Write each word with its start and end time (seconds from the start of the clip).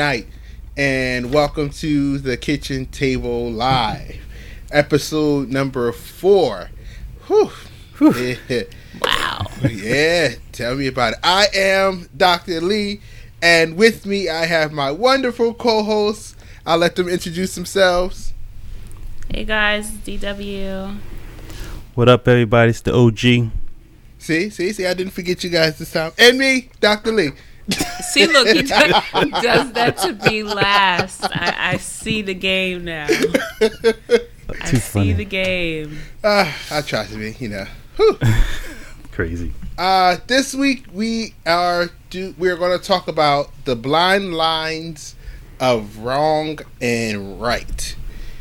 night, 0.00 0.26
and 0.78 1.30
welcome 1.30 1.68
to 1.68 2.16
the 2.16 2.34
Kitchen 2.34 2.86
Table 2.86 3.50
Live, 3.50 4.16
episode 4.72 5.50
number 5.50 5.92
four. 5.92 6.70
Whew. 7.26 7.50
Yeah. 8.00 8.62
Wow. 9.02 9.46
yeah, 9.68 10.36
tell 10.52 10.74
me 10.76 10.86
about 10.86 11.12
it. 11.12 11.18
I 11.22 11.48
am 11.54 12.08
Dr. 12.16 12.62
Lee, 12.62 13.02
and 13.42 13.76
with 13.76 14.06
me 14.06 14.30
I 14.30 14.46
have 14.46 14.72
my 14.72 14.90
wonderful 14.90 15.52
co-hosts. 15.52 16.34
I'll 16.64 16.78
let 16.78 16.96
them 16.96 17.06
introduce 17.06 17.54
themselves. 17.54 18.32
Hey 19.28 19.44
guys, 19.44 19.90
DW. 19.90 20.96
What 21.94 22.08
up, 22.08 22.26
everybody? 22.26 22.70
It's 22.70 22.80
the 22.80 22.94
OG. 22.94 23.50
See, 24.16 24.48
see, 24.48 24.72
see, 24.72 24.86
I 24.86 24.94
didn't 24.94 25.12
forget 25.12 25.44
you 25.44 25.50
guys 25.50 25.78
this 25.78 25.92
time. 25.92 26.12
And 26.16 26.38
me, 26.38 26.70
Dr. 26.80 27.12
Lee. 27.12 27.32
See, 28.10 28.26
look, 28.26 28.48
he 28.48 28.62
does, 28.62 29.04
he 29.04 29.30
does 29.30 29.72
that 29.72 29.96
to 29.98 30.12
be 30.14 30.42
last. 30.42 31.24
I, 31.24 31.72
I 31.72 31.76
see 31.76 32.22
the 32.22 32.34
game 32.34 32.84
now. 32.84 33.06
I 33.08 33.68
Too 34.66 34.76
see 34.76 34.78
funny. 34.78 35.12
the 35.12 35.24
game. 35.24 35.98
Uh, 36.24 36.52
I 36.70 36.82
try 36.82 37.06
to 37.06 37.16
be, 37.16 37.36
you 37.38 37.48
know. 37.48 37.66
Whew. 37.96 38.18
Crazy. 39.12 39.52
Uh, 39.78 40.16
this 40.26 40.54
week 40.54 40.84
we 40.92 41.34
are 41.46 41.88
do 42.10 42.34
we're 42.36 42.56
going 42.56 42.76
to 42.78 42.84
talk 42.84 43.08
about 43.08 43.50
the 43.64 43.76
blind 43.76 44.34
lines 44.34 45.14
of 45.60 45.98
wrong 45.98 46.58
and 46.80 47.40
right. 47.40 47.94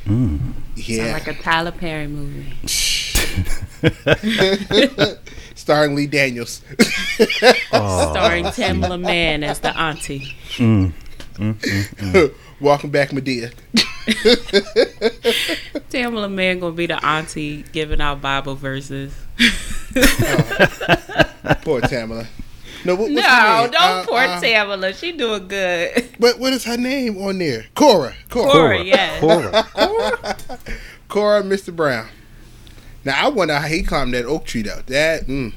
Mm. 0.05 0.39
Sound 0.39 0.87
Yeah, 0.87 1.13
like 1.13 1.27
a 1.27 1.33
Tyler 1.35 1.71
Perry 1.71 2.07
movie. 2.07 2.53
starring 5.69 5.93
Lee 5.95 6.07
Daniels. 6.07 6.63
Oh, 7.71 8.11
Starring 8.11 8.45
Tamela 8.45 8.99
Mann 8.99 9.43
as 9.43 9.59
the 9.59 9.77
auntie. 9.77 10.33
mm. 10.55 10.91
Mm, 11.35 11.53
mm, 11.53 11.95
mm. 11.95 12.33
Welcome 12.59 12.89
back, 12.89 13.09
Madea. 13.09 13.53
Tamela 15.91 16.31
Mann 16.31 16.59
gonna 16.59 16.73
be 16.73 16.87
the 16.87 17.05
auntie 17.05 17.63
giving 17.71 18.01
out 18.01 18.19
Bible 18.21 18.55
verses. 18.55 19.13
Poor 21.61 21.81
Tamela. 21.81 22.25
No, 22.83 22.95
what, 22.95 23.11
what's 23.11 23.27
her 23.27 23.43
no, 23.43 23.61
name? 23.61 23.71
don't 23.71 23.81
Uh, 23.81 24.05
poor 24.05 24.17
uh, 24.17 24.41
Tamela. 24.41 24.95
She 24.99 25.11
doing 25.11 25.47
good. 25.47 26.09
But 26.19 26.39
what 26.39 26.53
is 26.53 26.63
her 26.63 26.77
name 26.77 27.17
on 27.21 27.37
there? 27.37 27.67
Cora. 27.75 28.15
Cora. 28.29 28.51
Cora, 28.51 28.83
yes. 28.83 29.19
Cora. 29.19 29.67
Cora, 31.07 31.43
Mr. 31.43 31.75
Brown. 31.75 32.07
Now 33.09 33.25
I 33.25 33.29
wonder 33.29 33.55
how 33.55 33.67
he 33.67 33.81
climbed 33.81 34.13
that 34.13 34.25
oak 34.25 34.45
tree 34.45 34.61
though. 34.61 34.83
That, 34.85 35.25
mm, 35.25 35.51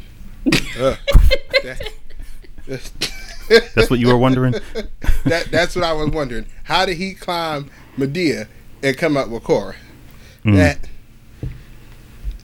uh, 0.81 0.97
that, 2.67 2.91
That's 3.75 3.91
what 3.91 4.01
you 4.01 4.07
were 4.09 4.17
wondering? 4.17 4.53
that 5.25 5.49
that's 5.51 5.77
what 5.77 5.85
I 5.85 5.93
was 5.93 6.09
wondering. 6.09 6.47
How 6.65 6.87
did 6.87 6.97
he 6.97 7.13
climb 7.13 7.71
Madea 7.99 8.49
and 8.83 8.97
come 8.97 9.19
up 9.19 9.29
with 9.29 9.45
Cora? 9.45 9.75
Mm. 10.47 10.55
That. 10.57 10.79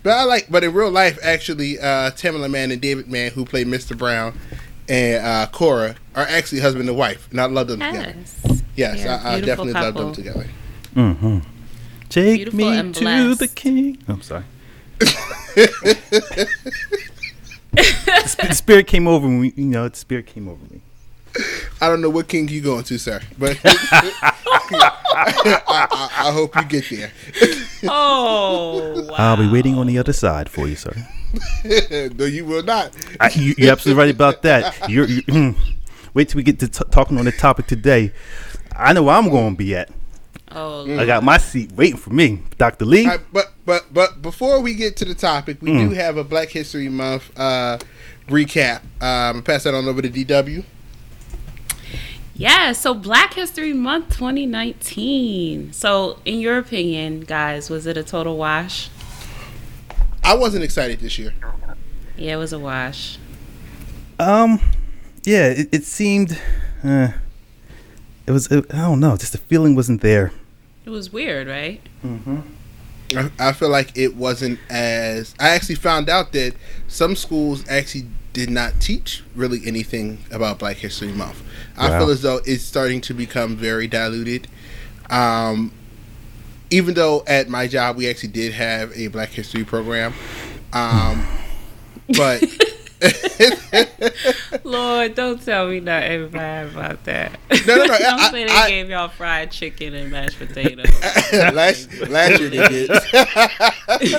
But 0.03 0.11
I 0.13 0.25
like, 0.25 0.51
but 0.51 0.63
in 0.63 0.75
real 0.75 0.91
life, 0.91 1.19
actually, 1.23 1.79
uh, 1.79 2.11
Tamela 2.11 2.51
Mann 2.51 2.71
and 2.71 2.83
David 2.83 3.09
Mann, 3.09 3.31
who 3.31 3.47
played 3.47 3.67
Mr. 3.67 3.97
Brown 3.97 4.39
and 4.91 5.25
uh, 5.25 5.47
Cora, 5.51 5.97
are 6.17 6.27
actually 6.27 6.61
husband 6.61 6.87
and 6.87 6.99
wife, 6.99 7.31
and 7.31 7.41
I 7.41 7.47
love 7.47 7.69
them 7.69 7.81
together. 7.81 8.15
Yes. 8.15 8.63
Yes, 8.77 9.03
They're 9.03 9.11
a 9.11 9.17
I, 9.17 9.17
I 9.17 9.41
beautiful 9.41 9.65
definitely 9.65 9.73
love 9.73 9.95
them 9.95 10.13
together. 10.13 10.47
Mm-hmm. 10.95 11.39
Take 12.11 12.37
Beautiful 12.37 12.59
me 12.59 12.93
to 12.93 13.01
blessed. 13.01 13.41
the 13.41 13.49
king. 13.49 14.03
I'm 14.07 14.21
sorry. 14.21 14.45
The, 17.75 18.49
spirit 18.53 18.87
came 18.87 19.07
over 19.07 19.29
me. 19.29 19.53
You 19.57 19.67
know, 19.67 19.89
the 19.89 19.97
spirit 19.97 20.27
came 20.27 20.49
over 20.49 20.65
me. 20.71 20.81
I 21.81 21.89
don't 21.89 22.01
know 22.01 22.11
what 22.11 22.29
king 22.29 22.49
you 22.49 22.61
going 22.61 22.85
to, 22.85 22.99
sir, 22.99 23.21
but 23.39 23.59
I, 23.65 24.35
I, 25.15 26.09
I 26.29 26.33
hope 26.33 26.57
you 26.57 26.65
get 26.65 26.91
there. 26.91 27.13
Oh, 27.85 29.07
wow. 29.09 29.15
I'll 29.17 29.37
be 29.37 29.49
waiting 29.49 29.79
on 29.79 29.87
the 29.87 29.99
other 29.99 30.13
side 30.13 30.49
for 30.49 30.67
you, 30.67 30.75
sir. 30.75 30.93
no, 32.19 32.25
you 32.25 32.45
will 32.45 32.65
not. 32.65 32.93
I, 33.21 33.31
you, 33.31 33.55
you're 33.57 33.71
absolutely 33.71 34.03
right 34.03 34.13
about 34.13 34.43
that. 34.43 34.89
You're, 34.91 35.07
you 35.07 35.55
wait 36.15 36.29
till 36.31 36.39
we 36.39 36.43
get 36.43 36.59
to 36.59 36.67
t- 36.67 36.85
talking 36.91 37.19
on 37.19 37.25
the 37.25 37.31
topic 37.31 37.69
today. 37.69 38.13
I 38.77 38.93
know 38.95 39.05
where 39.05 39.15
I'm 39.15 39.29
going 39.31 39.55
to 39.55 39.57
be 39.57 39.77
at. 39.77 39.91
Oh, 40.51 40.99
I 40.99 41.05
got 41.05 41.23
my 41.23 41.37
seat 41.39 41.73
waiting 41.73 41.99
for 41.99 42.11
me, 42.11 42.41
Dr. 42.57 42.85
Lee. 42.87 43.05
All 43.05 43.11
right, 43.13 43.21
but 43.33 43.53
but 43.67 43.93
but 43.93 44.23
before 44.23 44.61
we 44.61 44.75
get 44.75 44.97
to 44.99 45.05
the 45.05 45.15
topic, 45.15 45.59
we 45.61 45.71
Mm. 45.71 45.91
do 45.91 45.95
have 45.95 46.17
a 46.17 46.25
Black 46.25 46.49
History 46.49 46.89
Month 46.89 47.31
uh, 47.39 47.79
recap. 48.29 48.81
Um, 49.03 49.43
pass 49.43 49.65
that 49.65 49.75
on 49.75 49.87
over 49.87 50.01
to 50.01 50.09
DW. 50.09 50.65
Yeah, 52.35 52.73
so 52.73 52.95
Black 52.95 53.35
History 53.35 53.73
Month 53.73 54.11
2019. 54.17 55.73
So, 55.73 56.19
in 56.25 56.39
your 56.39 56.57
opinion, 56.59 57.21
guys, 57.21 57.69
was 57.69 57.85
it 57.87 57.97
a 57.97 58.05
total 58.05 58.37
wash? 58.37 58.91
I 60.23 60.35
wasn't 60.37 60.63
excited 60.63 61.01
this 61.01 61.19
year. 61.19 61.35
Yeah, 62.17 62.35
it 62.35 62.37
was 62.37 62.53
a 62.53 62.59
wash. 62.59 63.19
Um, 64.21 64.61
yeah, 65.25 65.47
it, 65.49 65.69
it 65.73 65.85
seemed, 65.85 66.39
uh, 66.85 67.09
it 68.29 68.33
was, 68.33 68.47
it, 68.53 68.67
I 68.73 68.79
don't 68.83 69.01
know, 69.01 69.17
just 69.17 69.33
the 69.33 69.39
feeling 69.39 69.75
wasn't 69.75 70.03
there. 70.03 70.33
It 70.85 70.91
was 70.91 71.13
weird, 71.13 71.49
right? 71.49 71.81
Mm-hmm. 72.05 72.41
I, 73.17 73.31
I 73.49 73.53
feel 73.53 73.71
like 73.71 73.97
it 73.97 74.15
wasn't 74.17 74.59
as. 74.69 75.35
I 75.41 75.49
actually 75.51 75.77
found 75.77 76.09
out 76.11 76.33
that 76.33 76.55
some 76.89 77.17
schools 77.17 77.67
actually 77.69 78.07
did 78.35 78.51
not 78.51 78.81
teach 78.81 79.25
really 79.35 79.61
anything 79.65 80.19
about 80.31 80.59
Black 80.59 80.77
History 80.77 81.13
Month. 81.13 81.43
I 81.77 81.89
Wow. 81.89 81.99
feel 82.01 82.11
as 82.11 82.23
though 82.23 82.41
it's 82.45 82.63
starting 82.63 83.01
to 83.03 83.15
become 83.15 83.57
very 83.57 83.87
diluted. 83.89 84.47
Um, 85.11 85.73
even 86.71 86.93
though 86.95 87.25
at 87.27 87.49
my 87.49 87.67
job 87.67 87.97
we 87.97 88.09
actually 88.11 88.29
did 88.29 88.53
have 88.53 88.93
a 88.95 89.07
Black 89.09 89.31
History 89.31 89.65
program, 89.65 90.13
um, 90.75 91.27
but 92.17 92.45
Lord, 94.65 95.15
don't 95.15 95.43
tell 95.45 95.69
me 95.69 95.81
nothing 95.81 96.29
bad 96.29 96.69
about 96.69 97.05
that. 97.05 97.39
No, 97.67 97.77
no, 97.77 97.85
no, 97.85 97.87
don't 97.99 98.21
I- 98.21 98.31
say 98.31 98.45
they 98.45 98.51
I- 98.53 98.69
gave 98.69 98.91
y'all 98.91 99.09
fried 99.09 99.51
chicken 99.51 99.95
and 99.95 100.11
mashed 100.11 100.39
potatoes 100.39 100.87
last 101.33 101.93
last 102.09 102.41
year 102.41 102.51
they 102.51 102.69
did. 102.69 102.91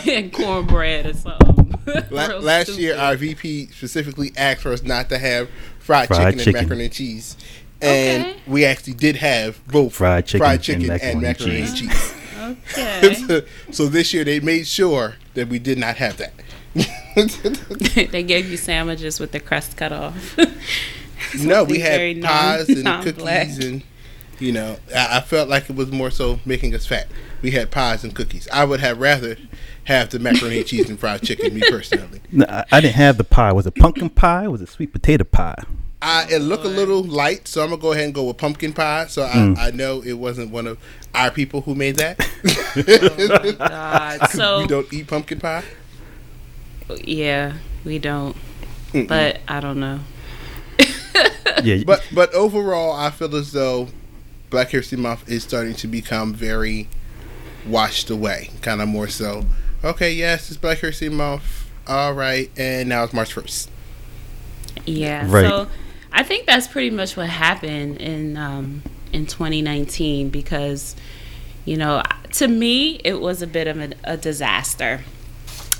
and 0.07 0.33
cornbread 0.33 1.05
or 1.07 1.13
something. 1.13 1.73
La- 2.11 2.37
last 2.37 2.67
stupid. 2.67 2.81
year, 2.81 2.97
our 2.97 3.15
VP 3.15 3.67
specifically 3.67 4.31
asked 4.37 4.61
for 4.61 4.71
us 4.71 4.83
not 4.83 5.09
to 5.09 5.17
have 5.17 5.49
fried, 5.79 6.07
Fried 6.07 6.33
chicken, 6.33 6.39
chicken. 6.39 6.55
and 6.55 6.63
macaroni 6.69 6.83
and 6.85 6.93
cheese, 6.93 7.35
and 7.81 8.25
Okay. 8.25 8.39
we 8.47 8.65
actually 8.65 8.93
did 8.93 9.15
have 9.17 9.65
both 9.67 9.93
Fried 9.95 10.25
chicken 10.25 10.39
fried 10.39 10.55
and 10.55 10.63
chicken 10.63 10.81
and 10.91 11.21
macaroni 11.21 11.21
macaroni, 11.21 11.59
and 11.61 11.67
and 11.69 11.77
cheese. 11.77 11.89
cheese. 11.89 12.15
Okay. 12.77 13.45
so 13.71 13.87
this 13.87 14.13
year 14.13 14.23
they 14.23 14.39
made 14.39 14.65
sure 14.67 15.15
that 15.33 15.47
we 15.49 15.59
did 15.59 15.77
not 15.77 15.97
have 15.97 16.17
that. 16.17 16.33
they 18.11 18.23
gave 18.23 18.49
you 18.49 18.57
sandwiches 18.57 19.19
with 19.19 19.31
the 19.31 19.39
crust 19.39 19.75
cut 19.77 19.91
off. 19.91 20.37
no, 20.37 21.63
we 21.63 21.79
Something 21.79 21.81
very 21.81 22.13
had 22.13 22.17
non- 22.23 22.31
pies 22.31 22.69
and 22.69 22.83
non-black. 22.83 23.47
cookies, 23.47 23.65
and 23.65 23.83
you 24.39 24.51
know, 24.51 24.77
I, 24.95 25.17
I 25.17 25.21
felt 25.21 25.49
like 25.49 25.69
it 25.69 25.75
was 25.75 25.91
more 25.91 26.11
so 26.11 26.39
making 26.45 26.73
us 26.75 26.85
fat. 26.85 27.07
We 27.41 27.51
had 27.51 27.71
pies 27.71 28.03
and 28.03 28.15
cookies. 28.15 28.47
I 28.51 28.65
would 28.65 28.79
have 28.79 28.99
rather 28.99 29.37
have 29.85 30.09
the 30.09 30.19
macaroni 30.19 30.59
and 30.59 30.67
cheese 30.67 30.89
and 30.89 30.99
fried 30.99 31.21
chicken, 31.23 31.53
me 31.53 31.61
personally. 31.69 32.21
No, 32.31 32.45
I, 32.47 32.63
I 32.71 32.81
didn't 32.81 32.95
have 32.95 33.17
the 33.17 33.23
pie. 33.23 33.51
Was 33.53 33.65
it 33.65 33.75
pumpkin 33.75 34.09
pie? 34.09 34.47
Was 34.47 34.61
it 34.61 34.69
sweet 34.69 34.91
potato 34.93 35.23
pie? 35.23 35.63
I, 36.01 36.27
it 36.29 36.39
looked 36.39 36.63
a 36.63 36.69
little 36.69 37.03
light, 37.03 37.47
so 37.47 37.61
I'm 37.61 37.69
gonna 37.71 37.81
go 37.81 37.91
ahead 37.91 38.05
and 38.05 38.13
go 38.13 38.23
with 38.25 38.37
pumpkin 38.37 38.71
pie. 38.71 39.07
So 39.07 39.23
I, 39.23 39.31
Mm. 39.33 39.57
I 39.57 39.71
know 39.71 40.01
it 40.01 40.13
wasn't 40.13 40.51
one 40.51 40.67
of 40.67 40.77
our 41.13 41.31
people 41.31 41.61
who 41.61 41.75
made 41.75 41.95
that. 41.97 42.19
oh 42.77 43.51
God. 43.57 44.29
So 44.29 44.59
we 44.61 44.67
don't 44.67 44.93
eat 44.93 45.07
pumpkin 45.07 45.39
pie. 45.41 45.63
Yeah, 47.03 47.53
we 47.83 47.99
don't. 47.99 48.35
Mm-mm. 48.93 49.07
But 49.07 49.41
I 49.47 49.59
don't 49.59 49.79
know. 49.79 49.99
Yeah, 51.63 51.83
But 51.85 52.07
but 52.13 52.33
overall, 52.33 52.93
I 52.93 53.09
feel 53.09 53.35
as 53.35 53.51
though 53.51 53.89
Black 54.49 54.69
History 54.69 54.97
Month 54.97 55.29
is 55.29 55.43
starting 55.43 55.73
to 55.75 55.87
become 55.87 56.33
very 56.33 56.87
washed 57.67 58.09
away. 58.09 58.51
Kind 58.61 58.81
of 58.81 58.87
more 58.87 59.07
so. 59.09 59.45
Okay, 59.83 60.11
yes, 60.13 60.49
it's 60.49 60.57
Black 60.57 60.77
History 60.79 61.09
Month. 61.09 61.69
All 61.87 62.13
right, 62.13 62.49
and 62.55 62.87
now 62.87 63.03
it's 63.03 63.13
March 63.13 63.33
first. 63.33 63.69
Yeah. 64.85 65.25
Right. 65.29 65.47
So 65.47 65.67
I 66.11 66.23
think 66.23 66.45
that's 66.45 66.67
pretty 66.67 66.89
much 66.91 67.17
what 67.17 67.29
happened 67.29 67.97
in 67.97 68.37
um, 68.37 68.83
in 69.11 69.25
2019 69.25 70.29
because 70.29 70.95
you 71.65 71.77
know 71.77 72.01
to 72.33 72.47
me 72.47 73.01
it 73.03 73.19
was 73.19 73.41
a 73.41 73.47
bit 73.47 73.67
of 73.67 73.79
a, 73.79 73.91
a 74.03 74.17
disaster. 74.17 75.01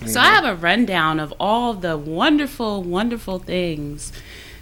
So 0.05 0.19
I 0.19 0.27
have 0.27 0.45
a 0.45 0.55
rundown 0.55 1.19
of 1.19 1.33
all 1.39 1.73
the 1.73 1.97
wonderful, 1.97 2.83
wonderful 2.83 3.39
things 3.39 4.11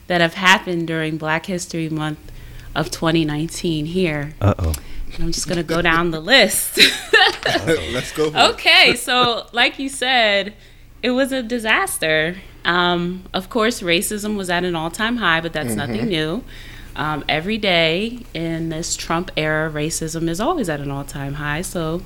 that 0.08 0.20
have 0.22 0.34
happened 0.34 0.88
during 0.88 1.18
Black 1.18 1.46
History 1.46 1.90
Month 1.90 2.32
of 2.76 2.90
2019 2.92 3.86
here. 3.86 4.34
uh 4.42 4.54
oh. 4.60 4.74
I'm 5.20 5.32
just 5.32 5.48
gonna 5.48 5.64
go 5.64 5.82
down 5.82 6.12
the 6.12 6.20
list. 6.20 6.78
Let's 7.66 8.12
go. 8.12 8.32
Okay, 8.52 8.96
so 8.96 9.48
like 9.52 9.80
you 9.80 9.90
said, 9.90 10.54
it 11.02 11.12
was 11.12 11.32
a 11.32 11.42
disaster. 11.42 12.36
Um, 12.66 13.24
of 13.34 13.50
course, 13.50 13.82
racism 13.82 14.36
was 14.38 14.50
at 14.50 14.64
an 14.64 14.76
all-time 14.76 15.18
high, 15.18 15.40
but 15.42 15.54
that's 15.54 15.74
nothing 15.76 16.08
new. 16.08 16.44
Um, 16.96 17.24
every 17.30 17.58
day 17.58 18.20
in 18.34 18.70
this 18.70 18.96
Trump 18.96 19.32
era, 19.38 19.72
racism 19.72 20.28
is 20.28 20.40
always 20.42 20.68
at 20.68 20.80
an 20.82 20.92
all 20.92 21.04
time 21.06 21.36
high. 21.36 21.62
So, 21.62 22.02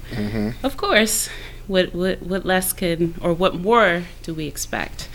of 0.63 0.78
course, 0.78 1.30
what, 1.71 1.95
what, 1.95 2.21
what 2.21 2.45
less 2.45 2.73
can, 2.73 3.15
or 3.21 3.33
what 3.33 3.56
more 3.56 4.03
do 4.23 4.33
we 4.33 4.45
expect? 4.45 5.07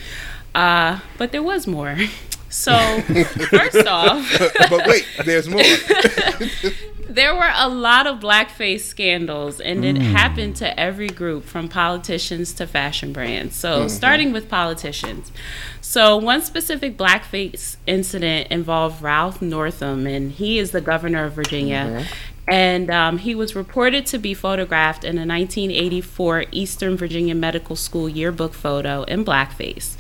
Uh, 0.54 1.00
but 1.18 1.30
there 1.30 1.42
was 1.42 1.66
more. 1.66 1.96
So, 2.48 3.02
first 3.50 3.86
off, 3.86 4.38
but 4.70 4.86
wait, 4.86 5.04
there's 5.26 5.46
more. 5.46 5.62
there 7.08 7.34
were 7.34 7.50
a 7.54 7.68
lot 7.68 8.06
of 8.06 8.18
blackface 8.18 8.80
scandals, 8.80 9.60
and 9.60 9.84
it 9.84 9.96
mm. 9.96 10.00
happened 10.00 10.56
to 10.56 10.80
every 10.80 11.08
group 11.08 11.44
from 11.44 11.68
politicians 11.68 12.54
to 12.54 12.66
fashion 12.66 13.12
brands. 13.12 13.56
So, 13.56 13.80
mm-hmm. 13.80 13.88
starting 13.88 14.32
with 14.32 14.48
politicians. 14.48 15.32
So, 15.82 16.16
one 16.16 16.40
specific 16.40 16.96
blackface 16.96 17.76
incident 17.86 18.48
involved 18.50 19.02
Ralph 19.02 19.42
Northam, 19.42 20.06
and 20.06 20.32
he 20.32 20.58
is 20.58 20.70
the 20.70 20.80
governor 20.80 21.24
of 21.24 21.34
Virginia. 21.34 21.84
Mm-hmm. 21.84 22.14
And 22.48 22.90
um, 22.90 23.19
he 23.19 23.34
was 23.34 23.56
reported 23.56 24.06
to 24.06 24.19
be 24.19 24.32
photographed 24.32 25.02
in 25.02 25.16
a 25.16 25.26
1984 25.26 26.44
Eastern 26.52 26.96
Virginia 26.96 27.34
Medical 27.34 27.75
School 27.75 28.08
yearbook 28.08 28.54
photo 28.54 29.02
in 29.04 29.25
blackface. 29.25 29.96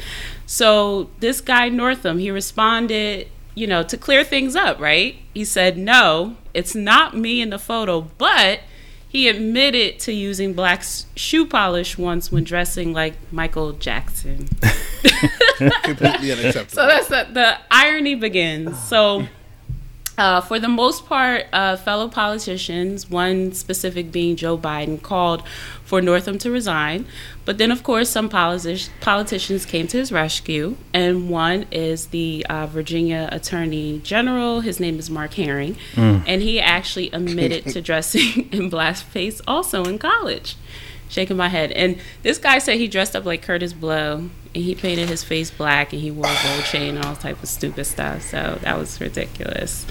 So, 0.46 1.10
this 1.18 1.40
guy 1.40 1.68
Northam, 1.68 2.18
he 2.18 2.30
responded 2.30 3.28
you 3.56 3.66
know, 3.66 3.82
to 3.82 3.96
clear 3.96 4.22
things 4.22 4.54
up, 4.54 4.78
right? 4.78 5.16
He 5.34 5.44
said, 5.44 5.76
no, 5.76 6.36
it's 6.54 6.74
not 6.74 7.16
me 7.16 7.40
in 7.40 7.50
the 7.50 7.58
photo, 7.58 8.02
but 8.18 8.60
he 9.08 9.28
admitted 9.28 9.98
to 10.00 10.12
using 10.12 10.52
black 10.52 10.84
shoe 11.16 11.46
polish 11.46 11.96
once 11.96 12.30
when 12.30 12.44
dressing 12.44 12.92
like 12.92 13.14
Michael 13.32 13.72
Jackson. 13.72 14.46
Completely 15.82 16.32
unacceptable. 16.32 16.70
So 16.70 16.86
that's 16.86 17.08
the, 17.08 17.28
the 17.32 17.56
irony 17.70 18.14
begins. 18.14 18.78
So, 18.84 19.26
uh, 20.18 20.40
for 20.40 20.58
the 20.58 20.68
most 20.68 21.06
part, 21.06 21.46
uh, 21.52 21.76
fellow 21.76 22.08
politicians, 22.08 23.10
one 23.10 23.52
specific 23.52 24.10
being 24.10 24.36
Joe 24.36 24.56
Biden, 24.56 25.00
called 25.00 25.42
for 25.84 26.00
Northam 26.00 26.38
to 26.38 26.50
resign. 26.50 27.06
But 27.44 27.58
then, 27.58 27.70
of 27.70 27.82
course, 27.82 28.08
some 28.10 28.28
politi- 28.28 28.88
politicians 29.00 29.66
came 29.66 29.86
to 29.88 29.98
his 29.98 30.10
rescue, 30.10 30.76
and 30.92 31.28
one 31.30 31.66
is 31.70 32.06
the 32.06 32.44
uh, 32.48 32.66
Virginia 32.66 33.28
Attorney 33.30 34.00
General. 34.02 34.60
His 34.60 34.80
name 34.80 34.98
is 34.98 35.10
Mark 35.10 35.34
Herring, 35.34 35.76
and 36.26 36.42
he 36.42 36.58
actually 36.60 37.10
admitted 37.12 37.66
to 37.66 37.80
dressing 37.90 38.48
in 38.52 38.70
blackface 38.70 39.40
also 39.46 39.84
in 39.84 39.98
college. 39.98 40.56
Shaking 41.08 41.36
my 41.36 41.48
head, 41.48 41.70
and 41.72 41.98
this 42.22 42.38
guy 42.38 42.58
said 42.58 42.78
he 42.78 42.88
dressed 42.88 43.14
up 43.14 43.24
like 43.24 43.44
Kurtis 43.46 43.78
Blow, 43.78 44.28
and 44.54 44.64
he 44.64 44.74
painted 44.74 45.08
his 45.08 45.22
face 45.22 45.50
black, 45.50 45.92
and 45.92 46.02
he 46.02 46.10
wore 46.10 46.26
a 46.26 46.36
gold 46.42 46.64
chain 46.64 46.96
and 46.96 47.04
all 47.04 47.14
type 47.14 47.40
of 47.42 47.48
stupid 47.48 47.84
stuff. 47.84 48.22
So 48.22 48.58
that 48.62 48.76
was 48.76 49.00
ridiculous. 49.00 49.86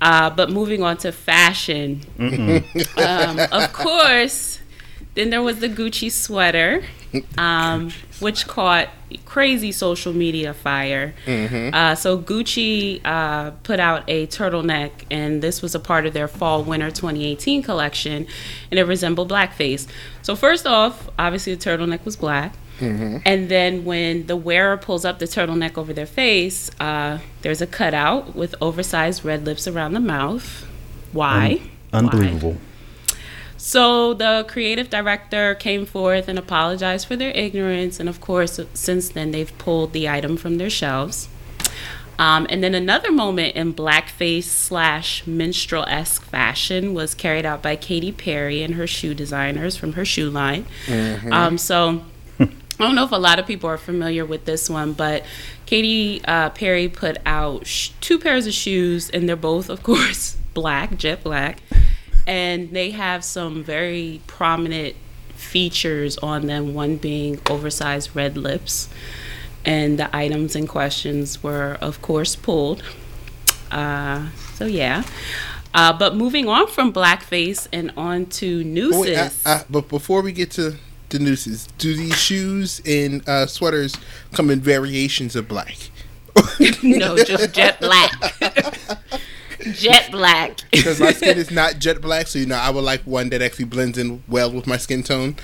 Uh, 0.00 0.30
but 0.30 0.50
moving 0.50 0.82
on 0.82 0.96
to 0.98 1.12
fashion, 1.12 2.00
um, 2.18 3.38
of 3.52 3.72
course, 3.72 4.58
then 5.14 5.30
there 5.30 5.42
was 5.42 5.60
the 5.60 5.68
Gucci 5.68 6.10
sweater, 6.10 6.82
um, 7.38 7.90
which 8.20 8.46
caught 8.46 8.88
crazy 9.24 9.72
social 9.72 10.12
media 10.12 10.54
fire. 10.54 11.14
Uh, 11.74 11.94
so 11.94 12.18
Gucci 12.18 13.00
uh, 13.04 13.50
put 13.62 13.80
out 13.80 14.04
a 14.08 14.26
turtleneck, 14.28 14.90
and 15.10 15.42
this 15.42 15.62
was 15.62 15.74
a 15.74 15.80
part 15.80 16.06
of 16.06 16.12
their 16.12 16.28
fall 16.28 16.62
winter 16.62 16.90
2018 16.90 17.62
collection, 17.62 18.26
and 18.70 18.78
it 18.78 18.84
resembled 18.84 19.30
blackface. 19.30 19.86
So 20.22 20.36
first 20.36 20.66
off, 20.66 21.08
obviously 21.18 21.54
the 21.54 21.64
turtleneck 21.64 22.04
was 22.04 22.16
black. 22.16 22.54
And 23.26 23.50
then 23.50 23.84
when 23.84 24.26
the 24.26 24.36
wearer 24.36 24.78
pulls 24.78 25.04
up 25.04 25.18
the 25.18 25.26
turtleneck 25.26 25.76
over 25.76 25.92
their 25.92 26.06
face, 26.06 26.70
uh, 26.80 27.18
there's 27.42 27.60
a 27.60 27.66
cutout 27.66 28.34
with 28.34 28.54
oversized 28.62 29.22
red 29.22 29.44
lips 29.44 29.68
around 29.68 29.92
the 29.92 30.00
mouth. 30.00 30.64
Why? 31.12 31.56
Why? 31.56 31.70
Unbelievable. 31.92 32.56
So 33.62 34.14
the 34.14 34.46
creative 34.48 34.88
director 34.88 35.54
came 35.54 35.84
forth 35.84 36.28
and 36.28 36.38
apologized 36.38 37.06
for 37.06 37.14
their 37.14 37.30
ignorance, 37.32 38.00
and 38.00 38.08
of 38.08 38.18
course, 38.18 38.58
since 38.72 39.10
then 39.10 39.32
they've 39.32 39.56
pulled 39.58 39.92
the 39.92 40.08
item 40.08 40.38
from 40.38 40.56
their 40.56 40.70
shelves. 40.70 41.28
Um, 42.18 42.46
and 42.48 42.64
then 42.64 42.74
another 42.74 43.12
moment 43.12 43.56
in 43.56 43.74
blackface 43.74 44.44
slash 44.44 45.26
minstrel 45.26 45.84
esque 45.88 46.22
fashion 46.22 46.94
was 46.94 47.14
carried 47.14 47.44
out 47.44 47.62
by 47.62 47.76
Katy 47.76 48.12
Perry 48.12 48.62
and 48.62 48.76
her 48.76 48.86
shoe 48.86 49.12
designers 49.14 49.76
from 49.76 49.92
her 49.92 50.06
shoe 50.06 50.30
line. 50.30 50.64
Um, 51.30 51.58
so 51.58 52.02
I 52.38 52.48
don't 52.78 52.94
know 52.94 53.04
if 53.04 53.12
a 53.12 53.16
lot 53.16 53.38
of 53.38 53.46
people 53.46 53.68
are 53.68 53.78
familiar 53.78 54.24
with 54.24 54.46
this 54.46 54.70
one, 54.70 54.94
but 54.94 55.22
Katy 55.66 56.22
uh, 56.24 56.48
Perry 56.50 56.88
put 56.88 57.18
out 57.26 57.66
sh- 57.66 57.90
two 58.00 58.18
pairs 58.18 58.46
of 58.46 58.54
shoes, 58.54 59.10
and 59.10 59.28
they're 59.28 59.36
both, 59.36 59.68
of 59.68 59.82
course, 59.82 60.38
black, 60.54 60.96
jet 60.96 61.22
black. 61.22 61.60
And 62.30 62.70
they 62.70 62.92
have 62.92 63.24
some 63.24 63.64
very 63.64 64.20
prominent 64.28 64.94
features 65.34 66.16
on 66.18 66.46
them, 66.46 66.74
one 66.74 66.96
being 66.96 67.40
oversized 67.50 68.14
red 68.14 68.36
lips. 68.36 68.88
And 69.64 69.98
the 69.98 70.14
items 70.16 70.54
in 70.54 70.68
questions 70.68 71.42
were, 71.42 71.76
of 71.80 72.00
course, 72.00 72.36
pulled. 72.36 72.84
Uh, 73.72 74.28
so, 74.54 74.64
yeah. 74.66 75.02
Uh, 75.74 75.92
but 75.92 76.14
moving 76.14 76.48
on 76.48 76.68
from 76.68 76.92
blackface 76.92 77.66
and 77.72 77.92
on 77.96 78.26
to 78.26 78.46
Oh, 78.54 78.58
wait, 78.58 78.66
nooses. 78.66 79.42
I- 79.44 79.52
I- 79.54 79.64
but 79.68 79.88
before 79.88 80.22
we 80.22 80.30
get 80.32 80.52
to 80.52 80.76
the 81.08 81.18
nooses, 81.18 81.66
do 81.78 81.96
these 81.96 82.16
shoes 82.16 82.80
and 82.86 83.28
uh, 83.28 83.46
sweaters 83.46 83.96
come 84.32 84.50
in 84.50 84.60
variations 84.60 85.34
of 85.34 85.48
black? 85.48 85.76
no, 86.82 87.16
just 87.24 87.52
jet 87.52 87.80
black. 87.80 88.12
jet 89.72 90.10
black. 90.10 90.58
Because 90.70 91.00
my 91.00 91.12
skin 91.12 91.38
is 91.44 91.50
not 91.50 91.78
jet 91.78 92.00
black, 92.00 92.26
so 92.26 92.38
you 92.38 92.46
know 92.46 92.56
I 92.56 92.70
would 92.70 92.84
like 92.84 93.02
one 93.02 93.30
that 93.30 93.42
actually 93.42 93.66
blends 93.66 93.98
in 93.98 94.22
well 94.28 94.50
with 94.52 94.66
my 94.66 94.76
skin 94.76 95.02
tone. 95.02 95.36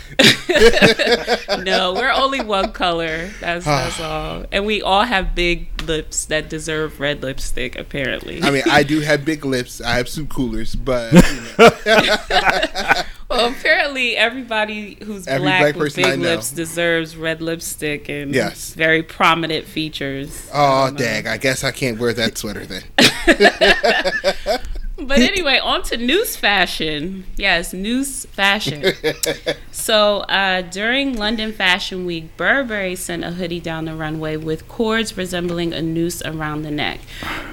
no, 1.62 1.92
we're 1.94 2.12
only 2.12 2.40
one 2.40 2.72
color. 2.72 3.30
That's 3.40 3.64
that's 3.66 4.00
all. 4.00 4.44
And 4.52 4.66
we 4.66 4.82
all 4.82 5.04
have 5.04 5.34
big 5.34 5.68
lips 5.82 6.24
that 6.26 6.48
deserve 6.48 7.00
red 7.00 7.22
lipstick, 7.22 7.76
apparently. 7.76 8.42
I 8.42 8.50
mean, 8.50 8.62
I 8.70 8.82
do 8.82 9.00
have 9.00 9.24
big 9.24 9.44
lips. 9.44 9.80
I 9.80 9.96
have 9.96 10.08
soup 10.08 10.28
coolers, 10.30 10.74
but 10.74 11.12
you 11.12 11.20
know, 11.58 13.02
well, 13.28 13.50
apparently 13.50 14.16
everybody 14.16 14.98
who's 15.02 15.26
Every 15.26 15.44
black, 15.46 15.74
black 15.74 15.76
with 15.76 15.96
big 15.96 16.20
lips 16.20 16.50
deserves 16.52 17.16
red 17.16 17.42
lipstick 17.42 18.08
and 18.08 18.34
Yes. 18.34 18.72
very 18.74 19.02
prominent 19.02 19.66
features. 19.66 20.48
oh 20.54 20.90
dang! 20.92 21.26
I 21.26 21.36
guess 21.36 21.64
I 21.64 21.70
can't 21.72 21.98
wear 21.98 22.12
that 22.12 22.38
sweater 22.38 22.64
then. 22.66 22.82
But 24.98 25.18
anyway, 25.18 25.58
on 25.58 25.82
to 25.84 25.98
news 25.98 26.36
fashion. 26.36 27.26
Yes, 27.36 27.74
news 27.74 28.24
fashion. 28.26 28.94
so 29.70 30.20
uh, 30.20 30.62
during 30.62 31.18
London 31.18 31.52
Fashion 31.52 32.06
Week, 32.06 32.34
Burberry 32.38 32.96
sent 32.96 33.22
a 33.22 33.32
hoodie 33.32 33.60
down 33.60 33.84
the 33.84 33.94
runway 33.94 34.38
with 34.38 34.66
cords 34.68 35.14
resembling 35.14 35.74
a 35.74 35.82
noose 35.82 36.22
around 36.22 36.62
the 36.62 36.70
neck. 36.70 37.00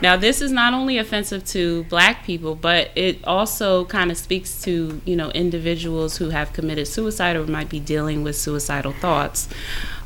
Now, 0.01 0.15
this 0.15 0.41
is 0.41 0.53
not 0.53 0.73
only 0.73 0.97
offensive 0.97 1.45
to 1.47 1.83
black 1.85 2.23
people, 2.23 2.55
but 2.55 2.91
it 2.95 3.19
also 3.25 3.83
kind 3.85 4.09
of 4.09 4.17
speaks 4.17 4.61
to 4.63 5.01
you 5.03 5.15
know 5.17 5.29
individuals 5.31 6.17
who 6.17 6.29
have 6.29 6.53
committed 6.53 6.87
suicide 6.87 7.35
or 7.35 7.45
might 7.45 7.69
be 7.69 7.79
dealing 7.79 8.23
with 8.23 8.37
suicidal 8.37 8.93
thoughts. 8.93 9.49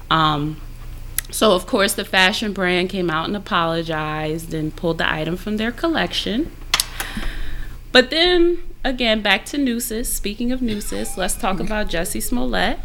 Um, 0.10 0.60
so, 1.32 1.52
of 1.54 1.66
course, 1.68 1.94
the 1.94 2.06
fashion 2.06 2.54
brand 2.54 2.90
came 2.90 3.10
out 3.10 3.28
and 3.28 3.36
apologized 3.36 4.54
and 4.54 4.76
pulled 4.76 4.98
the 5.00 5.12
item 5.12 5.36
from 5.38 5.58
their 5.58 5.72
collection. 5.72 6.52
But 7.92 8.10
then 8.10 8.60
again, 8.84 9.22
back 9.22 9.46
to 9.48 9.58
nooses. 9.58 10.12
Speaking 10.12 10.52
of 10.52 10.62
nooses, 10.62 11.18
let's 11.18 11.36
talk 11.36 11.60
about 11.60 11.90
Jussie 11.90 12.22
Smollett, 12.22 12.80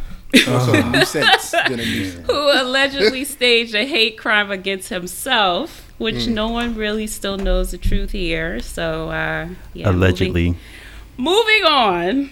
Also, 0.49 0.73
a 0.75 0.83
nuisance 0.91 1.51
than 1.51 1.73
a 1.75 1.77
nuisance. 1.77 2.27
who 2.27 2.35
allegedly 2.63 3.25
staged 3.25 3.75
a 3.75 3.85
hate 3.87 4.17
crime 4.19 4.51
against 4.51 4.89
himself, 4.89 5.93
which 5.99 6.25
Hmm. 6.25 6.35
no 6.35 6.49
one 6.49 6.75
really 6.75 7.07
still 7.07 7.37
knows 7.37 7.71
the 7.73 7.79
truth 7.79 8.13
here. 8.13 8.61
So, 8.61 9.11
uh, 9.11 9.49
yeah, 9.75 9.91
Allegedly. 9.91 10.47
Moving, 10.49 10.61
moving 11.23 11.65
on. 11.65 12.31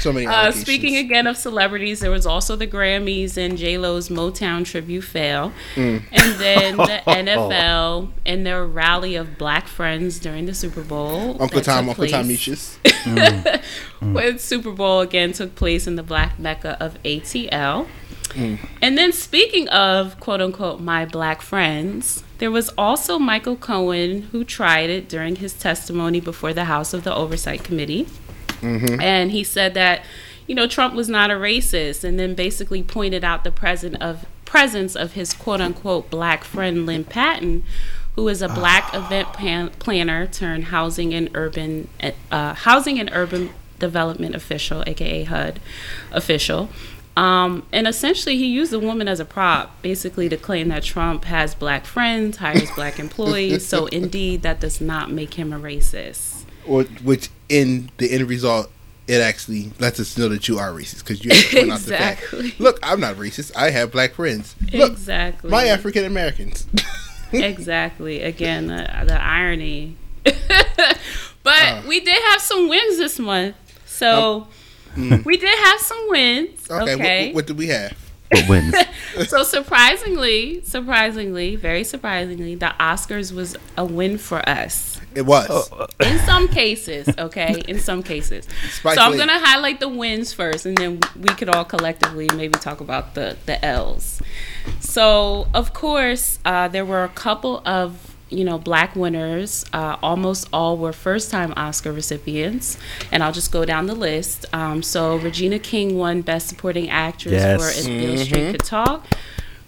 So 0.00 0.12
many. 0.12 0.26
Uh, 0.26 0.50
speaking 0.50 0.96
again 0.96 1.26
of 1.26 1.36
celebrities, 1.36 2.00
there 2.00 2.10
was 2.10 2.26
also 2.26 2.56
the 2.56 2.66
Grammys 2.66 3.36
and 3.36 3.56
J 3.56 3.78
Lo's 3.78 4.08
Motown 4.08 4.64
tribute 4.64 5.02
fail, 5.02 5.52
Mm. 5.76 6.02
and 6.10 6.34
then 6.40 6.76
the 6.76 7.02
NFL 7.06 8.10
and 8.26 8.44
their 8.44 8.66
rally 8.66 9.14
of 9.14 9.38
black 9.38 9.68
friends 9.68 10.18
during 10.18 10.46
the 10.46 10.54
Super 10.54 10.82
Bowl. 10.82 11.40
Uncle 11.40 11.60
Tom, 11.60 11.88
Uncle 11.88 12.06
Tom 12.08 12.24
place- 12.24 12.26
Meaches. 12.26 12.78
when 14.00 14.38
Super 14.38 14.72
Bowl 14.72 15.00
again 15.00 15.32
took 15.32 15.54
place 15.54 15.86
in 15.86 15.96
the 15.96 16.02
Black 16.02 16.38
Mecca 16.38 16.76
of 16.80 17.00
ATL. 17.04 17.86
Mm. 18.30 18.58
And 18.80 18.96
then 18.98 19.12
speaking 19.12 19.68
of 19.68 20.18
quote 20.20 20.40
unquote 20.40 20.80
my 20.80 21.04
black 21.04 21.42
friends, 21.42 22.24
there 22.42 22.50
was 22.50 22.70
also 22.76 23.20
Michael 23.20 23.54
Cohen 23.54 24.22
who 24.32 24.42
tried 24.42 24.90
it 24.90 25.08
during 25.08 25.36
his 25.36 25.52
testimony 25.52 26.18
before 26.18 26.52
the 26.52 26.64
House 26.64 26.92
of 26.92 27.04
the 27.04 27.14
Oversight 27.14 27.62
Committee. 27.62 28.08
And 29.00 29.30
he 29.30 29.44
said 29.44 29.74
that, 29.74 30.04
you 30.48 30.56
know, 30.56 30.66
Trump 30.66 30.92
was 30.92 31.08
not 31.08 31.30
a 31.30 31.34
racist 31.34 32.02
and 32.02 32.18
then 32.18 32.34
basically 32.34 32.82
pointed 32.82 33.22
out 33.22 33.44
the 33.44 33.52
present 33.52 34.02
of 34.02 34.26
presence 34.44 34.96
of 34.96 35.12
his 35.12 35.32
quote 35.32 35.60
unquote 35.60 36.10
black 36.10 36.42
friend 36.42 36.84
Lynne 36.84 37.04
Patton, 37.04 37.62
who 38.16 38.26
is 38.26 38.42
a 38.42 38.48
black 38.48 38.92
event 38.92 39.32
plan- 39.32 39.70
planner 39.78 40.26
turned 40.26 40.64
housing 40.64 41.14
and 41.14 41.30
urban 41.34 41.86
uh, 42.32 42.54
housing 42.54 42.98
and 42.98 43.08
urban 43.12 43.50
development 43.78 44.34
official, 44.34 44.82
aka 44.88 45.22
HUD 45.22 45.60
official. 46.10 46.70
Um, 47.16 47.66
and 47.72 47.86
essentially, 47.86 48.38
he 48.38 48.46
used 48.46 48.72
the 48.72 48.80
woman 48.80 49.06
as 49.06 49.20
a 49.20 49.24
prop, 49.24 49.80
basically 49.82 50.28
to 50.28 50.36
claim 50.36 50.68
that 50.68 50.82
Trump 50.82 51.24
has 51.24 51.54
black 51.54 51.84
friends, 51.84 52.38
hires 52.38 52.70
black 52.70 52.98
employees. 52.98 53.66
so, 53.66 53.86
indeed, 53.92 54.42
that 54.42 54.60
does 54.60 54.80
not 54.80 55.10
make 55.10 55.34
him 55.34 55.52
a 55.52 55.58
racist. 55.58 56.44
Or, 56.66 56.84
which, 56.84 57.28
in 57.48 57.90
the 57.98 58.10
end 58.12 58.28
result, 58.28 58.70
it 59.08 59.20
actually 59.20 59.72
lets 59.78 59.98
us 60.00 60.16
know 60.16 60.28
that 60.28 60.48
you 60.48 60.58
are 60.58 60.70
racist 60.70 61.00
because 61.00 61.24
you 61.24 61.30
point 61.30 61.72
exactly. 61.72 61.72
out 61.72 61.80
the 61.80 62.50
fact. 62.50 62.60
Look, 62.60 62.78
I'm 62.82 63.00
not 63.00 63.16
racist. 63.16 63.54
I 63.56 63.70
have 63.70 63.92
black 63.92 64.14
friends. 64.14 64.54
Look, 64.72 64.92
exactly. 64.92 65.50
my 65.50 65.66
African 65.66 66.04
Americans. 66.04 66.66
exactly. 67.32 68.22
Again, 68.22 68.68
the, 68.68 68.88
the 69.06 69.20
irony. 69.20 69.96
but 70.22 70.34
uh, 71.44 71.82
we 71.86 72.00
did 72.00 72.22
have 72.30 72.40
some 72.40 72.68
wins 72.68 72.98
this 72.98 73.18
month. 73.18 73.56
So 73.86 74.42
um, 74.42 74.48
mm. 74.96 75.24
we 75.24 75.36
did 75.36 75.58
have 75.58 75.80
some 75.80 76.06
wins. 76.08 76.70
Okay. 76.70 76.94
okay. 76.94 77.26
What, 77.28 77.34
what 77.34 77.46
did 77.46 77.58
we 77.58 77.68
have? 77.68 77.96
What 78.32 78.48
wins? 78.48 78.74
so 79.28 79.42
surprisingly, 79.42 80.62
surprisingly, 80.64 81.56
very 81.56 81.84
surprisingly, 81.84 82.54
the 82.54 82.74
Oscars 82.80 83.32
was 83.32 83.56
a 83.76 83.84
win 83.84 84.16
for 84.16 84.46
us. 84.48 85.00
It 85.14 85.22
was. 85.22 85.48
Oh, 85.50 85.86
In 86.00 86.18
some 86.20 86.48
cases, 86.48 87.08
okay? 87.18 87.62
In 87.68 87.78
some 87.78 88.02
cases. 88.02 88.46
Spike 88.70 88.94
so 88.94 89.02
I'm 89.02 89.16
going 89.16 89.28
to 89.28 89.38
highlight 89.38 89.80
the 89.80 89.88
wins 89.88 90.32
first 90.32 90.64
and 90.64 90.76
then 90.78 91.00
we 91.20 91.28
could 91.34 91.50
all 91.50 91.64
collectively 91.64 92.28
maybe 92.34 92.58
talk 92.58 92.80
about 92.80 93.14
the 93.14 93.36
the 93.46 93.62
L's. 93.64 94.22
So, 94.80 95.48
of 95.52 95.74
course, 95.74 96.38
uh, 96.44 96.68
there 96.68 96.84
were 96.84 97.04
a 97.04 97.08
couple 97.08 97.62
of 97.66 98.11
you 98.32 98.44
know, 98.44 98.58
black 98.58 98.96
winners. 98.96 99.64
Uh, 99.72 99.96
almost 100.02 100.48
all 100.52 100.76
were 100.76 100.92
first 100.92 101.30
time 101.30 101.52
Oscar 101.56 101.92
recipients. 101.92 102.78
And 103.10 103.22
I'll 103.22 103.32
just 103.32 103.52
go 103.52 103.64
down 103.64 103.86
the 103.86 103.94
list. 103.94 104.46
Um, 104.52 104.82
so 104.82 105.16
Regina 105.16 105.58
King 105.58 105.96
won 105.96 106.22
Best 106.22 106.48
Supporting 106.48 106.90
Actress 106.90 107.32
yes. 107.32 107.60
for 107.60 107.80
If 107.80 107.86
Beale 107.86 108.14
mm-hmm. 108.14 108.22
Street 108.22 108.50
Could 108.52 108.64
Talk. 108.64 109.06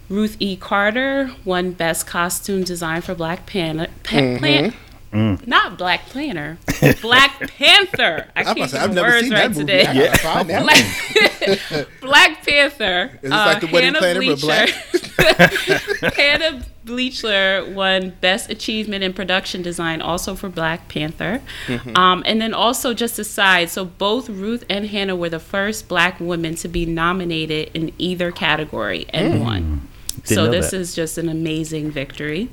Ruth 0.07 0.37
E. 0.39 0.55
Carter 0.55 1.31
won 1.43 1.71
Best 1.71 2.05
Costume 2.05 2.63
Design 2.63 3.01
for 3.01 3.15
Black 3.15 3.45
Pan- 3.45 3.89
pa- 4.03 4.15
mm-hmm. 4.15 4.37
Plant. 4.37 4.75
Mm. 5.15 5.47
Not 5.47 5.77
Black 5.77 6.07
Planner, 6.07 6.57
Black 7.01 7.39
Panther. 7.57 8.27
I 8.35 8.43
can't 8.43 8.57
get 8.57 8.93
the 8.93 9.01
words 9.01 9.29
right 9.29 9.53
today. 9.53 9.83
Yeah. 9.93 10.43
Black, 10.43 11.87
Black 12.01 12.45
Panther. 12.45 13.11
Is 13.21 13.21
this 13.21 13.31
uh, 13.31 13.45
like 13.45 13.61
the 13.61 13.67
wedding 13.67 13.93
Hannah 13.93 13.99
planner, 13.99 14.19
Bleacher. 14.19 14.47
but 14.47 15.37
black? 15.37 16.13
Hannah 16.15 16.65
Beachler 16.83 17.73
won 17.73 18.09
Best 18.19 18.49
Achievement 18.49 19.05
in 19.05 19.13
Production 19.13 19.61
Design, 19.61 20.01
also 20.01 20.35
for 20.35 20.49
Black 20.49 20.89
Panther. 20.89 21.41
Mm-hmm. 21.67 21.95
Um, 21.95 22.21
and 22.25 22.41
then 22.41 22.53
also, 22.53 22.93
just 22.93 23.17
aside, 23.17 23.69
so 23.69 23.85
both 23.85 24.27
Ruth 24.27 24.65
and 24.69 24.87
Hannah 24.87 25.15
were 25.15 25.29
the 25.29 25.39
first 25.39 25.87
black 25.87 26.19
women 26.19 26.55
to 26.55 26.67
be 26.67 26.85
nominated 26.85 27.71
in 27.73 27.93
either 27.97 28.33
category 28.33 29.05
and 29.09 29.35
mm. 29.35 29.43
won. 29.43 29.87
so 30.25 30.51
this 30.51 30.71
that. 30.71 30.77
is 30.77 30.93
just 30.93 31.17
an 31.17 31.29
amazing 31.29 31.89
victory. 31.89 32.49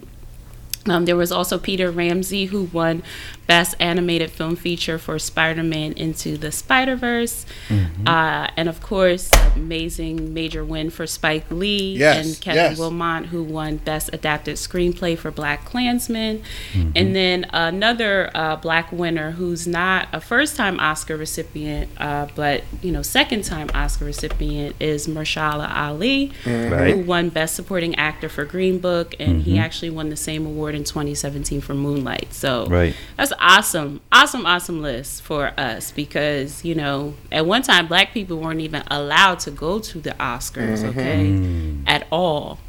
Um, 0.86 1.04
there 1.04 1.16
was 1.16 1.30
also 1.30 1.58
Peter 1.58 1.90
Ramsey 1.90 2.46
who 2.46 2.64
won 2.64 3.02
Best 3.46 3.74
Animated 3.80 4.30
Film 4.30 4.56
Feature 4.56 4.98
for 4.98 5.18
Spider 5.18 5.62
Man 5.62 5.92
Into 5.92 6.36
the 6.36 6.52
Spider 6.52 6.96
Verse. 6.96 7.44
Mm-hmm. 7.68 8.06
Uh, 8.06 8.48
and 8.56 8.68
of 8.68 8.80
course, 8.80 9.30
amazing 9.56 10.32
major 10.32 10.64
win 10.64 10.90
for 10.90 11.06
Spike 11.06 11.50
Lee 11.50 11.96
yes, 11.96 12.24
and 12.24 12.40
Kevin 12.40 12.72
yes. 12.72 12.78
Willmott, 12.78 13.26
who 13.26 13.42
won 13.42 13.78
Best 13.78 14.10
Adapted 14.12 14.56
Screenplay 14.56 15.18
for 15.18 15.30
Black 15.30 15.64
Klansman. 15.64 16.42
Mm-hmm. 16.72 16.90
And 16.94 17.16
then 17.16 17.46
another 17.52 18.30
uh, 18.34 18.56
black 18.56 18.92
winner 18.92 19.32
who's 19.32 19.66
not 19.66 20.08
a 20.12 20.20
first 20.20 20.56
time 20.56 20.78
Oscar 20.78 21.16
recipient, 21.16 21.90
uh, 21.98 22.28
but 22.36 22.62
you 22.80 22.92
know, 22.92 23.02
second 23.02 23.44
time 23.44 23.68
Oscar 23.74 24.04
recipient 24.04 24.76
is 24.80 25.08
Mahershala 25.08 25.68
Ali, 25.74 26.32
mm-hmm. 26.44 26.72
right. 26.72 26.94
who 26.94 27.02
won 27.02 27.28
Best 27.28 27.56
Supporting 27.56 27.94
Actor 27.96 28.28
for 28.28 28.44
Green 28.44 28.78
Book. 28.78 29.14
And 29.18 29.42
he 29.42 29.52
mm-hmm. 29.52 29.60
actually 29.60 29.90
won 29.90 30.10
the 30.10 30.16
same 30.16 30.46
award 30.46 30.74
in 30.74 30.84
2017 30.84 31.60
for 31.60 31.74
Moonlight. 31.74 32.32
So 32.32 32.66
right. 32.66 32.94
that's 33.16 33.32
awesome, 33.42 34.00
awesome, 34.10 34.46
awesome 34.46 34.80
list 34.80 35.22
for 35.22 35.52
us 35.58 35.90
because 35.90 36.64
you 36.64 36.74
know 36.74 37.14
at 37.30 37.44
one 37.44 37.62
time 37.62 37.88
black 37.88 38.14
people 38.14 38.38
weren't 38.38 38.60
even 38.60 38.82
allowed 38.86 39.40
to 39.40 39.50
go 39.50 39.78
to 39.78 40.00
the 40.00 40.12
Oscars, 40.12 40.78
mm-hmm. 40.78 40.98
okay, 40.98 41.24
mm. 41.26 41.82
at 41.86 42.06
all, 42.10 42.60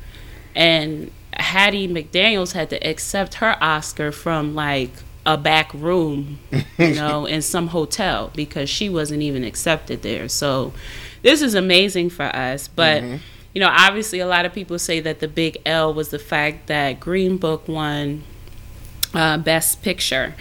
and 0.56 1.12
Hattie 1.34 1.88
McDaniel's 1.88 2.54
had 2.54 2.70
to 2.72 2.88
accept 2.88 3.36
her 3.36 3.56
Oscar 3.62 4.12
from 4.12 4.56
like 4.56 4.92
a 5.26 5.38
back 5.38 5.74
room, 5.74 6.40
you 6.78 6.96
know, 6.96 7.26
in 7.26 7.42
some 7.42 7.68
hotel 7.68 8.32
because 8.36 8.70
she 8.70 8.90
wasn't 8.90 9.22
even 9.22 9.44
accepted 9.44 10.02
there. 10.02 10.28
So 10.28 10.74
this 11.22 11.42
is 11.42 11.56
amazing 11.56 12.10
for 12.10 12.26
us, 12.26 12.68
but. 12.68 13.04
Mm-hmm 13.04 13.18
you 13.54 13.60
know, 13.60 13.70
obviously 13.70 14.20
a 14.20 14.26
lot 14.26 14.46
of 14.46 14.54
people 14.54 14.80
say 14.80 15.00
that 15.00 15.20
the 15.20 15.28
big 15.28 15.60
L 15.64 15.94
was 15.94 16.10
the 16.10 16.18
fact 16.18 16.66
that 16.68 17.00
Green 17.00 17.38
Book 17.38 17.68
won 17.68 18.24
uh, 19.14 19.38
Best 19.38 19.82
Picture, 19.82 20.36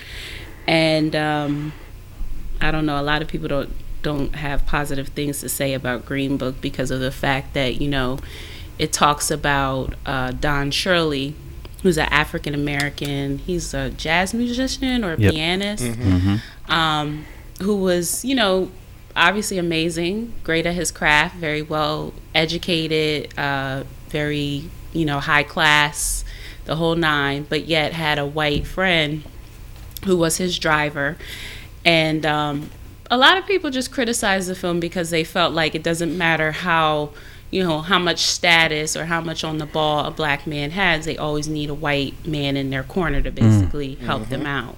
and 0.66 1.14
um, 1.14 1.72
I 2.60 2.70
don't 2.70 2.86
know. 2.86 3.00
A 3.00 3.02
lot 3.02 3.22
of 3.22 3.28
people 3.28 3.48
don't 3.48 3.74
don't 4.02 4.34
have 4.34 4.66
positive 4.66 5.08
things 5.08 5.40
to 5.40 5.48
say 5.48 5.74
about 5.74 6.04
Green 6.04 6.36
Book 6.36 6.60
because 6.60 6.90
of 6.90 7.00
the 7.00 7.12
fact 7.12 7.54
that 7.54 7.80
you 7.80 7.88
know 7.88 8.18
it 8.78 8.92
talks 8.92 9.30
about 9.30 9.94
uh, 10.06 10.32
Don 10.32 10.70
Shirley, 10.70 11.34
who's 11.82 11.98
an 11.98 12.08
African 12.10 12.54
American. 12.54 13.38
He's 13.38 13.74
a 13.74 13.90
jazz 13.90 14.34
musician 14.34 15.04
or 15.04 15.14
yep. 15.16 15.32
pianist, 15.32 15.84
mm-hmm. 15.84 16.16
mm-hmm. 16.16 16.72
um, 16.72 17.26
who 17.60 17.76
was 17.76 18.24
you 18.24 18.34
know 18.34 18.70
obviously 19.14 19.58
amazing, 19.58 20.32
great 20.42 20.66
at 20.66 20.74
his 20.74 20.90
craft, 20.90 21.36
very 21.36 21.62
well 21.62 22.14
educated, 22.34 23.36
uh, 23.38 23.84
very 24.08 24.64
you 24.92 25.04
know 25.04 25.20
high 25.20 25.42
class 25.42 26.24
the 26.64 26.76
whole 26.76 26.94
nine, 26.94 27.46
but 27.48 27.66
yet 27.66 27.92
had 27.92 28.18
a 28.18 28.26
white 28.26 28.66
friend 28.66 29.22
who 30.04 30.16
was 30.16 30.36
his 30.36 30.58
driver. 30.58 31.16
And 31.84 32.24
um, 32.24 32.70
a 33.10 33.16
lot 33.16 33.36
of 33.36 33.46
people 33.46 33.70
just 33.70 33.92
criticize 33.92 34.46
the 34.46 34.54
film 34.54 34.80
because 34.80 35.10
they 35.10 35.24
felt 35.24 35.52
like 35.52 35.74
it 35.74 35.82
doesn't 35.82 36.16
matter 36.16 36.52
how, 36.52 37.10
you 37.50 37.62
know, 37.62 37.80
how 37.80 37.98
much 37.98 38.20
status 38.20 38.96
or 38.96 39.06
how 39.06 39.20
much 39.20 39.44
on 39.44 39.58
the 39.58 39.66
ball 39.66 40.06
a 40.06 40.10
black 40.10 40.46
man 40.46 40.70
has, 40.70 41.04
they 41.04 41.16
always 41.16 41.48
need 41.48 41.70
a 41.70 41.74
white 41.74 42.26
man 42.26 42.56
in 42.56 42.70
their 42.70 42.84
corner 42.84 43.20
to 43.20 43.30
basically 43.30 43.96
mm. 43.96 44.00
help 44.00 44.22
mm-hmm. 44.22 44.30
them 44.30 44.46
out. 44.46 44.76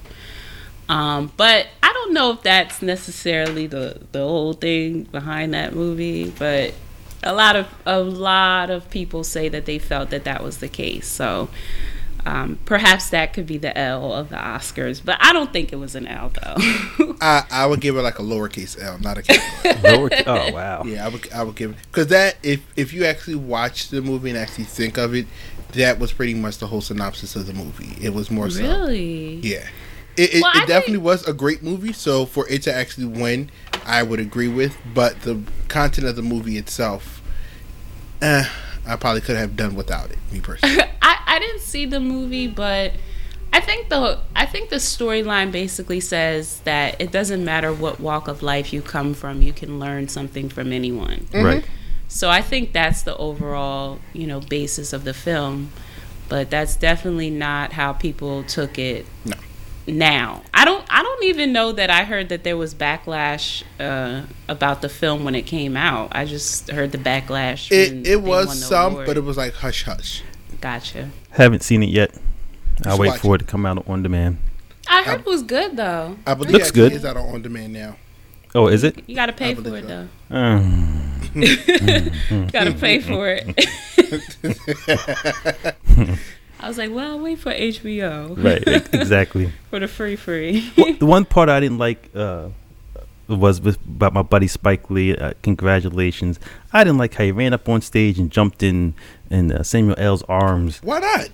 Um, 0.87 1.31
but 1.35 1.67
I 1.81 1.91
don't 1.93 2.13
know 2.13 2.31
if 2.31 2.43
that's 2.43 2.81
necessarily 2.81 3.65
the 3.65 4.01
the 4.11 4.19
whole 4.19 4.53
thing 4.53 5.03
behind 5.03 5.53
that 5.55 5.73
movie, 5.73 6.29
but 6.29 6.75
a 7.25 7.33
lot 7.33 7.55
of 7.55 7.67
a 7.85 7.99
lot 7.99 8.69
of 8.69 8.89
people 8.89 9.23
say 9.23 9.49
that 9.49 9.65
they 9.65 9.79
felt 9.79 10.11
that 10.11 10.23
that 10.23 10.43
was 10.43 10.59
the 10.59 10.69
case. 10.69 11.07
So 11.07 11.49
um, 12.25 12.57
perhaps 12.65 13.09
that 13.11 13.33
could 13.33 13.45
be 13.45 13.57
the 13.57 13.77
L 13.77 14.13
of 14.13 14.29
the 14.29 14.35
Oscars, 14.35 15.01
but 15.03 15.17
I 15.19 15.31
don't 15.31 15.53
think 15.53 15.71
it 15.71 15.75
was 15.75 15.95
an 15.95 16.07
L 16.07 16.29
though. 16.29 17.15
I, 17.21 17.43
I 17.51 17.65
would 17.65 17.81
give 17.81 17.97
it 17.97 18.01
like 18.01 18.17
a 18.17 18.23
lowercase 18.23 18.81
L, 18.81 18.97
not 18.99 19.17
a 19.17 19.21
capital. 19.21 19.91
Lower, 19.97 20.09
oh 20.25 20.51
wow. 20.51 20.83
Yeah, 20.85 21.05
I 21.05 21.09
would 21.09 21.31
I 21.33 21.43
would 21.43 21.55
give 21.55 21.71
it 21.71 21.77
because 21.91 22.07
that 22.07 22.37
if 22.41 22.65
if 22.75 22.93
you 22.93 23.05
actually 23.05 23.35
watch 23.35 23.89
the 23.89 24.01
movie 24.01 24.29
and 24.29 24.39
actually 24.39 24.63
think 24.63 24.97
of 24.97 25.13
it, 25.13 25.27
that 25.73 25.99
was 25.99 26.13
pretty 26.13 26.33
much 26.33 26.57
the 26.57 26.67
whole 26.67 26.81
synopsis 26.81 27.35
of 27.35 27.45
the 27.45 27.53
movie. 27.53 27.95
It 28.03 28.13
was 28.13 28.31
more 28.31 28.49
so 28.49 28.61
really 28.61 29.35
yeah. 29.35 29.67
It, 30.17 30.35
it, 30.35 30.41
well, 30.41 30.51
it 30.55 30.67
definitely 30.67 30.93
think... 30.93 31.03
was 31.03 31.27
a 31.27 31.33
great 31.33 31.61
movie. 31.61 31.93
So 31.93 32.25
for 32.25 32.47
it 32.47 32.61
to 32.63 32.73
actually 32.73 33.07
win, 33.07 33.51
I 33.85 34.01
would 34.01 34.19
agree 34.19 34.47
with. 34.47 34.77
But 34.93 35.21
the 35.21 35.41
content 35.67 36.07
of 36.07 36.15
the 36.15 36.21
movie 36.21 36.57
itself, 36.57 37.14
eh, 38.21 38.45
I 38.85 38.95
probably 38.95 39.21
could 39.21 39.37
have 39.37 39.55
done 39.55 39.75
without 39.75 40.11
it. 40.11 40.17
Me 40.31 40.39
personally, 40.39 40.81
I, 41.01 41.17
I 41.25 41.39
didn't 41.39 41.61
see 41.61 41.85
the 41.85 41.99
movie, 41.99 42.47
but 42.47 42.93
I 43.53 43.61
think 43.61 43.89
the 43.89 44.19
I 44.35 44.45
think 44.45 44.69
the 44.69 44.77
storyline 44.77 45.51
basically 45.51 45.99
says 45.99 46.59
that 46.61 46.99
it 46.99 47.11
doesn't 47.11 47.43
matter 47.43 47.73
what 47.73 47.99
walk 47.99 48.27
of 48.27 48.43
life 48.43 48.73
you 48.73 48.81
come 48.81 49.13
from, 49.13 49.41
you 49.41 49.53
can 49.53 49.79
learn 49.79 50.07
something 50.07 50.49
from 50.49 50.71
anyone. 50.71 51.27
Mm-hmm. 51.31 51.45
Right. 51.45 51.65
So 52.07 52.29
I 52.29 52.41
think 52.41 52.71
that's 52.71 53.01
the 53.01 53.17
overall, 53.17 53.99
you 54.13 54.27
know, 54.27 54.39
basis 54.39 54.93
of 54.93 55.03
the 55.03 55.13
film. 55.13 55.71
But 56.27 56.49
that's 56.49 56.75
definitely 56.75 57.29
not 57.29 57.73
how 57.73 57.93
people 57.93 58.43
took 58.43 58.79
it. 58.79 59.05
No 59.25 59.35
now. 59.87 60.43
I 60.53 60.65
don't 60.65 60.85
I 60.89 61.03
don't 61.03 61.23
even 61.25 61.53
know 61.53 61.71
that 61.71 61.89
I 61.89 62.03
heard 62.03 62.29
that 62.29 62.43
there 62.43 62.57
was 62.57 62.73
backlash 62.73 63.63
uh, 63.79 64.23
about 64.47 64.81
the 64.81 64.89
film 64.89 65.23
when 65.23 65.35
it 65.35 65.43
came 65.43 65.77
out. 65.77 66.15
I 66.15 66.25
just 66.25 66.69
heard 66.69 66.91
the 66.91 66.97
backlash. 66.97 67.71
It 67.71 68.07
it 68.07 68.21
was 68.21 68.65
some, 68.67 68.93
award. 68.93 69.07
but 69.07 69.17
it 69.17 69.23
was 69.23 69.37
like 69.37 69.53
hush 69.53 69.83
hush. 69.83 70.23
Gotcha. 70.61 71.09
Haven't 71.31 71.63
seen 71.63 71.83
it 71.83 71.89
yet. 71.89 72.15
I'll 72.85 72.97
wait 72.97 73.19
for 73.19 73.35
it 73.35 73.39
to 73.39 73.45
come 73.45 73.65
out 73.65 73.87
on 73.87 74.03
demand. 74.03 74.37
I 74.87 75.03
heard 75.03 75.19
I, 75.19 75.21
it 75.21 75.25
was 75.25 75.43
good 75.43 75.77
though. 75.77 76.17
I 76.25 76.33
believe 76.33 76.53
looks 76.53 76.71
good. 76.71 76.93
It's 76.93 77.05
out 77.05 77.17
on 77.17 77.41
demand 77.41 77.73
now. 77.73 77.97
Oh, 78.53 78.67
is 78.67 78.83
it? 78.83 79.03
You 79.07 79.15
got 79.15 79.25
to 79.25 79.33
pay 79.33 79.53
for 79.53 79.75
it 79.75 79.87
though. 79.87 80.07
Um, 80.29 81.19
got 82.51 82.63
to 82.63 82.73
pay 82.73 82.99
for 82.99 83.27
it. 83.29 83.65
I 86.65 86.67
was 86.67 86.79
like, 86.79 86.91
well, 86.91 87.19
wait 87.19 87.37
for 87.37 87.51
HBO. 87.51 88.43
Right, 88.43 88.67
exactly. 88.93 89.51
for 89.69 89.79
the 89.79 89.87
free 89.87 90.15
free. 90.15 90.67
Well, 90.75 90.93
the 90.93 91.05
one 91.05 91.23
part 91.23 91.47
I 91.47 91.59
didn't 91.59 91.77
like 91.77 92.09
uh, 92.15 92.47
was 93.27 93.61
with 93.61 93.75
about 93.85 94.13
my 94.13 94.23
buddy 94.23 94.47
Spike 94.47 94.89
Lee. 94.89 95.15
Uh, 95.15 95.33
congratulations! 95.43 96.39
I 96.73 96.83
didn't 96.83 96.97
like 96.97 97.13
how 97.13 97.23
he 97.23 97.31
ran 97.31 97.53
up 97.53 97.69
on 97.69 97.81
stage 97.81 98.17
and 98.17 98.31
jumped 98.31 98.63
in 98.63 98.95
in 99.29 99.51
uh, 99.51 99.61
Samuel 99.61 99.93
L's 99.99 100.23
arms. 100.23 100.81
Why 100.81 101.01
not? 101.01 101.29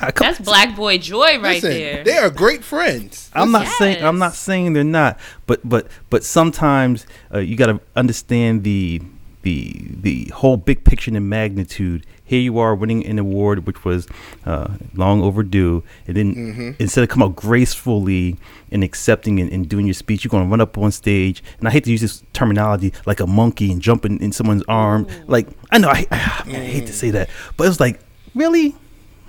I 0.00 0.10
That's 0.12 0.40
Black 0.40 0.74
Boy 0.74 0.96
Joy 0.96 1.38
right 1.40 1.62
Listen, 1.62 1.70
there. 1.70 2.02
they 2.04 2.16
are 2.16 2.30
great 2.30 2.64
friends. 2.64 3.30
I'm 3.34 3.52
not 3.52 3.68
saying 3.68 4.02
I'm 4.02 4.18
not 4.18 4.32
saying 4.32 4.72
they're 4.72 4.82
not, 4.82 5.20
but 5.44 5.60
but 5.68 5.88
but 6.08 6.24
sometimes 6.24 7.06
uh, 7.34 7.40
you 7.40 7.56
got 7.56 7.66
to 7.66 7.80
understand 7.94 8.64
the 8.64 9.02
the 9.42 9.74
the 10.00 10.24
whole 10.34 10.56
big 10.56 10.84
picture 10.84 11.10
and 11.14 11.28
magnitude. 11.28 12.06
Here 12.24 12.40
you 12.40 12.58
are 12.58 12.74
winning 12.74 13.04
an 13.06 13.18
award 13.18 13.66
which 13.66 13.84
was 13.84 14.06
uh, 14.46 14.74
long 14.94 15.22
overdue, 15.22 15.82
and 16.06 16.16
then 16.16 16.34
Mm-hmm. 16.34 16.70
instead 16.78 17.04
of 17.04 17.10
come 17.10 17.22
out 17.22 17.36
gracefully 17.36 18.36
and 18.72 18.82
accepting 18.82 19.40
and, 19.40 19.52
and 19.52 19.68
doing 19.68 19.86
your 19.86 19.94
speech, 19.94 20.24
you're 20.24 20.30
going 20.30 20.44
to 20.44 20.50
run 20.50 20.60
up 20.60 20.76
on 20.78 20.90
stage. 20.90 21.42
And 21.58 21.68
I 21.68 21.70
hate 21.70 21.84
to 21.84 21.90
use 21.90 22.00
this 22.00 22.22
terminology 22.32 22.92
like 23.06 23.20
a 23.20 23.26
monkey 23.26 23.70
and 23.70 23.80
jumping 23.80 24.20
in 24.20 24.32
someone's 24.32 24.62
arm. 24.68 25.06
Like 25.26 25.48
I 25.70 25.78
know 25.78 25.88
I, 25.88 26.06
I, 26.10 26.16
I 26.46 26.50
hate 26.50 26.86
to 26.86 26.92
say 26.92 27.10
that, 27.10 27.28
but 27.56 27.64
it 27.64 27.68
was 27.68 27.80
like 27.80 28.00
really. 28.34 28.74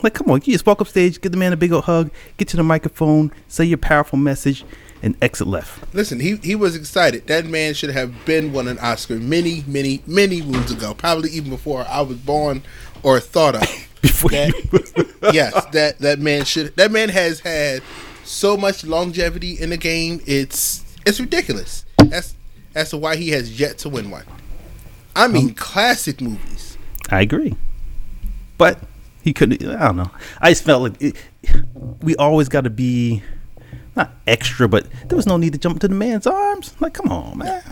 Like, 0.04 0.14
come 0.14 0.30
on, 0.30 0.42
you 0.44 0.54
just 0.54 0.66
walk 0.68 0.82
up 0.82 0.88
stage, 0.88 1.20
give 1.22 1.32
the 1.32 1.38
man 1.38 1.54
a 1.54 1.58
big 1.58 1.72
old 1.72 1.86
hug, 1.86 2.12
get 2.38 2.50
to 2.50 2.58
the 2.58 2.64
microphone, 2.64 3.32
say 3.48 3.64
your 3.64 3.78
powerful 3.78 4.20
message, 4.20 4.64
and 5.05 5.15
exit 5.21 5.45
left. 5.45 5.93
Listen, 5.93 6.19
he 6.19 6.38
he 6.38 6.55
was 6.55 6.75
excited. 6.75 7.27
That 7.27 7.45
man 7.45 7.75
should 7.75 7.91
have 7.91 8.25
been 8.25 8.51
won 8.51 8.67
an 8.67 8.79
Oscar 8.79 9.17
many, 9.17 9.63
many, 9.67 10.01
many 10.07 10.41
moons 10.41 10.71
ago. 10.71 10.95
Probably 10.95 11.29
even 11.29 11.51
before 11.51 11.85
I 11.88 12.01
was 12.01 12.17
born 12.17 12.63
or 13.03 13.19
thought 13.21 13.55
of. 13.55 13.62
Before 14.01 14.29
That- 14.29 15.21
yes, 15.33 15.65
that 15.71 15.97
that 16.00 16.19
man 16.19 16.45
should. 16.45 16.75
That 16.75 16.91
man 16.91 17.09
has 17.09 17.39
had 17.39 17.81
so 18.24 18.55
much 18.55 18.83
longevity 18.83 19.53
in 19.59 19.71
the 19.71 19.77
game. 19.77 20.21
It's 20.27 20.85
it's 21.07 21.19
ridiculous. 21.19 21.85
That's 21.97 22.35
that's 22.74 22.93
why 22.93 23.15
he 23.15 23.29
has 23.29 23.59
yet 23.59 23.79
to 23.79 23.89
win 23.89 24.12
one. 24.12 24.25
I 25.15 25.25
um, 25.25 25.33
mean, 25.33 25.55
classic 25.55 26.21
movies. 26.21 26.77
I 27.09 27.21
agree, 27.21 27.55
but 28.59 28.79
he 29.24 29.33
couldn't. 29.33 29.63
I 29.63 29.88
don't 29.88 29.97
know. 29.97 30.12
I 30.39 30.51
just 30.51 30.63
felt 30.63 30.83
like 30.83 31.01
it, 31.01 31.15
we 32.01 32.15
always 32.17 32.47
got 32.47 32.65
to 32.65 32.69
be 32.69 33.24
not 33.96 34.12
extra, 34.28 34.68
but 34.68 34.88
there 35.08 35.16
was 35.16 35.25
no 35.25 35.38
need 35.38 35.54
to 35.54 35.60
jump 35.60 35.75
into 35.78 35.88
the 35.88 35.96
man's 35.96 36.28
arms. 36.28 36.74
Like, 36.80 36.94
come 36.94 37.12
on, 37.12 37.38
man. 37.40 37.64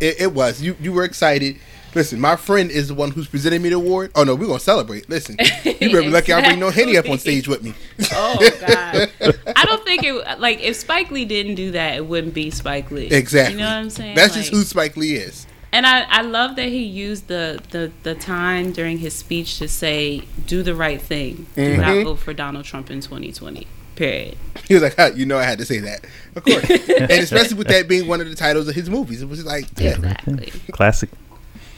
It, 0.00 0.20
it 0.22 0.32
was. 0.34 0.60
You 0.62 0.76
you 0.80 0.92
were 0.92 1.04
excited. 1.04 1.56
Listen, 1.94 2.18
my 2.20 2.36
friend 2.36 2.70
is 2.70 2.88
the 2.88 2.94
one 2.94 3.10
who's 3.10 3.28
presenting 3.28 3.60
me 3.60 3.68
the 3.68 3.76
award. 3.76 4.10
Oh 4.14 4.24
no, 4.24 4.34
we're 4.34 4.46
gonna 4.46 4.58
celebrate. 4.58 5.08
Listen, 5.10 5.36
you 5.64 5.74
better 5.90 6.00
be 6.02 6.08
lucky 6.08 6.32
I 6.32 6.40
bring 6.40 6.58
no 6.58 6.70
Henny 6.70 6.96
up 6.96 7.08
on 7.08 7.18
stage 7.18 7.46
with 7.48 7.62
me. 7.62 7.74
oh 8.12 8.50
God. 8.66 9.10
I 9.56 9.64
don't 9.66 9.84
think 9.84 10.02
it 10.04 10.40
like 10.40 10.60
if 10.60 10.74
Spike 10.76 11.10
Lee 11.10 11.26
didn't 11.26 11.54
do 11.56 11.72
that, 11.72 11.96
it 11.96 12.06
wouldn't 12.06 12.32
be 12.34 12.50
Spike 12.50 12.90
Lee. 12.90 13.06
Exactly. 13.08 13.54
You 13.54 13.60
know 13.60 13.66
what 13.66 13.76
I'm 13.76 13.90
saying? 13.90 14.14
That's 14.16 14.34
just 14.34 14.50
who 14.50 14.62
Spike 14.62 14.96
Lee 14.96 15.14
is. 15.16 15.46
And 15.74 15.86
I, 15.86 16.02
I 16.02 16.20
love 16.22 16.56
that 16.56 16.68
he 16.68 16.82
used 16.82 17.28
the, 17.28 17.58
the, 17.70 17.90
the 18.02 18.14
time 18.14 18.72
during 18.72 18.98
his 18.98 19.14
speech 19.14 19.56
to 19.58 19.68
say, 19.68 20.24
do 20.46 20.62
the 20.62 20.74
right 20.74 21.00
thing. 21.00 21.46
Do 21.54 21.78
not 21.78 21.86
Mhm. 21.86 22.04
vote 22.04 22.18
for 22.18 22.34
Donald 22.34 22.66
Trump 22.66 22.90
in 22.90 23.00
2020. 23.00 23.66
Period. 23.96 24.36
He 24.66 24.74
was 24.74 24.82
like, 24.82 24.96
huh, 24.96 25.10
you 25.14 25.26
know, 25.26 25.38
I 25.38 25.44
had 25.44 25.58
to 25.58 25.64
say 25.66 25.78
that, 25.80 26.04
of 26.34 26.44
course, 26.44 26.64
and 26.70 27.10
especially 27.10 27.56
with 27.58 27.66
that 27.68 27.88
being 27.88 28.08
one 28.08 28.20
of 28.20 28.28
the 28.28 28.34
titles 28.34 28.68
of 28.68 28.74
his 28.74 28.88
movies. 28.88 29.20
It 29.22 29.28
was 29.28 29.44
like, 29.44 29.66
yeah. 29.78 29.90
Exactly. 29.96 30.52
Classic. 30.72 31.10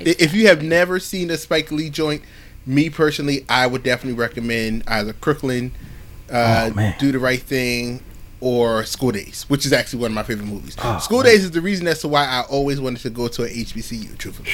I- 0.00 0.16
If 0.18 0.33
you 0.35 0.47
have 0.47 0.62
never 0.62 0.99
seen 1.00 1.30
a 1.30 1.37
Spike 1.37 1.73
Lee 1.73 1.90
joint, 1.90 2.23
me 2.66 2.88
personally, 2.90 3.44
I 3.49 3.66
would 3.66 3.83
definitely 3.83 4.18
recommend 4.18 4.85
either 4.87 5.12
Crooklyn, 5.14 5.72
uh, 6.31 6.70
Oh. 6.77 6.94
Do 6.98 7.11
the 7.12 7.18
Right 7.18 7.40
Thing, 7.42 8.00
or 8.40 8.85
School 8.85 9.11
Daze, 9.12 9.44
which 9.48 9.66
is 9.66 9.72
actually 9.72 10.00
one 10.03 10.11
of 10.12 10.14
my 10.14 10.22
favorite 10.22 10.46
movies. 10.46 10.77
Oh, 10.83 10.98
School 10.98 11.18
man. 11.18 11.27
Days 11.27 11.44
is 11.44 11.50
the 11.50 11.61
reason 11.62 11.87
as 11.88 12.00
to 12.00 12.09
why 12.09 12.27
I 12.27 12.42
always 12.42 12.81
wanted 12.81 13.00
to 13.03 13.11
go 13.11 13.27
to 13.29 13.42
a 13.44 13.48
HBCU. 13.48 14.16
Truthfully, 14.18 14.50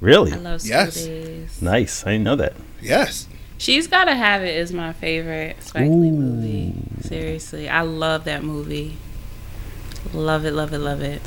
Really 0.00 0.32
I 0.32 0.36
love 0.36 0.60
School 0.62 0.70
Yes. 0.70 1.04
Days. 1.04 1.62
nice. 1.62 2.06
I 2.06 2.12
didn't 2.12 2.24
know 2.24 2.36
that. 2.36 2.54
yes, 2.80 3.26
She's 3.60 3.88
Gotta 3.88 4.14
Have 4.14 4.40
It 4.42 4.56
is 4.56 4.72
my 4.72 4.94
favorite 4.94 5.62
Spike 5.62 5.82
Lee 5.82 6.10
movie. 6.10 6.72
Seriously. 7.02 7.68
I 7.68 7.82
love 7.82 8.24
that 8.24 8.42
movie. 8.42 8.96
Love 10.14 10.46
it, 10.46 10.52
love 10.52 10.72
it, 10.72 10.78
love 10.78 11.02
it. 11.02 11.20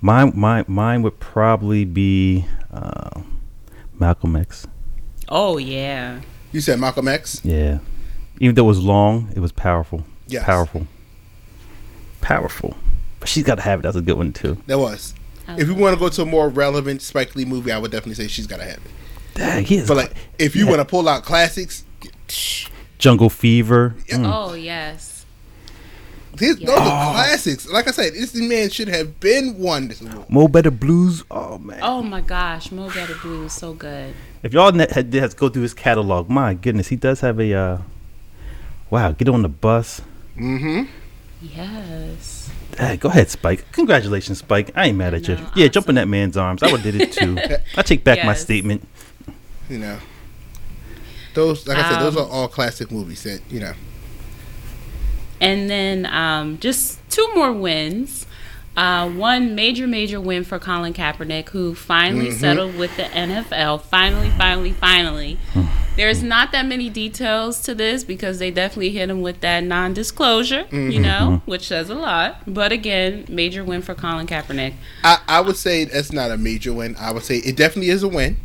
Mine, 0.00 0.32
mine, 0.34 0.64
mine 0.66 1.02
would 1.02 1.20
probably 1.20 1.84
be 1.84 2.44
uh, 2.72 3.20
Malcolm 4.00 4.34
X. 4.34 4.66
Oh, 5.28 5.56
yeah. 5.58 6.22
you 6.50 6.60
said 6.60 6.80
Malcolm 6.80 7.06
X. 7.06 7.40
Yeah, 7.44 7.78
even 8.40 8.56
though 8.56 8.64
it 8.64 8.66
was 8.66 8.82
long, 8.82 9.32
it 9.36 9.38
was 9.38 9.52
powerful. 9.52 10.04
Yes. 10.26 10.42
Powerful. 10.42 10.88
Powerful. 12.20 12.76
But 13.20 13.28
she's 13.28 13.44
got 13.44 13.54
to 13.54 13.62
have 13.62 13.78
it. 13.78 13.82
That's 13.84 13.94
a 13.96 14.02
good 14.02 14.16
one 14.16 14.32
too. 14.32 14.58
That 14.66 14.80
was. 14.80 15.14
I 15.46 15.54
If 15.54 15.68
you 15.68 15.74
love 15.74 15.80
want 15.80 15.94
to 15.94 16.00
go 16.00 16.08
to 16.08 16.22
a 16.22 16.26
more 16.26 16.48
relevant 16.48 17.00
Spike 17.00 17.36
Lee 17.36 17.44
movie, 17.44 17.70
I 17.70 17.78
would 17.78 17.92
definitely 17.92 18.14
say 18.14 18.26
she's 18.26 18.48
got 18.48 18.56
to 18.56 18.64
have 18.64 18.78
it. 18.78 18.90
Dang, 19.34 19.64
he 19.64 19.76
is 19.78 19.88
But 19.88 19.96
like, 19.96 20.12
if 20.38 20.54
you 20.56 20.64
Yeah. 20.64 20.70
want 20.70 20.80
to 20.80 20.84
pull 20.84 21.08
out 21.08 21.24
classics, 21.24 21.84
Jungle 22.98 23.30
Fever. 23.30 23.94
Yeah. 24.08 24.16
Mm. 24.16 24.32
Oh, 24.32 24.54
yes. 24.54 25.26
these, 26.36 26.58
Yeah. 26.58 26.66
those 26.68 26.78
Oh. 26.78 26.82
are 26.82 27.12
classics. 27.14 27.68
Like 27.68 27.86
I 27.88 27.90
said, 27.92 28.14
this 28.14 28.34
man 28.34 28.70
should 28.70 28.88
have 28.88 29.20
been 29.20 29.58
one. 29.58 29.88
this 29.88 30.00
award. 30.00 30.30
Mo 30.30 30.48
Better 30.48 30.70
Blues. 30.70 31.22
Oh 31.30 31.58
man. 31.58 31.78
Oh, 31.82 32.02
my 32.02 32.20
gosh. 32.20 32.70
Mo 32.72 32.88
Better 32.90 33.14
Blue 33.22 33.44
is 33.44 33.52
so 33.52 33.72
good. 33.74 34.14
If 34.42 34.52
y'all 34.52 34.72
ne- 34.72 34.86
had, 34.90 35.12
had 35.14 35.30
to 35.30 35.36
go 35.36 35.48
through 35.48 35.62
his 35.62 35.74
catalog, 35.74 36.28
my 36.28 36.54
goodness, 36.54 36.88
he 36.88 36.96
does 36.96 37.20
have 37.20 37.38
a. 37.40 37.52
Uh, 37.54 37.78
wow, 38.90 39.12
get 39.12 39.28
on 39.28 39.42
the 39.42 39.48
bus. 39.48 40.00
Mm-hmm. 40.38 40.84
Yes. 41.42 42.50
Hey, 42.78 42.96
go 42.96 43.08
ahead, 43.08 43.30
Spike. 43.30 43.70
Congratulations, 43.72 44.38
Spike. 44.38 44.70
I 44.74 44.86
ain't 44.88 44.98
mad 44.98 45.14
I 45.14 45.18
at 45.18 45.28
you. 45.28 45.36
know, 45.36 45.50
Yeah, 45.54 45.68
jump 45.68 45.88
in 45.88 45.94
that 45.94 46.08
man's 46.08 46.36
arms. 46.36 46.62
I 46.62 46.72
would 46.72 46.82
did 46.82 46.96
it 46.96 47.12
too. 47.12 47.38
I 47.76 47.82
take 47.82 48.02
back 48.02 48.24
my 48.24 48.34
statement. 48.34 48.86
You 49.68 49.78
know, 49.78 49.98
those 51.34 51.66
like 51.66 51.78
I 51.78 51.88
said, 51.90 52.00
those 52.00 52.16
Um, 52.16 52.22
are 52.24 52.28
all 52.28 52.48
classic 52.48 52.90
movies 52.90 53.22
that 53.24 53.40
you 53.50 53.60
know. 53.60 53.72
And 55.40 55.68
then 55.68 56.06
um, 56.06 56.58
just 56.58 56.98
two 57.10 57.28
more 57.34 57.52
wins. 57.52 58.26
Uh, 58.76 59.08
one 59.08 59.54
major, 59.54 59.86
major 59.86 60.20
win 60.20 60.42
for 60.42 60.58
Colin 60.58 60.92
Kaepernick, 60.92 61.50
who 61.50 61.76
finally 61.76 62.30
Mhm. 62.30 62.40
settled 62.40 62.76
with 62.76 62.96
the 62.96 63.04
NFL. 63.04 63.78
Finally, 63.78 64.30
finally, 64.36 64.72
finally. 64.72 65.38
There's 65.96 66.24
not 66.24 66.50
that 66.50 66.66
many 66.66 66.90
details 66.90 67.60
to 67.62 67.74
this 67.74 68.02
because 68.02 68.40
they 68.40 68.50
definitely 68.50 68.90
hit 68.90 69.08
him 69.10 69.20
with 69.22 69.40
that 69.42 69.62
non 69.62 69.92
disclosure, 69.94 70.64
you 70.72 70.98
know, 70.98 71.40
which 71.46 71.68
says 71.68 71.88
a 71.88 71.94
lot. 71.94 72.42
But 72.52 72.72
again, 72.72 73.26
major 73.28 73.62
win 73.62 73.80
for 73.80 73.94
Colin 73.94 74.26
Kaepernick. 74.26 74.74
I, 75.04 75.18
I 75.28 75.40
would 75.40 75.56
say 75.56 75.84
that's 75.84 76.12
not 76.12 76.32
a 76.32 76.36
major 76.36 76.72
win. 76.72 76.96
I 76.98 77.12
would 77.12 77.22
say 77.22 77.36
it 77.36 77.54
definitely 77.56 77.90
is 77.90 78.02
a 78.02 78.08
win. 78.08 78.38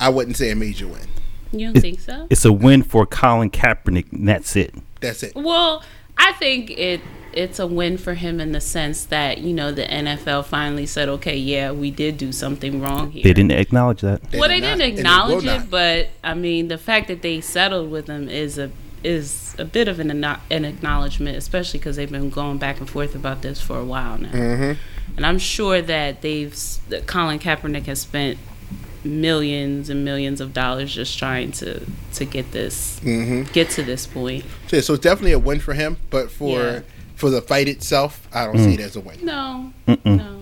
I 0.00 0.08
wouldn't 0.08 0.36
say 0.36 0.50
a 0.50 0.54
major 0.56 0.86
win. 0.86 1.06
You 1.52 1.66
don't 1.68 1.76
It- 1.76 1.80
think 1.80 2.00
so? 2.00 2.26
It's 2.30 2.44
a 2.44 2.52
win 2.52 2.82
for 2.82 3.06
Colin 3.06 3.50
Kaepernick. 3.50 4.12
And 4.12 4.28
that's 4.28 4.56
it. 4.56 4.74
That's 5.00 5.22
it. 5.22 5.34
Well, 5.34 5.82
I 6.18 6.32
think 6.32 6.70
it 6.70 7.00
it's 7.32 7.58
a 7.58 7.66
win 7.66 7.98
for 7.98 8.14
him 8.14 8.40
in 8.40 8.52
the 8.52 8.60
sense 8.62 9.04
that 9.04 9.38
you 9.38 9.52
know 9.52 9.70
the 9.70 9.84
NFL 9.84 10.42
finally 10.46 10.86
said, 10.86 11.06
okay, 11.10 11.36
yeah, 11.36 11.70
we 11.70 11.90
did 11.90 12.16
do 12.16 12.32
something 12.32 12.80
wrong 12.80 13.10
here. 13.10 13.22
They 13.22 13.34
didn't 13.34 13.50
acknowledge 13.52 14.00
that. 14.00 14.22
well, 14.32 14.48
did 14.48 14.50
they 14.50 14.60
not, 14.60 14.60
didn't 14.60 14.70
and 14.70 14.80
they 14.80 14.86
acknowledge 15.00 15.44
it, 15.44 15.70
but 15.70 16.08
I 16.24 16.32
mean, 16.32 16.68
the 16.68 16.78
fact 16.78 17.08
that 17.08 17.20
they 17.20 17.42
settled 17.42 17.90
with 17.90 18.06
him 18.06 18.28
is 18.30 18.56
a 18.58 18.70
is 19.04 19.54
a 19.58 19.64
bit 19.66 19.86
of 19.86 20.00
an 20.00 20.10
an 20.50 20.64
acknowledgement, 20.64 21.36
especially 21.36 21.78
because 21.78 21.96
they've 21.96 22.10
been 22.10 22.30
going 22.30 22.56
back 22.58 22.80
and 22.80 22.88
forth 22.88 23.14
about 23.14 23.42
this 23.42 23.60
for 23.60 23.78
a 23.78 23.84
while 23.84 24.16
now, 24.18 24.30
Mm-hmm. 24.30 24.72
and 25.18 25.26
I'm 25.26 25.38
sure 25.38 25.82
that 25.82 26.22
they've 26.22 26.56
that 26.88 27.06
Colin 27.06 27.38
Kaepernick 27.38 27.84
has 27.84 28.00
spent 28.00 28.38
millions 29.06 29.88
and 29.90 30.04
millions 30.04 30.40
of 30.40 30.52
dollars 30.52 30.94
just 30.94 31.18
trying 31.18 31.52
to 31.52 31.80
to 32.14 32.24
get 32.24 32.52
this 32.52 33.00
Mm-hmm. 33.02 33.52
get 33.52 33.70
to 33.70 33.82
this 33.82 34.06
point. 34.06 34.44
So, 34.68 34.80
so 34.80 34.94
it's 34.94 35.02
definitely 35.02 35.32
a 35.32 35.38
win 35.38 35.60
for 35.60 35.74
him. 35.74 35.96
But 36.10 36.30
for 36.30 36.58
Yeah. 36.58 36.80
for 37.14 37.30
the 37.30 37.40
fight 37.40 37.68
itself, 37.68 38.26
I 38.32 38.44
don't 38.44 38.58
see 38.58 38.74
it 38.74 38.80
as 38.80 38.96
a 38.96 39.00
win. 39.00 39.24
No, 39.24 39.72
Mm-mm. 39.88 40.16
no. 40.16 40.40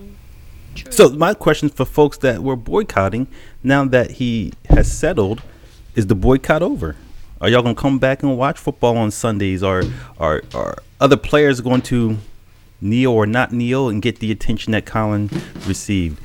True. 0.75 0.91
So 0.91 1.09
my 1.09 1.33
question 1.33 1.69
for 1.69 1.85
folks 1.85 2.17
that 2.19 2.43
were 2.43 2.57
boycotting, 2.57 3.27
now 3.63 3.85
that 3.85 4.11
he 4.11 4.51
has 4.69 4.91
settled, 4.91 5.41
is 5.95 6.07
the 6.07 6.15
boycott 6.15 6.61
over? 6.61 6.97
Are 7.39 7.47
y'all 7.49 7.61
gonna 7.61 7.75
come 7.75 7.97
back 7.99 8.23
and 8.23 8.37
watch 8.37 8.57
football 8.59 8.97
on 8.97 9.11
Sundays? 9.11 9.63
Or 9.63 9.83
are 10.19 10.43
are 10.53 10.77
other 10.99 11.17
players 11.17 11.61
going 11.61 11.81
to 11.83 12.17
kneel 12.81 13.11
or 13.11 13.25
not 13.25 13.51
kneel 13.53 13.87
and 13.89 14.01
get 14.01 14.19
the 14.19 14.31
attention 14.31 14.71
that 14.71 14.85
Colin 14.85 15.29
received? 15.65 16.19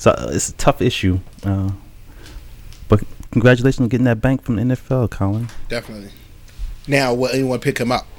So 0.00 0.12
uh, 0.12 0.30
it's 0.32 0.48
a 0.48 0.54
tough 0.54 0.80
issue. 0.80 1.20
Uh, 1.44 1.72
but 2.88 3.02
congratulations 3.32 3.82
on 3.82 3.88
getting 3.88 4.06
that 4.06 4.22
bank 4.22 4.42
from 4.42 4.56
the 4.56 4.62
NFL, 4.62 5.10
Colin. 5.10 5.48
Definitely. 5.68 6.08
Now, 6.88 7.12
will 7.12 7.28
anyone 7.28 7.60
pick 7.60 7.78
him 7.78 7.92
up? 7.92 8.06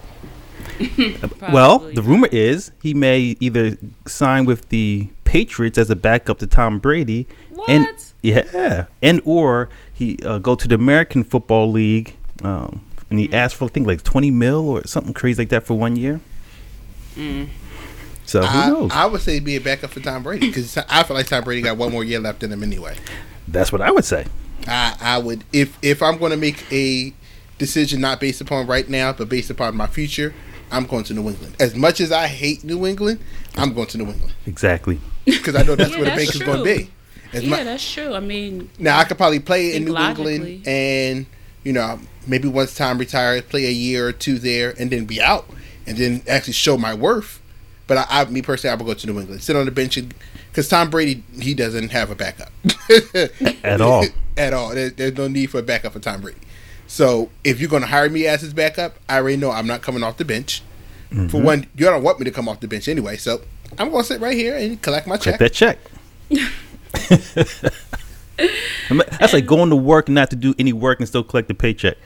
Well, 1.52 1.80
the 1.80 2.04
rumor 2.04 2.30
is 2.32 2.72
he 2.84 2.94
may 2.94 3.36
either 3.40 3.78
sign 4.06 4.46
with 4.46 4.70
the 4.70 5.10
Patriots 5.24 5.80
as 5.80 5.90
a 5.90 5.96
backup 5.96 6.38
to 6.40 6.48
Tom 6.48 6.78
Brady, 6.78 7.28
and 7.68 7.86
What? 7.86 8.14
yeah, 8.22 8.86
and 9.02 9.20
or 9.26 9.70
he 9.92 10.20
uh, 10.24 10.38
go 10.38 10.54
to 10.54 10.68
the 10.68 10.76
American 10.76 11.24
Football 11.24 11.72
League 11.72 12.16
um, 12.44 12.82
and 13.10 13.20
he 13.20 13.34
asked 13.34 13.56
for 13.56 13.66
I 13.66 13.68
think 13.70 13.88
like 13.88 14.04
twenty 14.04 14.30
mil 14.30 14.70
or 14.70 14.86
something 14.86 15.14
crazy 15.14 15.42
like 15.42 15.50
that 15.50 15.64
for 15.66 15.74
one 15.74 15.96
year. 15.96 16.22
So 18.32 18.42
who 18.44 18.60
I, 18.60 18.70
knows? 18.70 18.92
I 18.94 19.06
would 19.08 19.20
say 19.20 19.42
be 19.42 19.58
a 19.58 19.60
backup 19.60 19.90
for 19.90 20.00
Tom 20.00 20.24
Brady 20.24 20.48
because 20.48 20.78
I 20.78 21.04
feel 21.04 21.18
like 21.18 21.28
Tom 21.28 21.44
Brady 21.44 21.62
got 21.62 21.76
one 21.76 21.92
more 21.92 22.06
year 22.06 22.18
left 22.18 22.44
in 22.44 22.52
him 22.54 22.64
anyway. 22.64 22.96
That's 23.46 23.74
what 23.74 23.82
I 23.82 23.92
would 23.92 24.06
say. 24.06 24.26
I, 24.68 24.96
I 25.02 25.18
would 25.18 25.44
if 25.52 25.78
if 25.82 26.02
I'm 26.02 26.18
going 26.18 26.32
to 26.32 26.38
make 26.38 26.66
a 26.72 27.14
decision 27.58 28.00
not 28.00 28.22
based 28.22 28.40
upon 28.40 28.68
right 28.68 28.88
now, 28.88 29.12
but 29.12 29.28
based 29.28 29.50
upon 29.50 29.76
my 29.76 29.86
future, 29.86 30.34
I'm 30.72 30.86
going 30.86 31.04
to 31.06 31.14
New 31.14 31.28
England. 31.28 31.58
As 31.60 31.76
much 31.76 32.00
as 32.00 32.14
I 32.14 32.28
hate 32.28 32.64
New 32.64 32.86
England, 32.88 33.20
I'm 33.58 33.74
going 33.74 33.88
to 33.88 33.98
New 33.98 34.06
England 34.08 34.34
Exactly. 34.46 35.02
because 35.26 35.56
I 35.56 35.64
know 35.64 35.76
that's 35.76 35.92
Yeah, 35.92 35.98
where 35.98 36.10
the 36.10 36.16
bank 36.16 36.34
is 36.34 36.42
going 36.42 36.60
to 36.60 36.64
be. 36.64 36.90
As 37.34 37.44
Yeah, 37.44 37.58
mu- 37.58 37.64
that's 37.66 37.92
true. 37.92 38.14
I 38.14 38.22
mean, 38.22 38.70
now 38.80 38.98
I 38.98 39.04
could 39.04 39.18
probably 39.18 39.42
play 39.42 39.76
in 39.76 39.84
New 39.84 39.92
logically. 39.92 40.36
England 40.36 40.68
and 40.68 41.26
you 41.66 41.74
know 41.74 42.00
maybe 42.26 42.48
once 42.48 42.76
Tom 42.76 42.98
retires, 42.98 43.42
play 43.42 43.66
a 43.66 43.72
year 43.72 44.08
or 44.08 44.14
two 44.14 44.40
there, 44.40 44.74
and 44.80 44.90
then 44.90 45.04
be 45.04 45.22
out, 45.22 45.50
and 45.86 45.98
then 45.98 46.22
actually 46.30 46.54
show 46.54 46.78
my 46.78 46.94
worth. 46.94 47.41
But 47.92 48.08
I, 48.10 48.22
I 48.22 48.26
me 48.30 48.42
personally, 48.42 48.72
I 48.72 48.76
would 48.78 48.86
go 48.86 48.94
to 48.94 49.06
New 49.06 49.20
England, 49.20 49.44
sit 49.44 49.54
on 49.54 49.66
the 49.66 49.72
bench, 49.72 50.00
because 50.50 50.70
Tom 50.70 50.90
Brady 50.90 51.26
he 51.38 51.54
doesn't 51.54 51.90
have 51.90 52.10
a 52.10 52.16
backup 52.16 52.50
At 53.66 53.82
all. 53.82 54.06
at 54.38 54.54
all. 54.54 54.70
There, 54.70 54.92
there's 54.92 55.18
no 55.18 55.28
need 55.28 55.48
for 55.48 55.60
a 55.60 55.62
backup 55.62 55.92
for 55.92 56.00
Tom 56.00 56.22
Brady. 56.22 56.40
So 56.88 57.32
if 57.44 57.60
you're 57.60 57.70
going 57.70 57.82
to 57.82 57.90
hire 57.90 58.10
me 58.10 58.28
as 58.28 58.40
his 58.40 58.54
backup, 58.54 58.96
I 59.10 59.18
already 59.18 59.36
know 59.36 59.52
I'm 59.52 59.68
not 59.68 59.82
coming 59.82 60.04
off 60.04 60.16
the 60.16 60.24
bench. 60.24 60.64
Mm-hmm. 61.10 61.28
For 61.28 61.42
one, 61.42 61.68
you 61.76 61.86
don't 61.86 62.02
want 62.02 62.18
me 62.18 62.24
to 62.24 62.32
come 62.32 62.48
off 62.48 62.62
the 62.62 62.70
bench 62.70 62.88
anyway, 62.88 63.18
so 63.18 63.42
I'm 63.78 63.90
going 63.90 64.04
to 64.04 64.08
sit 64.08 64.22
right 64.22 64.38
here 64.38 64.56
and 64.56 64.82
collect 64.82 65.06
my 65.06 65.18
Check 65.18 65.38
check. 65.38 65.40
that 65.40 65.52
check. 65.52 65.78
That's 69.20 69.34
like 69.34 69.46
going 69.46 69.70
to 69.70 69.76
work 69.76 70.08
not 70.08 70.30
to 70.30 70.38
do 70.38 70.56
any 70.58 70.72
work 70.72 71.00
and 71.00 71.10
still 71.10 71.26
collect 71.26 71.50
the 71.50 71.56
paycheck. 71.56 71.98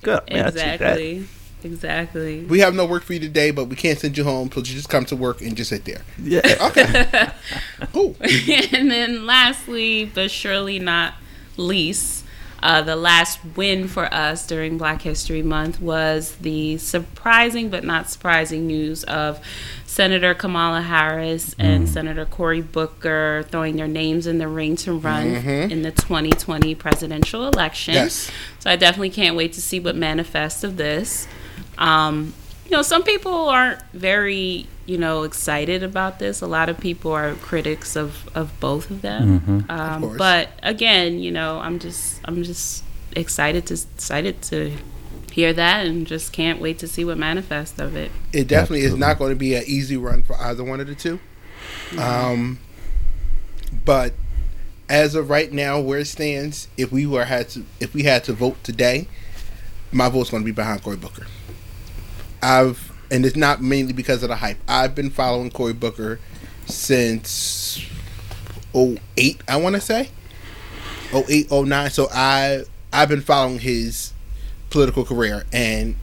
Good. 0.00 0.22
man, 0.30 0.46
I 0.46 0.48
exactly. 0.48 1.26
Exactly. 1.64 2.44
We 2.44 2.60
have 2.60 2.74
no 2.74 2.84
work 2.84 3.02
for 3.02 3.14
you 3.14 3.20
today, 3.20 3.50
but 3.50 3.64
we 3.66 3.76
can't 3.76 3.98
send 3.98 4.16
you 4.16 4.24
home, 4.24 4.50
so 4.52 4.58
you 4.60 4.66
just 4.66 4.88
come 4.88 5.04
to 5.06 5.16
work 5.16 5.40
and 5.40 5.56
just 5.56 5.70
sit 5.70 5.84
there. 5.84 6.02
Yeah. 6.22 6.42
Okay. 6.64 7.30
Cool. 7.92 8.16
and 8.20 8.90
then 8.90 9.26
lastly, 9.26 10.04
but 10.04 10.30
surely 10.30 10.78
not 10.78 11.14
least, 11.56 12.24
uh, 12.64 12.80
the 12.80 12.96
last 12.96 13.38
win 13.56 13.86
for 13.86 14.12
us 14.12 14.46
during 14.46 14.78
Black 14.78 15.02
History 15.02 15.42
Month 15.42 15.80
was 15.82 16.36
the 16.36 16.78
surprising 16.78 17.68
but 17.68 17.84
not 17.84 18.08
surprising 18.08 18.66
news 18.66 19.04
of 19.04 19.38
Senator 19.84 20.32
Kamala 20.34 20.80
Harris 20.80 21.54
and 21.58 21.86
Senator 21.88 22.24
Cory 22.24 22.62
Booker 22.62 23.44
throwing 23.50 23.76
their 23.76 23.86
names 23.86 24.26
in 24.26 24.38
the 24.38 24.48
ring 24.48 24.76
to 24.76 24.94
run 24.94 25.26
in 25.26 25.82
the 25.82 25.92
2020 25.92 26.74
presidential 26.74 27.46
election. 27.46 27.94
Yes. 27.94 28.30
So 28.60 28.70
I 28.70 28.76
definitely 28.76 29.10
can't 29.10 29.36
wait 29.36 29.52
to 29.52 29.62
see 29.62 29.78
what 29.78 29.94
manifests 29.94 30.64
of 30.64 30.78
this. 30.78 31.28
Um, 31.78 32.34
you 32.64 32.70
know, 32.70 32.82
some 32.82 33.02
people 33.02 33.48
aren't 33.48 33.80
very, 33.92 34.66
you 34.86 34.98
know, 34.98 35.22
excited 35.22 35.82
about 35.82 36.18
this. 36.18 36.40
A 36.40 36.46
lot 36.46 36.68
of 36.68 36.78
people 36.78 37.12
are 37.12 37.34
critics 37.34 37.96
of, 37.96 38.28
of 38.34 38.58
both 38.60 38.90
of 38.90 39.02
them. 39.02 39.66
Um, 39.68 40.02
course. 40.02 40.18
but 40.18 40.48
again, 40.62 41.18
you 41.18 41.30
know, 41.30 41.58
I'm 41.58 41.78
just 41.78 42.20
I'm 42.24 42.42
just 42.42 42.84
excited 43.16 43.66
to 43.66 43.74
excited 43.74 44.42
to 44.42 44.76
hear 45.30 45.52
that 45.52 45.86
and 45.86 46.06
just 46.06 46.32
can't 46.32 46.60
wait 46.60 46.78
to 46.78 46.88
see 46.88 47.04
what 47.04 47.18
manifests 47.18 47.78
of 47.78 47.96
it. 47.96 48.10
It 48.32 48.46
definitely 48.46 48.82
is 48.82 48.94
not 48.96 49.18
going 49.18 49.30
to 49.30 49.36
be 49.36 49.54
an 49.54 49.64
easy 49.66 49.96
run 49.96 50.22
for 50.22 50.36
either 50.40 50.62
one 50.62 50.80
of 50.80 50.86
the 50.86 50.94
two. 50.94 51.18
Um, 51.98 52.58
but 53.84 54.14
as 54.88 55.14
of 55.14 55.30
right 55.30 55.52
now, 55.52 55.80
where 55.80 56.00
it 56.00 56.06
stands, 56.06 56.68
if 56.76 56.92
we 56.92 57.06
were 57.06 57.24
had 57.24 57.48
to, 57.50 57.64
if 57.80 57.94
we 57.94 58.04
had 58.04 58.24
to 58.24 58.32
vote 58.32 58.62
today, 58.62 59.08
my 59.90 60.08
vote's 60.08 60.30
going 60.30 60.42
to 60.42 60.44
be 60.44 60.52
behind 60.52 60.82
Cory 60.82 60.96
Booker. 60.96 61.26
I've, 62.44 62.92
and 63.10 63.24
it's 63.24 63.36
not 63.36 63.62
mainly 63.62 63.94
because 63.94 64.22
of 64.22 64.28
the 64.28 64.36
hype. 64.36 64.58
I've 64.68 64.94
been 64.94 65.08
following 65.08 65.50
Cory 65.50 65.72
Booker 65.72 66.20
since 66.66 67.82
08, 68.74 69.42
I 69.48 69.56
want 69.56 69.76
to 69.76 69.80
say 69.80 70.10
08, 71.14 71.50
09. 71.50 71.90
So 71.90 72.08
I, 72.12 72.64
I've 72.92 73.08
been 73.08 73.22
following 73.22 73.60
his 73.60 74.12
political 74.68 75.06
career, 75.06 75.44
and 75.54 75.96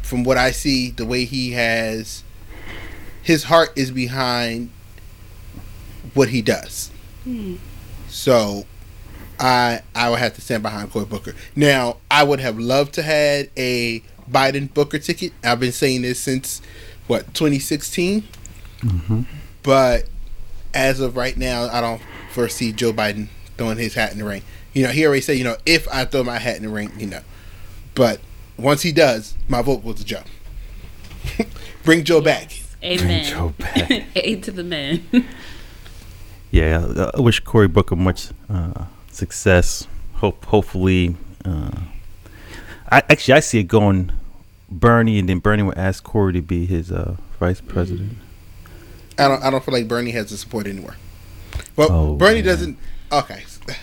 from 0.00 0.24
what 0.24 0.38
I 0.38 0.52
see, 0.52 0.90
the 0.90 1.04
way 1.04 1.26
he 1.26 1.52
has, 1.52 2.24
his 3.22 3.44
heart 3.44 3.72
is 3.76 3.90
behind 3.90 4.70
what 6.14 6.30
he 6.30 6.40
does. 6.40 6.90
Hmm. 7.24 7.56
So, 8.08 8.64
I 9.38 9.82
I 9.94 10.10
would 10.10 10.18
have 10.18 10.34
to 10.34 10.40
stand 10.40 10.62
behind 10.62 10.90
Cory 10.90 11.04
Booker. 11.04 11.34
Now, 11.56 11.98
I 12.10 12.22
would 12.22 12.40
have 12.40 12.58
loved 12.58 12.94
to 12.94 13.02
had 13.02 13.50
a 13.56 14.02
Biden 14.32 14.72
Booker 14.72 14.98
ticket. 14.98 15.32
I've 15.44 15.60
been 15.60 15.72
saying 15.72 16.02
this 16.02 16.18
since 16.18 16.62
what 17.06 17.34
2016, 17.34 18.24
but 19.62 20.08
as 20.74 21.00
of 21.00 21.16
right 21.16 21.36
now, 21.36 21.68
I 21.68 21.80
don't 21.80 22.00
foresee 22.32 22.72
Joe 22.72 22.92
Biden 22.92 23.28
throwing 23.56 23.78
his 23.78 23.94
hat 23.94 24.12
in 24.12 24.18
the 24.18 24.24
ring. 24.24 24.42
You 24.72 24.84
know, 24.84 24.90
he 24.90 25.04
already 25.04 25.20
said, 25.20 25.36
you 25.36 25.44
know, 25.44 25.56
if 25.66 25.86
I 25.92 26.04
throw 26.04 26.24
my 26.24 26.38
hat 26.38 26.56
in 26.56 26.62
the 26.62 26.68
ring, 26.68 26.90
you 26.98 27.06
know, 27.06 27.20
but 27.94 28.20
once 28.56 28.82
he 28.82 28.92
does, 28.92 29.36
my 29.48 29.60
vote 29.60 29.84
goes 29.84 29.96
to 29.96 30.04
Joe. 30.04 30.22
Bring 31.84 32.04
Joe 32.04 32.20
back. 32.20 32.52
Amen. 32.82 33.06
Bring 33.06 33.24
Joe 33.24 33.54
back. 33.58 34.04
Aid 34.16 34.42
to 34.44 34.50
the 34.50 34.64
men. 34.64 35.06
Yeah, 36.52 37.10
I 37.14 37.20
wish 37.22 37.40
Cory 37.40 37.66
Booker 37.66 37.96
much 37.96 38.28
uh, 38.50 38.84
success. 39.10 39.88
Hope, 40.16 40.44
hopefully, 40.44 41.16
uh, 41.46 41.70
I 42.90 42.98
actually 43.08 43.32
I 43.32 43.40
see 43.40 43.60
it 43.60 43.68
going 43.68 44.12
Bernie, 44.80 45.18
and 45.18 45.28
then 45.28 45.38
Bernie 45.38 45.62
would 45.62 45.78
ask 45.78 46.02
Cory 46.04 46.32
to 46.34 46.42
be 46.42 46.66
his 46.66 46.90
uh, 46.92 47.16
vice 47.38 47.60
president. 47.60 48.16
I 49.18 49.28
don't. 49.28 49.42
I 49.42 49.50
don't 49.50 49.62
feel 49.64 49.74
like 49.74 49.88
Bernie 49.88 50.10
has 50.12 50.30
the 50.30 50.36
support 50.36 50.66
anywhere. 50.66 50.96
Well, 51.76 51.88
Oh, 51.90 52.16
Bernie 52.16 52.36
man. 52.36 52.44
doesn't. 52.44 52.78
Okay, 53.12 53.44
that 53.66 53.76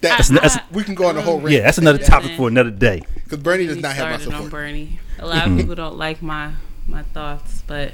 That's- 0.00 0.28
that's- 0.28 0.58
we 0.72 0.84
can 0.84 0.94
go 0.94 1.06
on 1.06 1.16
the 1.16 1.22
whole 1.22 1.38
rant. 1.40 1.50
Yeah, 1.50 1.60
that's 1.62 1.78
another 1.78 1.98
topic 1.98 2.32
for 2.36 2.48
another 2.48 2.70
day. 2.70 3.02
because 3.24 3.38
Bernie 3.38 3.66
does 3.66 3.78
not 3.78 3.94
have 3.96 4.06
my 4.10 4.16
started 4.16 4.26
on 4.28 4.32
support. 4.44 4.50
Bernie. 4.50 5.00
A 5.18 5.26
lot 5.26 5.46
of 5.48 5.56
people 5.56 5.74
don't 5.74 5.98
like 5.98 6.22
my 6.22 6.52
my 6.86 7.02
thoughts, 7.02 7.62
but 7.66 7.92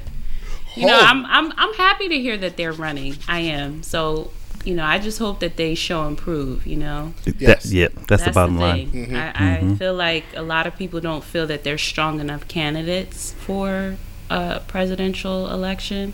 you 0.75 0.85
know. 0.85 0.97
I'm 0.99 1.25
I'm 1.25 1.51
I'm 1.57 1.73
happy 1.73 2.07
to 2.09 2.19
hear 2.19 2.37
that 2.37 2.57
they're 2.57 2.71
running. 2.73 3.15
I 3.27 3.39
am. 3.39 3.81
So, 3.83 4.31
you 4.67 4.75
know, 4.75 4.83
I 4.83 4.99
just 4.99 5.17
hope 5.17 5.39
that 5.39 5.55
they 5.55 5.75
show 5.75 6.05
and 6.05 6.17
prove, 6.17 6.67
you 6.67 6.75
know. 6.75 7.13
Yes. 7.23 7.63
That, 7.63 7.71
yeah, 7.71 7.87
that's, 8.05 8.25
the 8.25 8.31
bottom 8.31 8.59
line. 8.59 8.91
thing. 8.91 9.05
Mm-hmm. 9.05 9.15
I, 9.15 9.29
I 9.29 9.57
mm-hmm. 9.59 9.75
feel 9.75 9.93
like 9.93 10.25
a 10.35 10.41
lot 10.41 10.67
of 10.67 10.75
people 10.75 10.99
don't 10.99 11.23
feel 11.23 11.47
that 11.47 11.63
they're 11.63 11.77
strong 11.77 12.19
enough 12.19 12.49
candidates 12.49 13.31
for 13.39 13.95
a 14.29 14.59
presidential 14.67 15.49
election. 15.49 16.13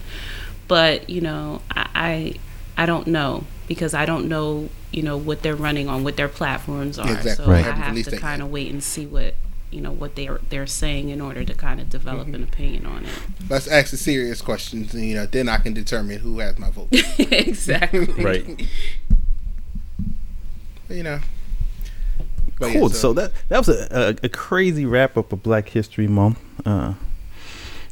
But, 0.68 1.10
you 1.10 1.20
know, 1.20 1.64
I 1.72 1.88
I, 1.96 2.34
I 2.84 2.86
don't 2.86 3.08
know 3.08 3.46
because 3.68 3.96
I 3.96 4.06
don't 4.06 4.30
know, 4.30 4.70
you 4.92 5.02
know, 5.02 5.18
what 5.18 5.42
they're 5.42 5.56
running 5.56 5.90
on, 5.90 6.04
what 6.04 6.16
their 6.16 6.30
platforms 6.30 7.00
are. 7.00 7.12
Exactly. 7.12 7.46
So 7.46 7.52
Right. 7.52 7.60
I 7.60 7.62
Haven't 7.62 7.82
have 7.82 7.92
released 7.94 8.10
to 8.12 8.18
kind 8.18 8.44
of 8.44 8.52
wait 8.52 8.72
and 8.72 8.84
see 8.84 9.08
what 9.08 9.34
you 9.74 9.82
know 9.82 9.92
what 9.92 10.16
they're 10.16 10.40
they're 10.50 10.68
saying 10.68 11.10
in 11.10 11.20
order 11.22 11.44
to 11.44 11.54
kind 11.54 11.80
of 11.82 11.90
develop 11.90 12.28
Mm-hmm. 12.28 12.36
an 12.36 12.44
opinion 12.44 12.86
on 12.86 13.06
it. 13.06 13.12
Let's 13.50 13.68
ask 13.68 13.92
the 13.92 13.98
serious 13.98 14.42
questions, 14.42 14.94
and 14.94 15.04
you 15.06 15.16
know, 15.16 15.26
then 15.26 15.50
I 15.50 15.58
can 15.58 15.74
determine 15.74 16.20
who 16.20 16.40
has 16.40 16.58
my 16.60 16.70
vote. 16.72 16.88
exactly. 17.20 18.08
Right. 18.24 18.62
you 20.90 21.04
know. 21.04 21.20
But 22.60 22.68
yeah, 22.72 22.80
Cool. 22.80 22.90
so, 22.90 23.14
that 23.14 23.32
that 23.50 23.58
was 23.58 23.70
a, 23.70 24.16
a, 24.22 24.26
a 24.26 24.30
crazy 24.30 24.86
wrap 24.86 25.18
up 25.18 25.34
of 25.34 25.42
Black 25.44 25.70
History 25.70 26.08
Month. 26.08 26.40
Uh, 26.66 26.94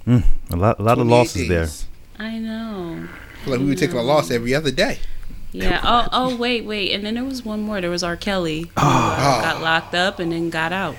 mm, 0.08 0.24
a 0.52 0.56
lot 0.56 0.80
a 0.80 0.84
lot 0.84 1.00
of 1.00 1.08
28 1.08 1.10
losses 1.10 1.48
there. 1.48 1.67
I 2.20 2.38
know. 2.38 3.08
I 3.10 3.44
feel 3.46 3.54
like 3.54 3.60
we 3.62 3.65
were 3.67 3.76
taking 3.76 3.98
a 3.98 4.04
loss 4.04 4.30
every 4.30 4.54
other 4.54 4.70
day. 4.72 5.00
Yeah. 5.52 5.82
Oh, 5.84 6.08
oh, 6.12 6.36
wait, 6.38 6.63
wait. 6.63 6.91
And 6.94 7.04
then 7.06 7.15
there 7.15 7.24
was 7.26 7.44
one 7.44 7.62
more. 7.62 7.82
There 7.82 7.89
was 7.89 8.04
R. 8.04 8.15
Kelly. 8.15 8.62
Who, 8.62 8.70
uh, 8.78 9.41
got 9.41 9.62
locked 9.62 9.96
up 9.96 10.20
and 10.20 10.32
then 10.32 10.50
got 10.50 10.72
out. 10.72 10.96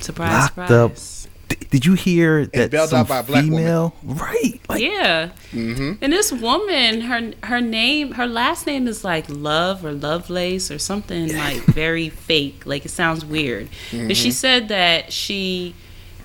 Surprise, 0.00 0.50
Locked 0.56 0.70
up. 0.70 0.96
surprise. 0.96 1.28
D- 1.48 1.56
did 1.70 1.84
you 1.86 1.92
hear 1.94 2.46
that 2.46 2.70
bailed 2.70 2.88
some 2.90 3.00
out 3.00 3.08
by 3.08 3.18
a 3.18 3.22
black 3.22 3.44
woman. 3.44 3.58
female? 3.58 3.94
Right. 4.02 4.60
Like, 4.68 4.80
Yeah. 4.82 5.30
Mm-hmm. 5.52 5.92
And 6.02 6.12
this 6.12 6.32
woman, 6.32 7.02
her 7.02 7.32
her 7.44 7.60
name, 7.60 8.12
her 8.12 8.26
last 8.26 8.66
name 8.66 8.88
is 8.88 9.04
like 9.04 9.26
Love 9.28 9.84
or 9.84 9.92
Lovelace 9.92 10.70
or 10.70 10.78
something 10.78 11.34
like 11.36 11.62
very 11.64 12.08
fake. 12.28 12.64
Like 12.64 12.84
it 12.86 12.90
sounds 12.90 13.24
weird. 13.24 13.68
But 13.92 14.16
she 14.16 14.30
said 14.30 14.68
that 14.68 15.12
she 15.12 15.74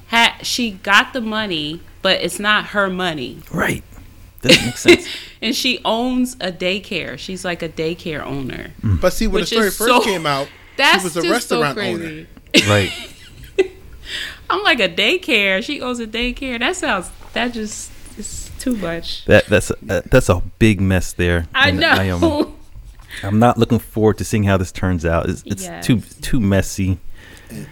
had 0.08 0.38
she 0.42 0.72
got 0.72 1.12
the 1.14 1.22
money, 1.22 1.82
but 2.02 2.22
it's 2.22 2.40
not 2.40 2.68
her 2.68 2.90
money. 2.90 3.40
Right. 3.52 3.84
Doesn't 4.42 4.66
make 4.66 4.78
sense. 4.78 5.06
and 5.42 5.54
she 5.54 5.80
owns 5.84 6.36
a 6.40 6.50
daycare. 6.52 7.18
She's 7.20 7.44
like 7.44 7.62
a 7.62 7.68
daycare 7.70 8.22
owner. 8.24 8.72
But 8.82 9.12
see, 9.12 9.28
when 9.28 9.42
Which 9.42 9.50
the 9.50 9.56
story 9.58 9.70
first 9.72 9.90
so- 9.90 10.02
came 10.02 10.26
out, 10.26 10.48
That's 10.78 11.00
she 11.00 11.04
was 11.04 11.18
a 11.18 11.22
just 11.22 11.50
so 11.50 11.62
restaurant 11.62 11.78
owner. 12.02 12.28
Crazy. 12.54 12.70
right. 12.70 12.92
I'm 14.50 14.64
like 14.64 14.80
a 14.80 14.90
daycare. 14.90 15.64
She 15.64 15.82
owns 15.82 16.00
a 16.00 16.08
daycare. 16.08 16.60
That 16.60 16.76
sounds 16.76 17.12
that 17.34 17.54
just 17.54 17.92
is 18.18 18.50
too 18.60 18.76
much. 18.76 19.26
That 19.26 19.46
that's 19.48 19.70
a, 19.72 19.76
uh, 19.90 20.02
that's 20.10 20.30
a 20.30 20.42
big 20.58 20.82
mess 20.82 21.14
there. 21.14 21.48
I 21.54 21.70
And 21.70 21.80
know. 21.80 22.40
um, 22.42 22.56
I'm 23.24 23.40
not 23.40 23.58
looking 23.58 23.80
forward 23.80 24.18
to 24.20 24.26
seeing 24.26 24.44
how 24.44 24.58
this 24.58 24.72
turns 24.72 25.06
out. 25.06 25.30
It's, 25.30 25.44
it's 25.46 25.64
Yes. 25.64 25.86
too 25.86 26.02
too 26.22 26.40
messy. 26.40 26.98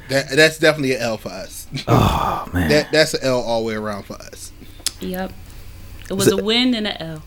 That, 0.09 0.29
that's 0.35 0.57
definitely 0.57 0.95
an 0.95 1.01
L 1.01 1.17
for 1.17 1.29
us. 1.29 1.67
Oh 1.87 2.49
man, 2.53 2.69
that 2.69 2.91
that's 2.91 3.13
an 3.13 3.21
L 3.23 3.41
all 3.41 3.61
the 3.61 3.67
way 3.67 3.75
around 3.75 4.03
for 4.03 4.13
us. 4.15 4.51
Yep. 4.99 5.31
It 6.09 6.13
was 6.13 6.27
So- 6.27 6.37
a 6.39 6.43
win 6.43 6.73
and 6.75 6.87
an 6.87 6.97
L. 7.01 7.23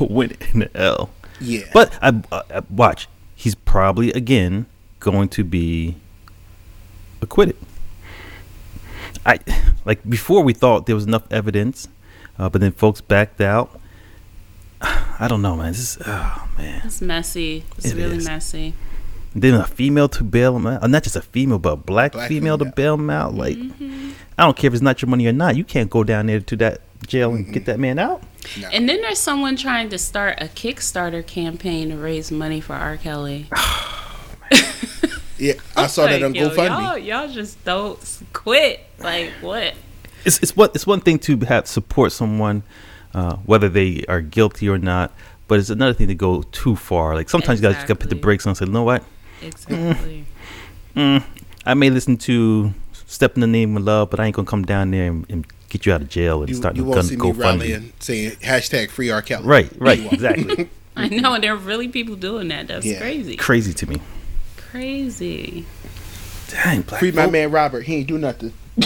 a 0.00 0.04
win 0.04 0.36
in 0.52 0.60
the 0.60 0.76
L. 0.76 1.10
Yeah, 1.40 1.62
But 1.72 1.96
I, 2.02 2.20
I 2.32 2.60
watch. 2.68 3.08
He's 3.34 3.54
probably 3.54 4.12
again 4.12 4.66
going 4.98 5.28
to 5.30 5.42
be 5.44 5.96
acquitted. 7.22 7.56
I 9.26 9.38
like 9.84 10.08
before 10.08 10.42
we 10.42 10.52
thought 10.52 10.86
there 10.86 10.94
was 10.94 11.04
enough 11.06 11.24
evidence, 11.30 11.88
uh, 12.38 12.48
but 12.48 12.60
then 12.60 12.72
folks 12.72 13.00
backed 13.00 13.40
out. 13.40 13.78
I 14.80 15.26
don't 15.28 15.42
know, 15.42 15.56
man. 15.56 15.68
This 15.72 15.96
is 15.96 15.98
oh 16.06 16.48
man. 16.56 16.82
It's 16.84 17.00
messy. 17.02 17.64
It's 17.76 17.86
It 17.92 17.96
really 17.96 18.16
is. 18.16 18.26
messy. 18.26 18.74
Then 19.34 19.54
a 19.54 19.64
female 19.64 20.08
to 20.08 20.24
bail 20.24 20.56
him 20.56 20.66
out. 20.66 20.82
Uh, 20.82 20.86
Not 20.88 21.04
just 21.04 21.14
a 21.14 21.20
female, 21.22 21.60
but 21.60 21.72
a 21.72 21.76
black, 21.76 22.12
Black 22.12 22.28
female, 22.28 22.58
to 22.58 22.64
bail 22.64 22.94
him 22.94 23.10
out. 23.10 23.34
Like 23.34 23.56
Mm-hmm. 23.56 24.10
I 24.38 24.44
don't 24.44 24.56
care 24.56 24.68
if 24.68 24.74
it's 24.74 24.82
not 24.82 25.02
your 25.02 25.08
money 25.10 25.26
or 25.26 25.32
not. 25.32 25.54
You 25.54 25.64
can't 25.64 25.90
go 25.90 26.02
down 26.02 26.26
there 26.26 26.40
to 26.40 26.56
that 26.56 26.80
jail 27.06 27.34
and 27.34 27.52
get 27.52 27.66
that 27.66 27.78
man 27.78 27.98
out. 27.98 28.22
no. 28.58 28.68
And 28.72 28.88
then 28.88 29.02
there's 29.02 29.18
someone 29.18 29.54
trying 29.56 29.90
to 29.90 29.98
start 29.98 30.38
a 30.40 30.46
Kickstarter 30.46 31.24
campaign 31.26 31.90
to 31.90 31.96
raise 31.96 32.32
money 32.32 32.60
for 32.60 32.72
R. 32.74 32.96
Kelly. 32.96 33.48
yeah, 35.40 35.54
I 35.76 35.86
saw 35.86 36.06
that 36.06 36.22
on 36.22 36.32
Like, 36.32 36.40
yo, 36.40 36.50
GoFundMe. 36.50 36.68
Y'all, 36.82 36.98
y'all 36.98 37.28
just 37.32 37.62
don't 37.64 37.98
quit. 38.32 38.80
Like 38.98 39.30
what? 39.40 39.74
it's 40.24 40.38
it's 40.42 40.54
what 40.54 40.74
it's 40.74 40.86
one 40.86 41.00
thing 41.00 41.18
to 41.20 41.36
have 41.46 41.66
support 41.66 42.12
someone, 42.12 42.62
uh, 43.14 43.36
whether 43.46 43.68
they 43.68 44.04
are 44.08 44.20
guilty 44.20 44.68
or 44.68 44.78
not. 44.78 45.12
But 45.48 45.58
it's 45.58 45.70
another 45.70 45.94
thing 45.94 46.06
to 46.08 46.14
go 46.14 46.42
too 46.52 46.76
far. 46.76 47.14
Like 47.14 47.28
sometimes 47.30 47.58
you 47.58 47.62
gotta, 47.62 47.74
just 47.74 47.88
gotta 47.88 47.98
put 47.98 48.10
the 48.10 48.16
brakes 48.16 48.46
on. 48.46 48.50
and 48.50 48.56
say, 48.58 48.66
you 48.66 48.70
know 48.72 48.84
what? 48.84 49.02
Exactly. 49.42 50.24
Mm, 50.94 51.24
I 51.66 51.74
may 51.74 51.90
listen 51.90 52.16
to 52.18 52.72
"Step 53.06 53.34
in 53.36 53.40
the 53.40 53.46
Name 53.46 53.76
of 53.76 53.82
Love," 53.84 54.10
but 54.10 54.20
I 54.20 54.26
ain't 54.26 54.36
gonna 54.36 54.46
come 54.46 54.64
down 54.64 54.90
there 54.92 55.06
and, 55.06 55.26
and 55.28 55.46
get 55.68 55.86
you 55.86 55.92
out 55.92 56.02
of 56.02 56.08
jail 56.08 56.40
and 56.40 56.48
You, 56.50 56.54
start 56.56 56.76
you 56.76 56.82
a 56.82 56.86
won't 56.86 56.96
gun 56.96 57.04
see 57.04 57.16
me 57.16 57.22
GoFundMe. 57.22 57.38
rallying 57.38 57.92
saying 58.00 58.30
hashtag 58.36 58.90
free 58.90 59.10
R. 59.10 59.22
Kelly. 59.22 59.44
Right, 59.46 59.70
right, 59.78 60.12
exactly. 60.12 60.68
I 60.96 61.08
know, 61.08 61.34
and 61.34 61.42
there 61.44 61.54
are 61.54 61.56
really 61.56 61.88
people 61.88 62.16
doing 62.16 62.48
that. 62.48 62.66
That's 62.68 62.84
Yeah. 62.84 62.98
crazy. 63.00 63.36
Crazy 63.36 63.72
to 63.72 63.86
me. 63.88 64.00
Crazy. 64.70 65.66
Dang, 66.48 66.82
black 66.82 67.00
Free 67.00 67.12
my 67.12 67.26
man 67.28 67.50
Robert. 67.50 67.82
He 67.82 67.96
ain't 67.96 68.08
do 68.08 68.18
nothing. 68.18 68.52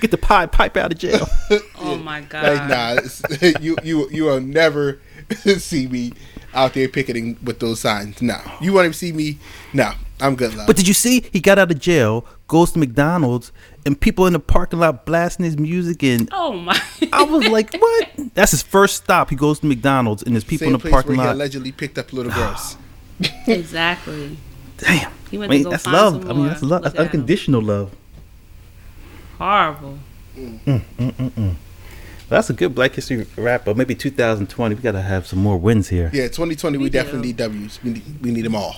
Get 0.00 0.10
the 0.10 0.18
pie 0.18 0.46
pipe 0.46 0.76
out 0.76 0.92
of 0.92 0.98
jail. 0.98 1.26
Oh 1.84 1.96
my 1.96 2.20
Like, 2.20 2.28
god. 2.30 2.68
nah, 2.70 3.48
you 3.60 3.76
you 3.82 4.08
you 4.10 4.24
will 4.24 4.40
never 4.40 5.00
see 5.58 5.88
me 5.88 6.12
out 6.54 6.74
there 6.74 6.88
picketing 6.88 7.36
with 7.42 7.58
those 7.58 7.80
signs. 7.80 8.22
No, 8.22 8.38
you 8.60 8.72
want 8.72 8.90
to 8.92 8.96
see 8.98 9.12
me? 9.12 9.38
No, 9.72 9.92
I'm 10.20 10.36
good. 10.36 10.54
Love. 10.54 10.68
But 10.68 10.76
did 10.76 10.86
you 10.88 10.94
see 10.94 11.24
he 11.32 11.40
got 11.40 11.58
out 11.58 11.70
of 11.72 11.78
jail, 11.80 12.24
goes 12.52 12.70
to 12.72 12.78
McDonald's, 12.78 13.50
and 13.86 13.98
people 13.98 14.26
in 14.26 14.34
the 14.34 14.38
parking 14.38 14.78
lot 14.78 15.06
blasting 15.06 15.44
his 15.44 15.56
music 15.58 16.02
and 16.04 16.28
Oh 16.32 16.52
my. 16.52 16.78
I 17.12 17.22
was 17.24 17.46
like, 17.48 17.72
what? 17.78 18.10
That's 18.34 18.50
his 18.52 18.62
first 18.62 18.96
stop. 18.96 19.30
He 19.30 19.36
goes 19.36 19.58
to 19.60 19.66
McDonald's 19.66 20.22
and 20.22 20.34
there's 20.34 20.44
people 20.44 20.66
Same 20.66 20.68
in 20.68 20.72
the 20.74 20.78
place 20.78 20.92
parking 20.92 21.16
where 21.16 21.24
he 21.24 21.26
lot. 21.28 21.34
allegedly 21.36 21.72
picked 21.72 21.98
up 21.98 22.12
little 22.12 22.30
girls. 22.32 22.76
exactly. 23.46 24.36
Damn. 24.76 25.10
He 25.30 25.38
I 25.42 25.46
mean, 25.48 25.58
to 25.60 25.64
go 25.64 25.70
that's 25.70 25.84
find 25.84 25.96
love. 25.96 26.22
some 26.22 26.30
I 26.30 26.34
mean, 26.34 26.46
that's 26.46 26.62
love. 26.62 26.82
Look 26.82 26.82
That's 26.82 26.94
at 26.94 27.00
him. 27.00 27.06
unconditional 27.06 27.62
love. 27.62 27.90
Horrible. 29.38 29.98
Mm, 30.36 30.60
mm, 30.64 30.82
mm, 31.30 31.54
that's 32.28 32.48
a 32.48 32.52
good 32.54 32.74
Black 32.74 32.94
History 32.94 33.26
rap, 33.36 33.64
but 33.66 33.76
maybe 33.76 33.94
2020. 33.94 34.74
We 34.74 34.80
got 34.80 34.92
to 34.92 35.02
have 35.02 35.26
some 35.26 35.38
more 35.40 35.58
wins 35.58 35.88
here. 35.88 36.10
Yeah, 36.12 36.28
2020 36.28 36.78
we, 36.78 36.84
We 36.84 36.90
do. 36.90 36.98
definitely 36.98 37.28
need 37.28 37.36
W's. 37.36 37.78
We 37.82 37.90
need, 37.90 38.02
we 38.22 38.30
need 38.30 38.44
them 38.44 38.54
all. 38.54 38.76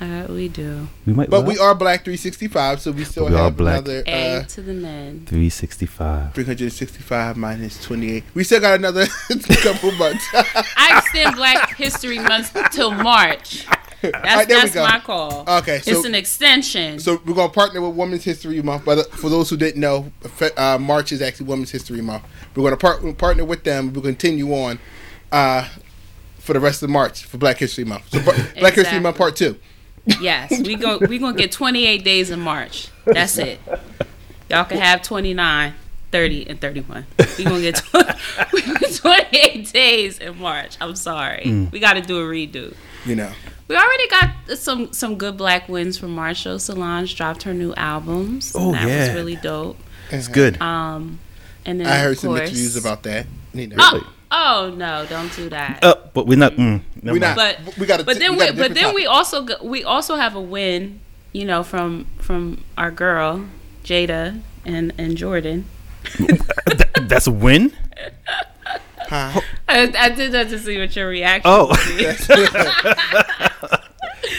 Uh, 0.00 0.26
we 0.28 0.48
do. 0.48 0.88
We 1.06 1.12
might. 1.12 1.30
But 1.30 1.42
well, 1.44 1.48
we 1.52 1.58
are 1.58 1.74
Black 1.74 2.04
365, 2.04 2.80
so 2.80 2.90
we 2.90 3.04
still 3.04 3.26
We 3.28 3.32
have 3.34 3.56
black. 3.56 3.74
another 3.78 4.02
A 4.06 4.38
uh, 4.38 4.42
to 4.42 4.60
the 4.62 4.74
men. 4.74 5.24
365. 5.26 6.34
365 6.34 7.36
minus 7.36 7.80
28. 7.84 8.24
We 8.34 8.42
still 8.42 8.60
got 8.60 8.74
another 8.78 9.06
couple 9.62 9.92
months. 9.92 10.24
I 10.34 10.98
extend 10.98 11.36
Black 11.36 11.76
History 11.76 12.18
Month 12.18 12.56
till 12.72 12.90
March. 12.90 13.66
That's, 14.02 14.14
right, 14.36 14.48
that's 14.48 14.74
my 14.74 15.00
call. 15.00 15.44
Okay, 15.48 15.78
so- 15.78 15.92
it's 15.92 16.04
an 16.04 16.14
extension. 16.14 16.98
So 16.98 17.22
we're 17.24 17.34
gonna 17.34 17.48
partner 17.52 17.80
with 17.80 17.96
Women's 17.96 18.24
History 18.24 18.60
Month. 18.62 18.84
But 18.84 19.10
for 19.12 19.30
those 19.30 19.48
who 19.48 19.56
didn't 19.56 19.80
know, 19.80 20.10
uh, 20.56 20.76
March 20.78 21.12
is 21.12 21.22
actually 21.22 21.46
Women's 21.46 21.70
History 21.70 22.02
Month. 22.02 22.24
We're 22.56 22.64
gonna 22.64 22.76
part- 22.76 23.16
partner 23.16 23.44
with 23.44 23.62
them. 23.64 23.92
We'll 23.92 24.02
continue 24.02 24.52
on 24.52 24.78
uh, 25.32 25.68
for 26.38 26.52
the 26.52 26.60
rest 26.60 26.82
of 26.82 26.90
March 26.90 27.24
for 27.24 27.38
Black 27.38 27.58
History 27.58 27.84
Month. 27.84 28.10
So 28.10 28.20
Black 28.58 28.74
History 28.74 28.98
Month 28.98 29.16
Part 29.16 29.36
Two. 29.36 29.56
Yes, 30.20 30.50
we 30.60 30.76
go. 30.76 30.98
We 30.98 31.18
gonna 31.18 31.36
get 31.36 31.52
28 31.52 32.04
days 32.04 32.30
in 32.30 32.40
March. 32.40 32.88
That's 33.04 33.38
it. 33.38 33.60
Y'all 34.50 34.64
can 34.64 34.78
have 34.78 35.02
29, 35.02 35.74
30, 36.12 36.48
and 36.50 36.60
31. 36.60 37.06
We 37.38 37.44
gonna 37.44 37.60
get, 37.60 37.76
tw- 37.76 37.94
we 38.52 38.62
gonna 38.62 38.78
get 38.78 38.94
28 38.94 39.72
days 39.72 40.18
in 40.18 40.38
March. 40.38 40.76
I'm 40.80 40.94
sorry. 40.96 41.42
Mm. 41.44 41.72
We 41.72 41.80
got 41.80 41.94
to 41.94 42.00
do 42.02 42.18
a 42.18 42.22
redo. 42.22 42.74
You 43.06 43.16
know, 43.16 43.32
We 43.68 43.76
already 43.76 44.08
got 44.08 44.30
some 44.58 44.92
some 44.92 45.16
good 45.16 45.36
black 45.36 45.68
wins 45.68 45.98
from 45.98 46.14
Marshall. 46.14 46.58
Solange 46.58 47.14
dropped 47.16 47.42
her 47.44 47.54
new 47.54 47.74
albums. 47.74 48.52
Oh, 48.54 48.72
that 48.72 48.86
yeah. 48.88 49.06
was 49.06 49.14
really 49.14 49.36
dope. 49.36 49.78
It's 50.10 50.28
good. 50.28 50.60
Um, 50.60 51.18
and 51.66 51.80
then 51.80 51.86
I 51.86 51.96
heard 51.98 52.12
of 52.12 52.18
some 52.18 52.34
mixed 52.34 52.52
course- 52.52 52.58
views 52.58 52.76
about 52.76 53.02
that. 53.04 53.26
You 53.52 53.68
know. 53.68 53.76
Oh, 53.78 54.12
oh 54.34 54.74
no! 54.76 55.06
Don't 55.06 55.30
do 55.34 55.48
that. 55.50 55.78
Uh, 55.82 55.94
but 56.12 56.26
we're 56.26 56.36
not. 56.38 56.52
Mm, 56.54 56.82
never 57.02 57.12
We 57.14 57.18
not- 57.20 57.36
but 57.36 57.78
we 57.78 57.86
got 57.86 58.04
but 58.04 58.18
then 58.18 58.32
we 58.32 58.38
we, 58.38 58.44
got 58.44 58.50
a 58.50 58.52
but 58.52 58.74
different 58.74 58.74
then 58.74 58.94
we 58.94 59.06
also 59.06 59.46
we 59.62 59.84
also 59.84 60.16
have 60.16 60.34
a 60.34 60.40
win, 60.42 61.00
you 61.32 61.44
know, 61.46 61.62
from 61.62 62.06
from 62.18 62.64
our 62.76 62.90
girl 62.90 63.46
Jada 63.84 64.40
and 64.66 64.92
and 64.98 65.16
Jordan. 65.16 65.66
Th- 66.18 66.40
that's 67.08 67.26
a 67.26 67.32
win. 67.32 67.72
Huh? 69.08 69.40
I, 69.68 69.92
I 69.96 70.08
did 70.10 70.32
that 70.32 70.48
to 70.50 70.58
see 70.58 70.78
what 70.78 70.94
your 70.96 71.08
reaction. 71.08 71.42
Oh. 71.46 71.68
would 71.68 71.98
be. 71.98 72.06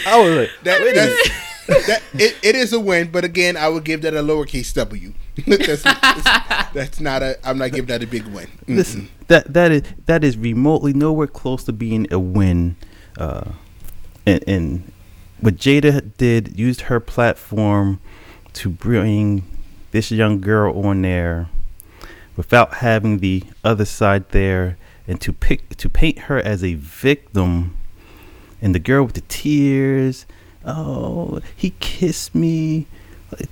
I 0.08 0.20
was 0.20 0.36
like, 0.38 0.50
That, 0.64 0.82
that's, 0.94 1.30
that 1.68 2.04
it, 2.14 2.38
it 2.44 2.56
is 2.56 2.74
a 2.74 2.80
win, 2.80 3.12
but 3.12 3.24
again, 3.24 3.58
I 3.58 3.70
would 3.70 3.84
give 3.84 4.02
that 4.04 4.14
a 4.14 4.22
lowercase 4.22 4.74
W. 4.74 5.14
that's, 5.48 5.84
that's, 5.84 6.74
that's 6.74 7.00
not 7.00 7.24
a. 7.24 7.38
I'm 7.48 7.58
not 7.58 7.72
giving 7.72 7.88
that 7.88 8.04
a 8.04 8.08
big 8.08 8.26
win. 8.28 8.48
Mm-mm. 8.48 8.76
listen, 8.76 9.10
that 9.28 9.54
that 9.54 9.72
is 9.72 9.84
that 10.06 10.24
is 10.24 10.38
remotely 10.38 10.94
nowhere 10.94 11.28
close 11.28 11.64
to 11.66 11.74
being 11.74 12.08
a 12.12 12.20
win. 12.20 12.76
Uh, 13.18 13.52
and, 14.26 14.44
and 14.48 14.92
what 15.40 15.56
Jada 15.56 16.12
did 16.18 16.58
used 16.58 16.82
her 16.82 17.00
platform 17.00 18.00
to 18.54 18.70
bring 18.70 19.44
this 19.92 20.12
young 20.12 20.42
girl 20.42 20.86
on 20.86 21.02
there 21.02 21.50
without 22.36 22.76
having 22.76 23.20
the 23.20 23.44
other 23.64 23.86
side 23.86 24.30
there, 24.30 24.78
and 25.08 25.20
to 25.22 25.34
pick 25.34 25.76
to 25.78 25.90
paint 25.90 26.20
her 26.20 26.38
as 26.38 26.64
a 26.64 26.76
victim, 26.76 27.76
and 28.62 28.76
the 28.76 28.80
girl 28.80 29.04
with 29.04 29.16
the 29.16 29.22
tears. 29.22 30.26
Oh, 30.66 31.40
he 31.56 31.72
kissed 31.80 32.34
me. 32.36 32.88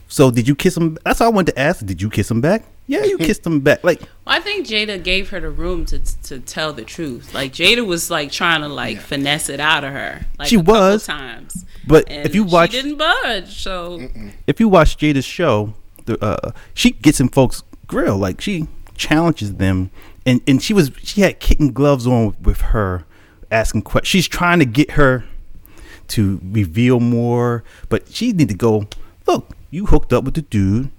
So 0.07 0.31
did 0.31 0.47
you 0.47 0.55
kiss 0.55 0.77
him? 0.77 0.97
That's 1.05 1.21
all 1.21 1.27
I 1.27 1.31
wanted 1.31 1.53
to 1.53 1.59
ask. 1.59 1.85
Did 1.85 2.01
you 2.01 2.09
kiss 2.09 2.29
him 2.31 2.41
back? 2.41 2.63
Yeah, 2.87 3.03
you 3.03 3.17
kissed 3.27 3.45
him 3.45 3.59
back. 3.59 3.83
Like 3.83 3.99
Well, 4.01 4.09
I 4.37 4.39
think 4.39 4.67
Jada 4.67 5.01
gave 5.03 5.29
her 5.29 5.39
the 5.39 5.49
room 5.49 5.85
to 5.87 5.99
to 6.23 6.39
tell 6.39 6.73
the 6.73 6.83
truth. 6.83 7.33
Like 7.33 7.53
Jada 7.53 7.85
was 7.85 8.09
like 8.09 8.31
trying 8.31 8.61
to 8.61 8.67
like 8.67 8.95
Yeah. 8.97 9.01
finesse 9.03 9.49
it 9.49 9.59
out 9.59 9.83
of 9.83 9.91
her. 9.93 10.25
Like 10.39 10.47
She 10.47 10.55
a 10.55 10.59
couple 10.59 10.73
was. 10.73 11.05
times. 11.05 11.65
But 11.85 12.09
And 12.09 12.25
if 12.25 12.33
you 12.33 12.43
watch, 12.45 12.71
she 12.71 12.81
didn't 12.81 12.97
budge. 12.97 13.61
So 13.61 14.07
if 14.47 14.59
you 14.59 14.69
watch 14.69 14.97
Jada's 14.97 15.25
show, 15.25 15.73
the, 16.05 16.23
uh, 16.23 16.51
she 16.73 16.91
gets 16.91 17.19
in 17.19 17.29
folks' 17.29 17.63
grill. 17.87 18.17
Like 18.17 18.39
she 18.41 18.67
challenges 18.95 19.55
them, 19.55 19.91
and 20.25 20.39
and 20.47 20.61
she 20.63 20.73
was 20.73 20.91
she 21.03 21.21
had 21.21 21.39
kitten 21.39 21.71
gloves 21.73 22.07
on 22.07 22.27
with, 22.27 22.39
with 22.41 22.61
her, 22.61 23.03
asking 23.51 23.81
questions. 23.81 24.09
She's 24.09 24.27
trying 24.27 24.59
to 24.59 24.65
get 24.65 24.91
her 24.91 25.25
to 26.13 26.39
reveal 26.43 26.99
more, 26.99 27.63
but 27.89 28.07
she 28.13 28.31
need 28.33 28.49
to 28.49 28.55
go. 28.55 28.87
Look, 29.27 29.49
you 29.71 29.87
hooked 29.87 30.13
up 30.13 30.23
with 30.23 30.35
the 30.35 30.41
dude. 30.41 30.91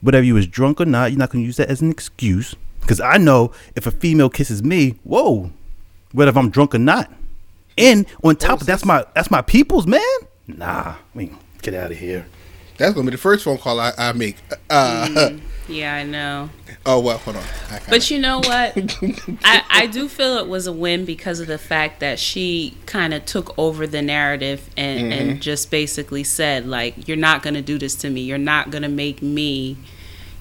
Whether 0.00 0.22
you 0.22 0.34
was 0.34 0.46
drunk 0.46 0.80
or 0.80 0.84
not, 0.84 1.10
you're 1.10 1.18
not 1.18 1.30
gonna 1.30 1.44
use 1.44 1.56
that 1.56 1.68
as 1.68 1.80
an 1.80 1.90
excuse. 1.90 2.54
Because 2.80 3.00
I 3.00 3.16
know 3.16 3.52
if 3.76 3.86
a 3.86 3.90
female 3.90 4.28
kisses 4.28 4.62
me, 4.62 4.98
whoa, 5.04 5.50
whether 6.12 6.30
if 6.30 6.36
I'm 6.36 6.50
drunk 6.50 6.74
or 6.74 6.78
not. 6.78 7.10
And 7.78 8.06
on 8.22 8.36
top 8.36 8.60
of 8.60 8.66
that's 8.66 8.84
my 8.84 9.04
that's 9.14 9.30
my 9.30 9.40
people's 9.40 9.86
man. 9.86 10.00
Nah, 10.46 10.96
I 10.96 10.96
mean, 11.14 11.38
get 11.62 11.74
out 11.74 11.92
of 11.92 11.98
here. 11.98 12.26
That's 12.78 12.94
gonna 12.94 13.06
be 13.06 13.12
the 13.12 13.18
first 13.18 13.44
phone 13.44 13.58
call 13.58 13.80
I, 13.80 13.92
I 13.96 14.12
make. 14.12 14.36
Uh, 14.70 15.06
mm-hmm. 15.08 15.38
yeah, 15.72 15.94
I 15.94 16.04
know. 16.04 16.50
Oh 16.84 16.98
well, 17.00 17.18
hold 17.18 17.36
on. 17.36 17.44
But 17.88 18.10
you 18.10 18.18
know 18.18 18.38
what? 18.38 18.76
I, 19.44 19.62
I 19.70 19.86
do 19.86 20.08
feel 20.08 20.38
it 20.38 20.48
was 20.48 20.66
a 20.66 20.72
win 20.72 21.04
because 21.04 21.38
of 21.38 21.46
the 21.46 21.58
fact 21.58 22.00
that 22.00 22.18
she 22.18 22.76
kind 22.86 23.14
of 23.14 23.24
took 23.24 23.56
over 23.58 23.86
the 23.86 24.02
narrative 24.02 24.68
and, 24.76 25.12
and 25.12 25.30
mm-hmm. 25.30 25.40
just 25.40 25.70
basically 25.70 26.24
said, 26.24 26.66
like, 26.66 27.06
you're 27.06 27.16
not 27.16 27.42
going 27.42 27.54
to 27.54 27.62
do 27.62 27.78
this 27.78 27.94
to 27.96 28.10
me. 28.10 28.22
You're 28.22 28.38
not 28.38 28.70
going 28.70 28.82
to 28.82 28.88
make 28.88 29.22
me, 29.22 29.76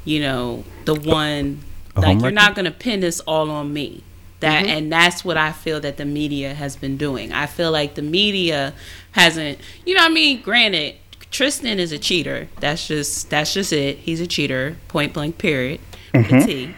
you 0.03 0.19
know, 0.19 0.63
the 0.85 0.95
one 0.95 1.61
A 1.95 2.01
like 2.01 2.21
you're 2.21 2.31
not 2.31 2.55
going 2.55 2.65
to 2.65 2.71
pin 2.71 3.01
this 3.01 3.19
all 3.21 3.51
on 3.51 3.71
me. 3.71 4.03
That 4.39 4.65
mm-hmm. 4.65 4.77
and 4.77 4.91
that's 4.91 5.23
what 5.23 5.37
I 5.37 5.51
feel 5.51 5.79
that 5.81 5.97
the 5.97 6.05
media 6.05 6.55
has 6.55 6.75
been 6.75 6.97
doing. 6.97 7.31
I 7.31 7.45
feel 7.45 7.71
like 7.71 7.93
the 7.93 8.01
media 8.01 8.73
hasn't, 9.11 9.59
you 9.85 9.93
know, 9.93 10.01
what 10.01 10.09
I 10.09 10.13
mean, 10.13 10.41
granted, 10.41 10.95
Tristan 11.31 11.79
is 11.79 11.91
a 11.91 11.97
cheater. 11.97 12.49
That's 12.59 12.87
just 12.87 13.29
that's 13.29 13.53
just 13.53 13.73
it. 13.73 13.99
He's 13.99 14.21
a 14.21 14.27
cheater, 14.27 14.77
point 14.87 15.13
blank. 15.13 15.37
Period. 15.37 15.79
Mm-hmm. 16.13 16.45
T. 16.45 16.75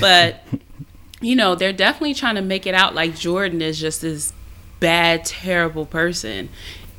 But 0.00 0.44
you 1.20 1.34
know, 1.34 1.54
they're 1.54 1.72
definitely 1.72 2.14
trying 2.14 2.36
to 2.36 2.42
make 2.42 2.66
it 2.66 2.74
out 2.74 2.94
like 2.94 3.12
Jordyn 3.12 3.60
is 3.60 3.78
just 3.80 4.02
this 4.02 4.32
bad, 4.80 5.24
terrible 5.24 5.86
person. 5.86 6.48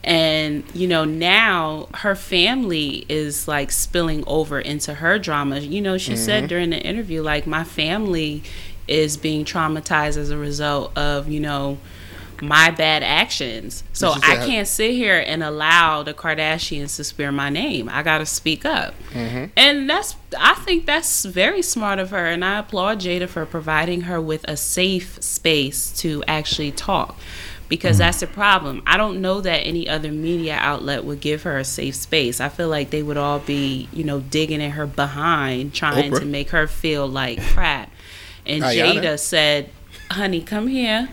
And, 0.04 0.64
you 0.74 0.88
know, 0.88 1.06
now 1.06 1.88
her 1.96 2.16
family 2.16 3.06
is 3.08 3.48
like 3.48 3.72
spilling 3.72 4.24
over 4.26 4.60
into 4.60 4.96
her 4.96 5.20
drama. 5.20 5.60
You 5.60 5.82
know, 5.82 5.98
she 5.98 6.16
said 6.16 6.44
mm-hmm. 6.44 6.48
during 6.48 6.70
the 6.72 6.82
interview, 6.82 7.22
like, 7.22 7.46
my 7.46 7.64
family 7.64 8.44
is 8.88 9.16
being 9.16 9.46
traumatized 9.46 10.18
as 10.18 10.32
a 10.32 10.38
result 10.38 10.98
of, 10.98 11.30
you 11.30 11.40
know, 11.40 11.78
my 12.42 12.72
bad 12.72 13.04
actions. 13.04 13.84
So 13.94 14.12
I 14.12 14.38
can't 14.38 14.68
sit 14.68 14.92
here 14.92 15.24
and 15.26 15.44
allow 15.44 16.04
the 16.04 16.14
Kardashians 16.14 16.96
to 16.96 17.04
smear 17.04 17.32
my 17.32 17.50
name. 17.50 17.88
I 17.88 18.04
got 18.04 18.18
to 18.18 18.26
speak 18.26 18.66
up. 18.66 18.94
Mm-hmm. 19.12 19.46
And 19.56 19.90
that's, 19.90 20.16
I 20.38 20.56
think 20.56 20.86
that's 20.86 21.24
very 21.26 21.62
smart 21.62 22.00
of 22.00 22.10
her. 22.10 22.26
And 22.26 22.44
I 22.44 22.60
applaud 22.60 23.02
Jada 23.02 23.30
for 23.30 23.46
providing 23.46 24.02
her 24.02 24.20
with 24.20 24.44
a 24.48 24.58
safe 24.58 25.22
space 25.24 25.92
to 26.00 26.24
actually 26.28 26.72
talk. 26.72 27.18
Because 27.70 27.98
mm-hmm. 27.98 28.00
that's 28.00 28.20
the 28.20 28.28
problem. 28.28 28.84
I 28.86 28.98
don't 28.98 29.22
know 29.22 29.40
that 29.40 29.60
any 29.60 29.88
other 29.88 30.12
media 30.12 30.56
outlet 30.56 31.06
would 31.06 31.22
give 31.22 31.44
her 31.44 31.58
a 31.58 31.64
safe 31.64 31.96
space. 31.96 32.42
I 32.42 32.50
feel 32.50 32.68
like 32.68 32.90
they 32.90 33.02
would 33.02 33.18
all 33.18 33.40
be, 33.40 33.88
you 33.94 34.04
know, 34.04 34.20
digging 34.20 34.60
in 34.60 34.72
her 34.72 34.86
behind, 34.86 35.74
trying 35.74 36.12
Oprah. 36.12 36.20
to 36.20 36.26
make 36.26 36.50
her 36.50 36.68
feel 36.68 37.08
like 37.08 37.42
crap. 37.42 37.90
And 38.46 38.64
Ayana. 38.64 38.96
Jada 38.96 39.20
said, 39.20 39.70
honey, 40.10 40.42
come 40.42 40.68
here. 40.68 41.10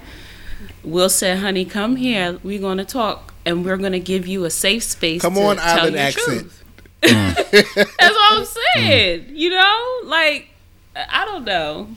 Will 0.83 1.09
said, 1.09 1.39
honey, 1.39 1.65
come 1.65 1.97
here. 1.97 2.39
We're 2.43 2.61
going 2.61 2.79
to 2.79 2.85
talk 2.85 3.35
and 3.45 3.65
we're 3.65 3.77
going 3.77 3.93
to 3.93 4.01
give 4.01 4.27
you 4.27 4.45
a 4.45 4.51
safe 4.51 4.83
space 4.83 5.23
Come 5.23 5.35
to 5.35 5.43
on, 5.43 5.57
tell 5.57 5.79
island 5.81 5.97
your 5.97 6.05
accent. 6.05 6.41
truth. 6.41 6.65
Mm. 7.03 7.51
That's 7.75 7.97
what 7.99 8.39
I'm 8.39 8.47
saying. 8.75 9.27
You 9.31 9.51
know, 9.51 10.01
like, 10.05 10.49
I 10.97 11.25
don't 11.25 11.45
know. 11.45 11.89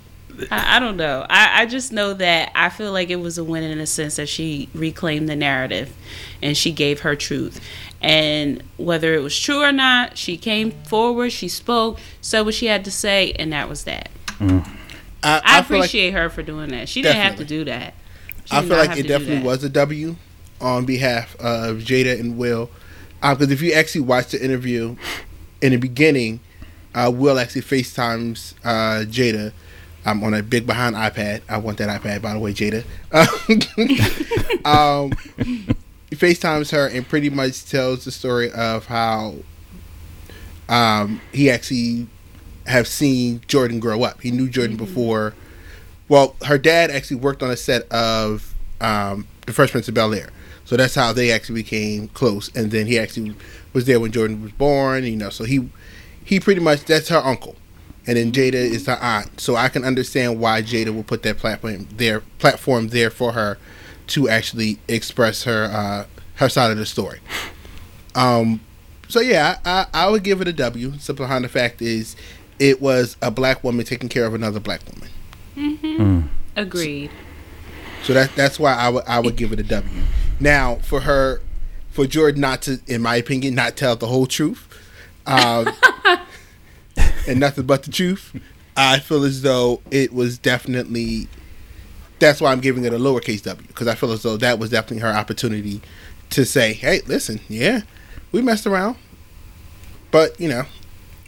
I, 0.50 0.78
I 0.78 0.80
don't 0.80 0.98
know. 0.98 1.26
I, 1.30 1.62
I 1.62 1.66
just 1.66 1.92
know 1.92 2.14
that 2.14 2.52
I 2.56 2.70
feel 2.70 2.92
like 2.92 3.10
it 3.10 3.18
was 3.18 3.38
a 3.38 3.44
win 3.44 3.64
in 3.64 3.80
a 3.80 3.86
sense 3.86 4.16
that 4.16 4.30
she 4.30 4.70
reclaimed 4.74 5.28
the 5.28 5.36
narrative 5.36 5.94
and 6.42 6.56
she 6.56 6.72
gave 6.72 7.02
her 7.02 7.16
truth. 7.16 7.60
And 8.02 8.64
whether 8.78 9.14
it 9.14 9.22
was 9.22 9.38
true 9.38 9.62
or 9.62 9.72
not, 9.72 10.18
she 10.18 10.38
came 10.38 10.72
forward, 10.72 11.32
she 11.32 11.48
spoke, 11.48 12.00
said 12.22 12.42
what 12.42 12.56
she 12.56 12.66
had 12.68 12.84
to 12.86 12.92
say, 12.92 13.34
and 13.34 13.54
that 13.54 13.70
was 13.70 13.84
that. 13.84 14.10
Mm. 14.40 14.68
I, 15.24 15.38
I, 15.38 15.42
I 15.60 15.62
feel 15.62 15.78
like 15.78 15.90
appreciate 15.90 16.12
her 16.12 16.30
for 16.30 16.42
doing 16.42 16.70
that. 16.70 16.90
She 16.90 17.02
didn't 17.02 17.22
have 17.22 17.36
to 17.36 17.46
do 17.46 17.66
that. 17.66 17.94
I 18.52 18.62
feel 18.62 18.78
like 18.78 18.98
it 18.98 19.08
definitely 19.08 19.44
was 19.44 19.64
a 19.64 19.70
W 19.70 20.16
on 20.60 20.86
behalf 20.86 21.36
of 21.36 21.78
Jada 21.78 22.20
and 22.20 22.38
Will. 22.38 22.70
Because 23.22 23.52
if 23.52 23.62
you 23.62 23.74
actually 23.74 24.02
watch 24.02 24.30
the 24.30 24.44
interview 24.44 24.96
in 25.62 25.72
the 25.72 25.78
beginning, 25.78 26.40
uh, 26.94 27.12
Will 27.14 27.40
actually 27.40 27.62
FaceTimes 27.62 28.54
uh, 28.64 29.06
Jada 29.06 29.54
um, 30.06 30.24
on 30.24 30.34
a 30.34 30.44
big 30.44 30.66
behind 30.66 30.96
iPad. 30.96 31.42
I 31.48 31.58
want 31.58 31.78
that 31.78 32.02
iPad, 32.02 32.22
by 32.22 32.34
the 32.34 32.40
way, 32.40 32.54
Jada. 32.54 32.84
um, 34.66 35.12
FaceTimes 36.12 36.72
her 36.72 36.88
and 36.88 37.08
pretty 37.08 37.30
much 37.30 37.66
tells 37.66 38.06
the 38.06 38.12
story 38.12 38.52
of 38.52 38.88
how 38.88 39.36
um, 40.68 41.22
he 41.32 41.50
actually 41.50 42.08
have 42.68 42.88
seen 42.88 43.40
Jordyn 43.42 43.80
grow 43.80 44.04
up. 44.04 44.22
He 44.22 44.32
knew 44.32 44.50
Jordyn 44.50 44.78
before. 44.78 45.34
Well, 46.12 46.36
her 46.44 46.58
dad 46.58 46.92
actually 46.92 47.22
worked 47.22 47.42
on 47.42 47.52
a 47.52 47.56
set 47.56 47.90
of 47.90 48.54
um, 48.82 49.26
The 49.46 49.54
Fresh 49.54 49.72
Prince 49.72 49.88
of 49.88 49.94
Bel 49.94 50.14
Air, 50.14 50.28
so 50.66 50.76
that's 50.76 50.94
how 50.94 51.14
they 51.14 51.32
actually 51.32 51.62
became 51.62 52.10
close. 52.10 52.54
And 52.54 52.70
then 52.70 52.86
he 52.86 53.00
actually 53.00 53.34
was 53.72 53.86
there 53.86 53.98
when 53.98 54.12
Jordyn 54.12 54.44
was 54.44 54.52
born. 54.52 55.06
You 55.06 55.16
know, 55.16 55.30
so 55.30 55.46
he 55.46 55.70
he 56.26 56.42
pretty 56.42 56.60
much 56.60 56.84
that's 56.84 57.08
her 57.08 57.20
uncle, 57.20 57.56
and 58.06 58.18
then 58.18 58.34
Jada 58.34 58.56
is 58.56 58.88
her 58.88 58.98
aunt. 59.02 59.40
So 59.40 59.56
I 59.56 59.70
can 59.70 59.86
understand 59.86 60.42
why 60.42 60.62
Jada 60.62 60.94
will 60.94 61.06
put 61.06 61.24
that 61.24 61.38
platform 61.38 61.88
there 61.96 62.20
platform 62.40 62.90
there 62.90 63.10
for 63.10 63.32
her 63.32 63.58
to 64.08 64.28
actually 64.28 64.80
express 64.90 65.46
her 65.46 65.70
uh, 65.72 66.08
her 66.36 66.50
side 66.50 66.72
of 66.72 66.78
the 66.78 66.86
story. 66.86 67.22
Um, 68.16 68.60
so 69.08 69.22
yeah, 69.22 69.60
I, 69.64 69.86
I, 69.94 70.10
would 70.10 70.26
give 70.26 70.42
it 70.42 70.50
a 70.50 70.54
W. 70.54 70.98
Simple 71.00 71.24
behind 71.24 71.46
the 71.46 71.50
fact 71.50 71.82
is, 71.82 72.18
it 72.60 72.82
was 72.82 73.16
a 73.22 73.32
black 73.32 73.64
woman 73.64 73.86
taking 73.86 74.10
care 74.10 74.26
of 74.26 74.34
another 74.34 74.60
black 74.60 74.82
woman. 74.94 75.08
Agreed. 76.56 77.12
So 78.04 78.14
that 78.14 78.36
that's 78.36 78.60
why 78.60 78.74
I 78.74 78.90
would 78.90 79.04
I 79.06 79.20
would 79.20 79.36
give 79.36 79.52
it 79.52 79.60
a 79.60 79.64
W. 79.64 80.02
Now 80.40 80.76
for 80.78 81.02
her, 81.02 81.42
for 81.92 82.06
Jordyn 82.06 82.38
not 82.38 82.64
to, 82.64 82.80
in 82.88 83.02
my 83.02 83.16
opinion, 83.16 83.56
not 83.56 83.78
tell 83.78 83.96
the 83.96 84.08
whole 84.08 84.26
truth, 84.26 84.68
um, 85.28 85.70
and 87.28 87.40
nothing 87.40 87.66
but 87.66 87.84
the 87.84 87.92
truth, 87.92 88.36
I 88.76 89.00
feel 89.00 89.24
as 89.24 89.42
though 89.44 89.82
it 89.92 90.14
was 90.14 90.38
definitely. 90.38 91.28
That's 92.20 92.40
why 92.40 92.52
I'm 92.52 92.60
giving 92.60 92.86
it 92.86 92.94
a 92.94 93.00
lowercase 93.00 93.44
w 93.44 93.66
because 93.68 93.88
I 93.88 93.96
feel 93.96 94.12
as 94.12 94.22
though 94.22 94.38
that 94.38 94.60
was 94.60 94.70
definitely 94.70 95.00
her 95.00 95.12
opportunity 95.12 95.82
to 96.32 96.46
say, 96.46 96.74
"Hey, 96.74 97.02
listen, 97.08 97.40
yeah, 97.50 97.82
we 98.32 98.42
messed 98.42 98.68
around, 98.68 98.96
but 100.12 100.40
you 100.40 100.48
know, 100.48 100.66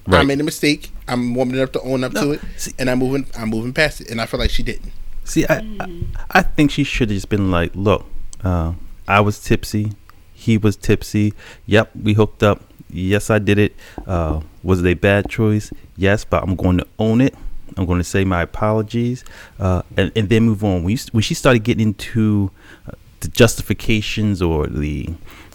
I 0.08 0.24
made 0.24 0.40
a 0.40 0.44
mistake. 0.44 0.92
I'm 1.08 1.34
woman 1.36 1.56
enough 1.56 1.72
to 1.74 1.82
own 1.82 2.04
up 2.04 2.14
to 2.14 2.32
it, 2.32 2.42
see- 2.58 2.74
and 2.80 2.90
I'm 2.90 3.00
moving. 3.00 3.26
I'm 3.38 3.50
moving 3.50 3.74
past 3.74 4.02
it, 4.02 4.10
and 4.10 4.22
I 4.22 4.26
feel 4.26 4.40
like 4.40 4.50
she 4.50 4.64
didn't. 4.64 4.92
See, 5.26 5.46
I, 5.48 5.58
I, 5.80 5.88
I 6.32 6.42
think 6.42 6.72
she 6.72 6.84
should 6.84 7.10
have 7.10 7.16
just 7.16 7.30
been 7.30 7.50
like, 7.52 7.72
look, 7.76 8.06
uh, 8.44 8.74
I 9.08 9.22
was 9.22 9.40
tipsy. 9.40 9.94
He 10.34 10.58
was 10.58 10.76
tipsy. 10.76 11.34
Yep, 11.66 11.92
we 12.02 12.14
hooked 12.14 12.44
up. 12.44 12.62
Yes, 12.90 13.30
I 13.30 13.40
did 13.40 13.58
it. 13.58 13.76
Uh, 14.06 14.42
was 14.64 14.82
it 14.84 14.88
a 14.88 14.94
bad 14.96 15.30
choice? 15.30 15.72
Yes, 15.96 16.26
but 16.26 16.44
I'm 16.44 16.56
going 16.56 16.78
to 16.80 16.88
own 17.00 17.22
it. 17.22 17.34
I'm 17.78 17.86
going 17.86 18.00
to 18.00 18.04
say 18.04 18.24
my 18.24 18.42
apologies 18.44 19.24
uh, 19.60 19.82
and, 19.98 20.12
and 20.16 20.30
then 20.30 20.44
move 20.44 20.64
on. 20.64 20.84
When, 20.84 20.92
you, 20.92 20.98
when 21.12 21.22
she 21.24 21.34
started 21.34 21.64
getting 21.64 21.88
into 21.88 22.52
uh, 22.88 22.92
the 23.22 23.30
justifications 23.30 24.42
or 24.42 24.68
the 24.68 25.10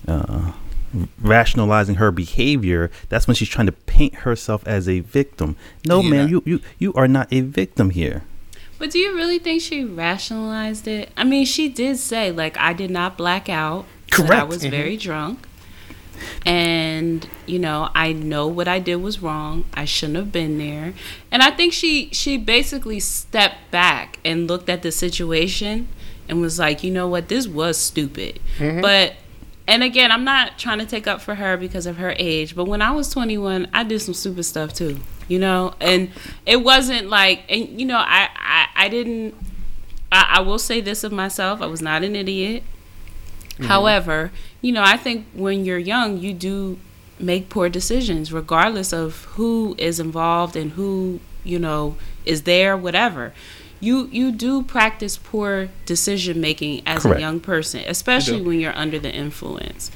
uh, 0.09 0.53
rationalizing 1.21 1.97
her 1.97 2.11
behavior, 2.11 2.91
that's 3.09 3.27
when 3.27 3.35
she's 3.35 3.49
trying 3.49 3.67
to 3.67 3.73
paint 3.73 4.15
herself 4.17 4.67
as 4.67 4.89
a 4.89 5.01
victim. 5.01 5.57
No, 5.87 6.01
Yeah. 6.01 6.11
man, 6.11 6.29
you, 6.29 6.43
you, 6.47 6.61
you 6.79 6.93
are 6.95 7.09
not 7.09 7.29
a 7.31 7.41
victim 7.41 7.91
here. 7.91 8.25
But 8.79 8.91
do 8.93 8.99
you 8.99 9.15
really 9.15 9.39
think 9.39 9.61
she 9.61 9.85
rationalized 9.85 10.87
it? 10.87 11.11
I 11.17 11.25
mean, 11.25 11.45
she 11.45 11.69
did 11.69 11.99
say 11.99 12.31
like 12.31 12.57
I 12.59 12.73
did 12.73 12.91
not 12.91 13.17
black 13.19 13.49
out. 13.49 13.87
Said 14.13 14.25
I 14.25 14.29
Correct. 14.29 14.49
was 14.49 14.63
mm-hmm. 14.63 14.71
very 14.71 14.97
drunk. 14.97 15.41
And, 16.45 17.29
you 17.47 17.59
know, 17.59 17.91
I 17.95 18.13
know 18.13 18.47
what 18.49 18.67
I 18.67 18.79
did 18.79 18.97
was 18.97 19.21
wrong. 19.23 19.65
I 19.75 19.85
shouldn't 19.85 20.17
have 20.17 20.33
been 20.33 20.59
there. 20.59 20.95
And 21.31 21.43
I 21.43 21.51
think 21.51 21.73
she 21.73 22.09
she 22.13 22.37
basically 22.37 23.01
stepped 23.01 23.71
back 23.71 24.19
and 24.25 24.49
looked 24.49 24.69
at 24.69 24.83
the 24.83 24.91
situation 24.91 25.89
and 26.29 26.41
was 26.41 26.59
like, 26.59 26.83
"You 26.83 26.91
know 26.91 27.09
what? 27.09 27.29
This 27.29 27.47
was 27.47 27.79
stupid." 27.79 28.41
Mm-hmm. 28.59 28.81
But 28.81 29.15
and 29.69 29.83
again, 29.83 30.11
I'm 30.11 30.25
not 30.25 30.59
trying 30.59 30.79
to 30.79 30.87
take 30.87 31.07
up 31.07 31.21
for 31.21 31.35
her 31.35 31.59
because 31.59 31.85
of 31.85 31.99
her 31.99 32.15
age, 32.19 32.57
but 32.57 32.65
when 32.65 32.81
I 32.81 32.91
was 32.91 33.11
21, 33.11 33.69
I 33.75 33.85
did 33.85 34.01
some 34.01 34.15
stupid 34.15 34.45
stuff 34.45 34.73
too, 34.73 34.99
you 35.29 35.39
know? 35.39 35.75
And 35.79 36.11
it 36.47 36.65
wasn't 36.65 37.11
like, 37.11 37.45
and 37.51 37.79
you 37.79 37.85
know, 37.85 37.99
I, 37.99 38.31
I, 38.35 38.67
I 38.75 38.89
didn't, 38.89 39.35
I, 40.11 40.37
I 40.39 40.41
will 40.41 40.59
say 40.59 40.81
this 40.81 41.05
of 41.05 41.13
myself, 41.13 41.61
I 41.61 41.67
was 41.67 41.83
not 41.83 42.03
an 42.03 42.17
idiot. 42.17 42.63
Mm-hmm. 43.51 43.65
However, 43.65 44.33
you 44.63 44.73
know, 44.73 44.83
I 44.83 44.97
think 44.97 45.27
when 45.35 45.67
you're 45.67 45.77
young, 45.77 46.17
you 46.17 46.33
do 46.33 46.79
make 47.21 47.51
poor 47.51 47.69
decisions, 47.69 48.33
regardless 48.33 48.95
of 48.95 49.25
who 49.33 49.75
is 49.77 50.01
involved 50.01 50.57
and 50.57 50.73
who, 50.73 51.21
you 51.45 51.59
know, 51.59 51.97
is 52.25 52.45
there, 52.45 52.75
whatever. 52.75 53.35
You 53.81 54.09
you 54.11 54.33
do 54.33 54.63
practice 54.63 55.17
poor 55.17 55.69
decision 55.87 56.41
making 56.41 56.83
as 56.87 57.03
Correct. 57.03 57.19
a 57.19 57.21
young 57.21 57.41
person, 57.41 57.85
especially 57.87 58.39
do. 58.39 58.45
when 58.45 58.61
you're 58.61 58.77
under 58.77 58.99
the 58.99 59.13
influence. 59.13 59.91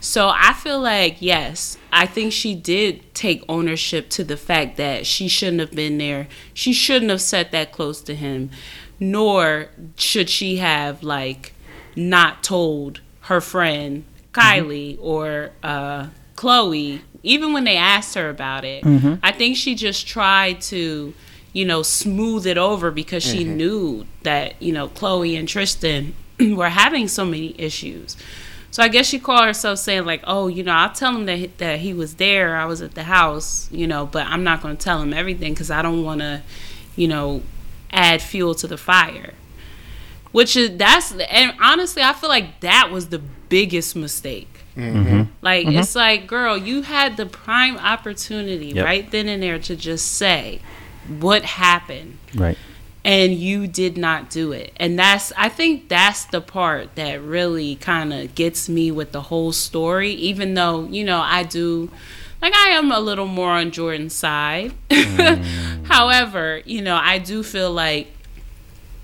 So 0.00 0.32
I 0.34 0.52
feel 0.54 0.80
like 0.80 1.18
yes, 1.20 1.78
I 1.92 2.06
think 2.06 2.32
she 2.32 2.54
did 2.54 3.14
take 3.14 3.42
ownership 3.48 4.08
to 4.10 4.24
the 4.24 4.36
fact 4.36 4.76
that 4.76 5.06
she 5.06 5.28
shouldn't 5.28 5.60
have 5.60 5.72
been 5.72 5.98
there. 5.98 6.28
She 6.52 6.72
shouldn't 6.72 7.10
have 7.10 7.20
sat 7.22 7.52
that 7.52 7.72
close 7.72 8.00
to 8.02 8.14
him, 8.14 8.50
nor 8.98 9.68
should 9.96 10.28
she 10.28 10.56
have 10.56 11.02
like 11.02 11.52
not 11.94 12.42
told 12.42 13.00
her 13.22 13.40
friend 13.40 14.04
Kylie 14.32 14.96
or 15.00 15.50
uh, 15.62 16.08
Khloé, 16.36 17.00
even 17.22 17.52
when 17.52 17.64
they 17.64 17.76
asked 17.76 18.14
her 18.14 18.28
about 18.30 18.64
it. 18.64 18.84
I 19.22 19.32
think 19.32 19.56
she 19.56 19.74
just 19.74 20.06
tried 20.06 20.60
to, 20.62 21.12
you 21.52 21.64
know, 21.64 21.82
smooth 21.82 22.46
it 22.46 22.58
over 22.58 22.90
because 22.90 23.22
she 23.22 23.44
mm-hmm. 23.44 23.56
knew 23.56 24.06
that, 24.22 24.60
you 24.60 24.72
know, 24.72 24.88
Khloé 24.88 25.38
and 25.38 25.48
Tristan 25.48 26.14
were 26.40 26.68
having 26.68 27.08
so 27.08 27.24
many 27.24 27.54
issues. 27.58 28.16
So 28.70 28.82
I 28.82 28.88
guess 28.88 29.06
she 29.06 29.18
called 29.18 29.46
herself 29.46 29.78
saying 29.78 30.04
like, 30.04 30.22
"Oh, 30.24 30.46
you 30.46 30.62
know, 30.62 30.72
I'll 30.72 30.92
tell 30.92 31.14
him 31.14 31.26
that 31.26 31.38
he, 31.38 31.46
that 31.58 31.80
he 31.80 31.94
was 31.94 32.16
there. 32.16 32.56
I 32.56 32.66
was 32.66 32.82
at 32.82 32.94
the 32.94 33.04
house, 33.04 33.68
you 33.72 33.86
know, 33.86 34.06
but 34.06 34.26
I'm 34.26 34.44
not 34.44 34.62
going 34.62 34.76
to 34.76 34.82
tell 34.82 35.02
him 35.02 35.14
everything 35.14 35.54
because 35.54 35.70
I 35.70 35.80
don't 35.80 36.04
want 36.04 36.20
to, 36.20 36.42
you 36.94 37.08
know, 37.08 37.42
add 37.90 38.20
fuel 38.20 38.54
to 38.56 38.66
the 38.66 38.76
fire. 38.76 39.32
Which 40.32 40.54
is 40.54 40.76
that's 40.76 41.12
and 41.12 41.54
honestly, 41.60 42.02
I 42.02 42.12
feel 42.12 42.28
like 42.28 42.60
that 42.60 42.90
was 42.92 43.08
the 43.08 43.18
biggest 43.18 43.96
mistake. 43.96 44.60
Mm-hmm. 44.76 44.98
Mm-hmm. 44.98 45.30
Like 45.40 45.66
it's 45.66 45.94
like, 45.94 46.26
girl, 46.26 46.56
you 46.56 46.82
had 46.82 47.16
the 47.16 47.26
prime 47.26 47.78
opportunity 47.78 48.66
Yep. 48.66 48.84
right 48.84 49.10
then 49.10 49.28
and 49.28 49.42
there 49.42 49.58
to 49.58 49.74
just 49.74 50.12
say 50.12 50.60
what 51.08 51.44
happened 51.44 52.18
Right. 52.34 52.56
and 53.04 53.32
you 53.34 53.66
did 53.66 53.96
not 53.96 54.30
do 54.30 54.52
it. 54.52 54.72
And 54.76 54.98
that's 54.98 55.32
I 55.36 55.48
think 55.48 55.88
that's 55.88 56.24
the 56.26 56.40
part 56.40 56.94
that 56.96 57.22
really 57.22 57.76
kind 57.76 58.12
of 58.12 58.34
gets 58.34 58.68
me 58.68 58.90
with 58.90 59.12
the 59.12 59.22
whole 59.22 59.52
story 59.52 60.12
even 60.12 60.54
though, 60.54 60.84
you 60.88 61.04
know, 61.04 61.20
I 61.20 61.42
do 61.44 61.90
like 62.42 62.54
I 62.54 62.68
am 62.70 62.92
a 62.92 63.00
little 63.00 63.26
more 63.26 63.50
on 63.50 63.70
Jordyn's 63.70 64.14
side. 64.14 64.72
Mm. 65.18 65.86
However, 65.86 66.62
you 66.64 66.80
know, 66.82 66.94
I 66.96 67.18
do 67.18 67.42
feel 67.42 67.72
like 67.72 68.06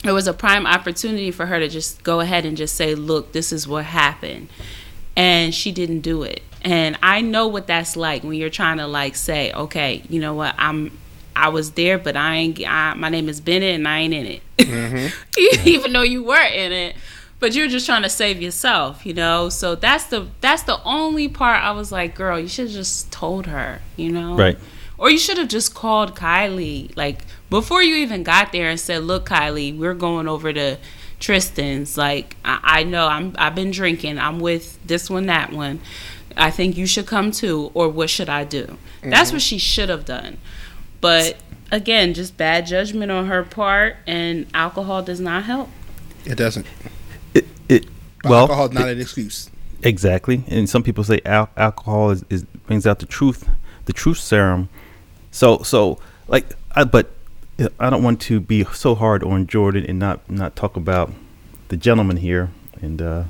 it 0.05 0.13
was 0.13 0.27
a 0.29 0.33
prime 0.33 0.67
opportunity 0.67 1.31
for 1.31 1.47
her 1.47 1.59
to 1.59 1.69
just 1.69 2.03
go 2.05 2.21
ahead 2.21 2.45
and 2.45 2.57
just 2.57 2.75
say, 2.77 2.95
"Look, 2.95 3.33
this 3.33 3.53
is 3.53 3.67
what 3.67 3.85
happened." 3.87 4.49
And 5.17 5.55
she 5.55 5.73
didn't 5.73 6.01
do 6.01 6.23
it. 6.23 6.43
And 6.63 6.97
I 7.03 7.21
know 7.21 7.47
what 7.49 7.67
that's 7.67 7.97
like 7.97 8.23
when 8.23 8.35
you're 8.35 8.51
trying 8.51 8.77
to 8.79 8.87
like 8.87 9.17
say, 9.17 9.53
"Okay, 9.53 10.03
you 10.09 10.21
know 10.21 10.35
what? 10.35 10.55
I'm 10.59 10.97
I 11.37 11.49
was 11.49 11.73
there, 11.73 11.99
but 11.99 12.17
I 12.17 12.37
ain't 12.37 12.61
I, 12.67 12.95
my 12.95 13.09
name 13.09 13.29
is 13.29 13.41
Bennett 13.41 13.75
and 13.75 13.87
I 13.89 14.01
ain't 14.01 14.15
in 14.15 14.27
it." 14.27 14.43
Mm-hmm. 14.59 15.69
Even 15.69 15.93
though 15.93 16.03
you 16.03 16.23
were 16.23 16.47
in 16.47 16.73
it, 16.73 16.97
but 17.45 17.55
you're 17.55 17.69
just 17.69 17.85
trying 17.85 18.03
to 18.03 18.09
save 18.09 18.41
yourself, 18.41 19.05
you 19.05 19.13
know? 19.13 19.51
So 19.51 19.75
that's 19.75 20.05
the 20.05 20.29
that's 20.41 20.63
the 20.63 20.83
only 20.85 21.29
part 21.29 21.63
I 21.63 21.73
was 21.73 21.93
like, 21.93 22.15
"Girl, 22.15 22.39
you 22.39 22.49
should 22.49 22.69
have 22.69 22.75
just 22.75 23.13
told 23.13 23.47
her," 23.47 23.81
you 23.97 24.11
know? 24.11 24.35
Right. 24.35 24.59
Or 24.97 25.11
you 25.11 25.19
should 25.19 25.39
have 25.39 25.49
just 25.49 25.75
called 25.75 26.15
Kylie, 26.15 26.97
like 26.97 27.25
before 27.51 27.83
you 27.83 27.97
even 27.97 28.23
got 28.23 28.53
there, 28.53 28.71
and 28.71 28.81
said, 28.81 29.05
"Look, 29.05 29.29
Kylie, 29.29 29.77
we're 29.77 29.93
going 29.93 30.29
over 30.29 30.53
to 30.53 30.79
Tristan's. 31.21 31.99
Like, 31.99 32.37
I, 32.45 32.61
I 32.63 32.83
know 32.85 33.09
I'm 33.09 33.35
I've 33.37 33.55
been 33.55 33.73
drinking. 33.73 34.19
I'm 34.19 34.41
with 34.41 34.79
this 34.87 35.11
one, 35.11 35.27
that 35.27 35.53
one. 35.53 35.81
I 36.37 36.51
think 36.51 36.77
you 36.77 36.87
should 36.87 37.07
come 37.07 37.31
too. 37.31 37.71
Or 37.75 37.89
what 37.89 38.09
should 38.09 38.29
I 38.29 38.45
do?" 38.45 38.79
That's 39.03 39.29
mm-hmm. 39.29 39.37
what 39.37 39.43
she 39.43 39.59
should 39.59 39.91
have 39.91 40.05
done. 40.05 40.39
But 41.05 41.37
again, 41.71 42.15
just 42.15 42.39
bad 42.39 42.65
judgment 42.65 43.13
on 43.13 43.27
her 43.27 43.45
part, 43.45 43.99
and 44.07 44.47
alcohol 44.55 45.03
does 45.03 45.21
not 45.21 45.45
help. 45.45 45.69
It 46.25 46.37
doesn't. 46.37 46.65
It, 47.35 47.47
it 47.69 47.85
well, 48.25 48.41
alcohol 48.41 48.69
is 48.69 48.73
not 48.73 48.89
an 48.89 49.03
excuse. 49.03 49.51
Exactly, 49.83 50.45
and 50.49 50.67
some 50.67 50.83
people 50.83 51.05
say 51.05 51.21
al- 51.27 51.51
alcohol 51.59 52.09
is, 52.09 52.25
is 52.31 52.45
brings 52.45 52.87
out 52.87 53.01
the 53.01 53.07
truth, 53.07 53.47
the 53.85 53.93
truth 53.93 54.17
serum. 54.17 54.71
So 55.31 55.59
so 55.59 55.99
like, 56.27 56.47
I, 56.75 56.85
but 56.85 57.11
I 57.79 57.91
don't 57.91 58.03
want 58.03 58.23
to 58.23 58.41
be 58.41 58.65
so 58.73 58.95
hard 58.95 59.23
on 59.23 59.47
Jordyn 59.47 59.87
and 59.87 59.99
not 59.99 60.31
not 60.31 60.57
talk 60.57 60.75
about 60.75 61.13
the 61.69 61.77
gentleman 61.77 62.17
here 62.17 62.49
and 62.81 63.03
uh, 63.03 63.25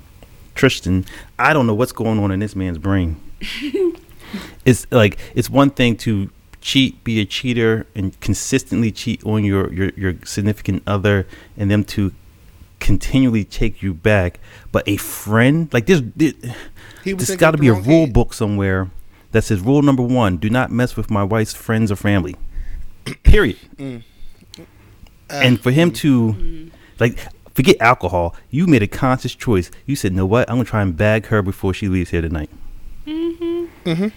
Tristan. 0.54 1.06
I 1.40 1.52
don't 1.52 1.66
know 1.66 1.74
what's 1.74 1.90
going 1.90 2.20
on 2.20 2.30
in 2.30 2.38
this 2.38 2.54
man's 2.54 2.78
brain. 2.78 3.20
it's 4.64 4.86
like 4.92 5.18
it's 5.34 5.50
one 5.50 5.70
thing 5.70 5.96
to 5.96 6.30
cheat, 6.64 7.04
be 7.04 7.20
a 7.20 7.26
cheater, 7.26 7.86
and 7.94 8.18
consistently 8.20 8.90
cheat 8.90 9.24
on 9.24 9.44
your 9.44 9.72
your, 9.72 9.90
your 9.90 10.14
significant 10.24 10.82
other, 10.86 11.26
and 11.56 11.70
them 11.70 11.84
to 11.84 12.12
continually 12.80 13.44
take 13.44 13.82
you 13.82 13.94
back. 13.94 14.40
But 14.72 14.88
a 14.88 14.96
friend 14.96 15.68
like 15.72 15.86
this, 15.86 16.02
this 16.16 16.34
He 17.04 17.14
was 17.14 17.28
there's 17.28 17.28
thinking 17.28 17.36
got 17.38 17.50
to 17.52 17.58
be 17.58 17.68
a 17.68 17.74
rule 17.74 18.06
head. 18.06 18.14
book 18.14 18.32
somewhere 18.32 18.90
that 19.32 19.44
says 19.44 19.60
rule 19.60 19.82
number 19.82 20.02
one: 20.02 20.38
do 20.38 20.50
not 20.50 20.72
mess 20.72 20.96
with 20.96 21.10
my 21.10 21.22
wife's 21.22 21.54
friends 21.54 21.92
or 21.92 21.96
family. 21.96 22.34
Period. 23.22 23.58
Mm. 23.76 24.02
and 25.28 25.60
for 25.60 25.70
him 25.70 25.90
to 25.90 26.70
like 26.98 27.18
forget 27.54 27.76
alcohol, 27.78 28.34
you 28.50 28.66
made 28.66 28.82
a 28.82 28.88
conscious 28.88 29.34
choice. 29.34 29.70
You 29.84 29.96
said, 29.96 30.14
"No, 30.14 30.24
what? 30.24 30.48
I'm 30.48 30.56
gonna 30.56 30.64
try 30.64 30.80
and 30.80 30.96
bag 30.96 31.26
her 31.26 31.42
before 31.42 31.74
she 31.74 31.88
leaves 31.88 32.10
here 32.10 32.22
tonight." 32.22 32.48
Mm-hmm. 33.06 34.08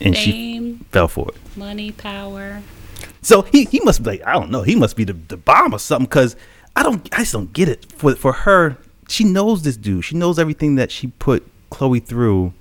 And 0.00 0.16
she 0.16 0.78
fell 0.90 1.08
for 1.08 1.28
it. 1.28 1.56
money, 1.56 1.92
power. 1.92 2.62
So 3.22 3.42
he, 3.42 3.64
he 3.64 3.80
must 3.80 4.02
be 4.02 4.10
like 4.10 4.26
I 4.26 4.32
don't 4.34 4.50
know. 4.50 4.62
He 4.62 4.74
must 4.74 4.96
be 4.96 5.04
the, 5.04 5.14
the 5.14 5.36
bomb 5.36 5.74
or 5.74 5.78
something. 5.78 6.08
Cause 6.08 6.36
I 6.76 6.82
don't 6.82 7.08
I 7.12 7.18
just 7.18 7.32
don't 7.32 7.52
get 7.52 7.68
it. 7.68 7.86
For 7.92 8.14
for 8.14 8.32
her, 8.32 8.76
she 9.08 9.24
knows 9.24 9.62
this 9.62 9.76
dude. 9.76 10.04
She 10.04 10.16
knows 10.16 10.38
everything 10.38 10.74
that 10.76 10.90
she 10.90 11.08
put 11.08 11.46
Khloé 11.70 12.04
through. 12.04 12.52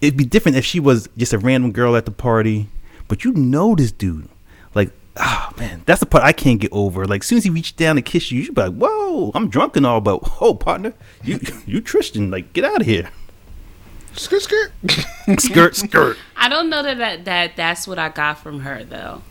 It'd 0.00 0.16
be 0.16 0.24
different 0.24 0.56
if 0.56 0.64
she 0.64 0.78
was 0.80 1.08
just 1.16 1.32
a 1.32 1.38
random 1.38 1.72
girl 1.72 1.96
at 1.96 2.04
the 2.04 2.12
party, 2.12 2.68
but 3.08 3.24
you 3.24 3.32
know 3.32 3.74
this 3.74 3.90
dude. 3.90 4.28
Like, 4.74 4.92
ah 5.16 5.52
man, 5.58 5.82
that's 5.86 6.00
the 6.00 6.06
part 6.06 6.22
I 6.22 6.32
can't 6.32 6.60
get 6.60 6.72
over. 6.72 7.04
Like, 7.04 7.22
as 7.22 7.26
soon 7.26 7.38
as 7.38 7.44
he 7.44 7.50
reached 7.50 7.76
down 7.76 7.96
to 7.96 8.02
kiss 8.02 8.30
you, 8.30 8.38
you 8.38 8.44
should 8.44 8.54
be 8.54 8.62
like, 8.62 8.74
"Whoa, 8.74 9.32
I'm 9.34 9.48
drunk 9.48 9.76
and 9.76 9.84
all, 9.84 10.00
but 10.00 10.20
oh, 10.40 10.54
partner, 10.54 10.92
you 11.24 11.40
you 11.66 11.80
Tristan, 11.80 12.30
like, 12.30 12.52
get 12.52 12.64
out 12.64 12.80
of 12.82 12.86
here." 12.86 13.10
Skirt, 14.18 14.42
skirt. 14.42 14.72
Skirt, 15.40 15.76
skirt. 15.76 16.16
I 16.36 16.48
don't 16.48 16.68
know 16.70 16.82
that, 16.82 16.98
that 16.98 17.24
that 17.26 17.56
that's 17.56 17.86
what 17.86 17.98
I 17.98 18.08
got 18.08 18.38
from 18.38 18.60
her 18.60 18.82
though, 18.84 19.22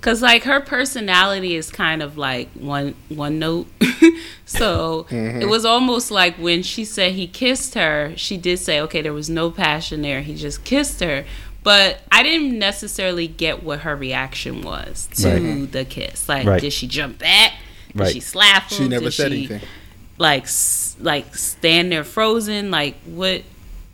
cause 0.00 0.22
like 0.22 0.44
her 0.44 0.60
personality 0.60 1.56
is 1.56 1.70
kind 1.70 2.02
of 2.02 2.16
like 2.16 2.48
one 2.52 2.94
one 3.08 3.38
note. 3.38 3.66
so 4.44 5.06
mm-hmm. 5.10 5.42
it 5.42 5.48
was 5.48 5.64
almost 5.64 6.10
like 6.10 6.36
when 6.36 6.62
she 6.62 6.84
said 6.84 7.12
he 7.12 7.26
kissed 7.26 7.74
her, 7.74 8.12
she 8.16 8.36
did 8.36 8.58
say, 8.58 8.80
okay, 8.80 9.02
there 9.02 9.12
was 9.12 9.28
no 9.28 9.50
passion 9.50 10.02
there. 10.02 10.20
He 10.22 10.34
just 10.34 10.64
kissed 10.64 11.00
her. 11.00 11.24
But 11.62 11.98
I 12.12 12.22
didn't 12.22 12.56
necessarily 12.60 13.26
get 13.26 13.64
what 13.64 13.80
her 13.80 13.96
reaction 13.96 14.62
was 14.62 15.08
to 15.16 15.28
Right. 15.30 15.72
the 15.72 15.84
kiss. 15.84 16.28
Like, 16.28 16.46
Right. 16.46 16.60
did 16.60 16.72
she 16.72 16.86
jump 16.86 17.18
back? 17.18 17.54
Did 17.88 18.00
Right. 18.00 18.12
she 18.12 18.20
slap 18.20 18.70
him? 18.70 18.78
She 18.78 18.88
never 18.88 19.06
Did 19.06 19.14
said 19.14 19.32
she- 19.32 19.38
anything. 19.38 19.60
like 20.18 20.46
like 21.00 21.34
stand 21.36 21.90
there 21.92 22.04
frozen 22.04 22.70
like 22.70 22.94
what 23.04 23.42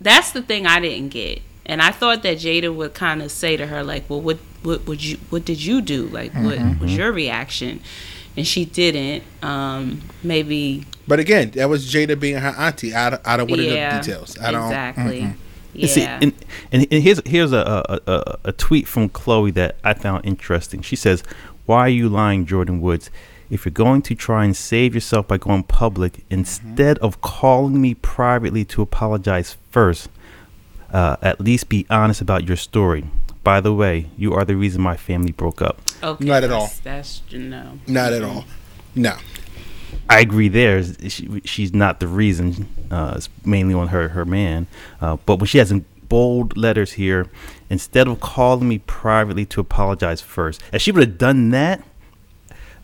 that's 0.03 0.31
the 0.31 0.41
thing 0.41 0.67
i 0.67 0.79
didn't 0.79 1.09
get 1.09 1.41
and 1.65 1.81
i 1.81 1.89
thought 1.91 2.21
that 2.23 2.37
jada 2.37 2.73
would 2.73 2.93
kind 2.93 3.21
of 3.21 3.31
say 3.31 3.57
to 3.57 3.65
her 3.67 3.83
like 3.83 4.07
well 4.09 4.21
what 4.21 4.37
what 4.63 4.85
would 4.85 5.03
you 5.03 5.17
what 5.29 5.43
did 5.45 5.63
you 5.63 5.81
do 5.81 6.05
like 6.07 6.31
what 6.33 6.59
was 6.79 6.95
your 6.95 7.11
reaction 7.11 7.79
and 8.37 8.45
she 8.47 8.65
didn't 8.65 9.23
um 9.43 10.01
maybe 10.23 10.85
But 11.07 11.19
again, 11.19 11.51
that 11.51 11.67
was 11.69 11.85
Jada 11.93 12.17
being 12.19 12.37
her 12.37 12.55
auntie. 12.57 12.93
I, 12.95 13.09
don't- 13.11 13.21
I 13.27 13.35
don't 13.37 13.49
want 13.49 13.61
to 13.61 13.67
know 13.67 13.73
yeah 13.75 13.97
the 13.99 14.03
details. 14.05 14.37
I 14.39 14.51
don't. 14.51 14.63
exactly 14.63 15.19
And 15.21 15.37
yeah 15.73 15.87
See, 15.87 16.03
and, 16.03 16.33
and 16.71 16.87
and 16.91 17.03
here's 17.03 17.21
here's 17.27 17.51
a, 17.51 17.83
a, 17.89 17.99
a, 18.11 18.37
a 18.45 18.51
tweet 18.53 18.87
from 18.87 19.09
Khloé 19.09 19.53
that 19.55 19.75
I 19.83 19.93
found 19.93 20.25
interesting. 20.25 20.81
She 20.81 20.95
says, 20.95 21.23
"Why 21.67 21.79
are 21.81 21.89
you 21.89 22.07
lying, 22.09 22.45
Jordyn 22.45 22.79
Woods? 22.79 23.09
If 23.49 23.65
you're 23.65 23.71
going 23.71 24.01
to 24.03 24.15
try 24.15 24.45
and 24.45 24.55
save 24.55 24.93
yourself 24.93 25.27
by 25.27 25.37
going 25.37 25.63
public, 25.63 26.23
instead 26.29 26.97
of 26.99 27.21
calling 27.21 27.81
me 27.81 27.93
privately 27.93 28.65
to 28.65 28.81
apologize 28.81 29.57
first, 29.69 30.09
uh, 30.91 31.17
at 31.21 31.41
least 31.41 31.69
be 31.69 31.85
honest 31.89 32.21
about 32.21 32.47
your 32.47 32.57
story. 32.57 33.05
By 33.43 33.59
the 33.59 33.73
way, 33.73 34.09
you 34.17 34.33
are 34.33 34.45
the 34.45 34.55
reason 34.55 34.81
my 34.81 34.95
family 34.95 35.31
broke 35.31 35.61
up. 35.61 35.81
okay 36.01 36.23
Not 36.23 36.43
at 36.43 36.51
all. 36.51 36.67
that's, 36.67 36.79
that's 36.79 37.21
no 37.33 37.79
Not 37.87 38.13
at 38.13 38.23
all. 38.23 38.45
No. 38.95 39.17
I 40.09 40.19
agree. 40.19 40.47
There, 40.47 40.83
she, 41.09 41.41
she's 41.45 41.73
not 41.73 41.99
the 41.99 42.07
reason. 42.07 42.67
Uh, 42.89 43.13
it's 43.17 43.29
mainly 43.45 43.73
on 43.73 43.89
her 43.89 44.09
her 44.09 44.25
man. 44.25 44.67
Uh, 45.01 45.17
but 45.25 45.37
when 45.37 45.47
she 45.47 45.57
has 45.57 45.71
in 45.71 45.85
bold 46.09 46.55
letters 46.57 46.93
here, 46.93 47.27
instead 47.69 48.07
of 48.07 48.19
calling 48.19 48.67
me 48.67 48.79
privately 48.79 49.45
to 49.47 49.59
apologize 49.59 50.21
first, 50.21 50.61
if 50.71 50.81
she 50.81 50.91
would 50.91 51.07
have 51.07 51.17
done 51.17 51.49
that, 51.51 51.83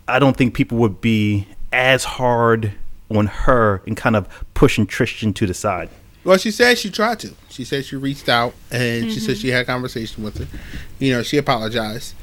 I 0.09 0.19
don't 0.19 0.35
think 0.37 0.53
people 0.53 0.77
would 0.79 1.01
be 1.01 1.47
as 1.71 2.03
hard 2.03 2.73
on 3.09 3.27
her 3.27 3.81
and 3.87 3.95
kind 3.97 4.15
of 4.15 4.27
pushing 4.53 4.85
Tristan 4.85 5.33
to 5.33 5.47
the 5.47 5.53
side. 5.53 5.89
Well, 6.23 6.37
she 6.37 6.51
said 6.51 6.77
she 6.77 6.89
tried 6.89 7.19
to. 7.21 7.33
She 7.49 7.63
said 7.63 7.85
she 7.85 7.95
reached 7.95 8.27
out 8.29 8.53
and 8.71 9.11
she 9.11 9.19
said 9.19 9.35
Mm-hmm. 9.35 9.41
she 9.41 9.47
had 9.49 9.61
a 9.63 9.65
conversation 9.65 10.23
with 10.23 10.37
her. 10.37 10.47
You 10.99 11.13
know, 11.13 11.23
she 11.23 11.37
apologized, 11.37 12.13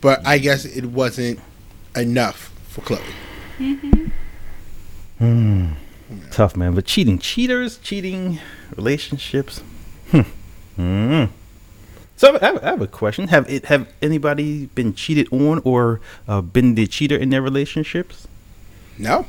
but 0.00 0.26
I 0.26 0.38
guess 0.38 0.64
it 0.64 0.86
wasn't 0.86 1.38
enough 1.94 2.50
for 2.68 2.80
Khloé. 2.82 4.10
Mm. 5.20 5.74
Tough 6.30 6.56
man, 6.56 6.74
but 6.74 6.84
cheating, 6.84 7.18
cheaters, 7.18 7.78
cheating 7.78 8.38
relationships. 8.76 9.60
Hmm. 10.10 10.20
Mm. 10.78 11.28
So 12.22 12.38
I 12.40 12.44
have, 12.44 12.62
I 12.62 12.66
have 12.66 12.80
a 12.80 12.86
question. 12.86 13.26
Have 13.34 13.50
it 13.50 13.64
have 13.64 13.88
anybody 14.00 14.66
been 14.66 14.94
cheated 14.94 15.26
on 15.32 15.60
or 15.64 16.00
uh, 16.28 16.40
been 16.40 16.76
the 16.76 16.86
cheater 16.86 17.16
in 17.16 17.30
their 17.30 17.42
relationships? 17.42 18.28
No, 18.96 19.26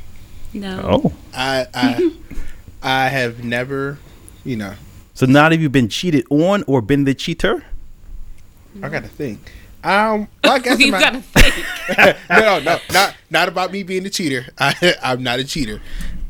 no 0.52 0.80
Oh, 0.84 1.12
I 1.34 1.66
I 1.74 2.12
I 2.84 3.08
have 3.08 3.42
never. 3.42 3.98
You 4.44 4.58
know, 4.58 4.74
so 5.12 5.26
not 5.26 5.50
have 5.50 5.60
you 5.60 5.68
been 5.68 5.88
cheated 5.88 6.24
on 6.30 6.62
or 6.68 6.80
been 6.80 7.02
the 7.02 7.14
cheater? 7.14 7.64
I 8.80 8.88
got 8.88 9.02
to 9.02 9.08
think. 9.08 9.40
Um, 9.82 10.28
well, 10.44 10.52
I 10.52 10.58
guess 10.60 10.78
you 10.78 10.86
in 10.86 10.92
my- 10.92 11.00
gotta 11.00 11.20
think 11.20 12.16
no, 12.30 12.60
no, 12.60 12.78
not 12.92 13.16
not 13.28 13.48
about 13.48 13.72
me 13.72 13.82
being 13.82 14.06
a 14.06 14.10
cheater. 14.10 14.46
I, 14.56 14.94
I'm 15.02 15.20
not 15.20 15.40
a 15.40 15.44
cheater. 15.44 15.80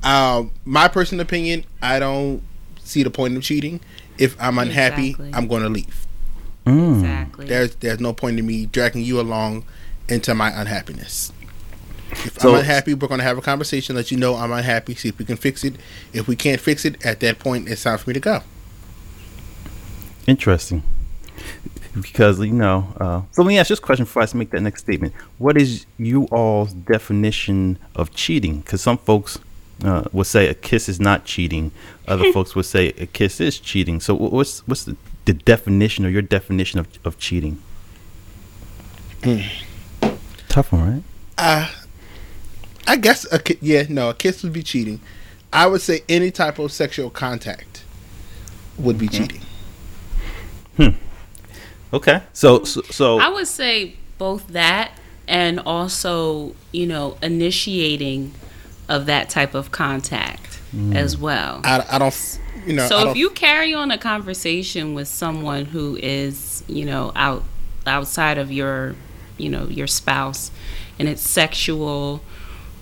Um, 0.03 0.51
my 0.65 0.89
personal 0.89 1.21
opinion, 1.21 1.67
I 1.83 1.99
don't 1.99 2.43
see 2.79 3.03
the 3.03 3.11
point 3.11 3.37
of 3.37 3.43
cheating. 3.43 3.81
If 4.17 4.35
I'm 4.41 4.59
unhappy, 4.59 5.11
Exactly. 5.11 5.31
I'm 5.35 5.47
going 5.47 5.63
to 5.63 5.69
leave. 5.69 6.07
Mm. 6.67 6.95
exactly 6.95 7.47
There's 7.47 7.75
there's 7.77 8.01
no 8.01 8.13
point 8.13 8.39
in 8.39 8.47
me 8.47 8.67
dragging 8.67 9.03
you 9.03 9.21
along 9.21 9.65
into 10.09 10.35
my 10.35 10.49
unhappiness. 10.51 11.33
If 12.11 12.41
So- 12.41 12.55
I'm 12.55 12.61
unhappy, 12.61 12.95
we're 12.95 13.09
going 13.09 13.19
to 13.19 13.25
have 13.25 13.39
a 13.39 13.43
conversation, 13.43 13.97
let 13.97 14.11
you 14.11 14.17
know 14.17 14.37
I'm 14.37 14.53
unhappy, 14.53 14.95
see 14.95 15.09
if 15.09 15.19
we 15.19 15.25
can 15.25 15.37
fix 15.37 15.65
it. 15.65 15.75
If 16.13 16.29
we 16.29 16.37
can't 16.37 16.61
fix 16.61 16.85
it, 16.85 17.05
at 17.05 17.21
that 17.21 17.39
point, 17.39 17.69
it's 17.69 17.83
time 17.83 17.99
for 17.99 18.11
me 18.11 18.15
to 18.15 18.21
go. 18.21 18.41
Interesting. 20.27 20.83
Because 22.01 22.41
you 22.41 22.53
know, 22.53 22.93
uh, 22.99 23.23
so 23.31 23.43
let 23.43 23.49
me 23.49 23.59
ask 23.59 23.69
this 23.69 23.79
question 23.79 24.05
before 24.05 24.23
I 24.23 24.27
to 24.27 24.37
make 24.37 24.51
that 24.51 24.61
next 24.63 24.81
statement. 24.81 25.13
What 25.39 25.57
is 25.57 25.87
you 25.97 26.25
all's 26.25 26.73
definition 26.73 27.79
of 27.95 28.13
cheating? 28.15 28.61
Because 28.61 28.81
some 28.83 28.99
folks 28.99 29.39
uh, 29.85 30.05
would 30.13 30.27
say 30.27 30.49
a 30.49 30.55
kiss 30.55 30.89
is 30.89 30.99
not 30.99 31.25
cheating. 31.25 31.71
Other 32.09 32.33
folks 32.33 32.57
would 32.57 32.65
say 32.65 32.89
a 32.99 33.07
kiss 33.07 33.41
is 33.41 33.61
cheating. 33.61 34.01
So 34.01 34.15
what's 34.15 34.67
what's 34.67 34.85
the, 34.85 34.97
the 35.25 35.33
definition 35.33 36.05
or 36.05 36.09
your 36.09 36.23
definition 36.23 36.81
of, 36.81 36.89
of 37.05 37.19
cheating? 37.19 37.61
Tough 40.49 40.73
one, 40.73 40.95
right? 40.95 41.03
Uh, 41.39 41.71
I 42.87 42.97
guess 42.97 43.31
a 43.33 43.39
ki- 43.39 43.59
yeah, 43.61 43.85
no, 43.89 44.11
a 44.11 44.15
kiss 44.15 44.43
would 44.43 44.53
be 44.53 44.63
cheating. 44.63 45.01
I 45.53 45.67
would 45.67 45.81
say 45.81 46.03
any 46.09 46.31
type 46.31 46.59
of 46.59 46.73
sexual 46.73 47.11
contact 47.11 47.85
would 48.77 48.99
be 48.99 49.09
cheating. 49.09 49.41
Hmm. 50.77 50.89
Okay. 51.93 52.23
So 52.33 52.65
so, 52.65 52.83
so 52.83 53.19
I 53.19 53.29
would 53.29 53.47
say 53.47 53.97
both 54.19 54.49
that 54.49 54.99
and 55.27 55.61
also, 55.61 56.55
you 56.73 56.87
know, 56.87 57.17
initiating 57.23 58.33
of 58.89 59.07
that 59.07 59.31
type 59.31 59.55
of 59.55 59.71
contact 59.71 60.61
as 60.93 61.17
well. 61.17 61.61
I, 61.65 61.85
I 61.89 61.99
don't, 61.99 62.41
you 62.67 62.75
know. 62.75 62.87
So 62.87 63.11
if 63.11 63.17
you 63.17 63.31
carry 63.31 63.75
on 63.75 63.91
a 63.91 63.99
conversation 63.99 64.95
with 64.95 65.09
someone 65.09 65.67
who 65.67 65.97
is, 65.97 66.65
you 66.67 66.85
know, 66.85 67.13
out 67.15 67.45
outside 67.87 68.39
of 68.39 68.51
your, 68.51 68.95
you 69.37 69.49
know, 69.49 69.67
your 69.67 69.87
spouse 69.87 70.51
and 70.99 71.09
it's 71.09 71.23
sexual 71.23 72.23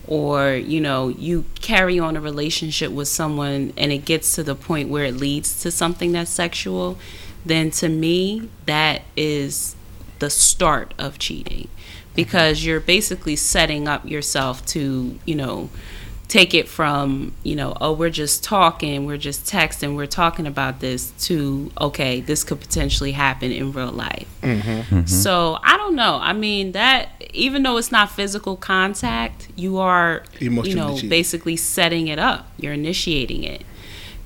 or, 0.06 0.52
you 0.52 0.80
know, 0.80 1.08
you 1.08 1.44
carry 1.60 1.98
on 1.98 2.16
a 2.16 2.20
relationship 2.20 2.90
with 2.92 3.08
someone 3.08 3.72
and 3.76 3.92
it 3.92 4.04
gets 4.04 4.34
to 4.34 4.42
the 4.42 4.54
point 4.54 4.88
where 4.88 5.04
it 5.04 5.16
leads 5.16 5.60
to 5.62 5.70
something 5.70 6.12
that's 6.12 6.30
sexual, 6.30 6.98
then 7.44 7.70
to 7.70 7.88
me 7.88 8.48
that 8.66 9.02
is 9.16 9.74
the 10.18 10.30
start 10.30 10.94
of 10.98 11.18
cheating 11.18 11.68
because 12.14 12.64
you're 12.64 12.80
basically 12.80 13.36
setting 13.36 13.88
up 13.88 14.04
yourself 14.04 14.64
to, 14.66 15.18
you 15.24 15.34
know, 15.34 15.68
take 16.32 16.54
it 16.54 16.66
from 16.66 17.30
you 17.42 17.54
know 17.54 17.76
oh 17.82 17.92
we're 17.92 18.08
just 18.08 18.42
talking 18.42 19.04
we're 19.04 19.18
just 19.18 19.44
texting 19.44 19.94
we're 19.94 20.06
talking 20.06 20.46
about 20.46 20.80
this 20.80 21.10
to 21.18 21.70
okay 21.78 22.22
this 22.22 22.42
could 22.42 22.58
potentially 22.58 23.12
happen 23.12 23.52
in 23.52 23.70
real 23.70 23.92
life. 23.92 24.26
Mm-hmm. 24.40 24.70
Mm-hmm. 24.70 25.04
So 25.04 25.58
i 25.62 25.76
don't 25.76 25.94
know. 25.94 26.18
I 26.22 26.32
mean 26.32 26.72
that 26.72 27.10
even 27.34 27.62
though 27.64 27.76
it's 27.76 27.92
not 27.92 28.10
physical 28.10 28.56
contact 28.56 29.48
you 29.56 29.76
are 29.76 30.22
you 30.38 30.48
know 30.48 30.94
cheating. 30.94 31.10
basically 31.10 31.56
setting 31.58 32.08
it 32.08 32.18
up. 32.18 32.48
You're 32.56 32.72
initiating 32.72 33.44
it. 33.44 33.62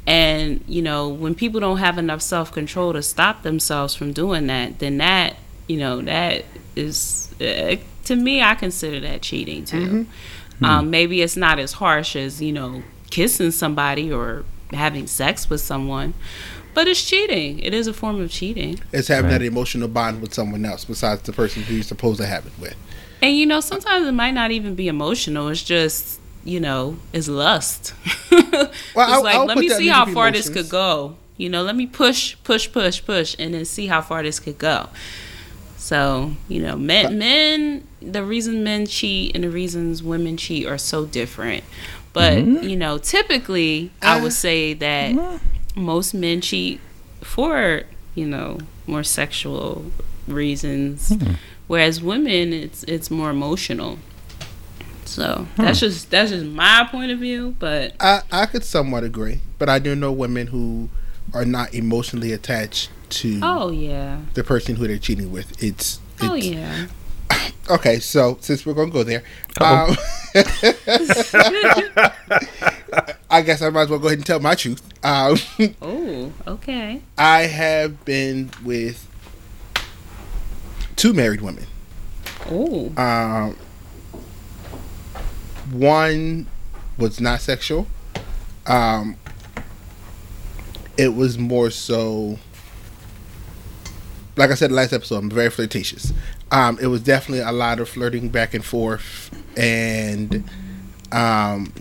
And 0.07 0.63
you 0.69 0.83
know 0.83 1.09
when 1.09 1.35
people 1.35 1.59
don't 1.59 1.79
have 1.79 1.99
enough 1.99 2.23
self-control 2.23 2.93
to 2.93 3.03
stop 3.03 3.43
themselves 3.43 3.97
from 3.97 4.13
doing 4.13 4.47
that 4.47 4.79
then 4.79 4.99
that 4.99 5.39
you 5.67 5.77
know 5.77 6.03
that 6.03 6.45
is 6.77 7.35
uh, 7.41 7.75
to 8.05 8.15
me 8.15 8.41
i 8.41 8.55
consider 8.55 9.01
that 9.01 9.23
cheating 9.23 9.65
too 9.65 9.87
mm-hmm. 9.87 10.03
Um, 10.63 10.91
maybe 10.91 11.23
it's 11.23 11.37
not 11.37 11.59
as 11.59 11.73
harsh 11.75 12.17
as 12.17 12.41
you 12.43 12.53
know 12.53 12.83
kissing 13.11 13.51
somebody 13.51 14.13
or 14.13 14.45
having 14.73 15.07
sex 15.07 15.49
with 15.51 15.61
someone 15.61 16.13
but 16.75 16.87
it's 16.87 17.03
cheating. 17.09 17.59
It 17.61 17.73
is 17.73 17.87
a 17.87 17.95
form 17.95 18.21
of 18.21 18.31
cheating. 18.31 18.79
It's 18.93 19.09
having 19.09 19.31
Right. 19.31 19.39
that 19.39 19.45
emotional 19.47 19.89
bond 19.89 20.21
with 20.21 20.35
someone 20.35 20.63
else 20.67 20.85
besides 20.85 21.23
the 21.23 21.33
person 21.33 21.63
who 21.63 21.73
you're 21.77 21.83
supposed 21.83 22.21
to 22.21 22.27
have 22.27 22.45
it 22.45 22.53
with. 22.61 22.75
and 23.23 23.35
you 23.35 23.47
know 23.47 23.61
sometimes 23.61 24.07
it 24.07 24.13
might 24.13 24.33
not 24.35 24.51
even 24.51 24.75
be 24.75 24.87
emotional. 24.89 25.49
It's 25.49 25.63
just 25.63 26.21
you 26.45 26.61
know 26.61 26.97
it's 27.15 27.29
lust. 27.29 27.95
It's 28.33 28.77
I'll- 28.95 29.23
like 29.25 29.37
I'll 29.37 29.47
let 29.47 29.57
me 29.57 29.69
see 29.71 29.89
how 29.89 30.05
the 30.05 30.13
far 30.13 30.31
this 30.31 30.49
could 30.51 30.69
go. 30.69 31.17
You 31.39 31.49
know 31.49 31.63
let 31.63 31.77
me 31.77 31.87
push 31.87 32.37
push 32.45 32.71
push 32.71 33.03
push 33.05 33.35
and 33.39 33.55
then 33.55 33.65
see 33.65 33.87
how 33.87 34.03
far 34.03 34.23
this 34.23 34.39
could 34.41 34.59
go 34.59 34.89
so 35.87 36.33
you 36.49 36.61
know 36.61 36.75
men 36.75 37.17
men 37.17 37.87
the 38.03 38.25
reason 38.25 38.65
men 38.65 38.87
cheat 38.87 39.37
and 39.37 39.45
the 39.45 39.49
reasons 39.49 40.03
women 40.03 40.37
cheat 40.37 40.67
are 40.67 40.79
so 40.79 41.07
different. 41.07 41.63
But 42.13 42.39
mm-hmm. 42.39 42.69
you 42.69 42.77
know 42.77 42.99
typically 42.99 43.93
i 44.03 44.17
Uh, 44.17 44.23
would 44.23 44.23
uh-huh. 44.23 44.31
say 44.31 44.75
that 44.75 45.15
mm-hmm. 45.15 45.81
most 45.81 46.13
men 46.13 46.41
cheat 46.41 46.81
for 47.23 47.83
you 48.17 48.27
know 48.27 48.59
more 48.89 49.05
sexual 49.05 49.85
reasons 50.27 51.11
hmm. 51.11 51.35
whereas 51.69 52.03
women 52.03 52.53
it's 52.53 52.83
it's 52.85 53.09
more 53.09 53.31
emotional. 53.31 54.01
So 55.05 55.47
hmm. 55.55 55.63
that's 55.63 55.79
just 55.79 56.11
that's 56.11 56.33
just 56.33 56.47
my 56.47 56.89
point 56.91 57.13
of 57.13 57.21
view 57.21 57.55
but 57.61 57.95
I, 58.01 58.23
I 58.33 58.47
could 58.47 58.65
somewhat 58.65 59.05
agree, 59.05 59.39
but 59.61 59.69
I 59.69 59.79
do 59.79 59.95
know 59.95 60.11
women 60.11 60.49
who 60.49 60.89
are 61.33 61.45
not 61.45 61.75
emotionally 61.75 62.33
attached 62.33 62.91
to 63.17 63.41
oh 63.43 63.71
yeah 63.71 64.21
the 64.35 64.45
person 64.45 64.77
who 64.77 64.87
they're 64.87 64.99
cheating 64.99 65.33
with. 65.33 65.51
It's, 65.63 66.01
it's 66.19 66.23
oh 66.23 66.35
yeah 66.35 66.87
okay. 67.71 67.99
So 67.99 68.37
since 68.41 68.65
we're 68.67 68.75
gonna 68.75 68.91
go 68.91 69.03
there, 69.03 69.23
um, 69.61 69.97
I 73.31 73.43
guess 73.43 73.63
I 73.63 73.71
might 73.71 73.83
as 73.83 73.91
well 73.91 73.99
go 73.99 74.07
ahead 74.09 74.19
and 74.19 74.27
tell 74.27 74.41
my 74.41 74.55
truth. 74.55 74.83
Um, 75.05 75.37
oh 75.83 76.33
okay 76.47 77.03
I 77.17 77.43
have 77.43 78.05
been 78.05 78.51
with 78.65 79.09
two 80.97 81.13
married 81.13 81.41
women. 81.41 81.67
oh 82.51 82.93
Um, 82.97 83.57
one 85.73 86.47
was 86.99 87.21
not 87.21 87.41
sexual. 87.41 87.87
Um, 88.67 89.17
it 90.97 91.15
was 91.15 91.39
more 91.39 91.71
so, 91.71 92.39
like 94.37 94.51
I 94.51 94.55
said 94.55 94.71
last 94.71 94.93
episode, 94.93 95.17
I'm 95.17 95.31
very 95.31 95.51
flirtatious. 95.51 96.13
Um, 96.51 96.79
it 96.81 96.87
was 96.87 97.03
definitely 97.03 97.45
a 97.45 97.53
lot 97.53 97.81
of 97.81 97.89
flirting 97.89 98.29
back 98.29 98.55
and 98.55 98.65
forth, 98.65 99.31
and 99.57 100.45
um, 101.13 101.73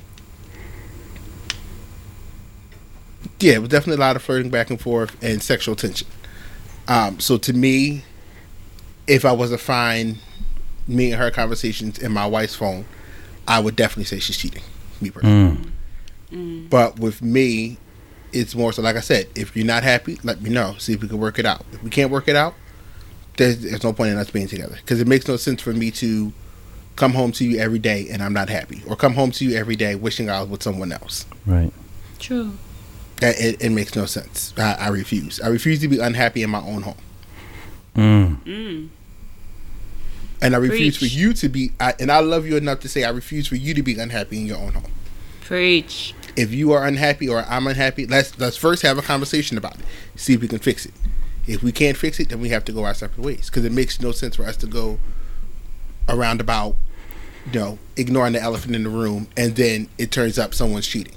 yeah, 3.40 3.54
it 3.54 3.60
was 3.60 3.70
definitely 3.70 4.02
a 4.02 4.06
lot 4.06 4.16
of 4.16 4.22
flirting 4.22 4.50
back 4.50 4.70
and 4.70 4.80
forth 4.80 5.16
and 5.22 5.42
sexual 5.44 5.76
tension. 5.76 6.08
Um, 6.88 7.20
so 7.20 7.38
to 7.38 7.54
me, 7.54 8.04
if 9.08 9.26
I 9.26 9.32
was 9.32 9.50
to 9.52 9.58
find 9.58 10.18
me 10.88 11.12
and 11.12 11.22
her 11.22 11.32
conversations 11.32 12.00
in 12.00 12.12
my 12.12 12.26
wife's 12.26 12.56
phone, 12.56 12.86
I 13.48 13.60
would 13.60 13.76
definitely 13.76 14.06
say 14.06 14.20
she's 14.20 14.38
cheating. 14.38 14.64
Me 15.02 15.10
personally. 15.10 15.58
But 16.70 17.00
with 17.00 17.22
me, 17.22 17.78
it's 18.36 18.54
more 18.54 18.74
so 18.74 18.82
like 18.82 18.96
I 18.96 19.00
said, 19.02 19.28
if 19.36 19.56
you're 19.56 19.66
not 19.66 19.84
happy, 19.84 20.20
let 20.24 20.42
me 20.42 20.50
know. 20.50 20.76
See 20.78 20.94
if 20.94 21.02
we 21.02 21.08
can 21.08 21.18
work 21.18 21.40
it 21.40 21.46
out. 21.46 21.66
If 21.72 21.82
we 21.84 21.90
can't 21.90 22.12
work 22.12 22.28
it 22.28 22.36
out, 22.36 22.54
there's, 23.38 23.62
there's 23.62 23.84
no 23.84 23.94
point 23.94 24.12
in 24.12 24.18
us 24.18 24.30
being 24.30 24.48
together 24.48 24.76
because 24.76 25.00
it 25.02 25.08
makes 25.08 25.28
no 25.28 25.38
sense 25.38 25.62
for 25.62 25.74
me 25.74 25.92
to 25.92 26.32
come 26.96 27.14
home 27.14 27.32
to 27.34 27.44
you 27.46 27.60
every 27.60 27.80
day 27.80 28.08
and 28.10 28.22
I'm 28.24 28.34
not 28.34 28.48
happy, 28.50 28.82
or 28.88 28.96
come 28.96 29.14
home 29.16 29.32
to 29.32 29.46
you 29.46 29.58
every 29.58 29.76
day 29.76 29.96
wishing 29.96 30.30
I 30.30 30.40
was 30.42 30.50
with 30.50 30.64
someone 30.64 30.92
else. 30.92 31.26
right. 31.46 31.74
true 32.20 32.54
That- 33.20 33.38
It, 33.40 33.62
it 33.62 33.70
makes 33.72 33.96
no 33.96 34.06
sense. 34.06 34.54
I, 34.58 34.74
I 34.76 34.88
refuse. 34.90 35.42
I 35.42 35.48
refuse 35.48 35.80
to 35.82 35.88
be 35.88 36.00
unhappy 36.00 36.44
in 36.44 36.50
my 36.50 36.62
own 36.62 36.84
home. 36.84 36.98
Mm. 37.96 38.44
mm. 38.44 38.90
And 40.42 40.54
I 40.54 40.58
refuse 40.58 40.98
Preach. 40.98 41.12
for 41.12 41.18
you 41.18 41.34
to 41.34 41.50
be, 41.50 41.72
I, 41.80 41.94
and 42.00 42.12
I 42.12 42.20
love 42.20 42.46
you 42.46 42.56
enough 42.58 42.82
to 42.82 42.90
say 42.90 43.04
I 43.04 43.10
refuse 43.10 43.48
for 43.48 43.56
you 43.56 43.74
to 43.74 43.82
be 43.84 43.98
unhappy 44.00 44.38
in 44.40 44.46
your 44.46 44.58
own 44.58 44.74
home. 44.74 44.92
preach 45.42 46.14
If 46.36 46.54
you 46.54 46.72
are 46.74 46.86
unhappy 46.86 47.30
or 47.30 47.44
I'm 47.44 47.68
unhappy, 47.68 48.06
let's 48.06 48.38
let's 48.40 48.58
first 48.58 48.82
have 48.82 48.98
a 48.98 49.02
conversation 49.02 49.58
about 49.58 49.76
it. 49.80 49.86
See 50.16 50.34
if 50.34 50.42
we 50.42 50.48
can 50.48 50.60
fix 50.60 50.86
it. 50.86 50.94
If 51.48 51.62
we 51.64 51.72
can't 51.72 51.96
fix 51.96 52.20
it, 52.20 52.30
then 52.30 52.42
we 52.42 52.50
have 52.50 52.66
to 52.66 52.72
go 52.72 52.84
our 52.84 52.94
separate 52.94 53.24
ways 53.24 53.50
because 53.50 53.64
it 53.66 53.72
makes 53.72 54.02
no 54.02 54.12
sense 54.12 54.36
for 54.36 54.46
us 54.46 54.58
to 54.58 54.68
go 54.68 55.00
around 56.10 56.42
about, 56.42 56.76
you 57.52 57.60
know, 57.60 57.80
ignoring 57.96 58.34
the 58.34 58.42
elephant 58.42 58.76
in 58.76 58.84
the 58.84 58.90
room, 58.90 59.28
and 59.38 59.56
then 59.56 59.88
it 59.98 60.12
turns 60.12 60.38
up 60.40 60.54
someone's 60.54 60.88
cheating. 60.88 61.14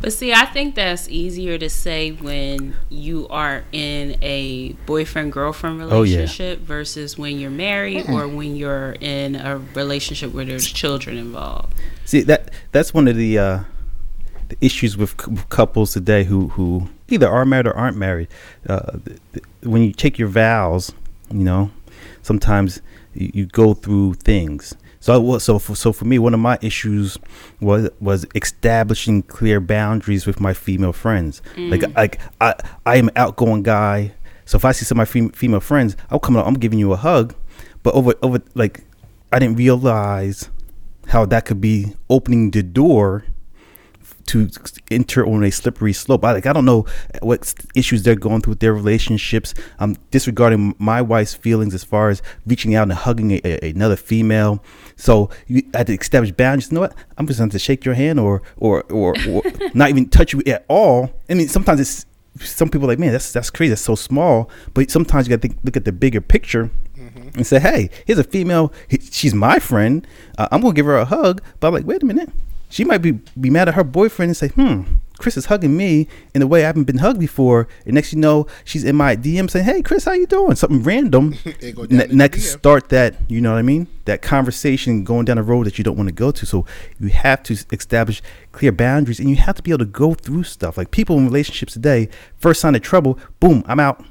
But 0.00 0.12
see, 0.12 0.32
I 0.32 0.46
think 0.46 0.74
that's 0.74 1.08
easier 1.08 1.58
to 1.58 1.70
say 1.70 2.10
when 2.10 2.74
you 2.88 3.28
are 3.28 3.62
in 3.70 4.16
a 4.20 4.72
boyfriend 4.84 5.30
girlfriend 5.32 5.80
Oh, 5.80 6.02
yeah. 6.02 6.16
relationship 6.16 6.58
versus 6.58 7.16
when 7.16 7.38
you're 7.38 7.50
married 7.50 8.08
or 8.10 8.26
when 8.26 8.56
you're 8.56 8.96
in 9.00 9.36
a 9.36 9.58
relationship 9.58 10.32
where 10.32 10.44
there's 10.44 10.66
children 10.66 11.16
involved. 11.16 11.74
See 12.04 12.22
that 12.22 12.50
that's 12.72 12.92
one 12.92 13.06
of 13.06 13.14
the 13.14 13.38
uh, 13.38 13.60
the 14.52 14.66
issues 14.66 14.96
with 14.96 15.16
cou- 15.16 15.36
couples 15.48 15.92
today 15.92 16.24
who 16.24 16.48
who 16.48 16.88
either 17.08 17.28
are 17.28 17.44
married 17.44 17.66
or 17.66 17.74
aren't 17.76 17.96
married. 17.96 18.28
Uh, 18.68 18.98
th- 19.04 19.18
th- 19.32 19.44
when 19.62 19.82
you 19.82 19.92
take 19.92 20.18
your 20.18 20.28
vows, 20.28 20.92
you 21.30 21.44
know, 21.44 21.70
sometimes 22.22 22.80
you, 23.14 23.30
you 23.34 23.46
go 23.46 23.74
through 23.74 24.14
things. 24.14 24.74
So 25.00 25.12
I 25.14 25.16
was 25.16 25.42
so 25.42 25.58
for, 25.58 25.74
so 25.74 25.92
for 25.92 26.04
me, 26.04 26.18
one 26.18 26.34
of 26.34 26.40
my 26.40 26.58
issues 26.62 27.18
was 27.60 27.88
was 28.00 28.26
establishing 28.34 29.22
clear 29.22 29.58
boundaries 29.60 30.26
with 30.26 30.38
my 30.40 30.52
female 30.54 30.92
friends. 30.92 31.42
Like 31.56 31.82
like 31.96 32.20
I 32.40 32.54
I 32.86 32.96
am 32.96 33.08
an 33.08 33.14
outgoing 33.16 33.62
guy. 33.62 34.12
So 34.44 34.56
if 34.56 34.64
I 34.64 34.72
see 34.72 34.84
some 34.84 34.96
of 34.96 35.02
my 35.02 35.04
fem- 35.12 35.30
female 35.30 35.60
friends, 35.60 35.96
I'll 36.10 36.18
come 36.20 36.36
up, 36.36 36.46
I'm 36.46 36.54
giving 36.54 36.78
you 36.78 36.92
a 36.92 36.96
hug. 36.96 37.34
but 37.82 37.94
over 37.94 38.14
over 38.22 38.38
like 38.54 38.84
I 39.32 39.38
didn't 39.38 39.56
realize 39.56 40.50
how 41.08 41.26
that 41.26 41.46
could 41.46 41.60
be 41.60 41.94
opening 42.08 42.50
the 42.52 42.62
door 42.62 43.24
to 44.26 44.50
enter 44.90 45.26
on 45.26 45.44
a 45.44 45.50
slippery 45.50 45.92
slope. 45.92 46.24
I 46.24 46.32
like 46.32 46.46
I 46.46 46.52
don't 46.52 46.64
know 46.64 46.86
what 47.20 47.54
issues 47.74 48.02
they're 48.02 48.14
going 48.14 48.42
through 48.42 48.52
with 48.52 48.60
their 48.60 48.74
relationships. 48.74 49.54
I'm 49.78 49.96
disregarding 50.10 50.74
my 50.78 51.02
wife's 51.02 51.34
feelings 51.34 51.74
as 51.74 51.84
far 51.84 52.10
as 52.10 52.22
reaching 52.46 52.74
out 52.74 52.84
and 52.84 52.92
hugging 52.92 53.32
a, 53.32 53.40
a, 53.44 53.70
another 53.70 53.96
female. 53.96 54.62
So 54.96 55.30
you 55.46 55.62
had 55.74 55.86
to 55.88 55.94
establish 55.94 56.32
boundaries. 56.32 56.70
You 56.70 56.76
know 56.76 56.82
what? 56.82 56.94
I'm 57.18 57.26
just 57.26 57.38
going 57.38 57.50
to 57.50 57.58
shake 57.58 57.84
your 57.84 57.94
hand 57.94 58.20
or 58.20 58.42
or 58.56 58.82
or, 58.92 59.14
or 59.28 59.42
not 59.74 59.90
even 59.90 60.08
touch 60.08 60.32
you 60.32 60.42
at 60.46 60.64
all. 60.68 61.10
I 61.28 61.34
mean, 61.34 61.48
sometimes 61.48 61.80
it's 61.80 62.06
some 62.40 62.68
people 62.70 62.86
are 62.86 62.92
like, 62.92 62.98
man, 62.98 63.12
that's 63.12 63.32
that's 63.32 63.50
crazy. 63.50 63.70
That's 63.70 63.82
so 63.82 63.94
small. 63.94 64.50
But 64.74 64.90
sometimes 64.90 65.28
you 65.28 65.36
got 65.36 65.46
to 65.48 65.54
look 65.64 65.76
at 65.76 65.84
the 65.84 65.92
bigger 65.92 66.20
picture 66.20 66.70
mm-hmm. 66.96 67.28
and 67.36 67.46
say, 67.46 67.60
hey, 67.60 67.90
here's 68.06 68.18
a 68.18 68.24
female. 68.24 68.72
She's 69.10 69.34
my 69.34 69.58
friend. 69.58 70.06
Uh, 70.38 70.48
I'm 70.50 70.60
gonna 70.60 70.74
give 70.74 70.86
her 70.86 70.96
a 70.96 71.04
hug. 71.04 71.42
But 71.60 71.68
I'm 71.68 71.74
like, 71.74 71.86
wait 71.86 72.02
a 72.02 72.06
minute 72.06 72.30
she 72.72 72.84
might 72.84 73.02
be 73.02 73.12
be 73.38 73.50
mad 73.50 73.68
at 73.68 73.74
her 73.74 73.84
boyfriend 73.84 74.30
and 74.30 74.36
say, 74.36 74.48
"Hmm, 74.48 74.94
Chris 75.18 75.36
is 75.36 75.44
hugging 75.46 75.76
me 75.76 76.08
in 76.34 76.40
a 76.40 76.46
way 76.46 76.64
I 76.64 76.66
haven't 76.68 76.84
been 76.84 76.98
hugged 76.98 77.20
before." 77.20 77.68
And 77.84 77.94
next 77.94 78.14
you 78.14 78.18
know, 78.18 78.46
she's 78.64 78.82
in 78.82 78.96
my 78.96 79.14
DM 79.14 79.50
saying, 79.50 79.66
"Hey, 79.66 79.82
Chris, 79.82 80.06
how 80.06 80.12
you 80.12 80.26
doing?" 80.26 80.56
Something 80.56 80.82
random, 80.82 81.34
and 81.44 82.00
that, 82.00 82.08
that 82.10 82.32
can 82.32 82.40
start 82.40 82.88
that. 82.88 83.14
You 83.28 83.42
know 83.42 83.52
what 83.52 83.58
I 83.58 83.62
mean? 83.62 83.88
That 84.06 84.22
conversation 84.22 85.04
going 85.04 85.26
down 85.26 85.36
a 85.36 85.42
road 85.42 85.66
that 85.66 85.76
you 85.76 85.84
don't 85.84 85.98
want 85.98 86.08
to 86.08 86.14
go 86.14 86.30
to. 86.30 86.46
So 86.46 86.64
you 86.98 87.08
have 87.08 87.42
to 87.42 87.58
establish 87.72 88.22
clear 88.52 88.72
boundaries, 88.72 89.20
and 89.20 89.28
you 89.28 89.36
have 89.36 89.56
to 89.56 89.62
be 89.62 89.70
able 89.70 89.80
to 89.80 89.84
go 89.84 90.14
through 90.14 90.44
stuff. 90.44 90.78
Like 90.78 90.90
people 90.90 91.18
in 91.18 91.26
relationships 91.26 91.74
today, 91.74 92.08
first 92.38 92.62
sign 92.62 92.74
of 92.74 92.80
trouble, 92.80 93.18
boom, 93.38 93.62
I'm 93.66 93.80
out. 93.80 94.02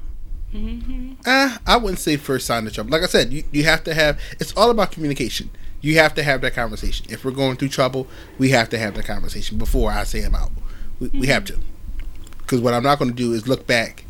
Mm-hmm. 0.54 1.14
Uh, 1.26 1.56
I 1.66 1.78
wouldn't 1.78 1.98
say 1.98 2.16
first 2.16 2.46
sign 2.46 2.64
of 2.64 2.72
trouble. 2.72 2.92
Like 2.92 3.02
I 3.02 3.06
said, 3.06 3.32
you, 3.32 3.42
you 3.50 3.64
have 3.64 3.82
to 3.84 3.94
have. 3.94 4.20
It's 4.38 4.52
all 4.56 4.70
about 4.70 4.92
communication 4.92 5.50
you 5.82 5.98
have 5.98 6.14
to 6.14 6.22
have 6.22 6.40
that 6.40 6.54
conversation. 6.54 7.06
If 7.10 7.24
we're 7.24 7.32
going 7.32 7.56
through 7.56 7.68
trouble, 7.68 8.06
we 8.38 8.48
have 8.50 8.70
to 8.70 8.78
have 8.78 8.94
that 8.94 9.04
conversation 9.04 9.58
before 9.58 9.90
I 9.90 10.04
say 10.04 10.22
I'm 10.22 10.34
out. 10.34 10.52
We, 10.98 11.08
mm-hmm. 11.08 11.20
we 11.20 11.26
have 11.26 11.44
to. 11.46 11.58
Because 12.38 12.60
what 12.60 12.72
I'm 12.72 12.84
not 12.84 12.98
going 12.98 13.10
to 13.10 13.16
do 13.16 13.32
is 13.32 13.48
look 13.48 13.66
back 13.66 14.04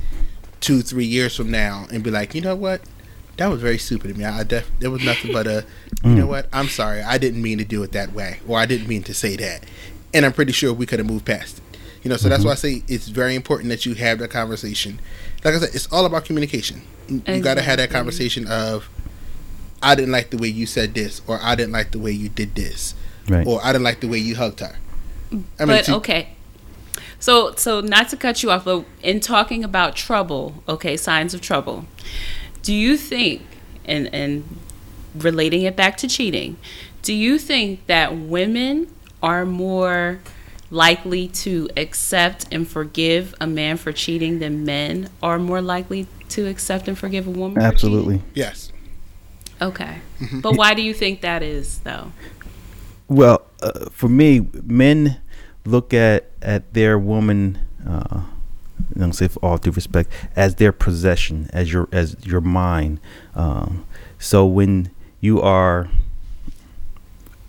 two, 0.60 0.82
three 0.82 1.06
years 1.06 1.34
from 1.34 1.50
now 1.50 1.86
and 1.90 2.04
be 2.04 2.10
like, 2.10 2.34
you 2.34 2.40
know 2.40 2.54
what? 2.54 2.82
That 3.38 3.46
was 3.46 3.60
very 3.62 3.78
stupid 3.78 4.10
of 4.10 4.18
me. 4.18 4.24
I 4.24 4.44
def- 4.44 4.70
there 4.78 4.90
was 4.90 5.02
nothing 5.02 5.32
but 5.32 5.46
a, 5.46 5.64
you 6.04 6.10
mm. 6.10 6.16
know 6.18 6.26
what? 6.26 6.46
I'm 6.52 6.68
sorry. 6.68 7.00
I 7.00 7.16
didn't 7.16 7.42
mean 7.42 7.58
to 7.58 7.64
do 7.64 7.82
it 7.82 7.92
that 7.92 8.12
way, 8.12 8.40
or 8.46 8.58
I 8.58 8.66
didn't 8.66 8.88
mean 8.88 9.02
to 9.04 9.14
say 9.14 9.36
that. 9.36 9.64
And 10.12 10.26
I'm 10.26 10.32
pretty 10.32 10.52
sure 10.52 10.74
we 10.74 10.84
could 10.84 10.98
have 10.98 11.08
moved 11.08 11.24
past 11.24 11.58
it. 11.58 11.64
You 12.02 12.10
know, 12.10 12.16
so 12.16 12.24
mm-hmm. 12.24 12.30
that's 12.30 12.44
why 12.44 12.52
I 12.52 12.56
say 12.56 12.82
it's 12.88 13.08
very 13.08 13.34
important 13.34 13.70
that 13.70 13.86
you 13.86 13.94
have 13.94 14.18
that 14.18 14.30
conversation. 14.30 15.00
Like 15.44 15.54
I 15.54 15.58
said, 15.58 15.74
it's 15.74 15.90
all 15.90 16.04
about 16.04 16.24
communication. 16.24 16.82
You 17.08 17.40
got 17.40 17.54
to 17.54 17.62
have 17.62 17.78
that 17.78 17.90
conversation 17.90 18.46
of, 18.48 18.88
I 19.82 19.94
didn't 19.94 20.12
like 20.12 20.30
the 20.30 20.38
way 20.38 20.48
you 20.48 20.66
said 20.66 20.94
this, 20.94 21.22
or 21.26 21.38
I 21.42 21.54
didn't 21.54 21.72
like 21.72 21.90
the 21.90 21.98
way 21.98 22.12
you 22.12 22.28
did 22.28 22.54
this, 22.54 22.94
right. 23.28 23.46
or 23.46 23.60
I 23.62 23.72
didn't 23.72 23.84
like 23.84 24.00
the 24.00 24.08
way 24.08 24.18
you 24.18 24.36
hugged 24.36 24.60
her. 24.60 24.76
I 25.58 25.64
but 25.64 25.88
mean, 25.88 25.96
okay, 25.96 26.28
so 27.18 27.54
so 27.56 27.80
not 27.80 28.08
to 28.10 28.16
cut 28.16 28.42
you 28.42 28.50
off, 28.50 28.64
but 28.64 28.84
in 29.02 29.20
talking 29.20 29.64
about 29.64 29.96
trouble, 29.96 30.62
okay, 30.68 30.96
signs 30.96 31.34
of 31.34 31.40
trouble, 31.40 31.86
do 32.62 32.72
you 32.72 32.96
think, 32.96 33.42
and 33.84 34.12
and 34.14 34.58
relating 35.14 35.62
it 35.62 35.76
back 35.76 35.96
to 35.98 36.08
cheating, 36.08 36.56
do 37.02 37.12
you 37.12 37.38
think 37.38 37.86
that 37.86 38.16
women 38.16 38.88
are 39.22 39.44
more 39.44 40.20
likely 40.70 41.28
to 41.28 41.68
accept 41.76 42.46
and 42.50 42.66
forgive 42.66 43.34
a 43.40 43.46
man 43.46 43.76
for 43.76 43.92
cheating 43.92 44.38
than 44.38 44.64
men 44.64 45.08
are 45.22 45.38
more 45.38 45.60
likely 45.60 46.06
to 46.30 46.48
accept 46.48 46.88
and 46.88 46.98
forgive 46.98 47.26
a 47.26 47.30
woman? 47.30 47.62
Absolutely. 47.62 48.22
Yes. 48.34 48.71
Okay. 49.62 49.98
Mm-hmm. 50.20 50.40
But 50.40 50.56
why 50.56 50.74
do 50.74 50.82
you 50.82 50.92
think 50.92 51.20
that 51.20 51.42
is, 51.42 51.78
though? 51.80 52.10
Well, 53.08 53.46
uh, 53.62 53.90
for 53.90 54.08
me, 54.08 54.48
men 54.64 55.20
look 55.64 55.94
at 55.94 56.30
at 56.42 56.74
their 56.74 56.98
woman. 56.98 57.58
Uh, 57.86 58.22
I 58.94 58.98
don't 58.98 59.12
say 59.12 59.28
for 59.28 59.38
all 59.44 59.58
due 59.58 59.70
respect, 59.70 60.10
as 60.34 60.56
their 60.56 60.72
possession, 60.72 61.48
as 61.52 61.72
your 61.72 61.88
as 61.92 62.16
your 62.24 62.40
mine. 62.40 62.98
Um, 63.36 63.86
so 64.18 64.44
when 64.44 64.90
you 65.20 65.40
are 65.40 65.88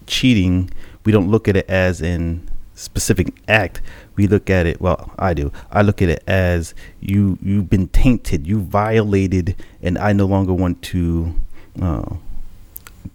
cheating, 0.05 0.69
we 1.03 1.11
don't 1.11 1.29
look 1.29 1.47
at 1.47 1.57
it 1.57 1.67
as 1.67 1.99
in 1.99 2.47
specific 2.75 3.33
act. 3.47 3.81
We 4.15 4.27
look 4.27 4.51
at 4.51 4.67
it. 4.67 4.79
Well, 4.79 5.11
I 5.17 5.33
do. 5.33 5.51
I 5.71 5.81
look 5.81 6.01
at 6.01 6.09
it 6.09 6.23
as 6.27 6.75
you 6.99 7.39
you've 7.41 7.69
been 7.69 7.87
tainted, 7.87 8.45
you 8.45 8.59
violated, 8.59 9.55
and 9.81 9.97
I 9.97 10.13
no 10.13 10.25
longer 10.25 10.53
want 10.53 10.83
to 10.83 11.33
uh, 11.81 12.15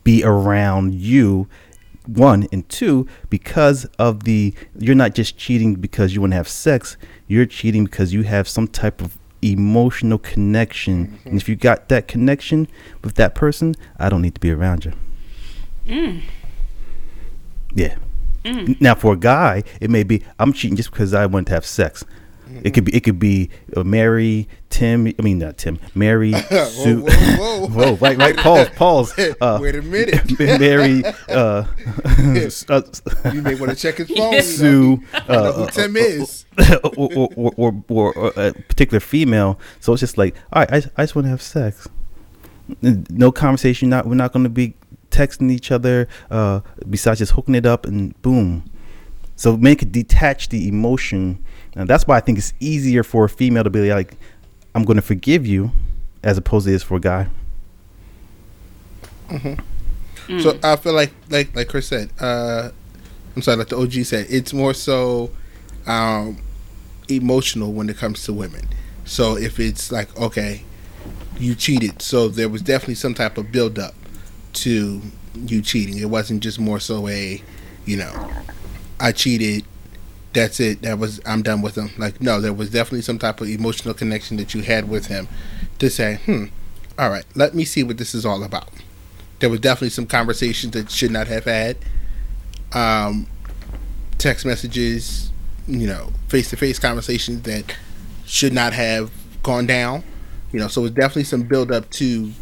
be 0.04 0.22
around 0.24 0.94
you 0.94 1.48
one 2.06 2.48
and 2.50 2.66
two 2.68 3.06
because 3.28 3.84
of 3.98 4.24
the 4.24 4.54
you're 4.78 4.94
not 4.94 5.14
just 5.14 5.36
cheating 5.36 5.74
because 5.74 6.14
you 6.14 6.20
want 6.20 6.32
to 6.32 6.36
have 6.36 6.48
sex 6.48 6.96
you're 7.26 7.44
cheating 7.44 7.84
because 7.84 8.14
you 8.14 8.22
have 8.22 8.48
some 8.48 8.66
type 8.66 9.02
of 9.02 9.18
emotional 9.42 10.18
connection 10.18 11.06
mm-hmm. 11.06 11.28
and 11.28 11.40
if 11.40 11.48
you 11.48 11.54
got 11.54 11.88
that 11.88 12.08
connection 12.08 12.66
with 13.04 13.14
that 13.16 13.34
person 13.34 13.74
i 13.98 14.08
don't 14.08 14.22
need 14.22 14.34
to 14.34 14.40
be 14.40 14.50
around 14.50 14.86
you 14.86 14.92
mm. 15.86 16.22
yeah 17.74 17.94
mm. 18.42 18.80
now 18.80 18.94
for 18.94 19.12
a 19.12 19.16
guy 19.16 19.62
it 19.80 19.90
may 19.90 20.02
be 20.02 20.24
i'm 20.38 20.52
cheating 20.52 20.76
just 20.76 20.90
because 20.90 21.12
i 21.12 21.26
want 21.26 21.46
to 21.46 21.52
have 21.52 21.66
sex 21.66 22.04
it 22.62 22.72
could 22.74 22.84
be 22.84 22.94
it 22.94 23.00
could 23.04 23.18
be 23.18 23.50
uh, 23.76 23.84
Mary, 23.84 24.48
Tim. 24.70 25.06
I 25.06 25.22
mean 25.22 25.38
not 25.38 25.58
Tim. 25.58 25.78
Mary, 25.94 26.32
Sue. 26.70 27.02
whoa, 27.02 27.06
whoa, 27.06 27.66
whoa. 27.66 27.68
whoa, 27.68 27.94
right, 27.96 28.16
right. 28.16 28.36
Pause, 28.36 28.68
pause. 28.70 29.14
Uh, 29.40 29.58
Wait 29.60 29.74
a 29.74 29.82
minute. 29.82 30.38
Mary. 30.38 31.02
Uh, 31.28 31.64
you 33.32 33.42
may 33.42 33.54
want 33.54 33.70
to 33.70 33.76
check 33.76 33.96
his 33.96 34.10
phone. 34.10 34.42
Sue. 34.42 35.02
Know? 35.28 35.52
who 35.52 35.66
Tim 35.70 35.96
is. 35.96 36.44
or, 36.96 37.28
or, 37.36 37.52
or, 37.56 37.82
or, 37.88 38.32
a 38.36 38.52
particular 38.52 39.00
female. 39.00 39.58
So 39.80 39.92
it's 39.92 40.00
just 40.00 40.18
like, 40.18 40.34
all 40.52 40.62
right, 40.62 40.72
I, 40.72 40.76
I 40.96 41.02
just 41.02 41.14
want 41.14 41.26
to 41.26 41.30
have 41.30 41.42
sex. 41.42 41.88
No 42.82 43.30
conversation. 43.30 43.90
Not 43.90 44.06
we're 44.06 44.14
not 44.14 44.32
going 44.32 44.44
to 44.44 44.50
be 44.50 44.74
texting 45.10 45.50
each 45.50 45.70
other. 45.70 46.08
Uh, 46.30 46.60
besides 46.88 47.18
just 47.20 47.32
hooking 47.32 47.54
it 47.54 47.66
up 47.66 47.86
and 47.86 48.20
boom. 48.22 48.64
So 49.36 49.56
men 49.56 49.76
could 49.76 49.92
detach 49.92 50.48
the 50.48 50.66
emotion 50.66 51.44
and 51.78 51.88
that's 51.88 52.08
why 52.08 52.16
I 52.16 52.20
think 52.20 52.38
it's 52.38 52.52
easier 52.58 53.04
for 53.04 53.24
a 53.24 53.28
female 53.28 53.62
to 53.62 53.70
be 53.70 53.94
like, 53.94 54.16
I'm 54.74 54.84
going 54.84 54.96
to 54.96 55.02
forgive 55.02 55.46
you, 55.46 55.70
as 56.24 56.36
opposed 56.36 56.66
to 56.66 56.72
is 56.72 56.82
for 56.82 56.96
a 56.96 57.00
guy. 57.00 57.28
Mm-hmm. 59.28 60.32
Mm. 60.32 60.42
So 60.42 60.58
I 60.64 60.74
feel 60.74 60.92
like, 60.92 61.12
like, 61.30 61.54
like 61.54 61.68
Chris 61.68 61.86
said, 61.86 62.10
uh, 62.18 62.70
I'm 63.36 63.42
sorry, 63.42 63.58
like 63.58 63.68
the 63.68 63.78
OG 63.78 63.92
said, 64.06 64.26
it's 64.28 64.52
more 64.52 64.74
so 64.74 65.30
um, 65.86 66.42
emotional 67.08 67.72
when 67.72 67.88
it 67.88 67.96
comes 67.96 68.24
to 68.24 68.32
women. 68.32 68.66
So 69.04 69.36
if 69.36 69.60
it's 69.60 69.92
like, 69.92 70.14
okay, 70.20 70.64
you 71.38 71.54
cheated, 71.54 72.02
so 72.02 72.26
there 72.26 72.48
was 72.48 72.60
definitely 72.60 72.96
some 72.96 73.14
type 73.14 73.38
of 73.38 73.52
build 73.52 73.78
up 73.78 73.94
to 74.54 75.00
you 75.36 75.62
cheating. 75.62 75.98
It 75.98 76.10
wasn't 76.10 76.42
just 76.42 76.58
more 76.58 76.80
so 76.80 77.06
a, 77.06 77.40
you 77.86 77.96
know, 77.96 78.30
I 78.98 79.12
cheated 79.12 79.64
that's 80.32 80.60
it. 80.60 80.82
That 80.82 80.98
was 80.98 81.20
I'm 81.26 81.42
done 81.42 81.62
with 81.62 81.76
him. 81.76 81.90
Like 81.98 82.20
no, 82.20 82.40
there 82.40 82.52
was 82.52 82.70
definitely 82.70 83.02
some 83.02 83.18
type 83.18 83.40
of 83.40 83.48
emotional 83.48 83.94
connection 83.94 84.36
that 84.38 84.54
you 84.54 84.62
had 84.62 84.88
with 84.88 85.06
him 85.06 85.28
to 85.78 85.90
say, 85.90 86.20
hmm, 86.24 86.46
all 86.98 87.10
right, 87.10 87.24
let 87.34 87.54
me 87.54 87.64
see 87.64 87.82
what 87.82 87.98
this 87.98 88.14
is 88.14 88.26
all 88.26 88.42
about. 88.42 88.68
There 89.38 89.48
was 89.48 89.60
definitely 89.60 89.90
some 89.90 90.06
conversations 90.06 90.72
that 90.72 90.90
should 90.90 91.10
not 91.10 91.28
have 91.28 91.44
had. 91.44 91.76
Um, 92.72 93.28
text 94.18 94.44
messages, 94.44 95.30
you 95.66 95.86
know, 95.86 96.12
face 96.28 96.50
to 96.50 96.56
face 96.56 96.78
conversations 96.78 97.42
that 97.42 97.76
should 98.26 98.52
not 98.52 98.72
have 98.72 99.10
gone 99.42 99.66
down. 99.66 100.02
You 100.52 100.60
know, 100.60 100.68
so 100.68 100.84
it's 100.84 100.94
definitely 100.94 101.24
some 101.24 101.42
build 101.42 101.70
up 101.70 101.88
to 101.90 102.32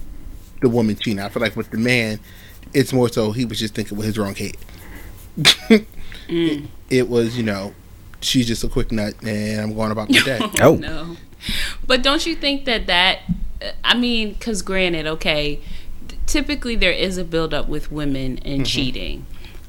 the 0.62 0.68
woman 0.68 0.96
cheating. 0.96 1.20
I 1.20 1.28
feel 1.28 1.42
like 1.42 1.56
with 1.56 1.70
the 1.70 1.78
man, 1.78 2.18
it's 2.72 2.92
more 2.92 3.08
so 3.08 3.32
he 3.32 3.44
was 3.44 3.58
just 3.58 3.74
thinking 3.74 3.96
with 3.96 4.06
his 4.06 4.18
wrong 4.18 4.34
head. 4.34 4.56
mm. 6.28 6.66
It, 6.90 6.98
it 6.98 7.08
was, 7.08 7.36
you 7.36 7.42
know, 7.42 7.74
she's 8.20 8.46
just 8.46 8.64
a 8.64 8.68
quick 8.68 8.92
nut 8.92 9.14
and 9.22 9.60
I'm 9.60 9.74
going 9.74 9.90
about 9.90 10.10
my 10.10 10.18
day. 10.20 10.40
oh. 10.60 10.76
No. 10.76 11.16
But 11.86 12.02
don't 12.02 12.26
you 12.26 12.34
think 12.34 12.64
that 12.64 12.86
that, 12.86 13.20
I 13.84 13.96
mean, 13.96 14.32
because 14.32 14.62
granted, 14.62 15.06
okay, 15.06 15.60
typically 16.26 16.76
there 16.76 16.92
is 16.92 17.18
a 17.18 17.24
buildup 17.24 17.68
with 17.68 17.90
women 17.90 18.38
and 18.38 18.62
mm-hmm. 18.62 18.64
cheating. 18.64 19.26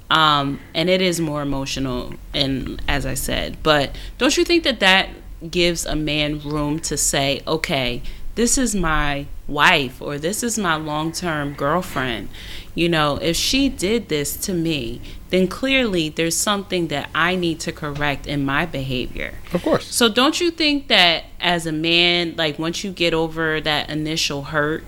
Um, 0.09 0.61
and 0.73 0.89
it 0.89 1.01
is 1.01 1.19
more 1.19 1.41
emotional, 1.41 2.13
and 2.33 2.81
as 2.87 3.05
I 3.05 3.13
said, 3.13 3.57
but 3.61 3.93
don't 4.17 4.37
you 4.37 4.45
think 4.45 4.63
that 4.63 4.79
that 4.79 5.09
gives 5.51 5.85
a 5.85 5.97
man 5.97 6.39
room 6.39 6.79
to 6.79 6.95
say, 6.95 7.41
okay, 7.45 8.01
this 8.37 8.55
is 8.55 8.75
my 8.75 9.25
wife 9.47 9.99
or 9.99 10.19
this 10.19 10.43
is 10.43 10.59
my 10.59 10.75
long 10.75 11.11
term 11.11 11.53
girlfriend. 11.53 12.29
You 12.75 12.87
know, 12.87 13.17
if 13.17 13.35
she 13.35 13.67
did 13.67 14.09
this 14.09 14.37
to 14.45 14.53
me, 14.53 15.01
then 15.31 15.47
clearly 15.47 16.09
there's 16.09 16.35
something 16.35 16.89
that 16.89 17.09
I 17.15 17.35
need 17.35 17.59
to 17.61 17.71
correct 17.71 18.27
in 18.27 18.45
my 18.45 18.67
behavior. 18.67 19.33
Of 19.53 19.63
course. 19.63 19.87
So 19.87 20.07
don't 20.07 20.39
you 20.39 20.51
think 20.51 20.87
that 20.87 21.23
as 21.41 21.65
a 21.65 21.71
man, 21.71 22.35
like 22.37 22.59
once 22.59 22.83
you 22.83 22.91
get 22.91 23.11
over 23.11 23.59
that 23.59 23.89
initial 23.89 24.43
hurt, 24.43 24.85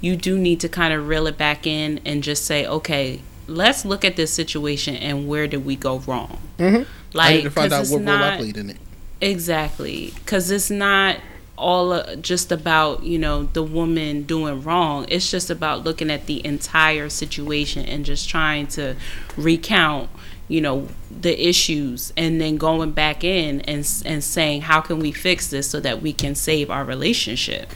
you 0.00 0.14
do 0.14 0.38
need 0.38 0.60
to 0.60 0.68
kind 0.68 0.94
of 0.94 1.08
reel 1.08 1.26
it 1.26 1.36
back 1.36 1.66
in 1.66 2.00
and 2.06 2.22
just 2.22 2.44
say, 2.44 2.64
okay, 2.64 3.20
let's 3.48 3.84
look 3.84 4.04
at 4.04 4.14
this 4.14 4.32
situation 4.32 4.94
and 4.94 5.26
where 5.26 5.48
did 5.48 5.64
we 5.64 5.74
go 5.74 5.98
wrong? 5.98 6.38
Mm-hmm. 6.58 6.88
Like, 7.14 7.30
I 7.30 7.34
need 7.34 7.42
to 7.42 7.50
find 7.50 7.72
out 7.72 7.80
it's 7.80 7.90
what 7.90 8.02
role 8.02 8.10
I 8.10 8.18
not- 8.18 8.38
played 8.38 8.56
in 8.56 8.70
it. 8.70 8.76
Exactly, 9.20 10.12
because 10.16 10.50
it's 10.50 10.68
not 10.68 11.16
all 11.62 11.92
uh, 11.92 12.16
just 12.16 12.50
about 12.52 13.04
you 13.04 13.18
know 13.18 13.44
the 13.44 13.62
woman 13.62 14.24
doing 14.24 14.62
wrong. 14.62 15.06
It's 15.08 15.30
just 15.30 15.48
about 15.50 15.84
looking 15.84 16.10
at 16.10 16.26
the 16.26 16.44
entire 16.44 17.08
situation 17.08 17.84
and 17.86 18.04
just 18.04 18.28
trying 18.28 18.66
to 18.68 18.96
recount 19.36 20.10
you 20.48 20.60
know 20.60 20.88
the 21.10 21.48
issues 21.48 22.12
and 22.16 22.40
then 22.40 22.56
going 22.58 22.90
back 22.92 23.24
in 23.24 23.60
and 23.62 23.86
and 24.04 24.22
saying 24.22 24.62
how 24.62 24.80
can 24.80 24.98
we 24.98 25.12
fix 25.12 25.48
this 25.48 25.70
so 25.70 25.80
that 25.80 26.02
we 26.02 26.12
can 26.12 26.34
save 26.34 26.70
our 26.70 26.84
relationship. 26.84 27.70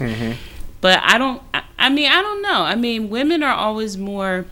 But 0.81 1.01
I 1.03 1.17
don't. 1.19 1.43
I, 1.55 1.63
I 1.79 1.89
mean, 1.89 2.11
I 2.11 2.21
don't 2.23 2.43
know. 2.43 2.63
I 2.63 2.75
mean, 2.75 3.09
women 3.09 3.43
are 3.43 3.55
always 3.55 3.97
more 3.97 4.45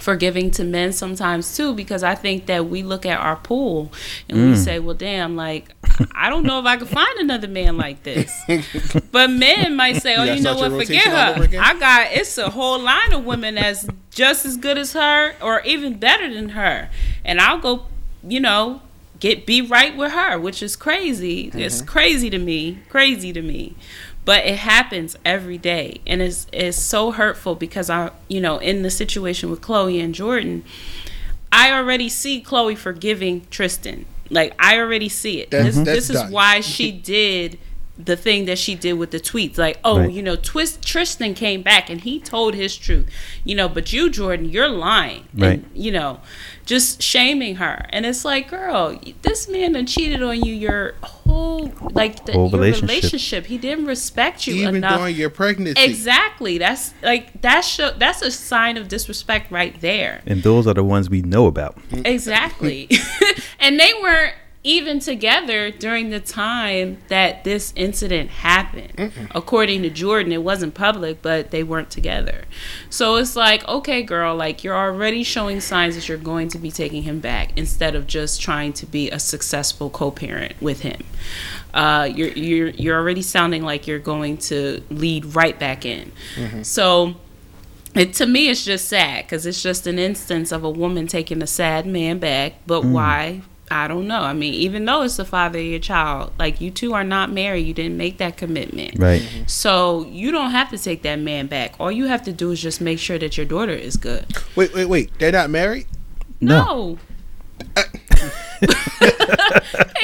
forgiving 0.00 0.50
to 0.50 0.64
men 0.64 0.92
sometimes 0.92 1.54
too 1.56 1.74
because 1.74 2.02
I 2.02 2.14
think 2.14 2.46
that 2.46 2.66
we 2.66 2.82
look 2.82 3.04
at 3.06 3.20
our 3.20 3.36
pool 3.36 3.92
and 4.28 4.38
we 4.50 4.56
say, 4.56 4.78
"Well, 4.78 4.94
damn, 4.96 5.36
like 5.36 5.74
I 6.14 6.30
don't 6.30 6.44
know 6.44 6.58
if 6.58 6.66
I 6.66 6.76
could 6.76 6.88
find 6.88 7.18
another 7.18 7.48
man 7.48 7.76
like 7.76 8.02
this." 8.02 8.32
but 9.10 9.30
men 9.30 9.76
might 9.76 10.02
say, 10.02 10.16
"Oh, 10.16 10.24
You 10.24 10.34
you, 10.34 10.42
know 10.42 10.56
what? 10.56 10.72
Forget 10.72 11.06
rotation 11.06 11.12
all 11.12 11.30
over 11.30 11.46
her. 11.46 11.62
I 11.62 11.78
got 11.78 12.12
it's 12.12 12.38
a 12.38 12.50
whole 12.50 12.78
line 12.78 13.12
of 13.12 13.24
women 13.24 13.56
that's 13.56 13.86
just 14.10 14.44
as 14.44 14.56
good 14.56 14.78
as 14.78 14.92
her 14.92 15.34
or 15.40 15.60
even 15.62 15.98
better 15.98 16.32
than 16.32 16.50
her, 16.50 16.90
and 17.24 17.40
I'll 17.40 17.58
go, 17.58 17.86
you 18.22 18.40
know." 18.40 18.82
Get 19.20 19.46
be 19.46 19.62
right 19.62 19.96
with 19.96 20.10
her, 20.10 20.36
which 20.36 20.64
is 20.64 20.74
crazy. 20.74 21.48
It's 21.54 21.76
mm-hmm. 21.76 21.86
crazy 21.86 22.28
to 22.28 22.40
me, 22.40 22.80
crazy 22.88 23.32
to 23.32 23.40
me 23.40 23.76
but 24.24 24.44
it 24.44 24.58
happens 24.58 25.16
every 25.24 25.58
day 25.58 26.00
and 26.06 26.22
it's 26.22 26.46
it's 26.52 26.78
so 26.78 27.10
hurtful 27.10 27.54
because 27.54 27.90
I 27.90 28.10
you 28.28 28.40
know 28.40 28.58
in 28.58 28.82
the 28.82 28.90
situation 28.90 29.50
with 29.50 29.60
Khloé 29.60 30.02
and 30.02 30.14
Jordyn 30.14 30.62
I 31.50 31.72
already 31.72 32.08
see 32.08 32.42
Khloé 32.42 32.76
forgiving 32.76 33.46
Tristan 33.50 34.06
like 34.32 34.54
I 34.58 34.78
already 34.78 35.08
see 35.08 35.40
it. 35.40 35.50
This, 35.50 35.76
this 35.76 36.10
is 36.10 36.24
why 36.30 36.60
she 36.60 36.90
did 36.90 37.58
the 37.98 38.16
thing 38.16 38.46
that 38.46 38.58
she 38.58 38.74
did 38.74 38.94
with 38.94 39.10
the 39.10 39.20
tweets 39.20 39.58
like 39.58 39.78
oh 39.84 39.98
Right. 39.98 40.10
you 40.10 40.22
know 40.22 40.34
twist 40.34 40.82
Tristan 40.82 41.34
came 41.34 41.60
back 41.62 41.90
and 41.90 42.00
he 42.00 42.18
told 42.18 42.54
his 42.54 42.74
truth 42.76 43.06
you 43.44 43.54
know 43.54 43.68
but 43.68 43.92
you 43.92 44.08
Jordyn 44.10 44.50
you're 44.50 44.68
lying 44.68 45.28
Right. 45.34 45.62
and, 45.62 45.70
you 45.74 45.92
know 45.92 46.20
just 46.64 47.02
shaming 47.02 47.56
her 47.56 47.84
and 47.90 48.06
it's 48.06 48.24
like 48.24 48.48
girl 48.48 48.98
this 49.20 49.46
man 49.48 49.72
done 49.74 49.84
cheated 49.86 50.22
on 50.22 50.42
you 50.42 50.54
your 50.54 50.94
whole 51.02 51.70
like 51.92 52.24
the, 52.24 52.32
Whole 52.32 52.48
your 52.50 52.60
relationship. 52.60 52.88
relationship 52.88 53.46
he 53.46 53.58
didn't 53.58 53.84
respect 53.84 54.46
you 54.46 54.54
Even 54.54 54.76
enough 54.76 54.98
during 54.98 55.14
your 55.14 55.28
pregnancy. 55.30 55.82
exactly 55.82 56.56
that's 56.56 56.94
like 57.02 57.42
that's 57.42 57.66
show, 57.68 57.90
that's 57.98 58.22
a 58.22 58.30
sign 58.30 58.78
of 58.78 58.88
disrespect 58.88 59.52
right 59.52 59.78
there 59.82 60.22
And 60.26 60.42
those 60.42 60.66
are 60.66 60.74
the 60.74 60.82
ones 60.84 61.10
we 61.10 61.20
know 61.20 61.46
about. 61.46 61.78
Mm. 61.90 62.06
exactly 62.06 62.88
and 63.60 63.78
they 63.78 63.92
weren't 64.00 64.34
even 64.64 65.00
together 65.00 65.70
during 65.72 66.10
the 66.10 66.20
time 66.20 66.98
that 67.08 67.42
this 67.42 67.72
incident 67.74 68.30
happened. 68.30 68.92
According 69.34 69.82
to 69.82 69.90
jordan 69.90 70.32
it 70.32 70.42
wasn't 70.42 70.74
public 70.74 71.20
but 71.20 71.50
they 71.50 71.62
weren't 71.64 71.90
together. 71.90 72.44
So 72.88 73.16
it's 73.16 73.34
like 73.34 73.66
okay 73.68 74.02
girl 74.02 74.36
like 74.36 74.62
you're 74.62 74.76
already 74.76 75.24
showing 75.24 75.60
signs 75.60 75.96
that 75.96 76.08
you're 76.08 76.16
going 76.18 76.48
to 76.48 76.58
be 76.58 76.70
taking 76.70 77.02
him 77.02 77.18
back 77.18 77.50
instead 77.56 77.94
of 77.96 78.06
just 78.06 78.40
trying 78.40 78.72
to 78.74 78.86
be 78.86 79.10
a 79.10 79.18
successful 79.18 79.90
co-parent 79.90 80.54
with 80.60 80.80
him. 80.82 81.02
Uh, 81.74 82.08
you're 82.14 82.28
you're 82.28 82.68
you're 82.68 82.96
already 82.98 83.22
sounding 83.22 83.62
like 83.62 83.86
you're 83.88 83.98
going 83.98 84.36
to 84.36 84.82
lead 84.90 85.34
right 85.34 85.58
back 85.58 85.84
in. 85.84 86.12
So 86.64 87.14
it 87.94 88.14
to 88.14 88.26
me 88.26 88.48
it's 88.48 88.64
just 88.64 88.88
sad 88.88 89.24
because 89.24 89.44
it's 89.44 89.62
just 89.62 89.86
an 89.86 89.98
instance 89.98 90.52
of 90.52 90.62
a 90.64 90.70
woman 90.70 91.06
taking 91.06 91.42
a 91.42 91.46
sad 91.46 91.84
man 91.84 92.18
back 92.18 92.54
but 92.66 92.82
why 92.84 93.42
i 93.72 93.88
don't 93.88 94.06
know 94.06 94.20
i 94.20 94.32
mean 94.32 94.54
even 94.54 94.84
though 94.84 95.02
it's 95.02 95.16
the 95.16 95.24
father 95.24 95.58
of 95.58 95.64
your 95.64 95.78
child 95.78 96.32
like 96.38 96.60
you 96.60 96.70
two 96.70 96.92
are 96.94 97.04
not 97.04 97.30
married 97.30 97.66
you 97.66 97.74
didn't 97.74 97.96
make 97.96 98.18
that 98.18 98.36
commitment 98.36 98.98
Right. 98.98 99.20
Mm-hmm. 99.22 99.46
so 99.46 100.06
you 100.06 100.30
don't 100.30 100.50
have 100.52 100.70
to 100.70 100.78
take 100.78 101.02
that 101.02 101.16
man 101.18 101.46
back 101.46 101.74
all 101.80 101.90
you 101.92 102.06
have 102.06 102.22
to 102.24 102.32
do 102.32 102.50
is 102.50 102.60
just 102.62 102.80
make 102.80 102.98
sure 102.98 103.18
that 103.18 103.36
your 103.36 103.46
daughter 103.46 103.72
is 103.72 103.96
good 103.96 104.26
Wait, 104.56 104.72
wait, 104.74 104.86
wait. 104.86 105.10
They're 105.18 105.32
not 105.32 105.50
married? 105.50 105.86
No. 106.40 106.64
no 106.64 106.98
they 107.76 107.86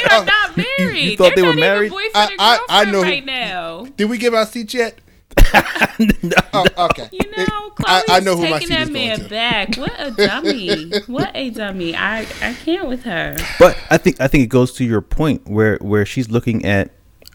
are 0.05 0.21
oh. 0.21 0.25
not 0.25 0.57
married. 0.57 1.19
thought 1.19 1.33
They're 1.35 1.37
they 1.37 1.43
were 1.43 1.49
not 1.49 1.59
even 1.59 1.61
married? 1.61 1.91
boyfriend 1.91 2.15
I- 2.15 2.25
and 2.31 2.41
I- 2.41 2.59
I 2.69 2.85
know 2.91 3.03
right 3.03 3.25
now. 3.25 3.87
Did 3.97 4.09
we 4.11 4.19
give 4.19 4.35
our 4.35 4.47
seats 4.47 4.75
yet? 4.75 4.99
Oh, 6.53 6.65
okay. 6.91 7.09
You 7.11 7.31
know, 7.37 7.73
I, 7.85 8.03
Khloé's 8.03 8.05
I 8.09 8.21
know 8.21 8.37
who 8.37 8.43
my 8.49 8.59
taking 8.59 8.69
seat 8.69 8.75
that 8.75 8.83
is 8.83 8.89
going 8.91 9.09
man 9.09 9.19
to. 9.19 9.29
back. 9.29 9.77
What 9.77 9.93
a 9.99 10.11
dummy! 10.27 10.91
what 11.07 11.31
a 11.35 11.51
dummy! 11.51 11.95
I 11.97 12.21
I 12.41 12.55
can't 12.65 12.89
with 12.89 13.03
her. 13.03 13.37
But 13.59 13.77
I 13.91 13.97
think 13.99 14.21
I 14.21 14.29
think 14.29 14.45
it 14.45 14.49
goes 14.49 14.73
to 14.75 14.85
your 14.85 15.01
point 15.01 15.47
where 15.49 15.77
where 15.79 16.07
she's 16.07 16.31
looking 16.31 16.65
at 16.65 16.91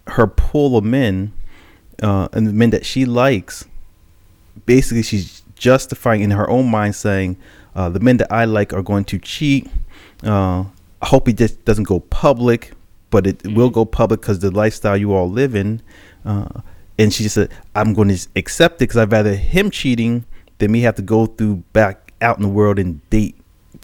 her 0.08 0.28
pool 0.28 0.78
of 0.78 0.84
men 0.86 1.34
uh, 2.02 2.30
and 2.34 2.48
the 2.48 2.54
men 2.54 2.70
that 2.72 2.86
she 2.86 3.06
likes. 3.06 3.66
Basically, 4.66 5.04
she's 5.04 5.42
justifying 5.56 6.22
in 6.22 6.32
her 6.32 6.50
own 6.50 6.70
mind, 6.70 6.96
saying 6.96 7.38
uh, 7.76 7.90
the 7.90 8.00
men 8.00 8.18
that 8.18 8.32
I 8.32 8.46
like 8.46 8.72
are 8.74 8.84
going 8.84 9.04
to 9.06 9.20
cheat. 9.20 9.70
Uh, 10.24 10.66
I 11.02 11.08
hope 11.08 11.28
he 11.28 11.34
just 11.34 11.66
doesn't 11.66 11.84
go 11.86 12.00
public, 12.00 12.72
but 13.10 13.28
it 13.28 13.46
will 13.46 13.70
go 13.70 13.84
public 13.84 14.22
because 14.22 14.40
the 14.40 14.52
lifestyle 14.52 14.96
you 14.96 15.14
all 15.14 15.30
live 15.30 15.54
in. 15.54 15.82
Uh, 16.24 16.62
and 16.98 17.14
she 17.14 17.24
just 17.24 17.36
said, 17.36 17.52
"I'm 17.76 17.94
going 17.94 18.10
to 18.10 18.28
accept 18.36 18.76
it 18.76 18.80
because 18.90 18.98
I'd 18.98 19.12
rather 19.12 19.36
him 19.36 19.72
cheating 19.72 20.26
than 20.60 20.72
me 20.72 20.82
have 20.82 20.96
to 20.96 21.02
go 21.02 21.26
through 21.26 21.58
back 21.74 22.14
out 22.22 22.38
in 22.38 22.44
the 22.44 22.50
world 22.50 22.80
and 22.80 23.08
date 23.10 23.36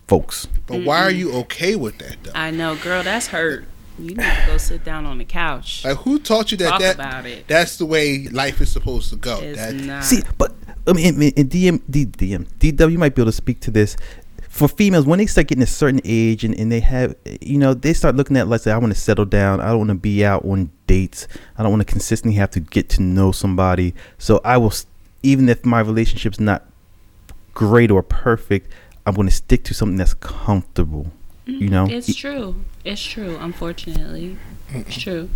folks." 0.08 0.48
But 0.68 0.84
why 0.84 1.02
are 1.02 1.12
you 1.12 1.32
okay 1.34 1.76
with 1.76 1.98
that, 2.00 2.18
though? 2.24 2.32
I 2.36 2.52
know, 2.52 2.76
girl. 2.76 3.04
That's 3.04 3.28
hurt. 3.28 3.66
You 3.98 4.16
need 4.16 4.20
to 4.20 4.44
go 4.48 4.58
sit 4.58 4.86
down 4.86 5.06
on 5.06 5.18
the 5.18 5.26
couch. 5.26 5.84
Like, 5.84 5.98
who 5.98 6.20
taught 6.20 6.52
you 6.52 6.58
that, 6.60 6.70
Talk 6.70 6.80
that 6.80 6.96
about 6.96 7.26
it. 7.26 7.48
that's 7.50 7.76
the 7.78 7.86
way 7.86 8.28
life 8.30 8.62
is 8.62 8.70
supposed 8.72 9.10
to 9.10 9.18
go? 9.18 9.40
It's 9.42 9.58
That, 9.60 9.76
not. 9.76 10.04
See, 10.06 10.22
but 10.38 10.54
I 10.88 10.94
mean, 10.94 11.22
in, 11.22 11.34
in 11.34 11.50
DM, 11.50 11.82
D, 11.90 12.06
DM, 12.06 12.48
DW, 12.60 12.92
you 12.94 12.98
might 12.98 13.14
be 13.14 13.22
able 13.22 13.32
to 13.32 13.36
speak 13.36 13.60
to 13.62 13.72
this. 13.72 13.98
For 14.60 14.68
females, 14.68 15.06
when 15.06 15.20
they 15.20 15.26
start 15.26 15.48
getting 15.48 15.64
a 15.64 15.68
certain 15.68 16.02
age 16.04 16.44
and, 16.44 16.54
and 16.60 16.70
they 16.70 16.82
have, 16.82 17.16
you 17.40 17.58
know, 17.58 17.74
they 17.74 17.94
start 17.94 18.18
looking 18.18 18.36
at, 18.36 18.50
let's 18.50 18.66
say, 18.66 18.74
I 18.74 18.78
want 18.78 18.94
to 18.94 19.00
settle 19.00 19.24
down. 19.24 19.62
I 19.62 19.70
don't 19.70 19.78
want 19.78 19.90
to 19.92 19.96
be 19.96 20.26
out 20.26 20.44
on 20.44 20.70
dates. 20.86 21.30
I 21.58 21.64
don't 21.64 21.72
want 21.72 21.80
to 21.80 21.90
consistently 21.90 22.38
have 22.38 22.52
to 22.52 22.60
get 22.60 22.90
to 22.90 23.02
know 23.02 23.32
somebody. 23.32 23.94
So 24.18 24.42
I 24.44 24.58
will, 24.58 24.74
even 25.24 25.48
if 25.48 25.64
my 25.64 25.80
relationship's 25.80 26.42
not 26.42 26.66
great 27.54 27.90
or 27.90 28.04
perfect, 28.04 28.70
I'm 29.06 29.16
going 29.16 29.30
to 29.30 29.34
stick 29.34 29.64
to 29.64 29.74
something 29.74 29.96
that's 29.96 30.14
comfortable. 30.16 31.10
You 31.46 31.60
mm-hmm. 31.62 31.70
know, 31.70 31.88
It's 31.90 32.14
true. 32.14 32.56
It's 32.84 33.02
true. 33.02 33.38
Unfortunately, 33.40 34.38
it's 34.72 34.98
true. 34.98 35.30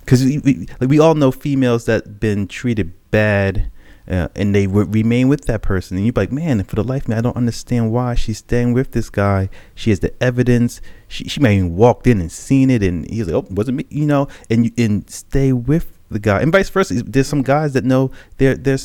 because 0.00 0.24
we, 0.24 0.38
we, 0.38 0.68
like 0.80 0.88
we 0.88 1.00
all 1.00 1.16
know 1.16 1.32
females 1.32 1.86
that 1.86 2.20
been 2.20 2.46
treated 2.46 2.92
bad 3.10 3.72
uh, 4.08 4.28
and 4.34 4.54
they 4.54 4.66
would 4.66 4.94
remain 4.94 5.28
with 5.28 5.46
that 5.46 5.62
person. 5.62 5.96
And 5.96 6.06
you're 6.06 6.12
like 6.14 6.32
man 6.32 6.62
for 6.64 6.76
the 6.76 6.84
life 6.84 7.02
of 7.02 7.08
me 7.08 7.16
i 7.16 7.20
don't 7.20 7.36
understand 7.36 7.92
why 7.92 8.14
she's 8.14 8.38
staying 8.38 8.72
with 8.72 8.92
this 8.92 9.10
guy. 9.10 9.48
She 9.74 9.90
has 9.90 10.00
the 10.00 10.12
evidence. 10.22 10.80
She, 11.08 11.24
she 11.28 11.40
may 11.40 11.56
even 11.56 11.76
walked 11.76 12.06
in 12.06 12.20
and 12.20 12.30
seen 12.30 12.70
it 12.70 12.82
and 12.82 13.08
he's 13.08 13.26
like 13.26 13.34
oh 13.34 13.46
wasn't 13.50 13.78
me 13.78 13.86
you 13.90 14.06
know 14.06 14.28
and 14.50 14.66
you 14.66 14.72
and 14.78 15.08
stay 15.10 15.52
with 15.52 15.98
the 16.10 16.18
guy. 16.18 16.40
And 16.40 16.52
vice 16.52 16.68
versa 16.68 17.02
there's 17.02 17.26
some 17.26 17.42
guys 17.42 17.72
that 17.72 17.84
know 17.84 18.10
their 18.38 18.54
their 18.54 18.78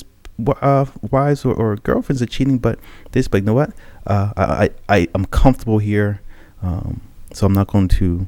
uh, 0.62 0.86
wives 1.12 1.46
or, 1.46 1.54
or 1.54 1.76
girlfriends 1.76 2.22
are 2.22 2.26
cheating 2.28 2.58
but 2.58 2.80
they're 3.12 3.22
just 3.22 3.34
like 3.34 3.42
you 3.42 3.48
know 3.48 3.54
what? 3.54 3.72
Uh, 4.08 4.34
I, 4.36 4.44
I, 4.44 4.70
I 4.90 5.08
i'm 5.14 5.26
comfortable 5.26 5.78
here 5.78 6.22
um, 6.64 7.02
so 7.34 7.46
i'm 7.46 7.54
not 7.54 7.68
going 7.68 7.88
to 7.88 8.28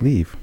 leave 0.00 0.36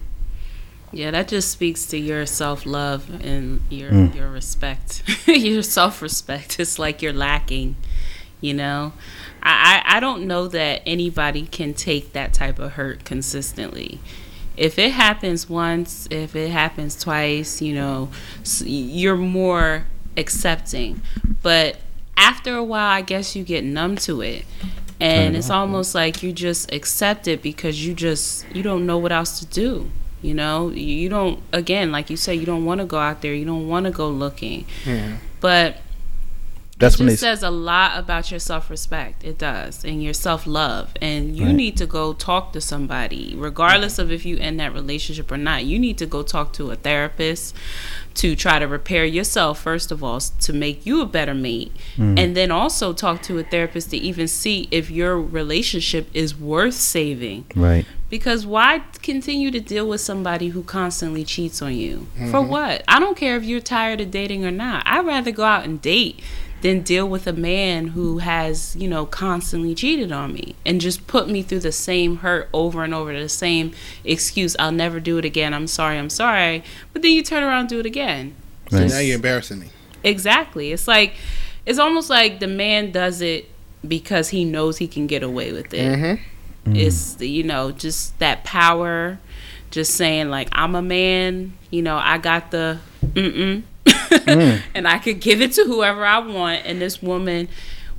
Yeah, 0.91 1.11
that 1.11 1.27
just 1.27 1.51
speaks 1.51 1.85
to 1.87 1.97
your 1.97 2.25
self 2.25 2.65
love 2.65 3.09
and 3.23 3.61
your 3.69 3.91
Mm. 3.91 4.15
your 4.15 4.29
respect, 4.29 5.03
your 5.27 5.61
self 5.63 6.01
respect. 6.01 6.59
It's 6.59 6.79
like 6.79 7.01
you're 7.01 7.13
lacking, 7.13 7.75
you 8.41 8.53
know. 8.53 8.93
I, 9.43 9.81
I 9.85 9.97
I 9.97 9.99
don't 9.99 10.25
know 10.27 10.47
that 10.47 10.81
anybody 10.85 11.45
can 11.45 11.73
take 11.73 12.13
that 12.13 12.33
type 12.33 12.57
of 12.59 12.73
hurt 12.73 13.05
consistently. 13.05 13.99
If 14.57 14.77
it 14.79 14.91
happens 14.91 15.47
once, 15.49 16.07
if 16.11 16.35
it 16.35 16.49
happens 16.51 16.95
twice, 17.01 17.61
you 17.61 17.73
know, 17.73 18.09
you're 18.65 19.15
more 19.15 19.85
accepting. 20.17 21.01
But 21.41 21.77
after 22.17 22.55
a 22.55 22.63
while, 22.63 22.89
I 22.89 23.01
guess 23.01 23.35
you 23.35 23.43
get 23.43 23.63
numb 23.63 23.95
to 23.97 24.21
it. 24.21 24.43
And 24.99 25.37
it's 25.37 25.49
almost 25.49 25.95
like 25.95 26.21
you 26.23 26.33
just 26.33 26.73
accept 26.73 27.25
it 27.25 27.41
because 27.41 27.85
you 27.85 27.93
just 27.93 28.45
you 28.53 28.61
don't 28.63 28.85
know 28.85 28.97
what 28.97 29.13
else 29.13 29.39
to 29.39 29.45
do. 29.45 29.91
You 30.21 30.33
know, 30.33 30.69
you 30.69 31.07
don't 31.09 31.41
again, 31.53 31.91
like 31.91 32.09
you 32.09 32.17
say, 32.17 32.35
you 32.35 32.45
don't 32.45 32.65
want 32.65 32.79
to 32.81 32.85
go 32.85 32.97
out 32.97 33.21
there, 33.21 33.33
you 33.33 33.45
don't 33.45 33.67
want 33.67 33.85
to 33.85 33.91
go 33.91 34.09
looking. 34.09 34.65
But 35.39 35.77
that's 36.79 36.95
it 36.95 36.99
when 36.99 37.07
they 37.07 37.13
just 37.13 37.21
says 37.21 37.43
a 37.43 37.49
lot 37.49 37.97
about 37.97 38.31
your 38.31 38.39
self-respect 38.39 39.23
it 39.23 39.37
does 39.37 39.83
and 39.83 40.03
your 40.03 40.13
self-love 40.13 40.93
and 41.01 41.37
you 41.37 41.45
Right. 41.45 41.55
need 41.55 41.77
to 41.77 41.85
go 41.85 42.13
talk 42.13 42.53
to 42.53 42.61
somebody 42.61 43.35
regardless 43.37 43.99
of 43.99 44.11
if 44.11 44.25
you 44.25 44.37
end 44.37 44.59
that 44.59 44.73
relationship 44.73 45.31
or 45.31 45.37
not 45.37 45.65
you 45.65 45.77
need 45.77 45.97
to 45.97 46.05
go 46.05 46.23
talk 46.23 46.53
to 46.53 46.71
a 46.71 46.75
therapist 46.75 47.55
to 48.15 48.35
try 48.35 48.59
to 48.59 48.65
repair 48.67 49.05
yourself 49.05 49.61
first 49.61 49.91
of 49.91 50.03
all 50.03 50.19
to 50.19 50.51
make 50.53 50.85
you 50.85 51.01
a 51.01 51.05
better 51.05 51.33
mate 51.33 51.71
mm. 51.95 52.17
and 52.19 52.35
then 52.35 52.51
also 52.51 52.93
talk 52.93 53.21
to 53.21 53.37
a 53.37 53.43
therapist 53.43 53.91
to 53.91 53.97
even 53.97 54.27
see 54.27 54.67
if 54.71 54.89
your 54.89 55.19
relationship 55.21 56.09
is 56.13 56.37
worth 56.37 56.73
saving 56.73 57.45
right. 57.55 57.85
because 58.09 58.45
why 58.45 58.83
continue 59.01 59.51
to 59.51 59.59
deal 59.59 59.87
with 59.87 60.01
somebody 60.01 60.49
who 60.49 60.63
constantly 60.63 61.23
cheats 61.23 61.61
on 61.61 61.75
you? 61.75 62.07
For 62.15 62.23
mm-hmm. 62.23 62.49
what? 62.49 62.83
I 62.87 62.99
don't 62.99 63.17
care 63.17 63.35
if 63.37 63.43
you're 63.43 63.59
tired 63.59 64.01
of 64.01 64.11
dating 64.11 64.45
or 64.45 64.51
not. 64.51 64.83
I'd 64.85 65.05
rather 65.05 65.31
go 65.31 65.43
out 65.43 65.65
and 65.65 65.81
date 65.81 66.21
than 66.61 66.81
deal 66.81 67.07
with 67.07 67.25
a 67.27 67.33
man 67.33 67.87
who 67.87 68.17
has, 68.19 68.75
you 68.75 68.87
know, 68.87 69.05
constantly 69.05 69.73
cheated 69.73 70.11
on 70.11 70.33
me 70.33 70.55
and 70.65 70.81
just 70.81 71.07
put 71.07 71.29
me 71.29 71.41
through 71.41 71.59
the 71.61 71.71
same 71.71 72.17
hurt 72.17 72.49
over 72.53 72.83
and 72.83 72.93
over, 72.93 73.17
the 73.17 73.29
same 73.29 73.71
excuse, 74.03 74.55
I'll 74.59 74.71
never 74.71 74.99
do 74.99 75.17
it 75.17 75.25
again. 75.25 75.53
I'm 75.53 75.67
sorry, 75.67 75.97
I'm 75.97 76.09
sorry. 76.09 76.63
But 76.93 77.01
then 77.01 77.11
you 77.11 77.23
turn 77.23 77.43
around 77.43 77.61
and 77.61 77.69
do 77.69 77.79
it 77.79 77.85
again. 77.85 78.35
So 78.69 78.77
Right. 78.79 78.89
now 78.89 78.99
you're 78.99 79.15
embarrassing 79.15 79.59
me. 79.59 79.67
Exactly. 80.03 80.71
It's 80.71 80.87
like 80.87 81.13
it's 81.65 81.79
almost 81.79 82.09
like 82.09 82.39
the 82.39 82.47
man 82.47 82.91
does 82.91 83.21
it 83.21 83.49
because 83.87 84.29
he 84.29 84.43
knows 84.45 84.77
he 84.77 84.87
can 84.87 85.07
get 85.07 85.23
away 85.23 85.51
with 85.51 85.73
it. 85.73 85.97
Mm-hmm. 85.99 86.75
It's 86.75 87.19
you 87.21 87.43
know 87.43 87.71
just 87.71 88.17
that 88.19 88.43
power, 88.43 89.19
just 89.71 89.95
saying 89.95 90.29
like 90.29 90.49
I'm 90.51 90.75
a 90.75 90.81
man. 90.81 91.53
You 91.71 91.81
know 91.81 91.97
I 91.97 92.17
got 92.17 92.51
the 92.51 92.79
mm 93.05 93.33
mm, 93.35 93.63
Mm. 94.09 94.61
and 94.75 94.87
I 94.87 94.99
could 94.99 95.19
give 95.19 95.41
it 95.41 95.53
to 95.53 95.63
whoever 95.65 96.05
I 96.05 96.19
want, 96.19 96.65
and 96.65 96.81
this 96.81 97.01
woman 97.01 97.47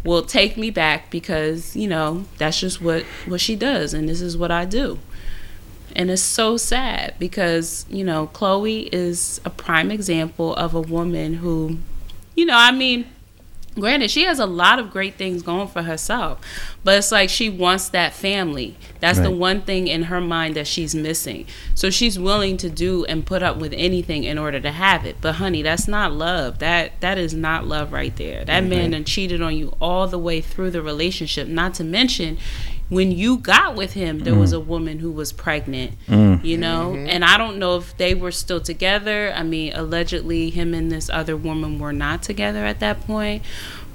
will 0.05 0.23
take 0.23 0.57
me 0.57 0.71
back 0.71 1.11
because 1.11 1.77
you 1.77 1.87
know 1.87 2.25
that's 2.39 2.61
just 2.61 2.81
what 2.81 3.05
what 3.27 3.41
she 3.41 3.57
does, 3.57 3.95
and 3.95 4.09
this 4.09 4.21
is 4.21 4.37
what 4.37 4.51
I 4.51 4.65
do. 4.65 4.99
And 5.97 6.11
it's 6.11 6.23
so 6.23 6.57
sad 6.57 7.15
because, 7.19 7.85
you 7.91 8.05
know, 8.05 8.31
Khloé 8.33 8.89
is 8.93 9.41
a 9.45 9.51
prime 9.51 9.91
example 9.91 10.55
of 10.55 10.73
a 10.73 10.81
woman 10.81 11.35
who, 11.35 11.79
you 12.37 12.47
know, 12.47 12.57
I 12.57 12.71
mean, 12.71 13.07
granted, 13.81 14.11
she 14.11 14.25
has 14.25 14.39
a 14.39 14.47
lot 14.47 14.79
of 14.79 14.91
great 14.91 15.15
things 15.15 15.43
going 15.43 15.69
for 15.69 15.83
herself, 15.83 16.41
but 16.85 16.99
it's 16.99 17.11
like 17.11 17.31
she 17.31 17.49
wants 17.49 17.89
that 17.91 18.13
family. 18.13 18.77
That's 19.01 19.19
the 19.19 19.31
one 19.31 19.63
thing 19.63 19.89
in 19.89 20.05
her 20.05 20.21
mind 20.21 20.57
that 20.57 20.67
she's 20.67 20.95
missing. 20.95 21.47
So 21.75 21.91
she's 21.91 22.19
willing 22.19 22.57
to 22.59 22.71
do 22.71 23.05
and 23.07 23.25
put 23.25 23.43
up 23.43 23.57
with 23.57 23.73
anything 23.77 24.25
in 24.25 24.39
order 24.39 24.61
to 24.61 24.71
have 24.71 25.07
it. 25.07 25.17
But 25.21 25.37
honey, 25.37 25.63
that's 25.63 25.89
not 25.89 26.13
love. 26.13 26.59
That 26.59 27.01
that 27.01 27.19
is 27.19 27.35
not 27.35 27.67
love 27.67 27.93
right 27.93 28.15
there. 28.17 28.45
That 28.45 28.65
man 28.65 28.91
done 28.91 29.05
cheated 29.05 29.43
on 29.43 29.57
you 29.57 29.75
all 29.81 30.07
the 30.07 30.19
way 30.19 30.41
through 30.41 30.71
the 30.71 30.83
relationship. 30.83 31.49
Not 31.49 31.75
to 31.75 31.85
mention 31.85 32.39
when 32.91 33.13
you 33.13 33.39
got 33.39 33.77
with 33.77 33.93
him, 33.95 34.19
there 34.21 34.35
was 34.35 34.53
a 34.53 34.61
woman 34.61 34.99
who 34.99 35.11
was 35.13 35.33
pregnant, 35.33 35.93
you 36.09 36.59
know? 36.59 36.95
And 36.97 37.25
I 37.25 37.39
don't 37.39 37.59
know 37.59 37.77
if 37.77 37.97
they 37.97 38.15
were 38.15 38.33
still 38.33 38.61
together. 38.61 39.33
I 39.35 39.45
mean, 39.45 39.73
allegedly, 39.75 40.51
him 40.51 40.75
and 40.75 40.91
this 40.91 41.09
other 41.09 41.37
woman 41.37 41.79
were 41.79 41.93
not 41.93 42.23
together 42.23 42.67
at 42.67 42.81
that 42.81 43.01
point. 43.07 43.45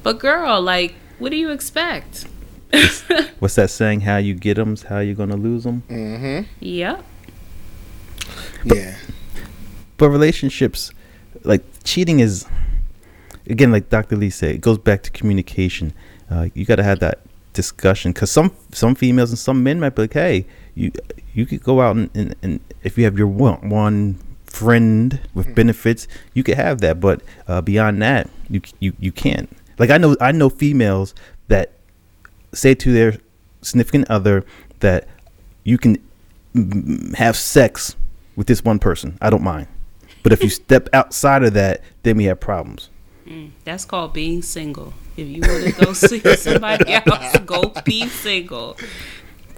But, 0.01 0.17
girl, 0.19 0.61
like, 0.61 0.95
what 1.19 1.29
do 1.29 1.35
you 1.35 1.51
expect? 1.51 2.25
What's 3.39 3.55
that 3.55 3.69
saying? 3.69 4.01
How 4.01 4.17
you 4.17 4.33
get 4.33 4.55
them's 4.55 4.83
how 4.83 4.99
you 4.99 5.13
gonna 5.13 5.37
lose 5.37 5.63
them. 5.63 5.83
Mm-hmm. 5.89 6.47
yep. 6.59 7.05
Yeah. 8.63 8.95
But 9.97 10.09
relationships, 10.09 10.91
like 11.43 11.63
cheating, 11.83 12.19
is 12.19 12.45
again, 13.49 13.71
like 13.71 13.89
Dr. 13.89 14.15
Lee 14.15 14.29
said, 14.29 14.55
it 14.55 14.61
goes 14.61 14.77
back 14.77 15.03
to 15.03 15.11
communication. 15.11 15.93
Uh, 16.29 16.49
you 16.53 16.65
got 16.65 16.77
to 16.77 16.83
have 16.83 16.99
that 16.99 17.19
discussion 17.55 18.11
because 18.11 18.29
some 18.29 18.51
some 18.71 18.93
females 18.93 19.31
and 19.31 19.39
some 19.39 19.63
men 19.63 19.79
might 19.79 19.95
be 19.95 20.03
like, 20.03 20.13
hey, 20.13 20.45
you 20.75 20.91
you 21.33 21.45
could 21.47 21.63
go 21.63 21.81
out 21.81 21.95
and, 21.95 22.09
and, 22.13 22.35
and 22.43 22.59
if 22.83 22.97
you 22.97 23.05
have 23.05 23.17
your 23.17 23.27
one, 23.27 23.69
one 23.69 24.19
friend 24.45 25.19
with 25.33 25.55
benefits, 25.55 26.07
you 26.33 26.43
could 26.43 26.55
have 26.55 26.81
that. 26.81 26.99
But 26.99 27.23
uh, 27.47 27.61
beyond 27.61 28.01
that, 28.03 28.29
you 28.49 28.61
you 28.79 28.93
you 28.99 29.11
can't. 29.11 29.49
Like 29.79 29.89
I 29.89 29.97
know 29.97 30.15
I 30.21 30.31
know 30.31 30.49
females 30.49 31.15
that 31.47 31.71
say 32.53 32.75
to 32.75 32.91
their 32.91 33.17
significant 33.61 34.09
other 34.09 34.45
that 34.81 35.07
you 35.63 35.77
can 35.77 35.97
have 37.15 37.35
sex 37.35 37.95
with 38.35 38.47
this 38.47 38.63
one 38.63 38.79
person. 38.79 39.17
I 39.21 39.29
don't 39.29 39.43
mind. 39.43 39.67
But 40.23 40.33
if 40.33 40.43
you 40.43 40.49
step 40.63 40.89
outside 40.93 41.43
of 41.43 41.53
that, 41.53 41.81
then 42.03 42.17
we 42.17 42.25
have 42.25 42.39
problems. 42.39 42.89
Mm, 43.27 43.51
that's 43.63 43.85
called 43.85 44.13
being 44.13 44.41
single. 44.41 44.93
If 45.17 45.27
you 45.27 45.41
want 45.41 45.63
to 45.63 45.85
go 45.85 45.93
see 45.93 46.19
somebody 46.35 46.93
else, 46.93 47.39
go 47.45 47.73
be 47.83 48.07
single. 48.07 48.77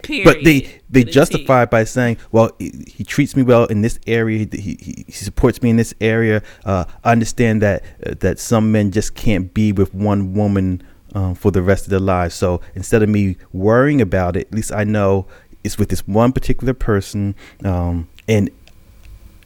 Period. 0.03 0.24
But 0.26 0.43
they 0.43 0.61
they 0.89 1.03
With 1.03 1.11
justify 1.11 1.65
by 1.65 1.84
saying, 1.84 2.18
"Well, 2.32 2.51
he, 2.59 2.86
he 2.88 3.03
treats 3.03 3.36
me 3.36 3.43
well 3.43 3.65
in 3.65 3.82
this 3.82 3.99
area. 4.07 4.47
He, 4.51 4.78
he, 4.80 5.03
he 5.05 5.11
supports 5.11 5.61
me 5.61 5.70
in 5.70 5.76
this 5.76 5.93
area. 5.99 6.43
Uh, 6.63 6.86
I 7.03 7.11
understand 7.11 7.61
that 7.61 7.84
uh, 8.05 8.13
that 8.20 8.39
some 8.39 8.72
men 8.72 8.91
just 8.91 9.15
can't 9.15 9.53
be 9.53 9.74
with 9.74 9.93
one 9.93 10.34
woman 10.34 10.82
um, 11.13 11.36
for 11.36 11.51
the 11.51 11.61
rest 11.61 11.86
of 11.86 11.89
their 11.89 11.99
lives. 11.99 12.36
So 12.36 12.61
instead 12.76 13.03
of 13.03 13.09
me 13.09 13.38
worrying 13.51 13.99
about 13.99 14.38
it, 14.38 14.47
at 14.47 14.53
least 14.53 14.72
I 14.72 14.86
know 14.86 15.26
it's 15.63 15.78
with 15.78 15.89
this 15.89 16.07
one 16.07 16.32
particular 16.32 16.74
person, 16.74 17.36
um, 17.65 18.07
and 18.30 18.49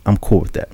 I'm 0.06 0.18
cool 0.18 0.42
with 0.42 0.52
that. 0.54 0.70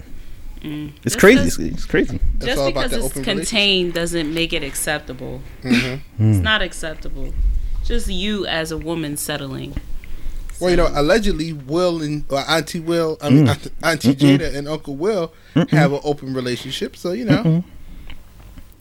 Mm. 0.67 0.89
It's 1.03 1.15
Just 1.15 1.19
crazy. 1.19 1.39
as- 1.39 1.57
It's, 1.59 1.73
it's 1.75 1.85
crazy. 1.85 2.19
Just 2.39 2.65
because 2.65 2.93
it's 2.93 3.13
contained 3.21 3.93
doesn't 3.93 4.33
make 4.33 4.53
it 4.53 4.63
acceptable. 4.63 5.41
Mm-hmm. 5.63 6.31
It's 6.31 6.39
not 6.43 6.61
acceptable. 6.61 7.33
Just 7.85 8.07
you 8.09 8.45
as 8.45 8.71
a 8.71 8.77
woman 8.77 9.15
settling. 9.17 9.75
Well, 10.59 10.71
you 10.71 10.77
know, 10.77 10.89
allegedly, 10.93 11.53
Will 11.53 12.01
and 12.01 12.25
or 12.29 12.39
Auntie 12.49 12.79
Will, 12.79 13.17
I 13.21 13.29
mean, 13.29 13.45
Mm. 13.45 13.49
Auntie, 13.83 14.09
Auntie 14.09 14.15
Jada 14.15 14.55
and 14.55 14.67
Uncle 14.67 14.95
Will 14.95 15.31
have 15.69 15.93
an 15.93 15.99
open 16.03 16.33
relationship. 16.33 16.95
So 16.97 17.11
you 17.11 17.25
know, 17.25 17.63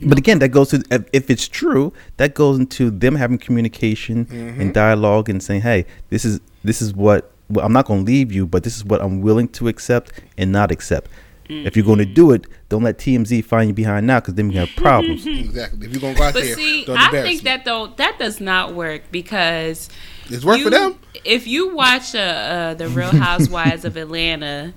But 0.03 0.19
again, 0.19 0.39
that 0.41 0.49
goes 0.51 0.71
to 0.71 0.83
if- 0.91 1.05
if 1.13 1.31
it's 1.31 1.49
true, 1.49 1.93
that 2.19 2.35
goes 2.35 2.59
into 2.59 2.91
them 2.91 3.15
having 3.15 3.39
communication 3.39 4.27
and 4.59 4.75
dialogue 4.75 5.29
and 5.31 5.43
saying, 5.43 5.63
"Hey, 5.63 5.87
this 6.11 6.25
is 6.25 6.41
this 6.65 6.83
is 6.83 6.93
what 6.95 7.31
well, 7.49 7.65
I'm 7.65 7.73
not 7.73 7.87
going 7.87 8.01
to 8.05 8.07
leave 8.13 8.33
you, 8.33 8.45
but 8.47 8.65
this 8.65 8.77
is 8.77 8.85
what 8.85 9.01
I'm 9.01 9.21
willing 9.21 9.47
to 9.51 9.69
accept 9.69 10.11
and 10.37 10.51
not 10.51 10.71
accept. 10.73 11.09
If 11.49 11.77
you're 11.77 11.85
going 11.87 11.99
to 11.99 12.05
do 12.05 12.33
it, 12.33 12.47
don't 12.69 12.83
let 12.83 12.99
TMZ 12.99 13.45
find 13.45 13.69
you 13.69 13.75
behind 13.75 14.07
now, 14.07 14.21
because 14.21 14.35
then 14.35 14.49
we 14.49 14.55
have 14.57 14.69
problems. 14.77 15.27
exactly. 15.27 15.87
If 15.87 15.93
you're 15.93 16.01
gonna 16.01 16.15
go 16.15 16.23
out 16.25 16.35
But 16.35 16.43
there, 16.45 16.55
see, 16.57 16.85
don't 16.85 16.97
I 16.99 17.11
think 17.23 17.43
that 17.43 17.65
though 17.65 17.89
that 17.97 18.19
does 18.19 18.41
not 18.41 18.75
work 18.75 19.03
because 19.13 19.89
it's 20.29 20.45
work 20.45 20.59
you- 20.59 20.65
for 20.65 20.71
them. 20.71 20.99
If 21.25 21.47
you 21.47 21.75
watch 21.75 22.15
uh, 22.15 22.19
uh, 22.19 22.75
the 22.75 22.89
Real 22.89 23.11
Housewives 23.27 23.85
of 23.85 23.97
Atlanta, 23.97 24.75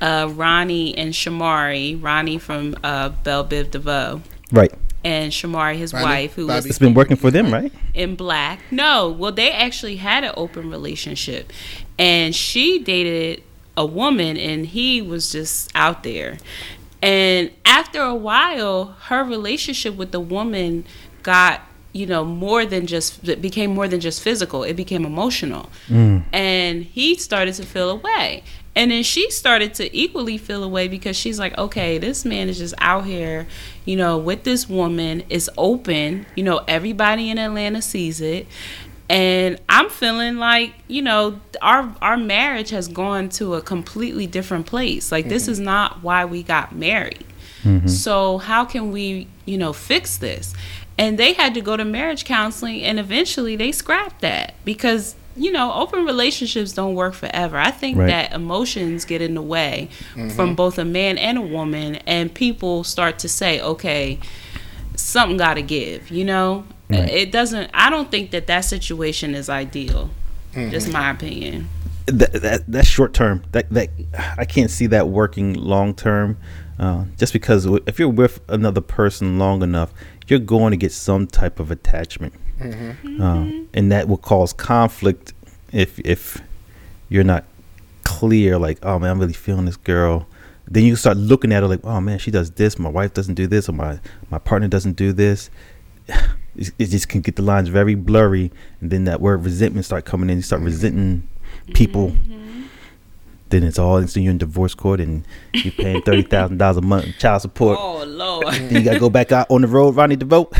uh, 0.00 0.30
Ronnie 0.34 0.96
and 0.96 1.12
Shamari, 1.12 2.02
Ronnie 2.02 2.38
from 2.38 2.74
uh, 2.82 3.10
Bell 3.10 3.46
Biv 3.46 3.70
DeVoe, 3.70 4.20
right? 4.52 4.72
and 5.04 5.30
Shamari, 5.32 5.76
his 5.76 5.92
Ronnie, 5.92 6.04
wife, 6.04 6.34
who 6.34 6.46
Bobby. 6.48 6.56
was 6.56 6.66
It's 6.66 6.78
been 6.78 6.94
working 6.94 7.16
for 7.16 7.30
them, 7.30 7.52
right? 7.52 7.72
in 7.94 8.16
black. 8.16 8.60
No, 8.70 9.08
well, 9.10 9.32
they 9.32 9.52
actually 9.52 9.96
had 9.96 10.24
an 10.24 10.32
open 10.36 10.70
relationship, 10.70 11.52
and 11.98 12.34
she 12.34 12.78
dated 12.80 13.42
a 13.76 13.86
woman, 13.86 14.36
and 14.36 14.66
he 14.66 15.02
was 15.02 15.32
just 15.32 15.70
out 15.74 16.02
there. 16.02 16.38
And 17.02 17.50
after 17.64 18.00
a 18.00 18.14
while, 18.14 18.96
her 19.02 19.22
relationship 19.22 19.96
with 19.96 20.12
the 20.12 20.20
woman 20.20 20.84
got 21.22 21.60
you 21.92 22.04
know 22.04 22.24
more 22.24 22.66
than 22.66 22.86
just 22.86 23.26
it 23.26 23.40
became 23.40 23.74
more 23.74 23.88
than 23.88 24.00
just 24.00 24.22
physical. 24.22 24.62
It 24.64 24.74
became 24.74 25.04
emotional. 25.04 25.70
Mm. 25.88 26.24
And 26.32 26.84
he 26.84 27.16
started 27.16 27.54
to 27.54 27.64
feel 27.64 27.90
away. 27.90 28.42
And 28.74 28.90
then 28.90 29.02
she 29.02 29.30
started 29.30 29.72
to 29.74 29.96
equally 29.96 30.36
feel 30.36 30.62
away 30.62 30.86
because 30.88 31.16
she's 31.16 31.38
like 31.38 31.56
okay 31.56 31.96
this 31.96 32.26
man 32.26 32.50
is 32.50 32.58
just 32.58 32.74
out 32.78 33.06
here 33.06 33.46
you 33.86 33.96
know 33.96 34.18
with 34.18 34.44
this 34.44 34.68
woman. 34.68 35.22
It's 35.30 35.48
open. 35.56 36.26
You 36.36 36.44
know 36.44 36.62
everybody 36.68 37.30
in 37.30 37.38
atlanta 37.38 37.80
sees 37.80 38.20
it 38.20 38.46
and 39.08 39.58
i'm 39.68 39.88
feeling 39.88 40.36
like 40.36 40.74
you 40.88 41.00
know 41.00 41.40
our 41.62 41.94
our 42.02 42.16
marriage 42.16 42.70
has 42.70 42.88
gone 42.88 43.28
to 43.28 43.54
a 43.54 43.62
completely 43.62 44.26
different 44.26 44.66
place 44.66 45.12
like 45.12 45.28
this 45.28 45.44
mm-hmm. 45.44 45.52
is 45.52 45.60
not 45.60 46.02
why 46.02 46.24
we 46.24 46.42
got 46.42 46.74
married 46.74 47.24
mm-hmm. 47.66 47.88
so 47.88 48.38
how 48.38 48.64
can 48.64 48.92
we, 48.92 49.28
you 49.44 49.58
know, 49.58 49.72
fix 49.72 50.16
this? 50.16 50.54
And 50.98 51.18
they 51.18 51.34
had 51.34 51.54
to 51.54 51.60
go 51.60 51.76
to 51.76 51.84
marriage 51.84 52.24
counseling 52.24 52.82
and 52.82 52.98
eventually 52.98 53.56
they 53.56 53.72
scrapped 53.72 54.20
that 54.22 54.54
because, 54.64 55.14
you 55.36 55.52
know, 55.52 55.72
open 55.74 56.06
relationships 56.06 56.72
don't 56.72 56.94
work 56.94 57.12
forever. 57.14 57.58
I 57.58 57.70
think 57.70 57.98
Right. 57.98 58.06
that 58.06 58.32
emotions 58.32 59.04
get 59.04 59.20
in 59.20 59.34
the 59.34 59.42
way 59.42 59.90
mm-hmm. 60.14 60.30
from 60.30 60.54
both 60.54 60.78
a 60.78 60.84
man 60.84 61.18
and 61.18 61.36
a 61.36 61.42
woman 61.42 61.96
and 62.06 62.32
people 62.32 62.84
start 62.84 63.18
to 63.20 63.28
say, 63.28 63.60
"Okay, 63.60 64.18
something 64.94 65.36
got 65.36 65.54
to 65.54 65.62
give," 65.62 66.10
you 66.10 66.24
know? 66.24 66.64
Right. 66.88 67.08
It 67.08 67.32
doesn't 67.32 67.70
I 67.74 67.90
don't 67.90 68.10
think 68.10 68.30
that 68.30 68.46
that 68.46 68.60
situation 68.60 69.34
is 69.34 69.48
ideal. 69.48 70.10
Just 70.54 70.90
my 70.90 71.10
opinion. 71.10 71.68
that, 72.06 72.32
that 72.32 72.62
that's 72.66 72.88
short 72.88 73.12
term. 73.12 73.42
That 73.52 73.68
that 73.70 73.90
I 74.38 74.44
can't 74.46 74.70
see 74.70 74.86
that 74.86 75.08
working 75.08 75.52
long 75.54 75.94
term. 75.94 76.38
Uh, 76.78 77.04
just 77.18 77.32
because 77.32 77.66
if 77.86 77.98
you're 77.98 78.08
with 78.08 78.40
another 78.48 78.80
person 78.80 79.38
long 79.38 79.62
enough, 79.62 79.92
you're 80.28 80.38
going 80.38 80.70
to 80.70 80.76
get 80.76 80.92
some 80.92 81.26
type 81.26 81.58
of 81.60 81.70
attachment, 81.70 82.34
Uh, 82.60 83.50
and 83.74 83.90
that 83.92 84.08
will 84.08 84.16
cause 84.18 84.52
conflict 84.52 85.34
if 85.72 85.98
if 86.00 86.40
you're 87.08 87.24
not 87.24 87.44
clear. 88.04 88.58
Like, 88.58 88.78
oh 88.82 88.98
man, 88.98 89.10
I'm 89.10 89.18
really 89.18 89.32
feeling 89.32 89.64
this 89.66 89.76
girl. 89.76 90.26
Then 90.68 90.84
you 90.84 90.96
start 90.96 91.16
looking 91.16 91.52
at 91.52 91.62
her 91.62 91.68
like, 91.68 91.84
oh 91.84 92.00
man, 92.00 92.18
she 92.18 92.30
does 92.30 92.50
this. 92.52 92.78
My 92.78 92.88
wife 92.90 93.12
doesn't 93.14 93.34
do 93.34 93.46
this, 93.46 93.68
or 93.68 93.72
my 93.72 93.98
my 94.30 94.38
partner 94.38 94.68
doesn't 94.68 94.96
do 94.96 95.12
this. 95.12 95.50
It, 96.56 96.70
it 96.78 96.86
just 96.86 97.08
can 97.08 97.20
get 97.20 97.36
the 97.36 97.42
lines 97.42 97.68
very 97.68 97.94
blurry, 97.94 98.50
and 98.80 98.90
then 98.90 99.04
that 99.04 99.20
word 99.20 99.44
resentment 99.44 99.84
start 99.86 100.04
coming 100.04 100.30
in. 100.30 100.36
You 100.36 100.42
start 100.42 100.62
resenting 100.62 101.28
people. 101.74 102.10
Mm-hmm. 102.10 102.62
Then 103.48 103.62
it's 103.62 103.78
all 103.78 103.98
instant 103.98 104.24
you're 104.24 104.32
in 104.32 104.38
divorce 104.38 104.74
court, 104.74 105.00
and 105.00 105.24
you're 105.52 105.72
paying 105.72 106.02
thirty 106.02 106.22
thousand 106.22 106.58
dollars 106.58 106.78
a 106.78 106.82
month 106.82 107.04
in 107.06 107.12
child 107.14 107.42
support. 107.42 107.78
Oh 107.80 108.04
Lord. 108.04 108.48
Then 108.48 108.74
you 108.74 108.82
gotta 108.82 108.98
go 108.98 109.10
back 109.10 109.30
out 109.30 109.50
on 109.50 109.62
the 109.62 109.68
road, 109.68 109.94
Ronnie 109.94 110.16
DeVoe. 110.16 110.44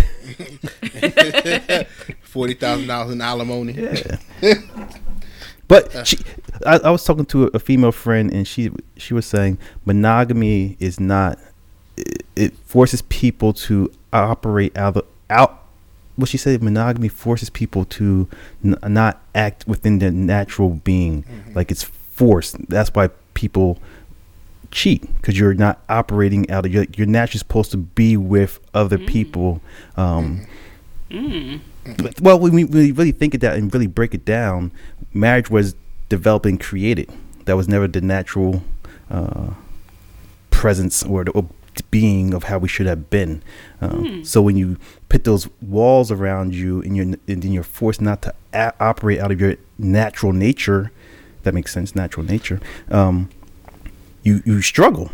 Forty 2.23 2.55
thousand 2.55 2.87
dollars 2.87 3.13
in 3.13 3.21
alimony. 3.21 3.73
Yeah. 3.73 4.19
But 5.69 6.07
she, 6.07 6.19
I, 6.65 6.79
I 6.79 6.91
was 6.91 7.05
talking 7.05 7.27
to 7.27 7.45
a, 7.45 7.51
a 7.55 7.59
female 7.59 7.93
friend, 7.93 8.33
and 8.33 8.47
she 8.47 8.71
she 8.97 9.15
was 9.15 9.27
saying 9.27 9.59
monogamy 9.85 10.77
is 10.79 11.01
not. 11.01 11.39
It, 11.97 12.27
it 12.37 12.57
forces 12.59 13.03
people 13.03 13.53
to 13.55 13.91
operate 14.13 14.77
out 14.77 14.97
of, 14.97 15.07
out. 15.31 15.66
What 16.17 16.29
she 16.31 16.39
said, 16.39 16.63
monogamy 16.63 17.09
forces 17.09 17.51
people 17.51 17.85
to 17.87 18.29
n- 18.65 18.77
not 18.89 19.23
act 19.35 19.67
within 19.69 19.99
their 19.99 20.11
natural 20.11 20.71
being, 20.71 21.25
like 21.55 21.71
it's 21.71 21.83
forced. 21.83 22.57
That's 22.69 22.91
why 22.95 23.11
people 23.35 23.79
cheat 24.71 25.03
because 25.17 25.39
you're 25.39 25.55
not 25.55 25.81
operating 25.89 26.51
out 26.51 26.67
of 26.67 26.73
your. 26.73 26.87
You're 26.97 27.07
naturally 27.07 27.39
supposed 27.39 27.71
to 27.73 27.77
be 27.77 28.17
with 28.17 28.59
other 28.75 28.99
people. 28.99 29.61
Um, 29.97 30.47
but- 31.99 32.21
well, 32.21 32.39
when 32.39 32.53
we 32.55 32.65
really, 32.65 32.93
really 32.93 33.13
think 33.13 33.35
of 33.35 33.41
that 33.41 33.57
and 33.57 33.73
really 33.73 33.87
break 33.87 34.13
it 34.15 34.25
down, 34.25 34.73
marriage 35.15 35.51
was 35.51 35.75
developed 36.09 36.47
and 36.47 36.59
created. 36.59 37.11
That 37.45 37.57
was 37.57 37.69
never 37.69 37.87
the 37.87 38.01
natural 38.01 38.63
uh, 39.11 39.51
presence 40.51 41.03
or 41.05 41.25
the 41.25 41.31
or 41.33 41.47
being 41.91 42.35
of 42.35 42.45
how 42.45 42.59
we 42.59 42.69
should 42.69 42.87
have 42.87 43.11
been. 43.11 43.43
Um, 43.81 44.25
So 44.25 44.41
when 44.43 44.57
you 44.57 44.77
put 45.09 45.25
those 45.25 45.49
walls 45.61 46.11
around 46.11 46.55
you 46.55 46.83
and 46.83 46.97
you're 46.97 47.07
and 47.07 47.43
then 47.43 47.53
you're 47.53 47.63
forced 47.63 48.01
not 48.01 48.23
to 48.23 48.35
a- 48.53 48.73
operate 48.81 49.19
out 49.21 49.31
of 49.33 49.41
your 49.41 49.57
natural 49.79 50.33
nature, 50.33 50.91
that 51.43 51.55
makes 51.55 51.73
sense. 51.73 51.95
Natural 51.95 52.25
nature. 52.27 52.61
Um, 52.91 53.29
you 54.23 54.43
you 54.45 54.63
struggle. 54.63 55.11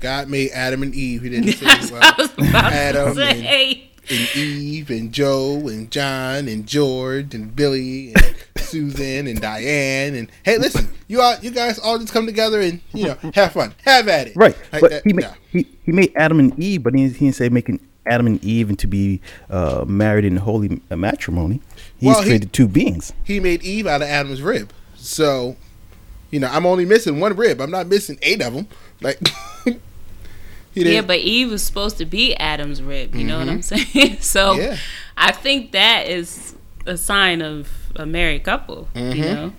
God 0.00 0.28
made 0.28 0.50
Adam 0.50 0.82
and 0.82 0.94
Eve. 0.94 1.22
He 1.22 1.30
didn't 1.30 1.52
say 1.58 1.66
well, 1.92 2.02
I 2.02 2.14
was 2.18 2.32
about 2.34 2.72
Adam 2.72 3.14
to 3.14 3.80
and, 4.10 4.36
Eve 4.36 4.90
and 4.90 5.12
Joe 5.12 5.66
and 5.68 5.90
John 5.90 6.48
and 6.48 6.66
George 6.66 7.34
and 7.34 7.54
Billy 7.54 8.12
and 8.14 8.34
Susan 8.56 9.26
and 9.26 9.40
Diane 9.40 10.14
and 10.14 10.30
hey, 10.42 10.58
listen, 10.58 10.88
you 11.08 11.20
all 11.20 11.36
you 11.40 11.50
guys 11.50 11.78
all 11.78 11.98
just 11.98 12.12
come 12.12 12.26
together 12.26 12.60
and 12.60 12.80
you 12.92 13.06
know 13.08 13.16
have 13.34 13.52
fun, 13.52 13.74
have 13.84 14.08
at 14.08 14.28
it. 14.28 14.36
Right, 14.36 14.56
Like 14.72 14.80
but 14.82 14.90
that- 14.90 15.02
he, 15.04 15.12
made, 15.12 15.22
no. 15.22 15.32
he 15.50 15.66
he 15.84 15.92
made 15.92 16.12
Adam 16.16 16.38
and 16.38 16.58
Eve, 16.58 16.82
but 16.82 16.94
he, 16.94 17.02
he 17.08 17.08
didn't 17.26 17.34
say 17.34 17.48
making 17.48 17.80
Adam 18.06 18.26
and 18.26 18.42
Eve 18.44 18.68
and 18.68 18.78
to 18.80 18.86
be 18.86 19.20
uh, 19.48 19.84
married 19.86 20.24
in 20.24 20.36
holy 20.36 20.80
matrimony. 20.90 21.60
He's 21.98 22.08
Well, 22.08 22.20
he- 22.22 22.28
created 22.30 22.52
two 22.52 22.68
beings. 22.68 23.12
he 23.24 23.40
made 23.40 23.62
Eve 23.62 23.86
out 23.86 24.02
of 24.02 24.08
Adam's 24.08 24.42
rib. 24.42 24.72
So, 24.96 25.56
you 26.30 26.40
know, 26.40 26.48
I'm 26.48 26.66
only 26.66 26.84
missing 26.84 27.20
one 27.20 27.34
rib. 27.36 27.60
I'm 27.60 27.70
not 27.70 27.86
missing 27.86 28.18
eight 28.22 28.42
of 28.42 28.52
them. 28.54 28.66
Like, 29.00 29.18
he 29.64 29.78
Yeah, 30.74 30.84
didn't. 30.84 31.06
but 31.06 31.18
Eve 31.18 31.50
was 31.50 31.62
supposed 31.62 31.98
to 31.98 32.04
be 32.04 32.34
Adam's 32.36 32.82
rib. 32.82 33.14
You 33.14 33.24
know 33.24 33.38
what 33.38 33.48
I'm 33.48 33.62
saying? 33.62 34.18
so 34.20 34.54
Yeah. 34.54 34.76
I 35.16 35.32
think 35.32 35.72
that 35.72 36.08
is 36.08 36.54
a 36.86 36.96
sign 36.96 37.42
of 37.42 37.68
a 37.96 38.04
married 38.06 38.44
couple. 38.44 38.88
You 38.94 39.14
know, 39.14 39.52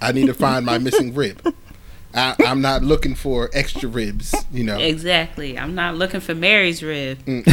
I 0.00 0.12
need 0.12 0.26
to 0.26 0.34
find 0.34 0.64
my 0.64 0.78
missing 0.78 1.14
rib. 1.14 1.54
I, 2.14 2.36
I'm 2.46 2.60
not 2.60 2.82
looking 2.84 3.16
for 3.16 3.50
extra 3.52 3.88
ribs. 3.88 4.34
You 4.52 4.64
know, 4.64 4.78
exactly. 4.78 5.58
I'm 5.58 5.74
not 5.74 5.96
looking 5.96 6.20
for 6.20 6.34
Mary's 6.34 6.82
rib. 6.82 7.18
Mm. 7.24 7.44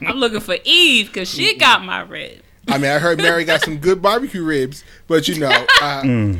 I'm 0.08 0.16
looking 0.16 0.40
for 0.40 0.56
Eve 0.64 1.08
because 1.08 1.28
she 1.28 1.56
got 1.58 1.84
my 1.84 2.00
rib. 2.00 2.40
I 2.68 2.78
mean, 2.78 2.90
I 2.90 2.98
heard 2.98 3.18
Mary 3.18 3.44
got 3.44 3.60
some 3.60 3.76
good 3.78 4.02
barbecue 4.02 4.42
ribs, 4.42 4.82
but 5.06 5.28
you 5.28 5.38
know, 5.38 5.66
uh, 5.80 6.32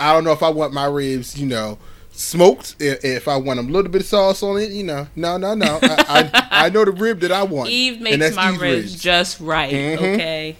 I 0.00 0.12
don't 0.12 0.24
know 0.24 0.32
if 0.32 0.42
I 0.42 0.48
want 0.48 0.72
my 0.72 0.86
ribs, 0.86 1.38
you 1.38 1.46
know, 1.46 1.78
smoked. 2.18 2.76
If, 2.80 3.04
if 3.04 3.28
I 3.28 3.36
want 3.36 3.58
a 3.60 3.62
little 3.62 3.90
bit 3.90 4.02
of 4.02 4.06
sauce 4.06 4.42
on 4.42 4.60
it, 4.60 4.70
you 4.70 4.84
know, 4.84 5.06
no, 5.16 5.36
no, 5.36 5.54
no. 5.54 5.78
I, 5.82 6.30
I, 6.32 6.48
I 6.66 6.68
know 6.70 6.84
the 6.84 6.92
rib 6.92 7.20
that 7.20 7.32
I 7.32 7.42
want. 7.42 7.70
Eve 7.70 7.94
and 7.94 8.04
makes 8.04 8.18
that's 8.18 8.36
my 8.36 8.50
Eve's 8.50 8.60
ribs 8.60 9.00
just 9.00 9.40
right. 9.40 9.72
Okay. 9.72 10.56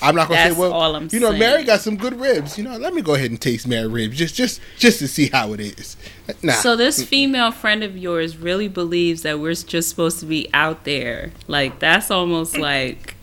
I'm 0.00 0.14
not 0.14 0.28
gonna 0.28 0.40
That's 0.40 0.54
say 0.54 0.60
well. 0.60 0.72
all 0.72 0.94
I'm 0.94 1.08
you 1.10 1.18
know, 1.18 1.30
saying. 1.30 1.40
Mary 1.40 1.64
got 1.64 1.80
some 1.80 1.96
good 1.96 2.20
ribs. 2.20 2.56
You 2.56 2.64
know, 2.64 2.76
let 2.76 2.94
me 2.94 3.02
go 3.02 3.14
ahead 3.14 3.30
and 3.30 3.40
taste 3.40 3.66
Mary 3.66 3.88
ribs 3.88 4.16
just, 4.16 4.34
just, 4.34 4.60
just 4.78 5.00
to 5.00 5.08
see 5.08 5.28
how 5.28 5.52
it 5.54 5.60
is. 5.60 5.96
Nah. 6.42 6.52
So 6.52 6.76
this 6.76 7.02
female 7.02 7.50
friend 7.50 7.82
of 7.82 7.96
yours 7.96 8.36
really 8.36 8.68
believes 8.68 9.22
that 9.22 9.40
we're 9.40 9.54
just 9.54 9.88
supposed 9.88 10.20
to 10.20 10.26
be 10.26 10.48
out 10.54 10.84
there. 10.84 11.32
Like 11.48 11.80
that's 11.80 12.10
almost 12.10 12.56
like 12.56 13.16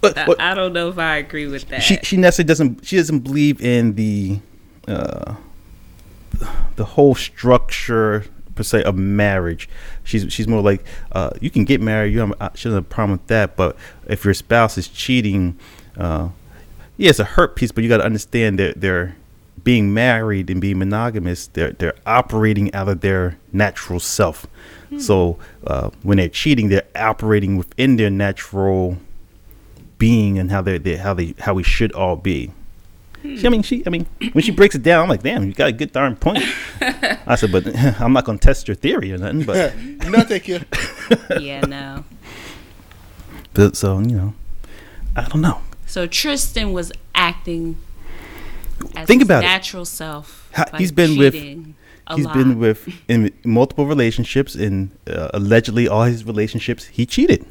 But, 0.00 0.16
I, 0.16 0.52
I 0.52 0.54
don't 0.54 0.72
know 0.72 0.88
if 0.88 0.98
I 0.98 1.16
agree 1.16 1.46
with 1.46 1.68
that. 1.70 1.82
she 1.82 1.96
she 2.02 2.16
necessarily 2.16 2.46
doesn't 2.48 2.86
she 2.86 2.96
doesn't 2.96 3.20
believe 3.20 3.60
in 3.60 3.94
the 3.94 4.38
uh, 4.86 5.34
the 6.76 6.84
whole 6.84 7.14
structure 7.14 8.24
per 8.54 8.62
se 8.62 8.82
of 8.84 8.96
marriage. 8.96 9.68
She's 10.04 10.32
she's 10.32 10.48
more 10.48 10.62
like 10.62 10.84
uh, 11.12 11.30
you 11.40 11.50
can 11.50 11.64
get 11.64 11.80
married. 11.80 12.12
You 12.12 12.20
have, 12.20 12.34
uh, 12.40 12.50
she 12.54 12.64
doesn't 12.64 12.78
have 12.78 12.84
a 12.84 12.94
problem 12.94 13.12
with 13.12 13.26
that. 13.28 13.56
But 13.56 13.76
if 14.06 14.24
your 14.24 14.34
spouse 14.34 14.78
is 14.78 14.88
cheating, 14.88 15.58
uh, 15.96 16.28
yeah, 16.96 17.10
it's 17.10 17.18
a 17.18 17.24
hurt 17.24 17.56
piece. 17.56 17.72
But 17.72 17.84
you 17.84 17.88
got 17.88 17.98
to 17.98 18.04
understand 18.04 18.58
that 18.58 18.80
they're 18.80 19.16
being 19.64 19.94
married 19.94 20.50
and 20.50 20.60
being 20.60 20.78
monogamous. 20.78 21.46
They're 21.48 21.72
they're 21.72 21.94
operating 22.06 22.74
out 22.74 22.88
of 22.88 23.00
their 23.00 23.38
natural 23.52 24.00
self. 24.00 24.46
So 24.98 25.38
uh, 25.66 25.88
when 26.02 26.18
they're 26.18 26.28
cheating, 26.28 26.68
they're 26.68 26.86
operating 26.94 27.56
within 27.56 27.96
their 27.96 28.10
natural 28.10 28.98
being 29.96 30.38
and 30.38 30.50
how 30.50 30.60
they 30.60 30.96
how 30.96 31.14
they 31.14 31.34
how 31.38 31.54
we 31.54 31.62
should 31.62 31.92
all 31.92 32.16
be. 32.16 32.52
She, 33.22 33.46
I 33.46 33.50
mean, 33.50 33.62
she. 33.62 33.82
I 33.86 33.90
mean, 33.90 34.06
when 34.32 34.42
she 34.42 34.50
breaks 34.50 34.74
it 34.74 34.82
down, 34.82 35.04
I'm 35.04 35.08
like, 35.08 35.22
damn, 35.22 35.44
you 35.44 35.52
got 35.52 35.68
a 35.68 35.72
good 35.72 35.92
darn 35.92 36.16
point. 36.16 36.42
I 36.80 37.36
said, 37.36 37.52
but 37.52 37.64
I'm 38.00 38.12
not 38.12 38.24
gonna 38.24 38.38
test 38.38 38.66
your 38.66 38.74
theory 38.74 39.12
or 39.12 39.18
nothing. 39.18 39.44
But, 39.44 39.76
no, 40.08 40.20
thank 40.24 40.48
you. 40.48 40.60
yeah, 41.38 41.60
no. 41.60 42.04
but 43.54 43.76
so 43.76 43.98
you 44.00 44.16
know, 44.16 44.34
I 45.16 45.28
don't 45.28 45.40
know. 45.40 45.60
So 45.86 46.06
Tristan 46.06 46.72
was 46.72 46.90
acting 47.14 47.76
as 48.96 49.06
Think 49.06 49.20
his 49.20 49.28
about 49.28 49.44
it. 49.44 49.46
natural 49.46 49.84
self. 49.84 50.48
How- 50.52 50.64
by 50.70 50.78
he's 50.78 50.92
been 50.92 51.16
with- 51.16 51.34
cheating 51.34 51.74
a 52.08 52.16
He's 52.16 52.24
lot. 52.24 52.34
been 52.34 52.58
with 52.58 52.88
in 53.06 53.30
multiple 53.44 53.86
relationships, 53.86 54.56
and 54.56 54.90
uh, 55.06 55.28
allegedly 55.32 55.86
all 55.86 56.02
his 56.02 56.24
relationships 56.24 56.86
he 56.86 57.06
cheated. 57.06 57.46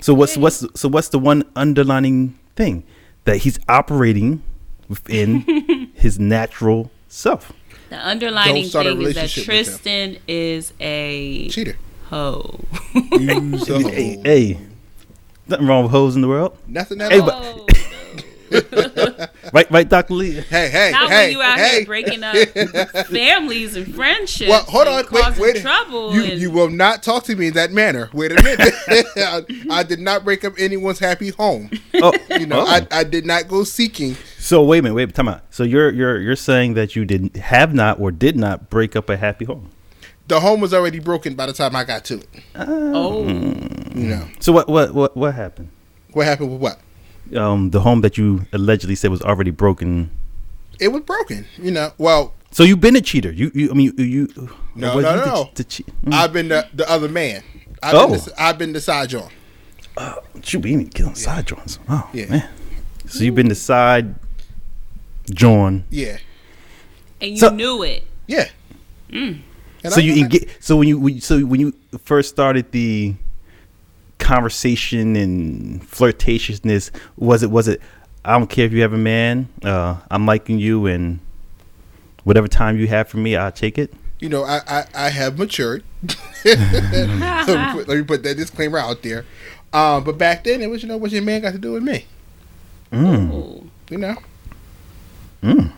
So 0.00 0.12
what's 0.12 0.36
what's 0.36 0.64
so 0.78 0.88
what's 0.88 1.08
the 1.10 1.18
one 1.20 1.44
underlining 1.54 2.36
thing 2.56 2.82
that 3.24 3.38
he's 3.38 3.60
operating 3.68 4.42
within 4.88 5.90
his 5.94 6.18
natural 6.18 6.90
self? 7.08 7.52
the 7.88 8.04
underlining 8.08 8.62
Don't 8.62 8.70
start 8.70 8.86
a 8.86 8.90
thing 8.96 9.02
is 9.02 9.14
that 9.14 9.20
relationship 9.20 9.46
with 9.48 9.56
him. 9.86 10.10
Tristan 10.14 10.18
is 10.26 10.72
a 10.80 11.48
Cheater. 11.50 11.76
hoe. 12.10 12.58
Use 13.12 13.68
a 13.70 13.78
Hey, 13.88 14.14
hoe. 14.16 14.22
hey, 14.24 14.58
nothing 15.46 15.66
wrong 15.68 15.82
with 15.84 15.92
hoes 15.92 16.16
in 16.16 16.22
the 16.22 16.28
world, 16.28 16.56
Nothing 16.66 17.00
at 17.00 17.12
Hey, 17.12 17.20
all. 17.20 17.26
but- 17.26 17.44
oh. 17.44 17.66
right? 19.52 19.70
Right, 19.70 19.88
Doctor 19.88 20.14
Lee. 20.14 20.32
Hey, 20.32 20.68
hey, 20.68 20.90
Not 20.92 21.10
hey, 21.10 21.16
when 21.26 21.32
you 21.32 21.42
out 21.42 21.58
hey. 21.58 21.76
here 21.78 21.86
breaking 21.86 22.22
up 22.24 22.36
families 23.06 23.76
and 23.76 23.94
friendships. 23.94 24.48
Well, 24.48 24.62
hold 24.64 24.86
and 24.86 24.96
on, 25.06 25.12
wait, 25.12 25.22
causing 25.22 25.42
wait. 25.42 25.56
Trouble 25.62 26.14
You 26.14 26.24
and- 26.24 26.40
you 26.40 26.50
will 26.50 26.70
not 26.70 27.02
talk 27.02 27.24
to 27.24 27.36
me 27.36 27.48
in 27.48 27.54
that 27.54 27.72
manner. 27.72 28.08
Wait 28.12 28.32
a 28.32 28.42
minute. 28.42 28.74
I, 29.16 29.42
I 29.70 29.82
did 29.82 30.00
not 30.00 30.24
break 30.24 30.44
up 30.44 30.54
anyone's 30.58 30.98
happy 30.98 31.30
home. 31.30 31.70
Oh, 31.94 32.12
You 32.30 32.46
know, 32.46 32.60
oh. 32.60 32.66
I, 32.66 32.86
I 32.90 33.04
did 33.04 33.26
not 33.26 33.48
go 33.48 33.64
seeking. 33.64 34.16
So 34.38 34.62
wait 34.62 34.78
a 34.78 34.82
minute, 34.82 34.94
wait, 34.94 35.14
time 35.14 35.28
out. 35.28 35.42
So 35.50 35.64
you're 35.64 35.90
you're 35.90 36.20
you're 36.20 36.36
saying 36.36 36.74
that 36.74 36.94
you 36.94 37.04
didn't 37.04 37.36
have 37.36 37.74
not 37.74 37.98
or 37.98 38.10
did 38.12 38.36
not 38.36 38.70
break 38.70 38.94
up 38.94 39.08
a 39.10 39.16
happy 39.16 39.44
home. 39.44 39.70
The 40.28 40.40
home 40.40 40.60
was 40.60 40.74
already 40.74 40.98
broken 40.98 41.34
by 41.34 41.46
the 41.46 41.52
time 41.52 41.74
I 41.76 41.84
got 41.84 42.04
to 42.06 42.14
it. 42.18 42.28
Ah. 42.54 42.64
oh, 42.68 43.26
You 43.28 44.08
know 44.08 44.28
So 44.40 44.52
what 44.52 44.68
what 44.68 44.92
what 44.94 45.16
what 45.16 45.34
happened? 45.34 45.70
what 46.12 46.26
happened 46.26 46.50
with 46.52 46.60
what? 46.60 46.80
Um, 47.34 47.70
the 47.70 47.80
home 47.80 48.02
that 48.02 48.16
you 48.18 48.46
allegedly 48.52 48.94
said 48.94 49.10
was 49.10 49.22
already 49.22 49.50
broken. 49.50 50.10
It 50.78 50.88
was 50.88 51.02
broken. 51.02 51.46
You 51.58 51.70
know. 51.72 51.92
Well, 51.98 52.34
So 52.52 52.62
you've 52.62 52.80
been 52.80 52.96
a 52.96 53.00
cheater. 53.00 53.32
You 53.32 53.50
you 53.54 53.70
I 53.70 53.74
mean 53.74 53.92
you. 53.98 54.04
you 54.04 54.28
No, 54.74 55.00
no, 55.00 55.10
you 55.14 55.24
no. 55.26 55.50
the 55.54 55.64
che- 55.64 55.84
mm. 56.04 56.12
I've 56.12 56.32
been 56.32 56.48
the, 56.48 56.68
the 56.74 56.88
other 56.90 57.08
man. 57.08 57.42
I've 57.82 57.94
Oh. 57.94 58.08
been 58.10 58.20
the, 58.20 58.32
I've 58.42 58.58
been 58.58 58.72
the 58.72 58.80
side 58.80 59.08
John. 59.10 59.30
Shoot, 60.42 60.62
we 60.62 60.72
ain't 60.72 60.94
killing 60.94 61.14
side 61.14 61.46
joints. 61.46 61.78
Oh 61.88 62.08
Yeah. 62.12 62.26
man. 62.30 62.48
So 63.06 63.24
you've 63.24 63.34
been 63.34 63.48
the 63.48 63.54
side 63.54 64.14
John. 65.30 65.84
Yeah, 65.90 66.18
and 67.20 67.30
you 67.32 67.36
So- 67.38 67.50
knew 67.50 67.82
it. 67.82 68.04
yeah. 68.26 68.48
And 69.10 69.42
so 69.88 69.96
I 70.00 70.04
you 70.04 70.16
know 70.16 70.22
engage. 70.22 70.48
So 70.60 70.76
when 70.76 70.88
you- 70.88 71.20
so 71.20 71.40
when 71.40 71.60
you 71.60 71.72
first 72.04 72.28
started 72.28 72.70
the 72.72 73.14
conversation 74.18 75.16
and 75.16 75.82
flirtatiousness? 75.82 76.90
Was 77.16 77.42
it 77.42 77.50
was 77.50 77.68
it? 77.68 77.80
I 78.24 78.32
don't 78.38 78.48
care 78.48 78.66
if 78.66 78.72
you 78.72 78.82
have 78.82 78.92
a 78.92 78.98
man. 78.98 79.48
Uh, 79.64 79.96
I'm 80.10 80.26
liking 80.26 80.58
you, 80.58 80.86
and 80.86 81.20
whatever 82.24 82.48
time 82.48 82.76
you 82.78 82.86
have 82.88 83.08
for 83.08 83.18
me, 83.18 83.36
I'll 83.36 83.52
take 83.52 83.78
it. 83.78 83.92
You 84.18 84.28
know, 84.28 84.44
I 84.44 84.60
I, 84.66 84.84
I 84.94 85.08
have 85.10 85.38
matured. 85.38 85.84
let, 86.44 86.58
me 87.08 87.72
put, 87.72 87.88
let 87.88 87.98
me 87.98 88.02
put 88.04 88.22
that 88.22 88.36
disclaimer 88.36 88.78
out 88.78 89.02
there. 89.02 89.24
Um, 89.72 90.04
but 90.04 90.16
back 90.16 90.44
then, 90.44 90.62
it 90.62 90.68
was 90.68 90.82
you 90.82 90.88
know 90.88 90.96
what 90.96 91.10
your 91.10 91.22
man 91.22 91.42
got 91.42 91.52
to 91.52 91.58
do 91.58 91.72
with 91.72 91.82
me. 91.82 92.06
Mm. 92.92 93.68
You 93.90 93.98
know, 93.98 94.16
Mm. 95.42 95.72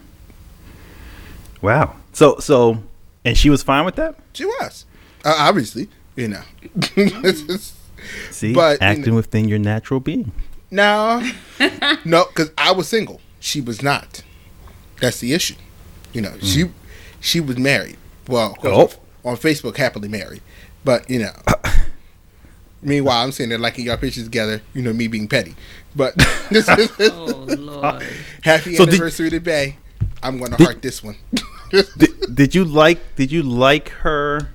Wow. 1.61 1.97
So 2.13 2.39
so, 2.39 2.83
and 3.25 3.37
she 3.37 3.51
was 3.51 3.63
fine 3.63 3.85
with 3.85 3.97
that. 3.97 4.15
she 4.33 4.45
was 4.45 4.87
uh, 5.25 5.35
obviously. 5.39 5.89
You 6.17 6.29
know, 6.29 6.43
See, 8.31 8.53
But, 8.53 8.81
you 8.81 8.87
acting 8.87 9.15
within 9.15 9.49
your 9.49 9.59
natural 9.59 10.01
being. 10.01 10.33
no, 10.71 11.27
no, 12.05 12.27
because 12.27 12.51
I 12.59 12.73
was 12.73 12.89
single. 12.89 13.21
She 13.41 13.61
was 13.61 13.83
not. 13.83 14.23
That's 15.01 15.21
the 15.21 15.33
issue. 15.33 15.55
You 16.13 16.21
know, 16.23 16.35
she 16.41 16.65
mm. 16.65 16.73
she 17.21 17.41
was 17.41 17.57
married. 17.57 17.97
Well, 18.29 18.53
of 18.53 18.59
course, 18.59 18.99
oh. 19.25 19.31
on 19.31 19.37
Facebook, 19.37 19.77
happily 19.77 20.09
married. 20.09 20.43
But 20.85 21.09
you 21.09 21.21
know, 21.21 21.33
meanwhile, 22.83 23.25
I'm 23.25 23.33
sitting 23.33 23.51
there 23.51 23.59
liking 23.59 23.87
y'all 23.87 23.97
pictures 23.97 24.25
together. 24.25 24.61
You 24.75 24.83
know, 24.83 24.93
me 24.93 25.09
being 25.09 25.29
petty. 25.29 25.55
But 25.97 26.15
this 26.51 26.69
is 26.79 26.93
Oh 27.01 27.47
Lord. 27.59 28.05
happy 28.43 28.75
So 28.75 28.85
did- 28.85 28.95
anniversary 28.95 29.31
to 29.31 29.41
Bay. 29.41 29.77
I'm 30.23 30.39
going 30.39 30.51
to 30.51 30.63
heart 30.63 30.83
this 30.83 31.03
one. 31.03 31.17
did, 31.71 32.35
did 32.35 32.55
you 32.55 32.65
like 32.65 32.99
did 33.17 33.31
you 33.31 33.43
like 33.43 33.91
her 33.91 34.51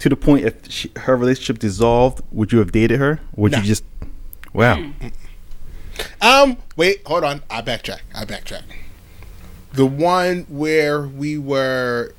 to 0.00 0.08
the 0.08 0.16
point 0.16 0.44
if 0.44 0.70
she, 0.70 0.90
her 0.96 1.16
relationship 1.16 1.58
dissolved 1.58 2.22
would 2.32 2.50
you 2.52 2.58
have 2.58 2.72
dated 2.72 2.98
her 2.98 3.20
would 3.36 3.52
No. 3.52 3.58
you 3.58 3.64
just 3.64 3.84
wow 4.52 4.82
um, 6.22 6.56
wait, 6.76 7.02
hold 7.06 7.24
on. 7.24 7.42
I 7.50 7.60
backtrack. 7.60 8.00
I 8.14 8.24
backtrack. 8.24 8.62
The 9.74 9.84
one 9.84 10.46
where 10.48 11.02
we 11.02 11.36
were 11.36 12.14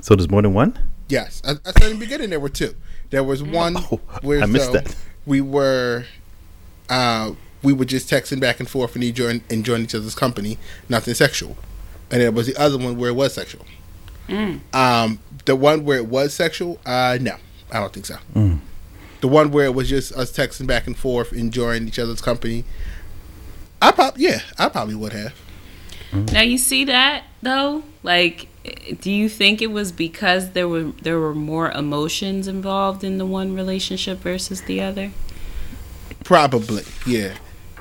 so 0.00 0.16
there's 0.16 0.28
more 0.30 0.42
than 0.42 0.52
one 0.54 0.76
Yes, 1.08 1.40
I, 1.44 1.52
I 1.64 1.70
said 1.78 1.92
in 1.92 1.98
the 1.98 2.04
beginning 2.04 2.30
there 2.30 2.40
were 2.40 2.48
two. 2.48 2.74
There 3.10 3.22
was 3.22 3.42
one 3.44 3.76
Oh, 3.76 4.00
where 4.22 4.42
I 4.42 4.46
missed 4.46 4.66
so 4.66 4.72
that. 4.72 4.96
we 5.24 5.40
were, 5.40 6.04
uh, 6.88 7.32
we 7.62 7.72
were 7.72 7.84
just 7.84 8.10
texting 8.10 8.40
back 8.40 8.58
and 8.58 8.68
forth 8.68 8.96
and 8.96 9.04
enjoying 9.04 9.42
enjoying 9.50 9.82
each 9.84 9.94
other's 9.94 10.16
company, 10.16 10.58
nothing 10.88 11.14
sexual. 11.14 11.56
And 12.10 12.20
there 12.20 12.32
was 12.32 12.48
the 12.48 12.56
other 12.56 12.76
one 12.76 12.96
where 12.98 13.10
it 13.10 13.14
was 13.14 13.34
sexual. 13.34 13.64
Mm. 14.28 14.60
Um, 14.74 15.18
the 15.44 15.56
one 15.56 15.84
where 15.84 15.98
it 15.98 16.06
was 16.06 16.34
sexual, 16.34 16.78
uh, 16.86 17.18
no, 17.20 17.36
I 17.70 17.80
don't 17.80 17.92
think 17.92 18.06
so. 18.06 18.16
Mm. 18.34 18.58
The 19.20 19.28
one 19.28 19.50
where 19.50 19.64
it 19.66 19.74
was 19.74 19.88
just 19.88 20.12
us 20.12 20.32
texting 20.32 20.66
back 20.66 20.86
and 20.86 20.96
forth, 20.96 21.32
enjoying 21.32 21.86
each 21.88 21.98
other's 21.98 22.20
company. 22.20 22.64
I 23.80 23.92
pop, 23.92 24.14
yeah, 24.16 24.40
I 24.58 24.68
probably 24.68 24.94
would 24.94 25.12
have. 25.12 25.34
Now 26.12 26.40
you 26.42 26.56
see 26.56 26.84
that 26.84 27.24
though? 27.42 27.82
Like 28.02 28.48
do 29.00 29.10
you 29.10 29.28
think 29.28 29.60
it 29.62 29.68
was 29.68 29.92
because 29.92 30.52
there 30.52 30.68
were 30.68 30.92
there 31.02 31.18
were 31.18 31.34
more 31.34 31.70
emotions 31.70 32.48
involved 32.48 33.04
in 33.04 33.18
the 33.18 33.26
one 33.26 33.54
relationship 33.54 34.18
versus 34.18 34.62
the 34.62 34.80
other? 34.80 35.12
Probably, 36.24 36.84
yeah. 37.06 37.34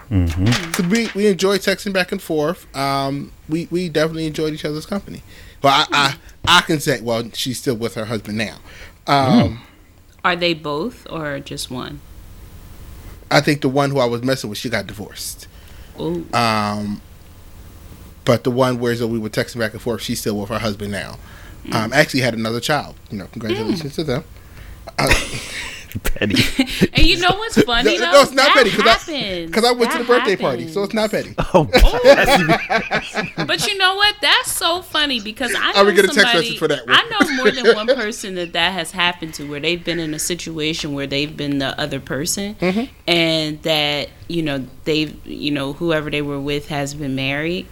hmm 0.10 0.26
'Cause 0.72 0.86
we 0.88 1.10
we 1.16 1.28
enjoyed 1.28 1.62
texting 1.62 1.93
back 1.93 2.12
and 2.12 2.22
forth. 2.22 2.66
Um, 2.76 3.32
we 3.50 3.68
we 3.72 3.89
definitely 3.89 4.28
enjoyed 4.28 4.54
each 4.54 4.66
other's 4.66 4.86
company. 4.86 5.24
But 5.62 5.88
I 5.91 5.98
I, 5.98 6.16
I 6.48 6.62
can 6.62 6.80
say, 6.80 7.02
well, 7.02 7.30
she's 7.34 7.60
still 7.60 7.76
with 7.76 7.96
her 7.96 8.06
husband 8.06 8.38
now. 8.38 8.58
Um, 9.08 9.62
Are 10.24 10.36
they 10.36 10.54
both 10.54 11.06
or 11.10 11.39
just 11.39 11.70
one? 11.70 12.02
I 13.30 13.41
think 13.41 13.62
the 13.62 13.70
one 13.70 13.91
who 13.91 14.00
I 14.00 14.06
was 14.06 14.24
messing 14.24 14.50
with, 14.50 14.60
she 14.60 14.70
got 14.70 14.88
divorced. 14.88 15.48
Ooh. 16.00 16.26
Um, 16.34 17.02
but 18.24 18.43
the 18.43 18.52
one 18.52 18.80
where 18.80 18.96
so 18.96 19.08
we 19.08 19.20
were 19.20 19.30
texting 19.30 19.60
back 19.60 19.74
and 19.74 19.82
forth, 19.82 20.02
she's 20.02 20.20
still 20.20 20.38
with 20.39 20.50
her 20.50 20.60
husband 20.60 20.91
now. 20.91 21.18
Um, 21.72 21.93
actually 21.93 22.22
had 22.22 22.36
another 22.36 22.60
child. 22.60 22.96
You 23.10 23.18
know, 23.18 23.28
congratulations 23.28 23.96
to 23.96 24.04
them. 24.04 24.24
Uh, 25.00 25.14
petty 26.04 26.36
And 26.93 27.06
you 27.06 27.18
know 27.20 27.30
what's 27.32 27.62
funny 27.64 27.98
No, 27.98 28.06
though? 28.06 28.12
no, 28.12 28.22
it's 28.22 28.32
not 28.32 28.48
that 28.48 28.54
petty, 28.56 28.70
'cause 28.72 28.80
I- 28.86 28.89
happens. 28.89 29.48
Because 29.52 29.64
I 29.66 29.72
went 29.72 29.91
to 29.91 29.98
the 30.00 30.04
That 30.04 30.08
birthday 30.08 30.36
party, 30.36 30.68
so 30.72 30.84
it's 30.84 30.93
not 30.93 31.12
petty. 31.12 31.34
oh 31.54 31.66
But 33.46 33.68
you 33.68 33.78
know 33.78 33.96
what? 33.96 34.16
That's 34.22 34.52
so 34.52 34.82
funny 34.82 35.20
because 35.20 35.54
I 35.56 35.72
know 35.74 35.80
I 35.80 35.84
would 35.84 35.96
get 35.96 36.06
a 36.06 36.08
text 36.10 36.22
somebody. 36.22 36.39
message 36.39 36.60
for 36.60 36.68
that 36.68 36.86
one. 36.86 36.96
I 36.96 37.04
know 37.10 37.36
more 37.36 37.52
than 37.52 37.76
one 37.76 37.88
person 37.88 38.36
that 38.36 38.54
that 38.54 38.74
has 38.74 38.91
happened 38.91 39.34
to, 39.36 39.50
where 39.50 39.60
they've 39.60 39.84
been 39.84 40.00
in 40.00 40.14
a 40.14 40.20
situation 40.20 40.93
where 40.93 41.08
they've 41.08 41.36
been 41.36 41.60
the 41.60 41.80
other 41.80 42.00
person, 42.00 42.56
Mm-hmm. 42.56 42.86
and 43.08 43.62
that 43.64 44.10
you 44.28 44.41
know 44.41 44.66
they've 44.86 45.16
you 45.26 45.52
know 45.52 45.74
whoever 45.74 46.10
they 46.10 46.22
were 46.22 46.39
with 46.39 46.68
has 46.70 46.93
been 46.93 47.16
married, 47.16 47.68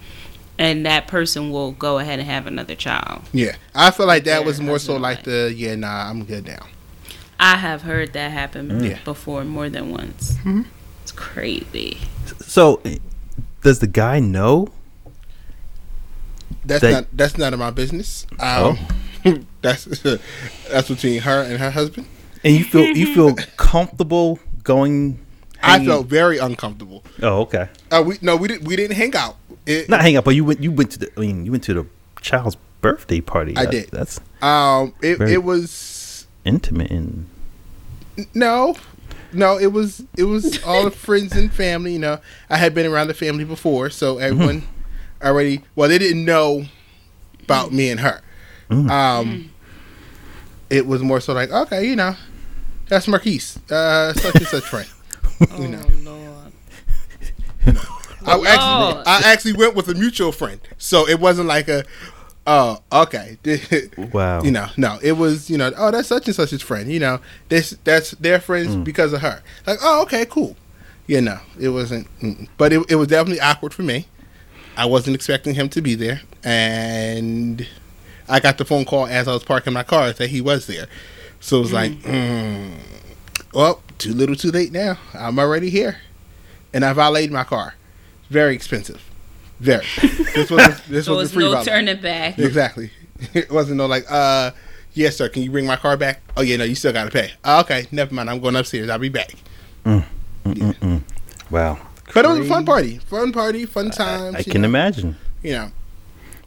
and 0.58 0.86
that 0.86 1.06
person 1.08 1.50
will 1.50 1.72
go 1.72 1.98
ahead 1.98 2.18
and 2.18 2.28
have 2.28 2.46
another 2.46 2.74
child. 2.74 3.22
Yeah, 3.32 3.56
I 3.74 3.90
feel 3.90 4.06
like 4.06 4.24
that 4.24 4.44
was 4.44 4.60
more 4.60 4.78
so 4.78 4.96
like 4.96 5.24
the 5.24 5.52
yeah, 5.54 5.74
nah, 5.74 6.08
I'm 6.10 6.24
good 6.24 6.46
now. 6.46 6.66
I 7.40 7.56
have 7.56 7.82
heard 7.82 8.12
that 8.12 8.30
happen 8.30 8.82
Yeah. 8.84 8.98
before 9.04 9.44
more 9.44 9.68
than 9.68 9.90
once. 9.90 10.34
Mhm. 10.44 10.66
It's 11.02 11.12
crazy. 11.12 11.98
so 12.40 12.80
does 13.62 13.78
the 13.80 13.86
guy 13.86 14.20
know 14.20 14.68
That's 16.64 16.80
That- 16.80 16.90
not 16.92 17.06
that's 17.12 17.36
none 17.36 17.52
of 17.52 17.60
my 17.60 17.70
business. 17.70 18.26
Um, 18.40 18.78
that's 19.62 19.84
that's 20.70 20.88
between 20.88 21.20
her 21.20 21.42
and 21.42 21.58
her 21.58 21.70
husband. 21.70 22.06
and 22.42 22.54
you 22.56 22.64
feel 22.64 22.84
you 22.96 23.14
feel 23.14 23.34
comfortable 23.56 24.38
going 24.62 25.18
I 25.62 25.84
felt 25.84 26.06
very 26.06 26.38
uncomfortable. 26.38 27.04
oh 27.22 27.40
okay 27.42 27.68
Uh, 27.90 28.02
we 28.06 28.16
no, 28.22 28.36
we 28.36 28.48
didn't 28.48 28.64
we 28.64 28.76
didn't 28.76 28.96
hang 28.96 29.14
out. 29.14 29.36
It, 29.66 29.88
not 29.88 30.00
hang 30.02 30.16
out, 30.16 30.24
but 30.24 30.34
you 30.34 30.44
went 30.44 30.62
you 30.62 30.72
went 30.72 30.90
to 30.92 30.98
the 30.98 31.10
i 31.16 31.20
mean 31.20 31.44
you 31.46 31.50
went 31.52 31.64
to 31.64 31.74
the 31.74 31.86
child's 32.20 32.56
birthday 32.80 33.20
party 33.20 33.54
I 33.56 33.64
That- 33.64 33.70
did. 33.70 33.90
that's 33.90 34.20
um, 34.42 34.94
it 35.02 35.18
Very- 35.18 35.32
it 35.34 35.42
was 35.44 35.70
intimate 36.44 36.90
and 36.90 37.26
no, 38.34 38.76
no, 39.32 39.58
it 39.58 39.72
was 39.72 40.04
it 40.16 40.24
was 40.24 40.62
all 40.64 40.84
the 40.84 40.90
friends 40.90 41.32
and 41.32 41.52
family. 41.52 41.92
You 41.92 41.98
know, 41.98 42.20
I 42.48 42.56
had 42.56 42.74
been 42.74 42.86
around 42.86 43.08
the 43.08 43.14
family 43.14 43.44
before, 43.44 43.90
so 43.90 44.18
everyone 44.18 44.62
already. 45.22 45.62
Well, 45.74 45.88
they 45.88 45.98
didn't 45.98 46.24
know 46.24 46.66
about 47.42 47.72
me 47.72 47.90
and 47.90 48.00
her. 48.00 48.20
Mm. 48.70 48.90
Um, 48.90 49.50
it 50.70 50.86
was 50.86 51.02
more 51.02 51.20
so 51.20 51.32
like, 51.32 51.50
okay, 51.50 51.86
you 51.86 51.96
know, 51.96 52.16
that's 52.88 53.08
Marquise, 53.08 53.58
uh, 53.70 54.12
such 54.14 54.36
and 54.36 54.46
such 54.46 54.64
friend. 54.64 54.88
you 55.58 55.68
know. 55.68 55.82
Lord. 56.02 56.52
I 58.26 58.32
actually, 58.32 58.94
Lord. 58.94 59.06
I 59.06 59.22
actually 59.24 59.52
went 59.52 59.74
with 59.74 59.88
a 59.88 59.94
mutual 59.94 60.32
friend, 60.32 60.60
so 60.78 61.06
it 61.08 61.20
wasn't 61.20 61.48
like 61.48 61.68
a, 61.68 61.84
oh, 62.46 62.78
okay, 62.92 63.38
wow 64.12 64.42
you 64.42 64.50
know, 64.50 64.68
no, 64.76 64.98
it 65.02 65.12
was, 65.12 65.48
you 65.50 65.58
know, 65.58 65.72
oh, 65.76 65.90
that's 65.90 66.08
such 66.08 66.26
and 66.26 66.34
such's 66.34 66.62
friend, 66.62 66.90
you 66.90 67.00
know, 67.00 67.20
this 67.48 67.76
that's 67.84 68.12
their 68.12 68.40
friends 68.40 68.76
because 68.76 69.12
of 69.12 69.20
her. 69.22 69.42
Like, 69.66 69.78
oh, 69.82 70.02
okay, 70.02 70.26
cool. 70.26 70.56
You 71.06 71.20
know, 71.20 71.38
it 71.60 71.68
wasn't, 71.68 72.08
mm. 72.20 72.48
but 72.56 72.72
it 72.72 72.82
it 72.88 72.96
was 72.96 73.08
definitely 73.08 73.40
awkward 73.40 73.74
for 73.74 73.82
me. 73.82 74.06
I 74.76 74.86
wasn't 74.86 75.14
expecting 75.14 75.54
him 75.54 75.68
to 75.70 75.82
be 75.82 75.94
there, 75.94 76.22
and 76.42 77.66
I 78.28 78.40
got 78.40 78.58
the 78.58 78.64
phone 78.64 78.84
call 78.84 79.06
as 79.06 79.28
I 79.28 79.32
was 79.32 79.44
parking 79.44 79.72
my 79.72 79.82
car 79.82 80.12
that 80.12 80.30
he 80.30 80.40
was 80.40 80.66
there. 80.66 80.86
So 81.40 81.58
it 81.58 81.60
was 81.60 81.72
like, 81.72 81.92
mm, 81.92 82.72
well, 83.52 83.82
too 83.98 84.14
little, 84.14 84.34
too 84.34 84.50
late 84.50 84.72
now. 84.72 84.98
I'm 85.12 85.38
already 85.38 85.68
here, 85.68 85.98
and 86.72 86.84
I 86.84 86.92
valeted 86.94 87.30
my 87.30 87.44
car. 87.44 87.74
Very 88.30 88.54
expensive, 88.54 89.02
very. 89.60 89.86
This 90.34 90.50
was 90.50 90.80
this 90.88 91.04
So 91.06 91.16
was 91.16 91.24
it's 91.28 91.32
a 91.32 91.34
free 91.34 91.44
no 91.44 91.52
valet. 91.52 91.64
turning 91.64 92.00
back. 92.00 92.38
Exactly. 92.38 92.90
It 93.32 93.50
wasn't 93.50 93.78
no 93.78 93.86
like, 93.86 94.04
uh, 94.10 94.50
yes, 94.92 95.16
sir. 95.16 95.28
Can 95.28 95.42
you 95.42 95.50
bring 95.50 95.66
my 95.66 95.76
car 95.76 95.96
back? 95.96 96.20
Oh 96.36 96.42
yeah, 96.42 96.56
no, 96.56 96.64
you 96.64 96.74
still 96.74 96.92
gotta 96.92 97.10
pay. 97.10 97.30
Oh, 97.44 97.60
okay, 97.60 97.86
never 97.92 98.12
mind. 98.12 98.28
I'm 98.28 98.40
going 98.40 98.56
upstairs. 98.56 98.90
I'll 98.90 98.98
be 98.98 99.08
back. 99.08 99.34
Mm-mm. 99.84 101.02
wow 101.50 101.78
But 102.12 102.24
it 102.24 102.28
was 102.28 102.38
a 102.40 102.44
fun 102.44 102.64
party, 102.66 102.98
fun 102.98 103.32
party, 103.32 103.66
fun 103.66 103.92
I. 103.92 104.36
I 104.36 104.42
can 104.42 104.62
know, 104.62 104.68
imagine 104.68 105.16
You 105.42 105.52
know, 105.52 105.72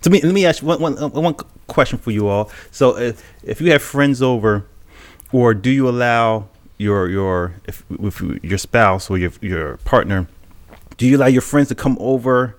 So 0.01 0.09
me, 0.09 0.21
let 0.21 0.33
me 0.33 0.45
ask 0.45 0.61
you 0.61 0.67
one, 0.67 0.81
one, 0.81 0.97
uh, 0.97 1.07
one 1.07 1.35
question 1.67 1.97
for 1.97 2.11
you 2.11 2.27
all. 2.27 2.51
So 2.71 2.97
if, 2.97 3.23
if 3.43 3.61
you 3.61 3.71
have 3.71 3.81
friends 3.81 4.21
over, 4.21 4.65
or 5.31 5.53
do 5.53 5.69
you 5.69 5.87
allow 5.89 6.49
your 6.77 7.09
your 7.09 7.55
if 7.65 7.83
with 7.89 8.21
your 8.43 8.57
spouse 8.57 9.09
or 9.09 9.17
your 9.17 9.31
your 9.41 9.77
partner, 9.77 10.27
do 10.97 11.07
you 11.07 11.17
allow 11.17 11.27
your 11.27 11.41
friends 11.41 11.69
to 11.69 11.75
come 11.75 11.97
over 11.99 12.55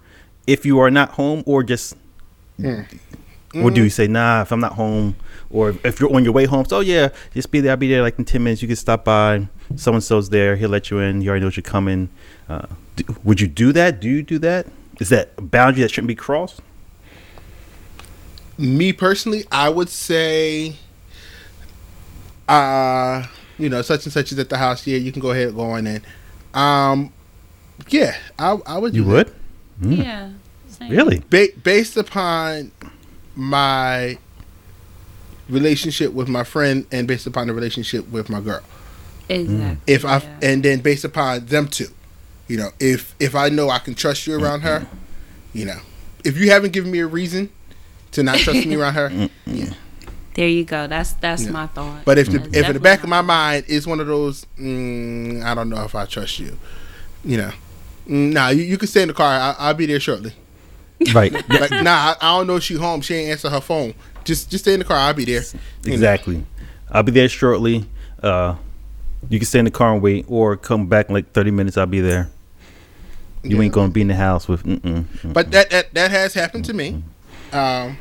if 0.49 0.67
you 0.67 0.81
are 0.81 0.91
not 0.91 1.11
home, 1.11 1.45
or 1.47 1.63
just, 1.63 1.95
or 3.55 3.71
do 3.71 3.85
you 3.85 3.91
say 3.91 4.09
nah 4.09 4.43
if 4.43 4.51
I'm 4.51 4.61
not 4.61 4.73
home, 4.73 5.15
or 5.51 5.77
if 5.85 6.01
you're 6.01 6.13
on 6.15 6.25
your 6.25 6.33
way 6.33 6.47
home? 6.47 6.65
So 6.65 6.81
yeah, 6.81 7.11
just 7.35 7.53
be 7.53 7.61
there. 7.61 7.73
I'll 7.73 7.77
be 7.77 7.89
there 7.89 8.03
like 8.03 8.19
in 8.19 8.25
ten 8.25 8.43
minutes. 8.43 8.63
You 8.63 8.69
can 8.69 8.77
stop 8.77 9.05
by. 9.05 9.49
So 9.77 9.93
and 9.93 10.03
so's 10.03 10.31
there. 10.31 10.57
He'll 10.57 10.71
let 10.71 10.91
you 10.91 10.99
in. 10.99 11.21
You 11.21 11.31
already 11.31 11.45
know 11.45 11.51
you're 11.55 11.63
coming. 11.63 12.09
Uh, 12.49 12.67
do, 12.97 13.05
would 13.23 13.41
you 13.41 13.47
do 13.47 13.71
that? 13.73 14.01
Do 14.01 14.09
you 14.09 14.23
do 14.23 14.39
that? 14.39 14.67
Is 14.99 15.11
that 15.11 15.33
a 15.37 15.43
boundary 15.43 15.83
that 15.83 15.91
shouldn't 15.91 16.09
be 16.09 16.15
crossed? 16.17 16.63
me 18.59 18.93
personally, 18.93 19.45
I 19.53 19.69
would 19.69 19.89
say, 19.89 20.75
uh, 22.49 23.25
you 23.59 23.69
know, 23.69 23.83
such 23.83 24.05
and 24.05 24.13
such 24.13 24.33
is 24.33 24.39
at 24.39 24.49
the 24.49 24.59
house. 24.59 24.87
Yeah, 24.87 24.99
you 24.99 25.13
can 25.13 25.23
go 25.23 25.31
ahead 25.31 25.49
and 25.49 25.57
go 25.57 25.63
on 25.63 25.87
in. 25.87 26.03
Um, 26.55 27.13
yeah, 27.89 28.17
I 28.39 28.59
I 28.67 28.79
would. 28.79 28.93
do 28.93 28.99
You 28.99 29.05
that. 29.13 29.29
Would? 29.81 29.91
Mm. 29.91 30.05
Yeah. 30.05 30.31
same. 30.69 30.91
Really? 30.91 31.23
ba- 31.31 31.49
based 31.63 31.97
upon 31.97 32.73
my 33.35 34.19
relationship 35.49 36.13
with 36.13 36.29
my 36.29 36.45
friend 36.45 36.87
and 36.93 37.09
based 37.09 37.27
upon 37.27 37.47
the 37.47 37.55
relationship 37.55 38.09
with 38.11 38.29
my 38.29 38.41
girl. 38.41 38.61
Exactly. 39.29 39.95
If 39.95 40.05
I 40.05 40.19
yeah. 40.19 40.39
and 40.43 40.63
then 40.63 40.81
based 40.81 41.05
upon 41.05 41.47
them 41.47 41.69
two, 41.69 41.89
you 42.49 42.57
know, 42.57 42.71
if 42.81 43.15
if 43.21 43.35
I 43.35 43.49
know 43.49 43.69
I 43.71 43.79
can 43.79 43.95
trust 43.95 44.27
you 44.27 44.35
around 44.43 44.61
her, 44.63 44.87
you 45.53 45.65
know, 45.65 45.79
if 46.25 46.37
you 46.39 46.51
haven't 46.51 46.73
given 46.73 46.91
me 46.91 47.01
a 47.01 47.07
reason 47.07 47.51
to 48.13 48.23
not 48.23 48.39
trust 48.39 48.67
me 48.67 48.75
around 48.77 48.95
her, 48.95 49.29
yeah. 49.47 49.75
There 50.35 50.49
you 50.49 50.65
go. 50.65 50.87
That's 50.87 51.13
that's 51.15 51.45
Yeah. 51.45 51.51
my 51.51 51.67
thought. 51.67 52.05
But 52.05 52.17
if 52.19 52.31
the, 52.31 52.39
That's 52.39 52.57
if 52.57 52.67
in 52.69 52.73
the 52.75 52.81
back 52.81 53.03
of 53.03 53.09
my 53.09 53.23
mind 53.23 53.65
it's 53.69 53.87
one 53.87 54.01
of 54.01 54.07
those, 54.07 54.47
mm, 54.59 55.43
I 55.45 55.55
don't 55.55 55.69
know 55.69 55.83
if 55.85 55.95
I 55.95 56.07
trust 56.07 56.39
you, 56.39 56.57
you 57.25 57.37
know, 57.39 57.51
mm, 57.51 57.55
nah, 58.09 58.49
you, 58.49 58.63
you 58.65 58.79
can 58.79 58.89
stay 58.89 59.03
in 59.03 59.09
the 59.09 59.15
car. 59.15 59.27
I, 59.33 59.55
I'll 59.59 59.75
be 59.75 59.87
there 59.87 60.01
shortly. 60.01 60.33
Right. 61.15 61.33
Like, 61.49 61.71
nah, 61.71 62.15
I, 62.15 62.17
I 62.21 62.39
don't 62.39 62.47
know 62.47 62.57
if 62.57 62.63
she 62.65 62.75
home. 62.75 63.01
She 63.03 63.15
ain't 63.15 63.31
answer 63.31 63.49
her 63.51 63.61
phone. 63.61 63.95
Just 64.25 64.51
just 64.51 64.65
stay 64.65 64.75
in 64.75 64.81
the 64.81 64.85
car. 64.85 64.97
I'll 64.97 65.15
be 65.15 65.25
there. 65.25 65.43
You 65.83 65.91
know. 65.91 65.95
Exactly. 65.95 66.45
I'll 66.91 67.03
be 67.03 67.13
there 67.13 67.29
shortly. 67.29 67.87
Uh, 68.23 68.57
you 69.29 69.39
can 69.39 69.47
stay 69.47 69.59
in 69.61 69.65
the 69.65 69.71
car 69.71 69.93
and 69.93 70.03
wait, 70.03 70.25
or 70.29 70.57
come 70.57 70.87
back 70.87 71.09
in 71.09 71.15
like 71.15 71.33
thirty 71.33 71.51
minutes. 71.51 71.77
I'll 71.77 71.87
be 71.87 72.01
there. 72.01 72.31
You 73.45 73.57
Yeah. 73.57 73.63
ain't 73.63 73.73
gonna 73.73 73.91
be 73.93 74.01
in 74.01 74.09
the 74.09 74.15
house 74.17 74.49
with. 74.49 74.65
Mm-mm, 74.65 75.05
mm. 75.05 75.33
But 75.33 75.51
that, 75.53 75.71
that 75.71 75.95
that 75.95 76.11
has 76.11 76.35
happened 76.35 76.65
to 76.67 76.75
me. 76.75 77.03
Um, 77.53 77.97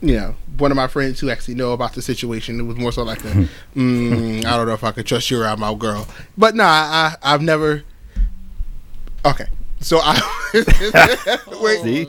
you 0.00 0.14
know, 0.16 0.34
one 0.58 0.70
of 0.70 0.76
my 0.76 0.88
friends 0.88 1.20
who 1.20 1.30
actually 1.30 1.54
know 1.54 1.72
about 1.72 1.94
the 1.94 2.02
situation. 2.02 2.60
It 2.60 2.64
was 2.64 2.76
more 2.76 2.92
so 2.92 3.02
like 3.02 3.24
a, 3.24 3.28
mm, 3.76 4.44
I 4.44 4.56
don't 4.56 4.66
know 4.66 4.74
if 4.74 4.84
I 4.84 4.90
could 4.92 5.06
trust 5.06 5.30
you 5.30 5.40
around 5.40 5.60
my 5.60 5.74
girl. 5.74 6.06
But 6.36 6.54
nah, 6.54 6.64
I 6.66 7.14
I've 7.22 7.42
never. 7.42 7.82
Okay, 9.24 9.46
so 9.80 10.00
I 10.02 10.20
wait 11.60 11.82
See? 11.82 12.04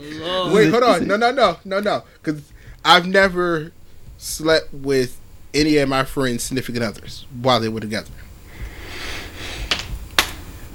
wait 0.51 0.71
hold 0.71 0.83
on 0.83 1.07
no 1.07 1.15
no 1.15 1.31
no 1.31 1.57
no 1.63 1.79
no 1.79 2.03
because 2.21 2.51
I've 2.83 3.07
never 3.07 3.71
slept 4.17 4.73
with 4.73 5.19
any 5.53 5.77
of 5.77 5.89
my 5.89 6.03
friends' 6.03 6.43
significant 6.43 6.83
others 6.83 7.25
while 7.41 7.59
they 7.59 7.69
were 7.69 7.79
together. 7.79 8.09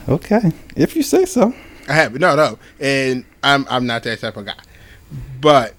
Okay, 0.08 0.52
if 0.76 0.96
you 0.96 1.02
say 1.02 1.24
so. 1.24 1.54
I 1.88 1.92
haven't. 1.94 2.20
No, 2.20 2.34
no. 2.36 2.58
And 2.80 3.24
I'm 3.42 3.66
I'm 3.68 3.86
not 3.86 4.02
that 4.04 4.20
type 4.20 4.36
of 4.36 4.46
guy. 4.46 4.54
But 5.40 5.74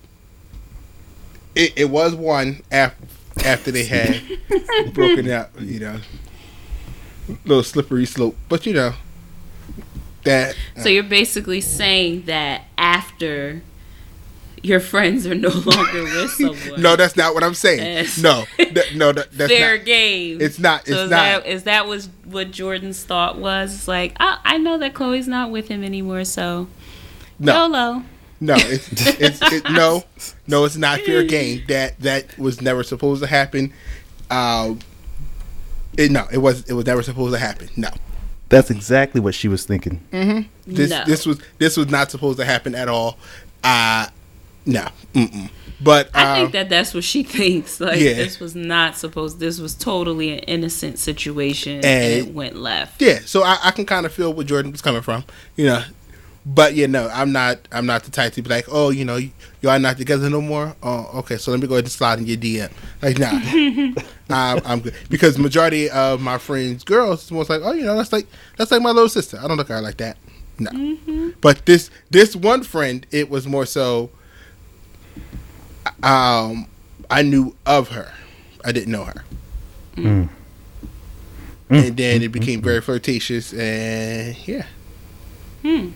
it, 1.56 1.74
it 1.76 1.86
was 1.86 2.16
one 2.16 2.62
after 2.72 3.08
after 3.46 3.72
they 3.72 3.86
had 3.86 4.22
broken 4.94 5.32
up, 5.32 5.52
you 5.60 5.80
know. 5.80 6.00
Little 7.46 7.64
slippery 7.64 8.06
slope. 8.06 8.36
But 8.50 8.66
you 8.66 8.74
know 8.74 8.94
that 10.30 10.56
So 10.82 10.90
you're 10.90 11.04
basically 11.04 11.62
saying 11.62 12.24
that 12.24 12.64
after 12.78 13.62
your 14.64 14.80
friends 14.80 15.26
are 15.26 15.36
no 15.36 15.50
longer 15.50 16.04
with 16.04 16.32
someone. 16.38 16.82
No, 16.82 16.96
that's 16.96 17.16
not 17.16 17.34
what 17.34 17.44
I'm 17.44 17.54
saying. 17.54 18.08
No. 18.22 18.46
That, 18.58 18.96
no, 18.96 19.12
that, 19.12 19.32
that's 19.32 19.52
fair 19.58 19.78
not. 19.78 19.86
game. 19.86 20.42
It's 20.42 20.60
not. 20.60 20.82
It's 20.82 20.90
so 20.90 21.04
is 21.06 21.10
not. 21.10 21.44
that 21.44 21.46
is 21.46 21.64
that 21.64 21.88
was 21.88 22.10
what 22.26 22.52
Jordyn's 22.52 23.04
thought 23.04 23.38
was? 23.38 23.74
It's 23.74 23.88
like 23.88 24.16
I, 24.20 24.40
I 24.44 24.58
know 24.58 24.78
that 24.78 24.94
Khloé's 24.94 25.28
not 25.28 25.52
with 25.52 25.68
him 25.68 25.84
anymore, 25.84 26.24
so 26.26 26.68
no. 27.40 27.68
YOLO. 27.68 28.04
No, 28.42 28.56
it's, 28.58 28.90
it's 29.20 29.42
it, 29.52 29.70
no, 29.70 30.04
no. 30.48 30.64
It's 30.64 30.78
not 30.78 31.02
fair 31.02 31.24
game. 31.24 31.64
That 31.68 32.00
that 32.00 32.38
was 32.38 32.62
never 32.62 32.84
supposed 32.84 33.22
to 33.22 33.28
happen. 33.28 33.74
Um, 34.30 34.80
it, 35.98 36.10
no, 36.10 36.26
it 36.32 36.38
was 36.38 36.70
it 36.70 36.74
was 36.74 36.86
never 36.86 37.04
supposed 37.04 37.34
to 37.34 37.40
happen. 37.40 37.70
No, 37.76 37.90
That's 38.50 38.70
exactly 38.72 39.22
what 39.22 39.36
she 39.36 39.48
was 39.48 39.66
thinking. 39.66 40.02
this 40.66 40.90
No. 40.90 41.04
this 41.06 41.26
was 41.26 41.40
this 41.60 41.78
was 41.78 41.88
not 41.90 42.12
supposed 42.12 42.40
to 42.40 42.46
happen 42.46 42.76
at 42.76 42.88
all. 42.90 43.18
Uh 43.64 44.08
no, 44.66 44.88
mm-mm. 45.14 45.50
But 45.82 46.10
I 46.14 46.32
um, 46.32 46.36
think 46.38 46.52
that 46.54 46.70
that's 46.70 46.94
what 46.94 47.04
she 47.04 47.24
thinks. 47.38 47.80
Like 47.80 48.00
yeah. 48.00 48.14
this 48.16 48.40
was 48.40 48.56
not 48.56 48.98
supposed. 48.98 49.40
This 49.40 49.60
was 49.60 49.74
totally 49.76 50.34
an 50.34 50.40
innocent 50.40 51.00
situation, 51.00 51.76
and, 51.78 51.86
And- 51.86 52.28
it 52.28 52.34
went 52.34 52.56
left. 52.56 53.02
yeah. 53.02 53.20
So 53.26 53.44
I, 53.44 53.58
I 53.64 53.72
can 53.72 53.86
kind 53.86 54.06
of 54.06 54.12
feel 54.14 54.34
where 54.34 54.46
Jordyn 54.46 54.72
was 54.72 54.82
coming 54.82 55.02
from. 55.02 55.24
You 55.56 55.66
know. 55.68 55.84
But 56.52 56.74
yeah, 56.74 56.88
no, 56.88 57.08
I'm 57.10 57.32
not. 57.32 57.60
I'm 57.72 57.86
not 57.86 58.04
the 58.04 58.12
type 58.12 58.34
to 58.34 58.42
be 58.42 58.50
like, 58.50 58.66
oh, 58.72 58.90
you 58.90 59.06
know, 59.06 59.18
you, 59.18 59.30
you 59.62 59.70
are 59.70 59.78
not 59.78 59.98
together 59.98 60.32
no 60.32 60.42
more. 60.42 60.76
Oh, 60.82 61.12
okay. 61.20 61.38
So 61.38 61.52
let 61.52 61.60
me 61.60 61.68
go 61.68 61.76
ahead 61.76 61.84
and 61.84 61.92
slide 61.92 62.18
in 62.18 62.26
your 62.26 62.38
DM. 62.38 62.72
Like, 63.04 63.20
nah, 64.30 64.56
I'm, 64.56 64.62
I'm 64.66 64.80
good 64.80 64.96
because 65.10 65.38
majority 65.38 65.92
of 65.92 66.22
my 66.22 66.40
friends' 66.40 66.84
girls 66.84 67.24
is 67.24 67.32
most 67.32 67.52
like, 67.52 67.62
oh, 67.64 67.74
you 67.74 67.84
know, 67.84 67.96
that's 67.96 68.12
like 68.12 68.26
that's 68.58 68.72
like 68.72 68.82
my 68.82 68.90
little 68.90 69.10
sister. 69.10 69.38
I 69.40 69.48
don't 69.48 69.58
look 69.58 69.70
at 69.70 69.76
her 69.76 69.82
like 69.82 69.98
that. 69.98 70.18
No. 70.58 71.34
But 71.40 71.68
this 71.68 71.92
this 72.10 72.36
one 72.36 72.64
friend, 72.64 73.06
it 73.12 73.30
was 73.30 73.46
more 73.46 73.68
so. 73.68 74.10
Um, 76.02 76.68
I 77.12 77.22
knew 77.22 77.56
of 77.68 77.90
her. 77.90 78.12
I 78.66 78.72
didn't 78.72 78.92
know 78.92 79.04
her. 79.04 79.24
Mm. 79.96 80.30
And 81.70 81.96
then 81.96 82.24
it 82.24 82.32
became 82.32 82.62
very 82.62 82.82
flirtatious, 82.82 83.54
and 83.54 84.36
yeah, 84.48 84.66
Hmm. 85.62 85.90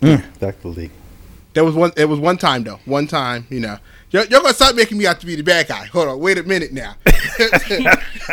Mm. 0.00 0.60
the 0.60 0.68
league. 0.68 0.90
there 1.54 1.64
was 1.64 1.74
one. 1.74 1.92
It 1.96 2.06
was 2.06 2.18
one 2.18 2.36
time 2.36 2.64
though. 2.64 2.80
One 2.84 3.06
time, 3.06 3.46
you 3.50 3.60
know, 3.60 3.78
you're, 4.10 4.24
you're 4.24 4.40
gonna 4.40 4.54
stop 4.54 4.74
making 4.74 4.98
me 4.98 5.06
out 5.06 5.20
to 5.20 5.26
be 5.26 5.36
the 5.36 5.42
bad 5.42 5.68
guy. 5.68 5.86
Hold 5.86 6.08
on, 6.08 6.18
wait 6.20 6.38
a 6.38 6.42
minute 6.42 6.72
now. 6.72 6.94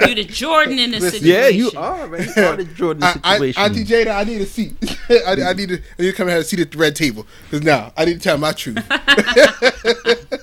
You 0.02 0.16
the 0.16 0.26
Jordyn 0.26 0.80
in 0.80 0.92
the 0.92 1.00
Listen. 1.00 1.20
situation. 1.20 1.26
Yeah, 1.28 1.48
you 1.50 1.72
are, 1.78 2.08
man. 2.08 2.28
You 2.36 2.44
are 2.44 2.56
the 2.56 2.64
Jordyn 2.66 3.04
I, 3.04 3.20
I, 3.24 3.34
situation. 3.34 3.64
Auntie 3.64 3.86
Jada, 3.86 4.16
I 4.16 4.24
need 4.24 4.42
a 4.42 4.46
seat. 4.46 4.76
I, 5.10 5.50
I 5.50 5.54
need 5.54 5.70
to. 5.70 5.76
I 5.76 6.02
need 6.02 6.12
to 6.12 6.14
come 6.14 6.28
and 6.28 6.32
have 6.34 6.42
a 6.42 6.44
seat 6.44 6.60
at 6.62 6.72
the 6.72 6.78
red 6.78 6.96
table. 6.96 7.28
Cause 7.52 7.62
now 7.62 7.94
I 7.96 8.06
need 8.06 8.16
to 8.16 8.20
tell 8.20 8.38
my 8.38 8.54
truth. 8.54 8.78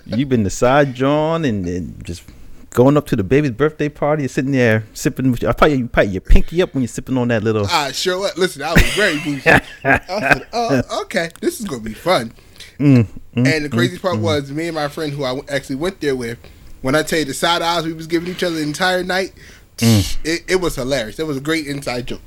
You've 0.07 0.29
been 0.29 0.45
the 0.45 0.51
side 0.51 0.95
John 0.95 1.45
and, 1.45 1.67
and 1.67 2.05
just 2.05 2.23
going 2.71 2.97
up 2.97 3.07
to 3.09 3.17
the 3.17 3.25
baby's 3.25 3.51
birthday 3.51 3.89
party 3.89 4.23
and 4.23 4.31
sitting 4.31 4.53
there 4.53 4.85
sipping. 4.95 5.31
With 5.31 5.43
your, 5.43 5.51
I 5.51 5.55
probably 5.55 5.79
you 5.79 5.89
probably 5.89 6.13
your 6.13 6.21
pinky 6.21 6.63
up 6.63 6.75
when 6.75 6.83
you're 6.83 6.89
sipping 6.89 7.19
on 7.19 7.29
that 7.29 7.43
little. 7.43 7.67
I 7.67 7.93
sure 7.93 8.19
was. 8.19 8.37
Listen, 8.37 8.63
I 8.63 8.73
was 8.73 8.83
very 8.95 9.19
bougie. 9.25 9.43
I 9.51 9.61
said, 10.01 10.47
"Oh, 10.53 11.03
okay, 11.03 11.31
this 11.41 11.61
is 11.61 11.67
gonna 11.67 11.83
be 11.83 11.95
fun." 11.95 12.33
Mm, 12.79 13.07
mm, 13.37 13.47
And 13.47 13.65
the 13.65 13.69
crazy 13.69 13.99
part 13.99 14.19
was, 14.19 14.51
me 14.51 14.69
and 14.69 14.75
my 14.75 14.89
friend 14.89 15.13
who 15.13 15.23
I 15.23 15.39
actually 15.51 15.77
went 15.77 16.01
there 16.01 16.17
with, 16.17 16.39
when 16.81 16.95
I 16.95 17.03
tell 17.03 17.19
you 17.19 17.27
the 17.27 17.35
side 17.35 17.61
eyes 17.61 17.85
we 17.85 17.93
was 17.93 18.07
giving 18.07 18.31
each 18.31 18.43
other 18.43 18.57
the 18.57 18.63
entire 18.63 19.05
night, 19.05 19.35
it, 19.79 20.45
it 20.49 20.61
was 20.63 20.77
hilarious. 20.77 21.19
It 21.19 21.27
was 21.27 21.37
a 21.37 21.41
great 21.43 21.67
inside 21.67 22.07
joke. 22.07 22.23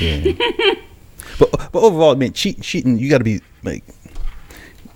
Yeah. 0.00 0.32
but 1.38 1.50
but 1.72 1.82
overall, 1.82 2.14
man, 2.16 2.32
cheat, 2.32 2.62
cheating. 2.62 2.98
You 2.98 3.10
got 3.10 3.18
to 3.18 3.24
be 3.24 3.42
like. 3.62 3.84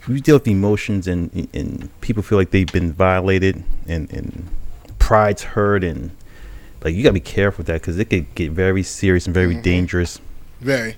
We 0.08 0.20
deal 0.20 0.36
with 0.36 0.48
emotions 0.48 1.06
and 1.06 1.48
and 1.54 1.88
people 2.00 2.22
feel 2.22 2.38
like 2.38 2.50
they've 2.50 2.70
been 2.72 2.92
violated 2.92 3.62
and 3.86 4.10
and 4.12 4.48
pride's 4.98 5.42
hurt 5.42 5.84
and 5.84 6.10
like 6.82 6.94
you 6.94 7.02
got 7.02 7.10
to 7.10 7.14
be 7.14 7.20
careful 7.20 7.58
with 7.58 7.68
that 7.68 7.80
because 7.80 7.98
it 7.98 8.06
could 8.06 8.34
get 8.34 8.50
very 8.50 8.82
serious 8.82 9.26
and 9.26 9.34
very 9.34 9.54
dangerous. 9.54 10.20
Very. 10.60 10.96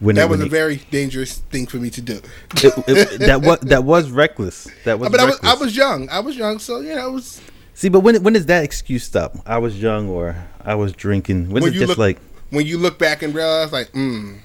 When 0.00 0.16
That 0.16 0.24
it- 0.24 0.30
was 0.30 0.40
a 0.40 0.46
it- 0.46 0.50
very 0.50 0.76
dangerous 0.90 1.38
thing 1.50 1.66
for 1.66 1.76
me 1.76 1.88
to 1.90 2.00
do. 2.00 2.20
it, 2.56 3.20
that 3.20 3.40
was 3.42 3.60
that 3.60 3.84
was 3.84 4.10
reckless. 4.10 4.66
That 4.84 4.98
was 4.98 5.10
but 5.10 5.20
I 5.20 5.24
was. 5.26 5.38
I 5.44 5.54
was 5.54 5.76
young. 5.76 6.08
I 6.08 6.18
was 6.20 6.36
young, 6.36 6.58
so 6.58 6.80
know, 6.80 7.08
it 7.08 7.12
was 7.12 7.40
See, 7.74 7.88
but 7.88 8.00
when 8.00 8.20
when 8.24 8.32
does 8.34 8.46
that 8.46 8.64
excuse 8.64 9.04
stop? 9.04 9.36
I 9.46 9.58
was 9.58 9.80
young 9.80 10.08
or 10.08 10.34
I 10.64 10.74
was 10.74 10.92
drinking. 10.92 11.50
When, 11.50 11.62
When 11.62 11.64
is 11.64 11.68
it 11.70 11.74
you 11.74 11.80
just 11.80 11.90
look- 11.90 11.98
like 11.98 12.18
when 12.50 12.66
you 12.66 12.78
look 12.78 12.98
back 12.98 13.22
and 13.22 13.34
realize, 13.34 13.72
like, 13.72 13.90
mm, 13.92 14.38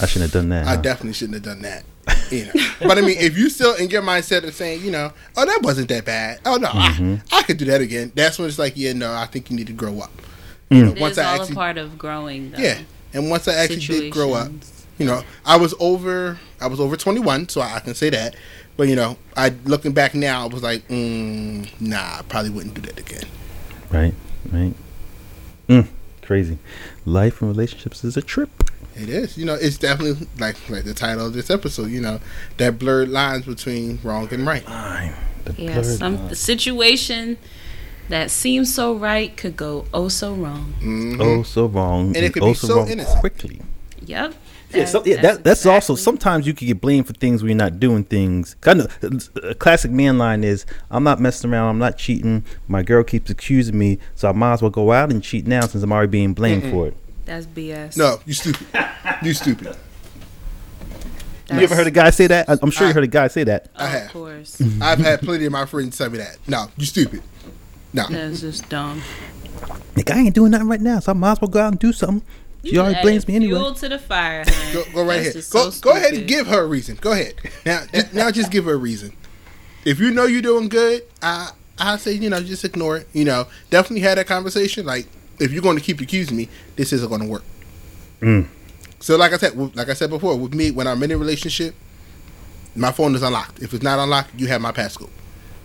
I 0.00 0.06
shouldn't 0.06 0.30
have 0.30 0.32
done 0.32 0.48
that? 0.50 0.66
I 0.66 0.76
huh? 0.76 0.80
definitely 0.80 1.12
shouldn't 1.12 1.34
have 1.34 1.42
done 1.42 1.62
that. 1.62 1.84
You 2.30 2.46
know, 2.46 2.52
but 2.80 2.96
I 2.96 3.00
mean, 3.00 3.16
if 3.18 3.36
you 3.36 3.50
still 3.50 3.74
in 3.74 3.90
your 3.90 4.02
mindset 4.02 4.44
of 4.44 4.54
saying, 4.54 4.82
you 4.84 4.90
know, 4.90 5.12
oh, 5.36 5.44
that 5.44 5.60
wasn't 5.62 5.88
that 5.88 6.04
bad. 6.04 6.40
Oh 6.46 6.56
no, 6.56 6.68
Mm-hmm. 6.68 7.16
I, 7.32 7.38
I 7.38 7.42
could 7.42 7.56
do 7.58 7.64
that 7.66 7.80
again. 7.80 8.12
That's 8.14 8.38
when 8.38 8.46
it's 8.48 8.58
like, 8.58 8.74
yeah, 8.76 8.92
no, 8.92 9.12
I 9.12 9.26
think 9.26 9.50
you 9.50 9.56
need 9.56 9.66
to 9.66 9.72
grow 9.72 9.98
up. 10.00 10.10
You 10.70 10.84
know, 10.84 10.92
It 10.92 11.00
once 11.00 11.12
is 11.12 11.18
I 11.18 11.24
all 11.24 11.40
actually, 11.40 11.52
a 11.52 11.56
part 11.56 11.78
of 11.78 11.98
growing. 11.98 12.52
Though. 12.52 12.58
yeah, 12.58 12.78
and 13.12 13.28
once 13.30 13.48
I 13.48 13.54
actually 13.54 13.80
did 13.80 14.12
grow 14.12 14.34
up, 14.34 14.52
you 14.98 15.06
know, 15.06 15.22
I 15.44 15.56
was 15.56 15.74
over, 15.80 16.38
I 16.60 16.68
was 16.68 16.78
over 16.78 16.96
twenty 16.96 17.18
one, 17.20 17.48
so 17.48 17.60
I 17.60 17.80
can 17.80 17.94
say 17.94 18.10
that. 18.10 18.36
But 18.76 18.86
you 18.88 18.94
know, 18.96 19.18
I 19.36 19.52
looking 19.64 19.92
back 19.92 20.14
now, 20.14 20.44
I 20.44 20.46
was 20.46 20.62
like, 20.62 20.86
mm, 20.88 21.68
nah, 21.80 22.18
I 22.18 22.22
probably 22.28 22.50
wouldn't 22.50 22.74
do 22.74 22.80
that 22.82 22.98
again. 22.98 23.24
Right, 23.90 24.14
right. 24.52 24.74
Mm, 25.68 25.88
crazy. 26.22 26.58
Life 27.04 27.42
and 27.42 27.50
relationships 27.50 28.04
is 28.04 28.16
a 28.16 28.22
trip. 28.22 28.50
It 28.96 29.08
is, 29.08 29.38
you 29.38 29.44
know, 29.44 29.54
it's 29.54 29.78
definitely 29.78 30.26
like 30.38 30.56
like 30.68 30.84
the 30.84 30.94
title 30.94 31.26
of 31.26 31.32
this 31.32 31.50
episode. 31.50 31.90
You 31.90 32.00
know, 32.00 32.20
that 32.58 32.78
blurred 32.78 33.08
lines 33.08 33.46
between 33.46 33.98
wrong 34.02 34.28
and 34.32 34.46
right. 34.46 34.62
Fine. 34.62 35.14
The 35.44 35.54
Yeah, 35.62 35.72
blurred 35.80 35.86
some 35.98 36.16
line. 36.16 36.28
the 36.28 36.36
situation 36.36 37.38
that 38.08 38.30
seems 38.30 38.74
so 38.74 38.94
right 38.94 39.36
could 39.36 39.56
go 39.56 39.86
oh 39.94 40.08
so 40.08 40.34
wrong. 40.34 40.74
Mhm. 40.82 41.20
oh 41.20 41.42
so 41.44 41.66
wrong 41.66 42.08
And 42.16 42.24
it 42.24 42.32
could 42.32 42.42
oh 42.42 42.48
be 42.48 42.54
so 42.54 42.76
wrong 42.78 42.88
innocent. 42.88 43.20
quickly. 43.20 43.62
Yep. 44.06 44.34
Yeah, 44.72 44.84
so, 44.84 45.00
That- 45.00 45.08
yeah, 45.08 45.20
that, 45.22 45.44
that's 45.44 45.66
also 45.66 45.96
sometimes 45.96 46.46
you 46.46 46.54
can 46.54 46.66
get 46.68 46.80
blamed 46.80 47.06
for 47.08 47.12
things 47.12 47.42
when 47.42 47.50
you're 47.50 47.56
not 47.56 47.80
doing 47.80 48.04
things. 48.04 48.54
I 48.64 48.74
know 48.74 48.86
a 49.42 49.54
classic 49.56 49.90
man 49.90 50.16
line 50.16 50.44
is, 50.44 50.64
"I'm 50.92 51.02
not 51.02 51.20
messing 51.20 51.52
around. 51.52 51.70
I'm 51.70 51.78
not 51.78 51.98
cheating. 51.98 52.44
My 52.68 52.82
girl 52.84 53.02
keeps 53.02 53.30
accusing 53.30 53.76
me, 53.76 53.98
so 54.14 54.28
I 54.28 54.32
might 54.32 54.52
as 54.54 54.62
well 54.62 54.70
go 54.70 54.92
out 54.92 55.10
and 55.10 55.22
cheat 55.24 55.44
now 55.46 55.62
since 55.62 55.82
I'm 55.82 55.90
already 55.92 56.10
being 56.10 56.34
blamed 56.34 56.70
for 56.70 56.86
it." 56.88 56.96
That's 57.30 57.46
BS. 57.46 57.96
No, 57.96 58.18
you 58.26 58.34
stupid. 58.34 58.66
you 59.22 59.32
stupid. 59.34 59.76
You 61.52 61.60
ever 61.60 61.76
heard 61.76 61.86
a 61.86 61.92
guy 61.92 62.10
say 62.10 62.26
that? 62.26 62.48
I- 62.50 62.56
I'm 62.60 62.72
sure 62.72 62.86
I- 62.86 62.88
you 62.90 62.94
heard 62.94 63.04
a 63.04 63.08
guy 63.08 63.28
say 63.28 63.44
that. 63.44 63.68
I 63.76 63.86
have. 63.86 63.94
Of 63.94 64.02
have. 64.02 64.12
course. 64.12 64.62
I've 64.80 64.98
had 64.98 65.20
plenty 65.20 65.44
of 65.46 65.52
my 65.52 65.64
friends 65.64 65.96
tell 65.96 66.10
me 66.10 66.18
that. 66.18 66.38
No, 66.48 66.66
you 66.76 66.86
stupid. 66.86 67.22
No. 67.92 68.06
That's 68.10 68.40
just 68.40 68.68
dumb. 68.68 69.00
Like 69.96 70.10
I 70.10 70.18
ain't 70.18 70.34
doing 70.34 70.50
nothing 70.50 70.66
right 70.66 70.80
now, 70.80 70.98
so 70.98 71.12
I 71.12 71.14
might 71.14 71.32
as 71.32 71.40
well 71.40 71.48
go 71.48 71.60
out 71.60 71.68
and 71.72 71.78
do 71.78 71.92
something. 71.92 72.22
She 72.64 72.76
already 72.78 72.96
added 72.96 73.02
blames 73.06 73.28
me 73.28 73.36
anyway. 73.36 73.58
Fuel 73.58 73.74
to 73.74 73.88
the 73.88 73.98
fire. 74.00 74.44
Go, 74.72 74.82
go 74.92 75.04
right 75.04 75.22
That's 75.22 75.36
ahead. 75.36 75.50
Go, 75.52 75.70
so 75.70 75.80
go 75.80 75.96
ahead 75.96 76.14
and 76.14 76.26
give 76.26 76.48
her 76.48 76.62
a 76.62 76.66
reason. 76.66 76.98
Go 77.00 77.12
ahead. 77.12 77.34
Now, 77.64 77.84
j- 77.94 78.02
now 78.12 78.30
just 78.32 78.50
give 78.50 78.64
her 78.64 78.72
a 78.72 78.76
reason. 78.76 79.12
If 79.84 80.00
you 80.00 80.10
know 80.10 80.24
you're 80.26 80.42
doing 80.42 80.68
good, 80.68 81.02
I 81.22 81.50
I 81.78 81.96
say 81.96 82.12
you 82.12 82.28
know 82.28 82.40
just 82.40 82.64
ignore 82.64 82.96
it. 82.98 83.08
You 83.12 83.24
know, 83.24 83.46
definitely 83.70 84.00
had 84.00 84.18
that 84.18 84.26
conversation. 84.26 84.84
Like 84.84 85.06
if 85.40 85.52
you're 85.52 85.62
going 85.62 85.76
to 85.76 85.82
keep 85.82 86.00
accusing 86.00 86.36
me, 86.36 86.48
this 86.76 86.92
isn't 86.92 87.08
going 87.08 87.22
to 87.22 87.26
work. 87.28 87.42
Mm. 88.20 88.46
So 89.00 89.16
like 89.16 89.32
I 89.32 89.36
said, 89.38 89.56
like 89.76 89.88
I 89.88 89.94
said 89.94 90.10
before, 90.10 90.36
with 90.36 90.54
me 90.54 90.70
when 90.70 90.86
I'm 90.86 91.02
in 91.02 91.10
a 91.10 91.16
relationship, 91.16 91.74
my 92.76 92.92
phone 92.92 93.14
is 93.14 93.22
unlocked. 93.22 93.62
If 93.62 93.72
it's 93.74 93.82
not 93.82 93.98
unlocked, 93.98 94.38
you 94.38 94.46
have 94.48 94.60
my 94.60 94.72
passcode. 94.72 95.10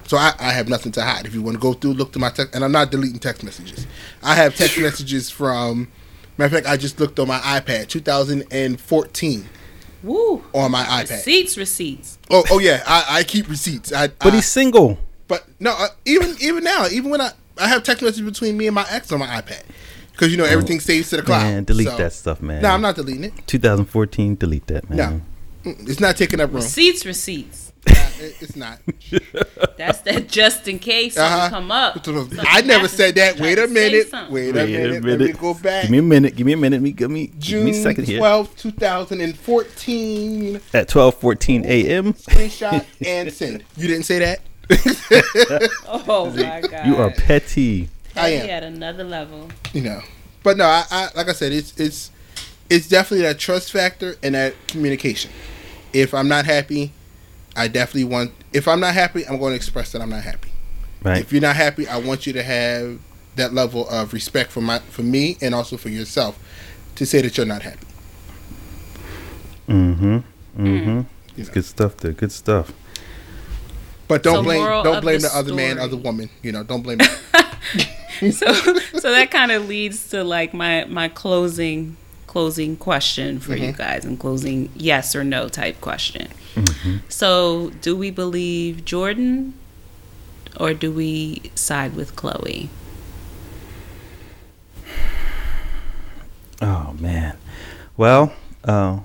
So 0.08 0.18
I, 0.18 0.34
I 0.40 0.52
have 0.52 0.70
nothing 0.70 0.92
to 0.94 1.02
hide. 1.02 1.26
If 1.26 1.34
you 1.34 1.42
want 1.42 1.56
to 1.56 1.62
go 1.62 1.74
through, 1.74 1.94
look 1.94 2.14
to 2.14 2.20
my 2.20 2.30
text, 2.30 2.54
and 2.56 2.64
I'm 2.64 2.72
not 2.72 2.92
deleting 2.92 3.20
text 3.20 3.44
messages. 3.44 3.88
I 4.24 4.36
have 4.36 4.56
text 4.56 4.78
messages 4.80 5.30
from. 5.30 5.88
Matter 6.38 6.58
of 6.58 6.64
fact, 6.64 6.68
I 6.74 6.78
just 6.78 7.00
looked 7.00 7.18
on 7.20 7.28
my 7.30 7.40
iPad, 7.40 7.88
2014, 7.88 9.46
Woo. 10.04 10.44
on 10.54 10.72
my 10.72 10.84
iPad. 10.84 11.10
Receipts, 11.12 11.58
receipts. 11.58 12.18
Oh, 12.30 12.44
oh 12.52 12.60
yeah, 12.60 12.84
I, 12.86 13.06
I 13.20 13.24
keep 13.24 13.48
receipts. 13.50 13.92
I, 13.94 14.08
But 14.10 14.34
I- 14.34 14.36
he's 14.38 14.46
single. 14.48 14.98
but 15.28 15.46
no, 15.60 15.72
uh, 15.78 15.88
even 16.06 16.36
even 16.42 16.64
now, 16.64 16.88
even 16.92 17.10
when 17.10 17.22
I 17.22 17.32
I 17.58 17.68
have 17.68 17.84
text 17.84 18.02
messages 18.04 18.22
between 18.30 18.58
me 18.58 18.68
and 18.68 18.76
my 18.76 18.86
ex 18.90 19.12
on 19.12 19.20
my 19.20 19.28
iPad, 19.28 19.62
because 20.12 20.32
you 20.32 20.38
know 20.38 20.46
everything 20.46 20.80
saves 20.80 21.10
to 21.12 21.18
the 21.18 21.22
cloud. 21.24 21.42
Oh, 21.42 21.44
Man, 21.52 21.64
delete 21.64 21.88
So- 21.88 21.98
that 21.98 22.14
stuff, 22.14 22.42
man. 22.42 22.62
No, 22.62 22.70
I'm 22.70 22.82
not 22.82 22.96
deleting 22.96 23.24
it. 23.26 23.34
2014, 23.48 24.36
delete 24.36 24.68
that, 24.68 24.90
man. 24.90 25.24
No, 25.66 25.72
it's 25.88 26.00
not 26.00 26.18
taking 26.18 26.40
up 26.42 26.50
room. 26.50 26.58
Receipts, 26.58 27.06
receipts. 27.06 27.72
Nah, 27.88 27.94
it- 28.20 28.36
it's 28.42 28.56
not. 28.56 28.80
That's 29.78 30.00
that 30.02 30.28
just 30.28 30.68
in 30.68 30.80
case 30.80 31.14
something 31.16 31.34
Uh-huh. 31.38 31.50
come 31.50 31.72
up. 31.72 32.04
Something 32.04 32.40
I 32.48 32.62
never 32.62 32.88
said 32.88 33.14
that. 33.16 33.40
Wait 33.40 33.60
a 33.60 33.68
minute. 33.68 34.08
Wait, 34.32 34.32
Wait 34.32 34.50
a 34.50 34.66
minute. 34.66 35.04
Let 35.06 35.20
me 35.20 35.32
go 35.34 35.54
back. 35.54 35.84
Give 35.84 35.92
me 35.92 35.98
a 36.00 36.02
minute. 36.02 36.36
Give 36.36 36.46
me 36.48 36.54
a 36.54 36.58
minute. 36.58 36.82
Give 36.82 36.84
me 36.84 36.92
give 36.94 37.12
me 37.12 37.32
June 37.38 37.68
a 37.68 37.74
second 37.74 38.06
here. 38.08 38.18
12, 38.18 38.56
2014. 38.58 40.56
At 40.74 40.88
12:14 40.90 41.66
a.m. 41.66 42.14
Screenshot 42.14 42.86
and 43.06 43.32
send. 43.32 43.64
You 43.78 43.88
didn't 43.88 44.06
say 44.06 44.20
that. 44.20 44.40
Oh 45.88 46.32
my 46.36 46.62
god. 46.62 46.86
You 46.86 46.98
are 46.98 47.12
petty. 47.12 47.90
I 48.16 48.20
Petty 48.32 48.36
am. 48.36 48.50
at 48.50 48.64
another 48.64 49.04
level. 49.04 49.50
you 49.74 49.82
know. 49.82 50.02
But 50.44 50.58
no, 50.58 50.66
I, 50.66 50.84
I 50.92 51.10
like 51.16 51.28
I 51.30 51.34
said, 51.34 51.52
it's 51.52 51.78
it's 51.80 52.12
it's 52.70 52.88
definitely 52.88 53.24
that 53.26 53.40
trust 53.40 53.72
factor 53.72 54.16
and 54.24 54.36
that 54.36 54.54
communication. 54.68 55.32
If 55.94 56.14
I'm 56.14 56.28
not 56.28 56.46
happy, 56.46 56.92
I 57.56 57.68
definitely 57.68 58.06
want. 58.06 58.32
If 58.54 58.68
I'm 58.68 58.80
not 58.80 58.94
happy, 58.94 59.26
I'm 59.28 59.38
going 59.40 59.52
to 59.52 59.56
express 59.56 59.92
that 59.94 60.02
I'm 60.02 60.10
not 60.10 60.24
happy. 60.24 60.52
Right. 61.04 61.22
If 61.22 61.32
you're 61.32 61.42
not 61.42 61.56
happy, 61.56 61.88
I 61.88 61.98
want 61.98 62.26
you 62.28 62.34
to 62.34 62.44
have 62.44 63.00
that 63.36 63.54
level 63.54 63.88
of 63.90 64.14
respect 64.14 64.52
for 64.52 64.62
my 64.62 64.80
for 64.80 65.04
me 65.04 65.38
and 65.42 65.54
also 65.54 65.78
for 65.78 65.90
yourself 65.90 66.40
to 66.96 67.06
say 67.06 67.22
that 67.22 67.38
you're 67.38 67.46
not 67.46 67.62
happy. 67.64 67.86
Mm-hmm. 69.68 70.16
Mm-hmm. 70.16 70.68
You 71.38 71.44
know. 71.46 71.52
Good 71.52 71.66
stuff 71.66 71.98
there. 71.98 72.12
Good 72.14 72.32
stuff. 72.32 72.72
But 74.08 74.24
don't 74.24 74.36
So 74.36 74.44
blame 74.44 74.64
don't 74.84 75.02
blame 75.02 75.20
the 75.22 75.28
the, 75.30 75.36
other 75.38 75.54
man, 75.54 75.76
story. 75.78 75.86
other 75.86 75.98
woman. 75.98 76.30
You 76.42 76.52
know, 76.52 76.64
don't 76.64 76.82
blame. 76.84 77.00
me. 78.22 78.32
so 78.32 78.54
so 78.54 79.12
that 79.12 79.30
kind 79.32 79.52
of 79.52 79.68
leads 79.68 80.10
to 80.10 80.24
like 80.24 80.54
my 80.54 80.86
my 80.86 81.10
closing 81.10 81.98
closing 82.28 82.76
question 82.76 83.40
for 83.40 83.56
you 83.56 83.72
guys 83.72 84.04
and 84.04 84.20
closing 84.20 84.70
yes 84.76 85.16
or 85.16 85.24
no 85.24 85.48
type 85.48 85.80
question. 85.82 86.28
So, 87.10 87.72
do 87.82 87.96
we 87.96 88.12
believe 88.12 88.84
Jordyn 88.86 89.54
or 90.60 90.74
do 90.74 90.92
we 90.92 91.42
side 91.56 91.96
with 91.96 92.16
Khloé? 92.16 92.68
Oh 96.62 96.96
man. 97.00 97.38
Well, 97.98 98.34
uh, 98.64 99.00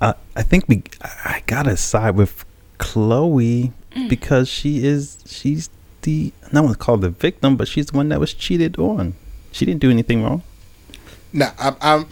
I 0.00 0.14
I 0.34 0.42
think 0.42 0.64
we 0.68 0.82
I 1.02 1.42
gotta 1.46 1.76
side 1.76 2.16
with 2.16 2.44
Khloé 2.78 3.70
Mm. 3.94 4.08
because 4.08 4.48
she 4.48 4.84
is 4.84 5.18
she's 5.26 5.68
the 6.02 6.32
I 6.46 6.50
don't 6.50 6.64
want 6.64 6.78
to 6.78 6.84
call 6.84 6.96
the 6.96 7.10
victim, 7.10 7.56
but 7.56 7.68
she's 7.68 7.86
the 7.86 7.96
one 7.96 8.08
that 8.08 8.20
was 8.20 8.32
cheated 8.34 8.78
on. 8.78 9.14
She 9.52 9.64
didn't 9.66 9.80
do 9.80 9.90
anything 9.90 10.22
wrong. 10.24 10.42
no, 11.32 11.48
I'm, 11.58 11.76
I'm 11.80 12.06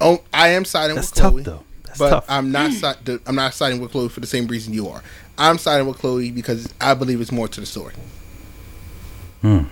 oh, 0.00 0.22
I 0.32 0.48
am 0.48 0.64
siding 0.64 0.96
That's 0.96 1.10
with 1.14 1.22
Khloé. 1.22 1.36
tough 1.36 1.44
though. 1.44 1.64
That's 1.84 1.98
but 1.98 2.10
tough. 2.10 2.24
I'm 2.28 2.50
not 2.52 2.70
mm. 2.70 3.06
si- 3.06 3.18
I'm 3.26 3.34
not 3.36 3.54
siding 3.54 3.80
with 3.80 3.92
Khloé 3.92 4.10
for 4.10 4.20
the 4.20 4.26
same 4.26 4.46
reason 4.46 4.72
you 4.72 4.88
are. 4.88 5.02
I'm 5.36 5.58
siding 5.58 5.86
with 5.86 5.98
Khloé 5.98 6.34
because 6.34 6.72
I 6.80 6.94
believe 6.94 7.20
it's 7.20 7.32
more 7.32 7.48
to 7.48 7.60
the 7.60 7.66
story. 7.66 7.94
Hmm. 9.42 9.64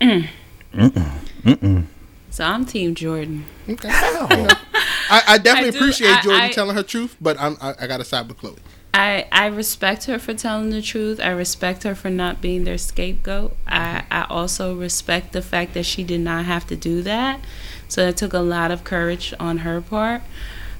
Mm. 0.00 1.86
So, 2.30 2.44
I'm 2.44 2.64
Team 2.66 2.94
Jordyn. 2.94 3.42
Okay. 3.68 3.88
I, 3.90 5.22
I 5.26 5.38
definitely 5.38 5.68
I 5.68 5.70
do- 5.72 5.78
appreciate 5.78 6.10
I- 6.16 6.20
Jordyn 6.20 6.40
I- 6.40 6.52
telling 6.52 6.76
her 6.76 6.82
truth, 6.82 7.16
but 7.20 7.38
I'm 7.40 7.56
I, 7.60 7.74
I 7.80 7.86
got 7.86 7.98
to 7.98 8.04
side 8.04 8.28
with 8.28 8.38
Khloé. 8.38 8.58
I, 8.98 9.28
I 9.30 9.46
respect 9.46 10.06
her 10.06 10.18
for 10.18 10.34
telling 10.34 10.70
the 10.70 10.82
truth. 10.82 11.20
I 11.22 11.30
respect 11.30 11.84
her 11.84 11.94
for 11.94 12.10
not 12.10 12.40
being 12.40 12.64
their 12.64 12.78
scapegoat. 12.78 13.56
I, 13.64 14.02
I 14.10 14.26
also 14.28 14.74
respect 14.74 15.32
the 15.32 15.40
fact 15.40 15.74
that 15.74 15.86
she 15.86 16.02
did 16.02 16.20
not 16.20 16.46
have 16.46 16.66
to 16.66 16.74
do 16.74 17.00
that. 17.02 17.38
So 17.86 18.08
it 18.08 18.16
took 18.16 18.32
a 18.32 18.40
lot 18.40 18.72
of 18.72 18.82
courage 18.82 19.32
on 19.38 19.58
her 19.58 19.80
part. 19.80 20.22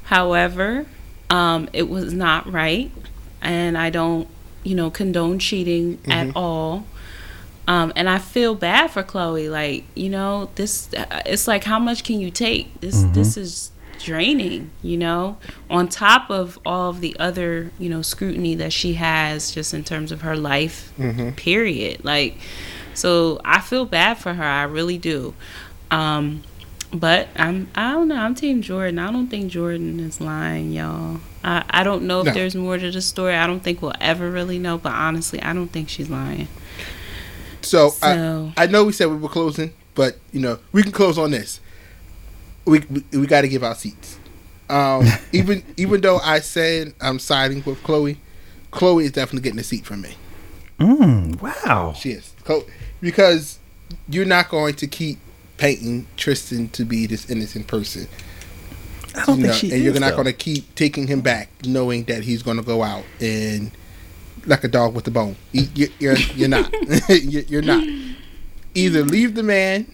However, 0.04 0.86
um, 1.30 1.68
it 1.72 1.88
was 1.88 2.12
not 2.12 2.50
right. 2.52 2.90
And 3.40 3.78
I 3.78 3.88
don't, 3.88 4.26
you 4.64 4.74
know, 4.74 4.90
condone 4.90 5.38
cheating 5.38 6.00
at 6.08 6.34
all. 6.34 6.86
Um, 7.68 7.92
and 7.94 8.08
I 8.08 8.18
feel 8.18 8.56
bad 8.56 8.90
for 8.90 9.04
Khloé. 9.04 9.48
Like, 9.48 9.84
you 9.94 10.10
know, 10.10 10.50
this, 10.56 10.92
uh, 10.92 11.22
it's 11.24 11.46
like, 11.46 11.62
how 11.62 11.78
much 11.78 12.02
can 12.02 12.18
you 12.18 12.32
take? 12.32 12.80
This, 12.80 13.04
this 13.12 13.36
is 13.36 13.70
draining, 13.98 14.70
you 14.82 14.96
know, 14.96 15.36
on 15.68 15.88
top 15.88 16.30
of 16.30 16.58
all 16.64 16.90
of 16.90 17.00
the 17.00 17.16
other, 17.18 17.70
you 17.78 17.88
know, 17.88 18.02
scrutiny 18.02 18.54
that 18.56 18.72
she 18.72 18.94
has 18.94 19.50
just 19.50 19.74
in 19.74 19.84
terms 19.84 20.12
of 20.12 20.22
her 20.22 20.36
life, 20.36 20.92
period. 21.36 22.04
Like, 22.04 22.36
so 22.94 23.40
I 23.44 23.60
feel 23.60 23.84
bad 23.84 24.18
for 24.18 24.34
her. 24.34 24.42
I 24.44 24.62
really 24.64 24.98
do. 24.98 25.34
Um, 25.90 26.42
but 26.92 27.28
I'm, 27.36 27.68
I 27.74 27.92
don't 27.92 28.08
know. 28.08 28.16
I'm 28.16 28.34
Team 28.34 28.62
Jordyn. 28.62 28.98
I 28.98 29.12
don't 29.12 29.28
think 29.28 29.52
Jordyn 29.52 30.00
is 30.00 30.20
lying, 30.20 30.72
y'all. 30.72 31.20
I, 31.44 31.64
I 31.68 31.82
don't 31.84 32.04
know 32.04 32.20
if 32.20 32.26
No. 32.26 32.32
there's 32.32 32.54
more 32.56 32.78
to 32.78 32.90
the 32.90 33.02
story. 33.02 33.34
I 33.34 33.46
don't 33.46 33.60
think 33.60 33.82
we'll 33.82 33.92
ever 34.00 34.30
really 34.30 34.58
know. 34.58 34.78
But 34.78 34.92
honestly, 34.92 35.40
I 35.42 35.52
don't 35.52 35.68
think 35.68 35.88
she's 35.90 36.08
lying. 36.08 36.48
So, 37.62 37.90
So- 37.90 38.52
I, 38.56 38.64
I 38.64 38.66
know 38.66 38.84
we 38.84 38.92
said 38.92 39.08
we 39.10 39.16
were 39.16 39.28
closing, 39.28 39.72
but 39.94 40.18
you 40.32 40.40
know 40.40 40.58
we 40.72 40.82
can 40.82 40.92
close 40.92 41.18
on 41.18 41.30
this. 41.30 41.60
We 42.68 42.80
we, 42.90 43.04
we 43.20 43.26
got 43.26 43.42
to 43.42 43.48
give 43.48 43.62
out 43.64 43.76
seats. 43.78 44.18
Um, 44.70 45.04
even 45.32 45.62
even 45.76 46.00
though 46.00 46.18
I 46.18 46.40
said 46.40 46.94
I'm 47.00 47.18
siding 47.18 47.62
with 47.64 47.82
Khloé, 47.82 48.16
Khloé 48.72 49.04
is 49.04 49.12
definitely 49.12 49.42
getting 49.44 49.58
a 49.60 49.64
seat 49.64 49.84
from 49.86 50.02
me. 50.02 50.14
Mm, 50.78 51.40
wow. 51.40 51.92
She 51.96 52.10
is 52.10 52.34
because 53.00 53.58
you're 54.08 54.24
not 54.26 54.48
going 54.48 54.74
to 54.74 54.86
keep 54.86 55.18
painting 55.56 56.06
Tristan 56.16 56.68
to 56.70 56.84
be 56.84 57.06
this 57.06 57.28
innocent 57.30 57.66
person. 57.66 58.06
I 59.14 59.24
don't 59.24 59.38
you 59.38 59.42
think 59.42 59.46
know, 59.46 59.52
she 59.52 59.66
and 59.70 59.78
is. 59.78 59.82
you're 59.84 60.00
not 60.00 60.12
going 60.12 60.26
to 60.26 60.32
keep 60.32 60.72
taking 60.76 61.06
him 61.08 61.20
back, 61.20 61.48
knowing 61.64 62.04
that 62.04 62.22
he's 62.22 62.42
going 62.42 62.58
to 62.58 62.62
go 62.62 62.82
out 62.82 63.04
and 63.20 63.70
like 64.46 64.62
a 64.64 64.68
dog 64.68 64.94
with 64.94 65.06
a 65.08 65.10
bone. 65.10 65.34
You- 65.52 65.68
you- 65.74 65.92
You're 65.98 66.16
you're 66.36 66.48
not. 66.48 66.72
You're 67.08 67.62
not. 67.62 67.84
Either 68.74 69.02
leave 69.02 69.34
the 69.34 69.42
man 69.42 69.90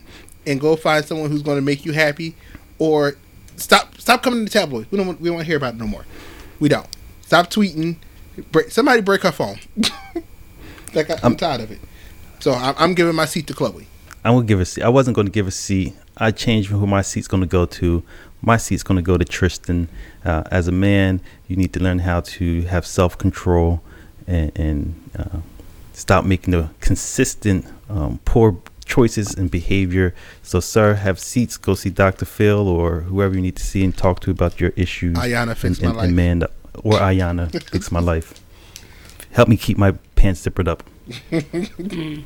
and 0.46 0.60
go 0.60 0.76
find 0.76 1.04
someone 1.04 1.30
who's 1.30 1.42
going 1.42 1.56
to 1.56 1.62
make 1.62 1.86
you 1.86 1.92
happy, 1.92 2.34
or 2.78 3.16
stop 3.56 3.98
stop 3.98 4.22
coming 4.22 4.40
to 4.40 4.44
the 4.44 4.50
tabloid. 4.50 4.86
We 4.90 4.98
don't 4.98 5.06
want, 5.06 5.20
we 5.20 5.28
don't 5.28 5.36
want 5.36 5.46
to 5.46 5.48
hear 5.48 5.56
about 5.56 5.74
it 5.74 5.78
no 5.78 5.86
more. 5.86 6.04
We 6.60 6.68
don't. 6.68 6.86
Stop 7.22 7.50
tweeting. 7.50 7.96
Break, 8.50 8.70
somebody 8.70 9.00
break 9.00 9.22
her 9.22 9.32
phone. 9.32 9.58
like 10.94 11.10
I, 11.10 11.18
I'm 11.22 11.36
tired 11.36 11.60
of 11.60 11.70
it. 11.70 11.80
So 12.40 12.52
I'm, 12.52 12.74
I'm 12.78 12.94
giving 12.94 13.14
my 13.14 13.26
seat 13.26 13.46
to 13.48 13.54
Khloé. 13.54 13.86
I 14.24 14.30
will 14.30 14.42
give 14.42 14.60
a 14.60 14.64
seat. 14.64 14.82
I 14.82 14.88
wasn't 14.88 15.14
going 15.14 15.26
to 15.26 15.32
give 15.32 15.46
a 15.46 15.52
seat. 15.52 15.94
I 16.16 16.30
changed 16.30 16.70
who 16.70 16.86
my 16.86 17.02
seat's 17.02 17.28
going 17.28 17.42
to 17.42 17.46
go 17.46 17.66
to. 17.66 18.02
My 18.40 18.56
seat's 18.56 18.82
going 18.82 18.96
to 18.96 19.02
go 19.02 19.16
to 19.16 19.24
Tristan. 19.24 19.88
Uh, 20.24 20.44
as 20.50 20.68
a 20.68 20.72
man, 20.72 21.20
you 21.46 21.56
need 21.56 21.72
to 21.74 21.80
learn 21.80 22.00
how 22.00 22.20
to 22.20 22.62
have 22.62 22.86
self 22.86 23.16
control 23.18 23.82
and, 24.26 24.52
and 24.56 25.10
uh, 25.18 25.38
stop 25.92 26.24
making 26.24 26.52
the 26.52 26.70
consistent 26.80 27.66
um, 27.88 28.18
poor 28.24 28.56
choices 28.84 29.34
and 29.34 29.50
behavior. 29.50 30.14
So, 30.42 30.60
sir, 30.60 30.94
have 30.94 31.18
seats. 31.18 31.56
Go 31.56 31.74
see 31.74 31.90
Dr. 31.90 32.24
Phil 32.24 32.68
or 32.68 33.00
whoever 33.02 33.34
you 33.34 33.40
need 33.40 33.56
to 33.56 33.64
see 33.64 33.84
and 33.84 33.96
talk 33.96 34.20
to 34.20 34.30
about 34.30 34.60
your 34.60 34.72
issues. 34.76 35.16
Iyanla 35.16 35.56
fix 35.56 35.78
and, 35.78 35.82
my 35.82 35.88
and, 35.88 35.96
life. 35.96 36.04
and 36.04 36.12
Amanda 36.12 36.50
or 36.82 36.94
Iyanla 36.94 37.62
fix 37.70 37.90
my 37.90 38.00
life. 38.00 38.40
Help 39.32 39.48
me 39.48 39.56
keep 39.56 39.78
my 39.78 39.92
pants 40.14 40.46
zippered 40.46 40.68
up. 40.68 40.82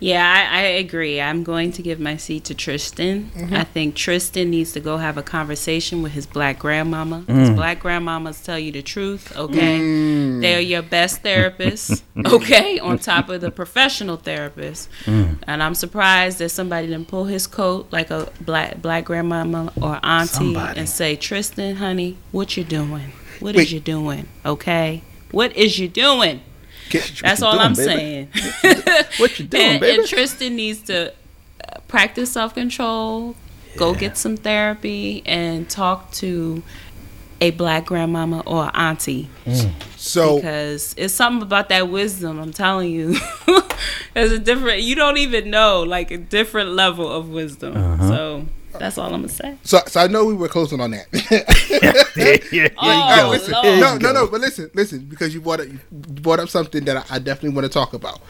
Yeah, 0.00 0.48
I, 0.52 0.58
I 0.58 0.62
agree. 0.62 1.20
I'm 1.20 1.42
going 1.44 1.72
to 1.72 1.82
give 1.82 1.98
my 1.98 2.16
seat 2.16 2.44
to 2.44 2.54
Tristan. 2.54 3.30
Mm-hmm. 3.34 3.54
I 3.54 3.64
think 3.64 3.94
Tristan 3.94 4.50
needs 4.50 4.72
to 4.72 4.80
go 4.80 4.98
have 4.98 5.16
a 5.16 5.22
conversation 5.22 6.02
with 6.02 6.12
his 6.12 6.26
black 6.26 6.58
grandmama. 6.58 7.24
His 7.26 7.50
mm. 7.50 7.56
black 7.56 7.82
grandmamas 7.82 8.44
tell 8.44 8.58
you 8.58 8.72
the 8.72 8.82
truth, 8.82 9.36
okay? 9.36 9.78
Mm. 9.80 10.40
They're 10.40 10.60
your 10.60 10.82
best 10.82 11.22
therapists, 11.22 12.02
okay, 12.32 12.78
on 12.78 12.98
top 12.98 13.28
of 13.28 13.40
the 13.40 13.50
professional 13.50 14.16
therapist. 14.16 14.88
Mm. 15.04 15.38
And 15.46 15.62
I'm 15.62 15.74
surprised 15.74 16.38
that 16.38 16.50
somebody 16.50 16.86
didn't 16.86 17.08
pull 17.08 17.24
his 17.24 17.46
coat 17.46 17.88
like 17.90 18.10
a 18.10 18.30
black 18.40 18.80
black 18.80 19.04
grandmama 19.04 19.72
or 19.80 19.98
auntie 20.02 20.28
Somebody. 20.28 20.80
and 20.80 20.88
say, 20.88 21.16
Tristan, 21.16 21.76
honey, 21.76 22.16
what 22.32 22.56
you 22.56 22.64
doing? 22.64 23.12
What 23.40 23.54
Wait. 23.54 23.64
is 23.64 23.72
you 23.72 23.80
doing? 23.80 24.28
Okay? 24.44 25.02
What 25.30 25.56
is 25.56 25.78
you 25.78 25.88
doing? 25.88 26.40
Get- 26.90 27.20
That's 27.22 27.42
all 27.42 27.52
doing, 27.52 27.64
I'm 27.64 27.74
baby? 27.74 27.84
saying. 27.84 28.28
What 29.18 29.38
you 29.38 29.46
doing, 29.48 29.62
and, 29.62 29.80
baby? 29.80 29.98
and 30.00 30.08
Tristan 30.08 30.56
needs 30.56 30.80
to 30.82 31.10
uh, 31.12 31.80
practice 31.88 32.32
self 32.32 32.54
control, 32.54 33.36
go 33.76 33.94
get 33.94 34.16
some 34.16 34.36
therapy, 34.36 35.22
and 35.26 35.68
talk 35.68 36.10
to 36.12 36.62
a 37.40 37.50
black 37.52 37.86
grandmama 37.86 38.42
or 38.46 38.68
auntie 38.74 39.28
so 39.96 40.36
because 40.36 40.92
it's 40.98 41.14
something 41.14 41.42
about 41.42 41.68
that 41.68 41.88
wisdom. 41.88 42.40
I'm 42.40 42.52
telling 42.52 42.90
you, 42.90 43.16
there's 44.14 44.32
a 44.32 44.38
different. 44.40 44.82
You 44.82 44.94
don't 44.96 45.18
even 45.18 45.50
know 45.50 45.82
like 45.82 46.10
a 46.10 46.16
different 46.18 46.70
level 46.70 47.08
of 47.10 47.28
wisdom. 47.28 47.76
Uh-huh. 47.76 48.08
So 48.08 48.46
that's 48.72 48.98
all 48.98 49.06
I'm 49.06 49.20
gonna 49.22 49.28
say. 49.28 49.56
so 49.64 49.78
so 49.86 50.00
I 50.00 50.06
know 50.06 50.24
we 50.24 50.34
were 50.34 50.48
closing 50.48 50.80
on 50.80 50.90
that. 50.92 51.06
yeah, 52.16 52.36
yeah, 52.52 52.68
Oh, 52.78 53.26
Uh, 53.26 53.30
listen, 53.30 53.52
Lord. 53.52 53.64
There 53.64 53.74
you 53.76 53.80
no, 53.80 53.96
no, 53.98 54.12
no. 54.12 54.26
But 54.26 54.40
listen, 54.40 54.70
listen, 54.74 55.00
because 55.06 55.32
you 55.34 55.40
brought 55.40 55.60
up, 55.60 55.66
you 55.68 55.78
brought 55.90 56.40
up 56.40 56.48
something 56.48 56.84
that 56.84 56.96
I, 57.10 57.16
I 57.16 57.18
definitely 57.18 57.50
want 57.56 57.64
to 57.66 57.72
talk 57.72 57.92
about. 57.94 58.20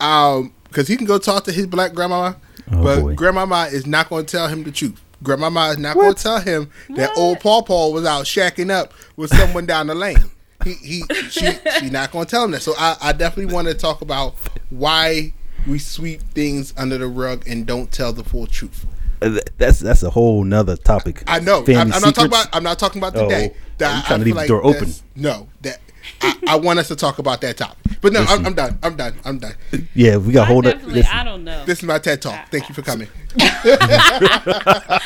Um, 0.00 0.52
because 0.64 0.86
he 0.88 0.96
can 0.96 1.06
go 1.06 1.18
talk 1.18 1.44
to 1.44 1.52
his 1.52 1.66
black 1.66 1.94
grandmama, 1.94 2.36
Oh, 2.72 2.82
but 2.84 3.00
boy. 3.02 3.14
grandmama 3.14 3.68
is 3.72 3.86
not 3.86 4.08
going 4.08 4.24
to 4.26 4.30
tell 4.36 4.46
him 4.48 4.62
the 4.62 4.70
truth. 4.70 5.00
Grandmama 5.22 5.68
is 5.70 5.78
not 5.78 5.96
going 5.96 6.14
to 6.14 6.22
tell 6.22 6.40
him 6.40 6.70
that 6.90 7.10
old 7.16 7.40
Paw 7.40 7.62
Paw 7.62 7.90
was 7.90 8.06
out 8.06 8.24
shacking 8.24 8.70
up 8.70 8.94
with 9.16 9.30
someone 9.36 9.66
down 9.66 9.88
the 9.88 9.94
lane. 9.94 10.16
He, 10.64 10.74
he, 10.74 11.02
she, 11.30 11.46
she 11.80 11.90
not 11.90 12.10
going 12.12 12.26
to 12.26 12.30
tell 12.30 12.44
him 12.44 12.52
that. 12.52 12.62
So 12.62 12.72
I, 12.78 12.96
I 13.02 13.12
definitely 13.12 13.52
want 13.52 13.66
to 13.68 13.74
talk 13.74 14.00
about 14.02 14.36
why 14.70 15.32
we 15.66 15.78
sweep 15.78 16.22
things 16.32 16.72
under 16.76 16.96
the 16.96 17.06
rug 17.08 17.46
and 17.46 17.66
don't 17.66 17.90
tell 17.92 18.12
the 18.12 18.24
full 18.24 18.46
truth. 18.46 18.86
Th- 19.20 19.42
That's 19.58 19.80
that's 19.80 20.02
a 20.02 20.10
whole 20.10 20.44
nother 20.44 20.76
topic. 20.76 21.22
I 21.26 21.40
know. 21.40 21.64
Family 21.64 21.76
I'm, 21.76 21.92
I'm 21.92 22.02
not 22.02 22.14
talking 22.14 22.26
about. 22.30 22.46
I'm 22.52 22.62
not 22.62 22.78
talking 22.78 23.00
about 23.02 23.16
Oh, 23.16 23.28
today. 23.28 23.54
That 23.78 23.96
you 23.96 24.02
trying 24.06 24.18
to 24.20 24.24
feel 24.24 24.34
leave 24.34 24.42
the 24.42 24.48
door 24.48 24.64
open. 24.64 24.92
No, 25.16 25.48
that 25.62 25.78
I, 26.22 26.34
I 26.48 26.56
want 26.56 26.78
us 26.78 26.88
to 26.88 26.96
talk 26.96 27.18
about 27.18 27.40
that 27.42 27.56
topic. 27.56 27.76
But 28.00 28.12
no, 28.14 28.24
I'm, 28.28 28.46
I'm 28.46 28.54
done. 28.54 28.78
I'm 28.82 28.96
done. 28.96 29.14
I'm 29.24 29.38
done. 29.38 29.54
Yeah, 29.94 30.16
we 30.16 30.32
got 30.32 30.48
I 30.48 30.52
hold 30.52 30.66
it. 30.66 30.72
definitely, 30.74 31.02
I 31.04 31.24
don't 31.24 31.44
know. 31.44 31.64
This 31.66 31.78
is 31.78 31.84
my 31.84 31.98
TED 31.98 32.22
talk. 32.22 32.48
Thank 32.50 32.68
you 32.68 32.74
for 32.74 32.82
coming. 32.82 33.08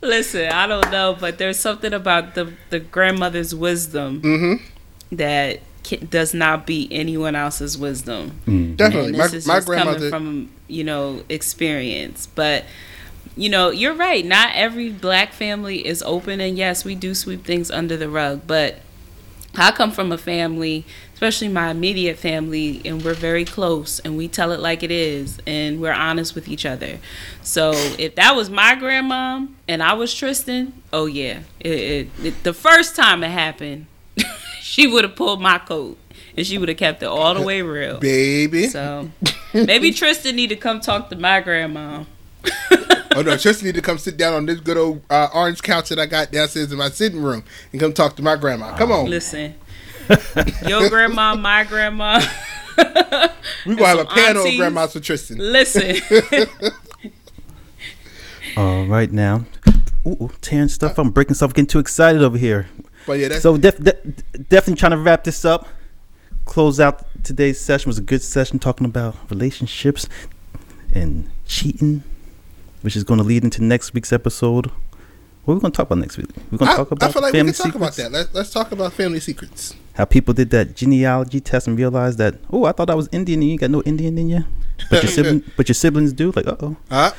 Listen, 0.00 0.48
I 0.50 0.66
don't 0.66 0.90
know, 0.90 1.16
but 1.18 1.38
there's 1.38 1.58
something 1.58 1.92
about 1.92 2.34
the 2.34 2.52
the 2.70 2.80
grandmother's 2.80 3.54
wisdom 3.54 4.20
Mm-hmm. 4.20 5.16
that 5.16 5.58
ca 5.58 5.62
does 6.08 6.32
not 6.34 6.66
beat 6.66 6.88
anyone 6.92 7.34
else's 7.34 7.76
wisdom. 7.76 8.40
Mm. 8.46 8.76
Definitely, 8.76 9.08
And 9.10 9.18
my, 9.18 9.24
this 9.24 9.34
is 9.34 9.46
my 9.46 9.56
just 9.56 9.66
grandmother. 9.66 10.10
coming 10.10 10.46
from 10.48 10.50
you 10.68 10.84
know 10.84 11.22
experience, 11.28 12.26
but 12.34 12.64
you 13.36 13.48
know 13.48 13.70
you're 13.70 13.94
right. 13.94 14.24
Not 14.24 14.50
every 14.54 14.90
black 14.90 15.32
family 15.32 15.86
is 15.86 16.02
open, 16.02 16.40
and 16.40 16.56
yes, 16.56 16.84
we 16.84 16.94
do 16.94 17.14
sweep 17.14 17.44
things 17.44 17.70
under 17.70 17.96
the 17.96 18.08
rug. 18.08 18.42
But 18.46 18.76
I 19.54 19.70
come 19.70 19.90
from 19.92 20.10
a 20.12 20.16
family, 20.18 20.86
especially 21.12 21.48
my 21.48 21.70
immediate 21.70 22.16
family, 22.18 22.80
and 22.86 23.04
we're 23.04 23.12
very 23.14 23.44
close, 23.44 23.98
and 24.00 24.16
we 24.16 24.26
tell 24.26 24.50
it 24.50 24.60
like 24.60 24.82
it 24.82 24.90
is, 24.90 25.40
and 25.46 25.78
we're 25.80 25.92
honest 25.92 26.34
with 26.34 26.48
each 26.48 26.64
other. 26.64 26.98
So 27.42 27.72
if 27.98 28.14
that 28.14 28.34
was 28.34 28.48
my 28.48 28.74
grandmom 28.76 29.48
and 29.68 29.82
I 29.82 29.92
was 29.92 30.14
Tristan, 30.14 30.72
oh 30.92 31.04
yeah, 31.06 31.40
it, 31.60 31.68
it, 31.70 32.08
it, 32.24 32.42
the 32.44 32.54
first 32.54 32.96
time 32.96 33.22
it 33.22 33.30
happened, 33.30 33.86
she 34.72 34.86
would 34.86 35.04
have 35.04 35.14
pulled 35.14 35.42
my 35.42 35.58
coat 35.58 35.98
and 36.34 36.46
she 36.46 36.56
would 36.56 36.70
have 36.70 36.78
kept 36.78 37.02
it 37.02 37.06
all 37.06 37.34
the 37.34 37.42
way 37.42 37.60
real. 37.60 37.98
baby. 37.98 38.68
So 38.68 39.10
maybe 39.52 39.92
Tristan 39.92 40.34
need 40.34 40.46
to 40.46 40.56
come 40.56 40.80
talk 40.80 41.10
to 41.10 41.16
my 41.16 41.40
grandma. 41.40 42.04
oh 43.14 43.22
no, 43.22 43.36
Tristan 43.36 43.66
need 43.66 43.74
to 43.74 43.82
come 43.82 43.98
sit 43.98 44.16
down 44.16 44.32
on 44.32 44.46
this 44.46 44.60
good 44.60 44.78
old 44.78 45.02
uh, 45.10 45.28
orange 45.34 45.60
couch 45.60 45.90
that 45.90 45.98
I 45.98 46.06
got 46.06 46.32
downstairs 46.32 46.72
in 46.72 46.78
my 46.78 46.88
sitting 46.88 47.22
room 47.22 47.44
and 47.70 47.80
come 47.82 47.92
talk 47.92 48.16
to 48.16 48.22
my 48.22 48.34
grandma. 48.34 48.74
Come 48.78 48.90
on, 48.90 49.10
Listen, 49.10 49.54
your 50.66 50.88
grandma, 50.88 51.34
my 51.34 51.64
grandma. 51.64 52.22
we 53.66 53.76
gonna 53.76 53.86
have 53.86 53.98
a 53.98 54.06
some 54.06 54.06
panel 54.06 54.46
of 54.46 54.56
grandmas 54.56 54.94
for 54.94 55.00
Tristan. 55.00 55.36
Listen, 55.36 55.96
All 58.56 58.86
right 58.86 59.12
now. 59.12 59.44
Ooh, 60.06 60.16
ooh, 60.22 60.30
tearing 60.40 60.68
stuff. 60.68 60.96
I'm 60.98 61.10
breaking 61.10 61.34
stuff. 61.34 61.52
Getting 61.52 61.66
too 61.66 61.78
excited 61.78 62.22
over 62.22 62.38
here. 62.38 62.68
But 63.06 63.18
yeah, 63.18 63.38
So 63.38 63.56
def- 63.56 63.82
de- 63.82 63.92
definitely 64.48 64.76
trying 64.76 64.92
to 64.92 64.98
wrap 64.98 65.24
this 65.24 65.44
up. 65.44 65.66
Close 66.44 66.80
out 66.80 67.04
today's 67.24 67.60
session 67.60 67.88
was 67.88 67.98
a 67.98 68.02
good 68.02 68.22
session 68.22 68.58
talking 68.58 68.84
about 68.84 69.14
relationships 69.30 70.08
and 70.94 71.30
cheating, 71.46 72.02
which 72.82 72.96
is 72.96 73.04
going 73.04 73.18
to 73.18 73.24
lead 73.24 73.44
into 73.44 73.62
next 73.62 73.94
week's 73.94 74.12
episode. 74.12 74.70
What 75.44 75.54
are 75.54 75.56
we 75.56 75.60
going 75.60 75.72
to 75.72 75.76
talk 75.76 75.86
about 75.86 75.98
next 75.98 76.18
week? 76.18 76.28
We're 76.52 76.58
going 76.58 76.68
to 76.68 76.72
I, 76.72 76.76
talk 76.76 76.90
about 76.92 77.10
I 77.10 77.12
feel 77.12 77.22
like 77.22 77.32
we 77.32 77.40
can 77.40 77.52
talk 77.52 77.74
about 77.74 77.94
that. 77.94 78.12
Let's, 78.12 78.32
let's 78.32 78.50
talk 78.50 78.70
about 78.70 78.92
family 78.92 79.18
secrets. 79.18 79.74
How 79.94 80.04
people 80.04 80.32
did 80.32 80.50
that 80.50 80.76
genealogy 80.76 81.40
test 81.40 81.66
and 81.66 81.76
realized 81.76 82.18
that 82.18 82.36
oh, 82.50 82.64
I 82.64 82.70
thought 82.70 82.88
I 82.90 82.94
was 82.94 83.08
Indian 83.10 83.40
and 83.42 83.50
you 83.50 83.58
got 83.58 83.70
no 83.70 83.82
Indian 83.82 84.16
in 84.18 84.28
you, 84.28 84.44
but 84.88 85.02
your 85.02 85.10
sibling, 85.12 85.42
but 85.56 85.68
your 85.68 85.74
siblings 85.74 86.12
do. 86.12 86.30
Like, 86.30 86.46
uh 86.46 86.54
oh. 86.60 86.76
Huh? 86.90 87.12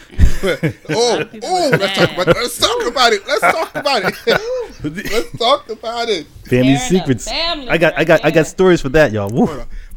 oh, 0.90 1.26
people 1.30 1.50
oh, 1.50 1.70
was 1.70 1.80
let's 1.80 1.98
talk 1.98 2.10
mad. 2.10 2.22
about 2.22 2.36
let's 2.36 2.58
talk 2.58 2.86
about 2.88 3.14
it. 3.14 3.28
Let's 3.28 3.42
talk 3.42 3.76
about 3.76 4.04
it. 4.06 4.16
let's 5.12 5.38
talk 5.38 5.70
about 5.70 6.10
it. 6.10 6.26
Family 6.46 6.76
Fair 6.78 6.90
secrets. 6.90 7.30
Family 7.30 7.68
I 7.70 7.78
got, 7.78 7.94
I 7.94 7.98
right 7.98 8.08
got, 8.08 8.26
I 8.26 8.32
got 8.32 8.48
stories 8.48 8.82
for 8.82 8.90
that, 8.90 9.12
y'all. 9.12 9.30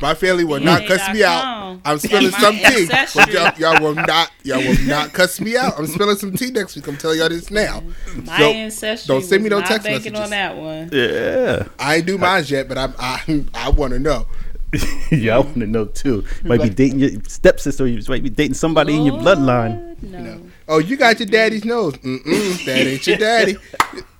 Woo. 0.01 0.06
Hold 0.06 0.09
on. 0.09 0.09
My 0.09 0.14
family 0.14 0.44
will 0.44 0.60
not 0.60 0.86
cuss 0.86 1.12
me 1.14 1.23
out. 1.24 1.78
I'm 1.85 1.98
spilling 1.98 2.31
My 2.32 2.39
some 2.39 2.56
tea, 2.56 2.86
but 3.14 3.32
y'all, 3.32 3.52
y'all 3.59 3.82
will 3.82 3.94
not, 3.94 4.31
y'all 4.44 4.59
will 4.59 4.86
not 4.86 5.12
cuss 5.12 5.40
me 5.40 5.56
out. 5.56 5.78
I'm 5.78 5.86
spilling 5.86 6.16
some 6.16 6.32
tea 6.35 6.51
next 6.51 6.74
week. 6.77 6.86
I'm 6.89 6.97
telling 6.97 7.18
y'all 7.18 7.28
this 7.28 7.51
now. 7.51 7.82
My 8.24 8.39
So, 8.39 8.44
ancestry. 8.51 9.09
don't 9.14 9.23
send 9.24 9.43
me 9.43 9.48
no 9.51 9.60
text 9.60 9.85
banking 9.85 10.12
messages. 10.12 10.20
on 10.20 10.31
that 10.31 10.56
one. 10.56 10.89
Yeah. 10.93 11.68
I 11.78 11.97
ain't 11.97 12.06
do 12.06 12.18
mine 12.18 12.44
yet, 12.47 12.68
but 12.68 12.78
I, 12.78 12.93
I, 12.98 13.44
I 13.55 13.68
want 13.70 13.93
to 13.93 13.98
know. 13.98 14.27
yeah, 15.10 15.36
I 15.36 15.39
want 15.39 15.55
to 15.60 15.66
know 15.66 15.85
too. 15.86 16.24
You 16.43 16.48
might 16.48 16.60
be 16.62 16.68
dating 16.70 16.98
your 16.98 17.10
stepsister. 17.28 17.86
You 17.86 18.02
might 18.09 18.23
be 18.23 18.31
dating 18.31 18.55
somebody 18.55 18.94
in 18.97 19.05
your 19.05 19.16
bloodline. 19.18 19.97
Lord, 20.02 20.24
No. 20.24 20.40
Oh, 20.68 20.78
you 20.78 20.97
got 20.97 21.18
your 21.20 21.28
daddy's 21.28 21.64
nose. 21.64 21.94
Mm-mm, 21.94 22.64
that 22.66 22.78
ain't 22.86 23.06
your 23.06 23.16
daddy. 23.16 23.56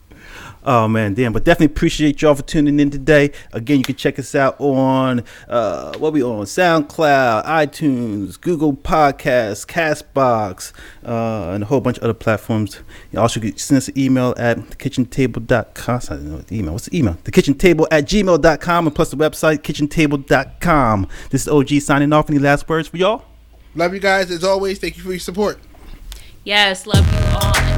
Oh 0.69 0.89
man, 0.89 1.15
damn! 1.15 1.33
But 1.33 1.45
definitely 1.45 1.73
appreciate 1.73 2.21
y'all 2.21 2.35
for 2.35 2.43
tuning 2.43 2.81
in 2.81 2.91
today. 2.91 3.31
Again, 3.53 3.79
you 3.79 3.85
can 3.85 3.95
check 3.95 4.19
us 4.19 4.35
out 4.35 4.61
on 4.61 5.23
uh, 5.49 5.97
what 5.99 6.13
we 6.13 6.25
on 6.25 6.45
SoundCloud, 6.45 7.45
iTunes, 7.45 8.41
Google 8.41 8.73
Podcasts, 8.75 9.65
Castbox, 9.65 10.73
uh, 11.05 11.53
and 11.53 11.63
a 11.63 11.67
whole 11.67 11.81
bunch 11.81 11.99
of 11.99 12.03
other 12.03 12.15
platforms. 12.15 12.81
You 13.13 13.21
also 13.21 13.39
can 13.39 13.57
send 13.57 13.79
us 13.79 13.87
an 13.87 13.97
email 13.97 14.35
at 14.37 14.59
thekitchentable.com. 14.59 16.01
I 16.11 16.15
don't 16.15 16.25
know 16.25 16.37
what 16.39 16.49
the 16.49 16.59
email. 16.59 16.73
What's 16.73 16.87
the 16.87 16.99
email? 16.99 17.15
Thekitchentable 17.23 17.87
at 17.93 18.07
gmail.com 18.07 18.87
and 18.89 18.97
plus 18.97 19.11
the 19.13 19.17
website 19.17 19.59
kitchentable.com. 19.59 21.07
This 21.31 21.43
is 21.43 21.49
OG 21.49 21.81
signing 21.81 22.13
off. 22.13 22.29
Any 22.29 22.41
last 22.41 22.69
words 22.69 22.89
for 22.89 22.97
y'all? 22.97 23.25
Love 23.77 23.95
you 23.95 24.01
guys 24.01 24.33
as 24.33 24.43
always. 24.43 24.81
Thank 24.81 24.97
you 24.97 25.05
for 25.05 25.11
your 25.11 25.21
support. 25.21 25.61
Yes, 26.43 26.87
love 26.89 27.07
you 27.13 27.19
all. 27.37 27.76